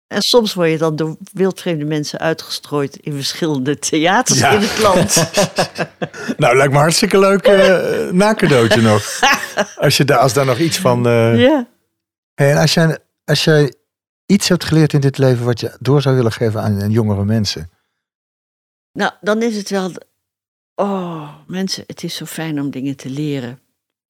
En 0.07 0.21
soms 0.21 0.53
word 0.53 0.69
je 0.69 0.77
dan 0.77 0.95
door 0.95 1.17
wildvreemde 1.33 1.85
mensen 1.85 2.19
uitgestrooid 2.19 2.95
in 2.97 3.13
verschillende 3.13 3.79
theaters 3.79 4.39
Ja. 4.39 4.51
in 4.51 4.59
het 4.61 4.77
land. 4.77 5.15
Nou, 6.37 6.57
lijkt 6.57 6.73
me 6.73 6.79
hartstikke 6.79 7.19
leuk 7.19 7.41
eh 7.45 8.09
nacadeautje 8.11 8.81
nog. 8.81 9.19
Als, 9.75 9.97
je 9.97 10.05
daar, 10.05 10.17
als 10.17 10.33
daar 10.33 10.45
nog 10.45 10.57
iets 10.57 10.77
van... 10.77 11.07
eh, 11.07 11.39
ja. 11.41 11.67
Hey, 12.33 12.51
en 12.51 12.57
als 12.57 12.73
jij, 12.73 12.97
als 13.25 13.43
jij 13.43 13.73
iets 14.25 14.47
hebt 14.49 14.63
geleerd 14.63 14.93
in 14.93 14.99
dit 14.99 15.17
leven 15.17 15.45
wat 15.45 15.59
je 15.59 15.77
door 15.79 16.01
zou 16.01 16.15
willen 16.15 16.31
geven 16.31 16.61
aan, 16.61 16.81
aan 16.81 16.91
jongere 16.91 17.25
mensen. 17.25 17.71
Nou, 18.91 19.11
dan 19.21 19.41
is 19.41 19.55
het 19.55 19.69
wel. 19.69 19.91
Oh, 20.79 21.29
mensen, 21.47 21.83
het 21.87 22.03
is 22.03 22.15
zo 22.15 22.25
fijn 22.25 22.59
om 22.61 22.69
dingen 22.69 22.95
te 22.95 23.09
leren. 23.09 23.59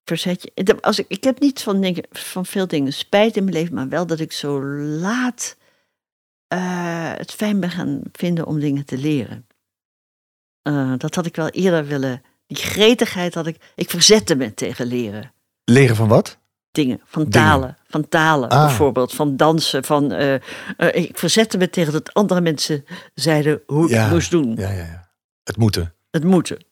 Verzet 0.03 0.41
je. 0.53 0.81
Als 0.81 0.99
ik, 0.99 1.05
ik 1.07 1.23
heb 1.23 1.39
niet 1.39 1.61
van, 1.61 1.81
dingen, 1.81 2.03
van 2.11 2.45
veel 2.45 2.67
dingen 2.67 2.93
spijt 2.93 3.37
in 3.37 3.43
mijn 3.43 3.55
leven, 3.55 3.73
maar 3.73 3.89
wel 3.89 4.05
dat 4.05 4.19
ik 4.19 4.31
zo 4.31 4.63
laat 4.75 5.57
eh, 6.47 7.13
het 7.15 7.31
fijn 7.31 7.59
ben 7.59 7.71
gaan 7.71 8.01
vinden 8.11 8.45
om 8.45 8.59
dingen 8.59 8.85
te 8.85 8.97
leren. 8.97 9.47
Eh, 10.61 10.93
dat 10.97 11.15
had 11.15 11.25
ik 11.25 11.35
wel 11.35 11.49
eerder 11.49 11.85
willen. 11.85 12.21
Die 12.47 12.57
gretigheid 12.57 13.33
had 13.33 13.47
ik. 13.47 13.71
Ik 13.75 13.89
verzette 13.89 14.35
me 14.35 14.53
tegen 14.53 14.85
leren. 14.85 15.33
Leren 15.63 15.95
van 15.95 16.07
wat? 16.07 16.37
dingen, 16.71 17.01
van 17.05 17.23
Dingen. 17.23 17.47
talen. 17.47 17.77
Van 17.87 18.09
talen 18.09 18.49
Ah. 18.49 18.65
bijvoorbeeld, 18.65 19.13
van 19.13 19.35
dansen. 19.37 19.83
Van, 19.83 20.11
eh, 20.11 20.33
ik 20.91 21.17
verzette 21.17 21.57
me 21.57 21.69
tegen 21.69 21.93
dat 21.93 22.13
andere 22.13 22.41
mensen 22.41 22.85
zeiden 23.13 23.61
hoe 23.65 23.89
ik 23.89 23.95
het 23.95 24.09
moest 24.11 24.31
doen. 24.31 24.55
Ja, 24.55 24.69
ja, 24.71 24.83
ja. 24.83 25.09
Het 25.43 25.57
moeten. 25.57 25.93
Het 26.11 26.23
moeten. 26.23 26.65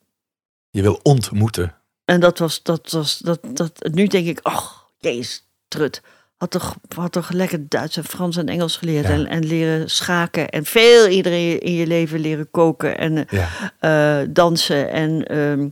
Je 0.70 0.82
wil 0.82 1.00
ontmoeten. 1.04 1.76
En 2.06 2.20
dat 2.20 2.40
was, 2.40 2.64
dat 2.64 2.92
was, 2.92 3.18
dat, 3.18 3.40
dat, 3.54 3.90
nu 3.92 4.08
denk 4.08 4.28
ik, 4.28 4.40
ach, 4.42 4.90
jezus, 5.00 5.48
trut. 5.68 6.02
Had 6.38 6.52
toch, 6.52 6.76
had 6.96 7.12
toch 7.12 7.30
lekker 7.30 7.70
Duits 7.70 7.98
en 7.98 8.04
Frans 8.04 8.38
en 8.38 8.48
Engels 8.48 8.78
geleerd. 8.78 9.06
Ja. 9.08 9.12
En, 9.14 9.26
en 9.28 9.46
leren 9.46 9.90
schaken. 9.90 10.50
En 10.50 10.66
veel 10.66 11.08
iedereen 11.08 11.60
in 11.60 11.74
je 11.74 11.88
leven 11.88 12.20
leren 12.20 12.52
koken. 12.52 12.98
En 12.98 13.28
Ja. 13.30 13.50
eh, 13.80 14.28
dansen 14.30 14.92
en 14.92 15.26
ehm, 15.26 15.70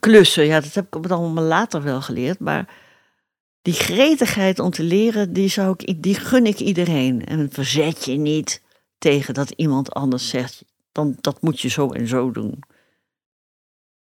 klussen. 0.00 0.46
Ja, 0.46 0.60
dat 0.60 0.74
heb 0.74 0.86
ik 0.86 0.94
op 0.94 1.10
allemaal 1.10 1.44
later 1.44 1.82
wel 1.82 2.00
geleerd. 2.02 2.38
Maar 2.38 2.68
die 3.62 3.74
gretigheid 3.74 4.58
om 4.58 4.70
te 4.70 4.82
leren, 4.82 5.32
die, 5.32 5.48
zou 5.48 5.74
ik, 5.76 6.02
die 6.02 6.14
gun 6.14 6.46
ik 6.46 6.58
iedereen. 6.58 7.26
En 7.26 7.48
verzet 7.52 8.04
je 8.04 8.12
niet 8.16 8.62
tegen 8.98 9.34
dat 9.34 9.50
iemand 9.50 9.92
anders 9.92 10.28
zegt, 10.28 10.64
dan, 10.96 11.16
dat 11.20 11.42
moet 11.42 11.60
je 11.60 11.68
zo 11.68 11.92
en 11.92 12.08
zo 12.08 12.30
doen. 12.30 12.62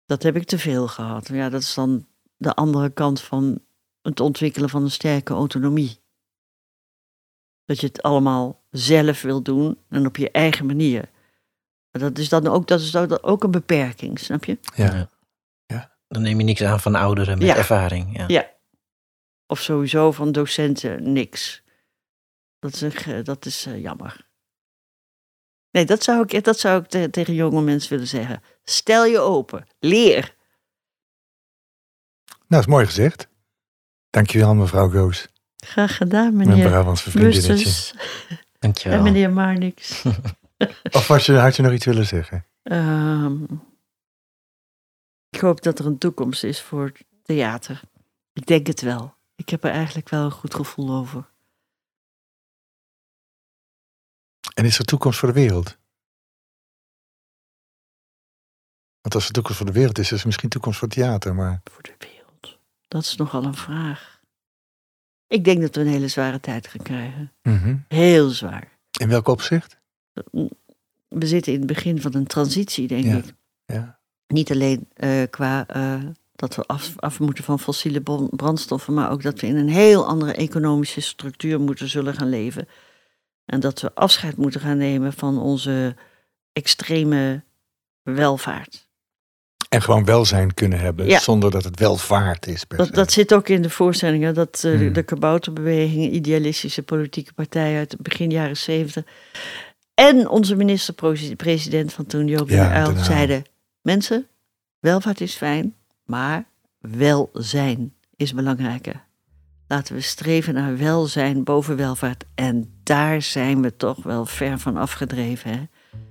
Dat 0.05 0.23
heb 0.23 0.35
ik 0.35 0.45
te 0.45 0.57
veel 0.59 0.87
gehad. 0.87 1.27
Ja, 1.27 1.49
dat 1.49 1.61
is 1.61 1.73
dan 1.73 2.07
de 2.37 2.53
andere 2.53 2.89
kant 2.89 3.21
van 3.21 3.61
het 4.01 4.19
ontwikkelen 4.19 4.69
van 4.69 4.83
een 4.83 4.91
sterke 4.91 5.33
autonomie. 5.33 5.99
Dat 7.65 7.79
je 7.79 7.87
het 7.87 8.01
allemaal 8.01 8.63
zelf 8.71 9.21
wil 9.21 9.41
doen 9.41 9.77
en 9.89 10.05
op 10.05 10.17
je 10.17 10.31
eigen 10.31 10.65
manier. 10.65 11.09
Maar 11.91 12.01
dat 12.01 12.17
is 12.17 12.29
dan 12.29 12.47
ook, 12.47 12.67
dat 12.67 12.79
is 12.79 12.91
dan 12.91 13.23
ook 13.23 13.43
een 13.43 13.51
beperking, 13.51 14.19
snap 14.19 14.43
je? 14.45 14.57
Ja. 14.75 15.09
Dan 16.07 16.21
neem 16.21 16.37
je 16.37 16.43
niks 16.43 16.63
aan 16.63 16.79
van 16.79 16.95
ouderen 16.95 17.37
met 17.37 17.47
Ja. 17.47 17.55
ervaring. 17.55 18.17
Ja. 18.17 18.23
Ja. 18.27 18.51
Of 19.47 19.59
sowieso 19.61 20.11
van 20.11 20.31
docenten 20.31 21.13
niks. 21.13 21.63
Dat 22.59 22.81
is, 22.81 23.05
dat 23.23 23.45
is 23.45 23.65
eh, 23.65 23.81
jammer. 23.81 24.24
Nee, 25.75 25.85
dat 25.85 26.03
zou 26.03 26.25
ik, 26.27 26.43
dat 26.43 26.59
zou 26.59 26.81
ik 26.81 26.87
te- 26.87 27.09
tegen 27.09 27.33
jonge 27.33 27.61
mensen 27.61 27.89
willen 27.89 28.07
zeggen. 28.07 28.41
Stel 28.63 29.05
je 29.05 29.19
open. 29.19 29.67
Leer. 29.79 30.35
Nou, 32.47 32.61
is 32.61 32.67
mooi 32.67 32.85
gezegd. 32.85 33.27
Dankjewel, 34.09 34.55
mevrouw 34.55 34.89
Goos. 34.89 35.27
Graag 35.55 35.97
gedaan, 35.97 36.35
Mijn 36.35 36.49
meneer 36.49 36.67
Brabantse 36.67 37.09
vriendinnetje. 37.11 37.53
Bustus 37.53 37.93
Dankjewel. 38.59 38.97
en 38.97 39.03
meneer 39.03 39.31
Marnix. 39.31 40.03
Of 40.97 41.07
was 41.07 41.25
je, 41.25 41.33
had 41.33 41.55
je 41.55 41.61
nog 41.61 41.71
iets 41.71 41.85
willen 41.85 42.05
zeggen? 42.05 42.45
Ehm, 42.63 43.43
ik 45.29 45.39
hoop 45.39 45.63
dat 45.63 45.79
er 45.79 45.85
een 45.85 45.97
toekomst 45.97 46.43
is 46.43 46.61
voor 46.61 46.91
theater. 47.23 47.81
Ik 48.33 48.45
denk 48.45 48.67
het 48.67 48.81
wel. 48.81 49.15
Ik 49.35 49.49
heb 49.49 49.63
er 49.63 49.71
eigenlijk 49.71 50.09
wel 50.09 50.23
een 50.25 50.31
goed 50.31 50.55
gevoel 50.55 50.91
over. 50.95 51.29
En 54.55 54.65
is 54.65 54.79
er 54.79 54.85
toekomst 54.85 55.19
voor 55.19 55.27
de 55.27 55.33
wereld? 55.39 55.77
Want 59.01 59.15
als 59.15 59.25
er 59.27 59.31
toekomst 59.33 59.57
voor 59.57 59.65
de 59.65 59.71
wereld 59.71 59.97
is, 59.99 60.11
is 60.11 60.19
er 60.19 60.25
misschien 60.25 60.49
toekomst 60.49 60.79
voor 60.79 60.87
theater. 60.87 61.35
Maar 61.35 61.61
Voor 61.63 61.81
de 61.83 61.95
wereld. 61.99 62.57
Dat 62.87 63.01
is 63.03 63.15
nogal 63.15 63.43
een 63.43 63.55
vraag. 63.55 64.19
Ik 65.27 65.43
denk 65.43 65.61
dat 65.61 65.75
we 65.75 65.81
een 65.81 65.87
hele 65.87 66.07
zware 66.07 66.39
tijd 66.39 66.67
gaan 66.67 66.81
krijgen. 66.83 67.31
Mhm. 67.41 67.75
Heel 67.87 68.29
zwaar. 68.29 68.73
in 68.99 69.09
welk 69.09 69.27
opzicht? 69.27 69.77
We 71.07 71.27
zitten 71.27 71.53
in 71.53 71.57
het 71.59 71.67
begin 71.67 72.01
van 72.01 72.15
een 72.15 72.27
transitie, 72.27 72.87
denk 72.87 73.03
Ja. 73.05 73.15
ik. 73.17 73.33
Ja. 73.65 73.99
Niet 74.27 74.51
alleen 74.51 74.87
eh, 74.93 75.23
qua 75.29 75.67
eh, 75.67 76.03
dat 76.35 76.55
we 76.55 76.63
af, 76.65 76.93
af 76.99 77.19
moeten 77.19 77.43
van 77.43 77.59
fossiele 77.59 78.01
brandstoffen, 78.29 78.93
maar 78.93 79.11
ook 79.11 79.21
dat 79.21 79.39
we 79.39 79.47
in 79.47 79.55
een 79.55 79.69
heel 79.69 80.05
andere 80.07 80.33
economische 80.33 81.01
structuur 81.01 81.59
moeten 81.59 81.89
zullen 81.89 82.13
gaan 82.13 82.29
leven. 82.29 82.67
En 83.45 83.59
dat 83.59 83.81
we 83.81 83.91
afscheid 83.93 84.37
moeten 84.37 84.61
gaan 84.61 84.77
nemen 84.77 85.13
van 85.13 85.39
onze 85.41 85.95
extreme 86.53 87.43
welvaart. 88.01 88.83
En 89.69 89.81
gewoon 89.81 90.05
welzijn 90.05 90.53
kunnen 90.53 90.79
hebben 90.79 91.05
Ja. 91.05 91.19
zonder 91.19 91.51
dat 91.51 91.63
het 91.63 91.79
welvaart 91.79 92.47
is. 92.47 92.63
Per 92.63 92.77
Dat, 92.77 92.87
se. 92.87 92.93
dat 92.93 93.11
zit 93.11 93.33
ook 93.33 93.49
in 93.49 93.61
de 93.61 93.69
voorstellingen, 93.69 94.33
dat 94.33 94.55
eh, 94.55 94.61
de- 94.61 94.77
Hmm. 94.77 94.93
de 94.93 95.03
kabouterbeweging, 95.03 96.11
idealistische 96.11 96.83
politieke 96.83 97.33
partij 97.33 97.77
uit 97.77 97.95
begin 98.01 98.29
jaren 98.31 98.57
zeventig. 98.57 99.13
En 99.93 100.29
onze 100.29 100.55
minister-president 100.55 101.93
van 101.93 102.05
toen, 102.05 102.27
Joop 102.27 102.49
Ja, 102.49 102.85
Uyl. 102.87 102.97
zeiden... 103.03 103.43
Mensen, 103.81 104.27
welvaart 104.79 105.21
is 105.21 105.35
fijn, 105.35 105.75
maar 106.05 106.45
welzijn 106.79 107.93
is 108.15 108.33
belangrijker. 108.33 109.03
Laten 109.67 109.95
we 109.95 110.01
streven 110.01 110.53
naar 110.53 110.77
welzijn 110.77 111.43
boven 111.43 111.75
welvaart. 111.75 112.23
En 112.35 112.74
daar 112.85 113.21
zijn 113.21 113.61
we 113.61 113.75
toch 113.75 114.03
wel 114.03 114.25
ver 114.25 114.59
van 114.59 114.77
afgedreven 114.77 115.51
hè? 115.51 115.63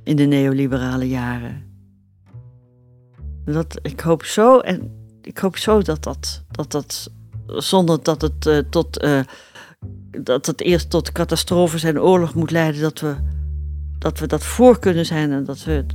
in 0.02 0.16
de 0.16 0.24
neoliberale 0.24 1.09
jaren. 1.09 1.62
Dat, 3.44 3.78
ik 3.82 4.01
hoop 4.01 4.24
zo 4.24 4.59
en 4.59 4.90
ik 5.22 5.38
hoop 5.38 5.56
zo 5.56 5.82
dat 5.82 6.02
dat, 6.02 6.44
dat, 6.51 6.70
dat 6.70 7.10
zonder 7.46 8.02
dat 8.02 8.22
het 8.22 8.46
uh, 8.46 8.59
tot 8.59 9.02
uh, 9.02 9.20
dat 10.22 10.46
het 10.46 10.60
eerst 10.60 10.90
tot 10.90 11.12
catastrofes 11.12 11.82
en 11.82 12.01
oorlog 12.01 12.34
moet 12.34 12.51
leiden, 12.51 12.80
dat 12.80 13.01
we 13.01 13.16
dat, 13.98 14.18
we 14.18 14.26
dat 14.26 14.44
voor 14.44 14.78
kunnen 14.78 15.06
zijn 15.06 15.32
en 15.32 15.44
dat, 15.44 15.64
we, 15.64 15.86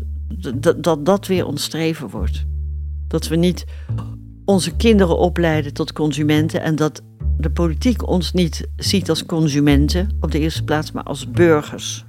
dat, 0.56 0.84
dat 0.84 1.06
dat 1.06 1.28
weer 1.28 1.46
ons 1.46 1.64
streven 1.64 2.10
wordt. 2.10 2.46
Dat 3.08 3.28
we 3.28 3.36
niet 3.36 3.66
onze 4.46 4.76
kinderen 4.76 5.18
opleiden 5.18 5.74
tot 5.74 5.94
consumenten 5.94 6.62
en 6.62 6.76
dat 6.76 7.02
de 7.40 7.50
politiek 7.50 8.08
ons 8.08 8.34
niet 8.34 8.68
ziet 8.76 9.10
als 9.10 9.26
consumenten 9.26 10.10
op 10.20 10.32
de 10.32 10.40
eerste 10.40 10.64
plaats, 10.64 10.92
maar 10.92 11.04
als 11.04 11.32
burgers. 11.32 12.06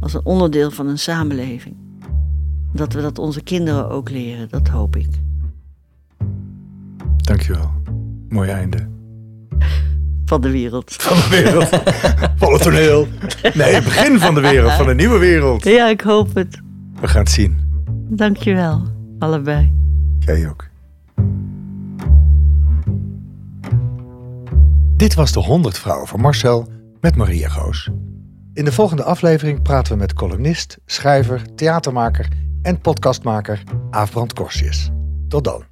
Als 0.00 0.14
een 0.14 0.24
onderdeel 0.24 0.70
van 0.70 0.88
een 0.88 0.98
samenleving. 0.98 1.76
Dat 2.72 2.92
we 2.92 3.00
dat 3.00 3.18
onze 3.18 3.42
kinderen 3.42 3.88
ook 3.88 4.10
leren, 4.10 4.48
dat 4.48 4.68
hoop 4.68 4.96
ik. 4.96 5.08
Dankjewel. 7.16 7.70
Mooi 8.28 8.50
einde. 8.50 8.88
Van 10.24 10.40
de 10.40 10.50
wereld. 10.50 10.92
Van 10.92 11.16
de 11.16 11.28
wereld. 11.42 11.68
van 12.40 12.52
het 12.52 12.62
toneel. 12.62 13.08
Nee, 13.54 13.74
het 13.74 13.84
begin 13.84 14.18
van 14.18 14.34
de 14.34 14.40
wereld, 14.40 14.72
van 14.72 14.88
een 14.88 14.96
nieuwe 14.96 15.18
wereld. 15.18 15.64
Ja, 15.64 15.88
ik 15.88 16.00
hoop 16.00 16.34
het. 16.34 16.60
We 17.00 17.08
gaan 17.08 17.22
het 17.22 17.30
zien. 17.30 17.58
Dankjewel, 18.08 18.82
allebei. 19.18 19.72
Jij 20.18 20.48
ook. 20.48 20.70
Dit 25.02 25.14
was 25.14 25.32
de 25.32 25.40
100 25.40 25.78
Vrouwen 25.78 26.06
van 26.06 26.20
Marcel 26.20 26.68
met 27.00 27.16
Maria 27.16 27.48
Goos. 27.48 27.90
In 28.52 28.64
de 28.64 28.72
volgende 28.72 29.02
aflevering 29.02 29.62
praten 29.62 29.92
we 29.92 29.98
met 29.98 30.14
columnist, 30.14 30.78
schrijver, 30.86 31.54
theatermaker 31.54 32.28
en 32.62 32.80
podcastmaker 32.80 33.62
Aafbrand 33.90 34.32
Korsius. 34.32 34.90
Tot 35.28 35.44
dan. 35.44 35.71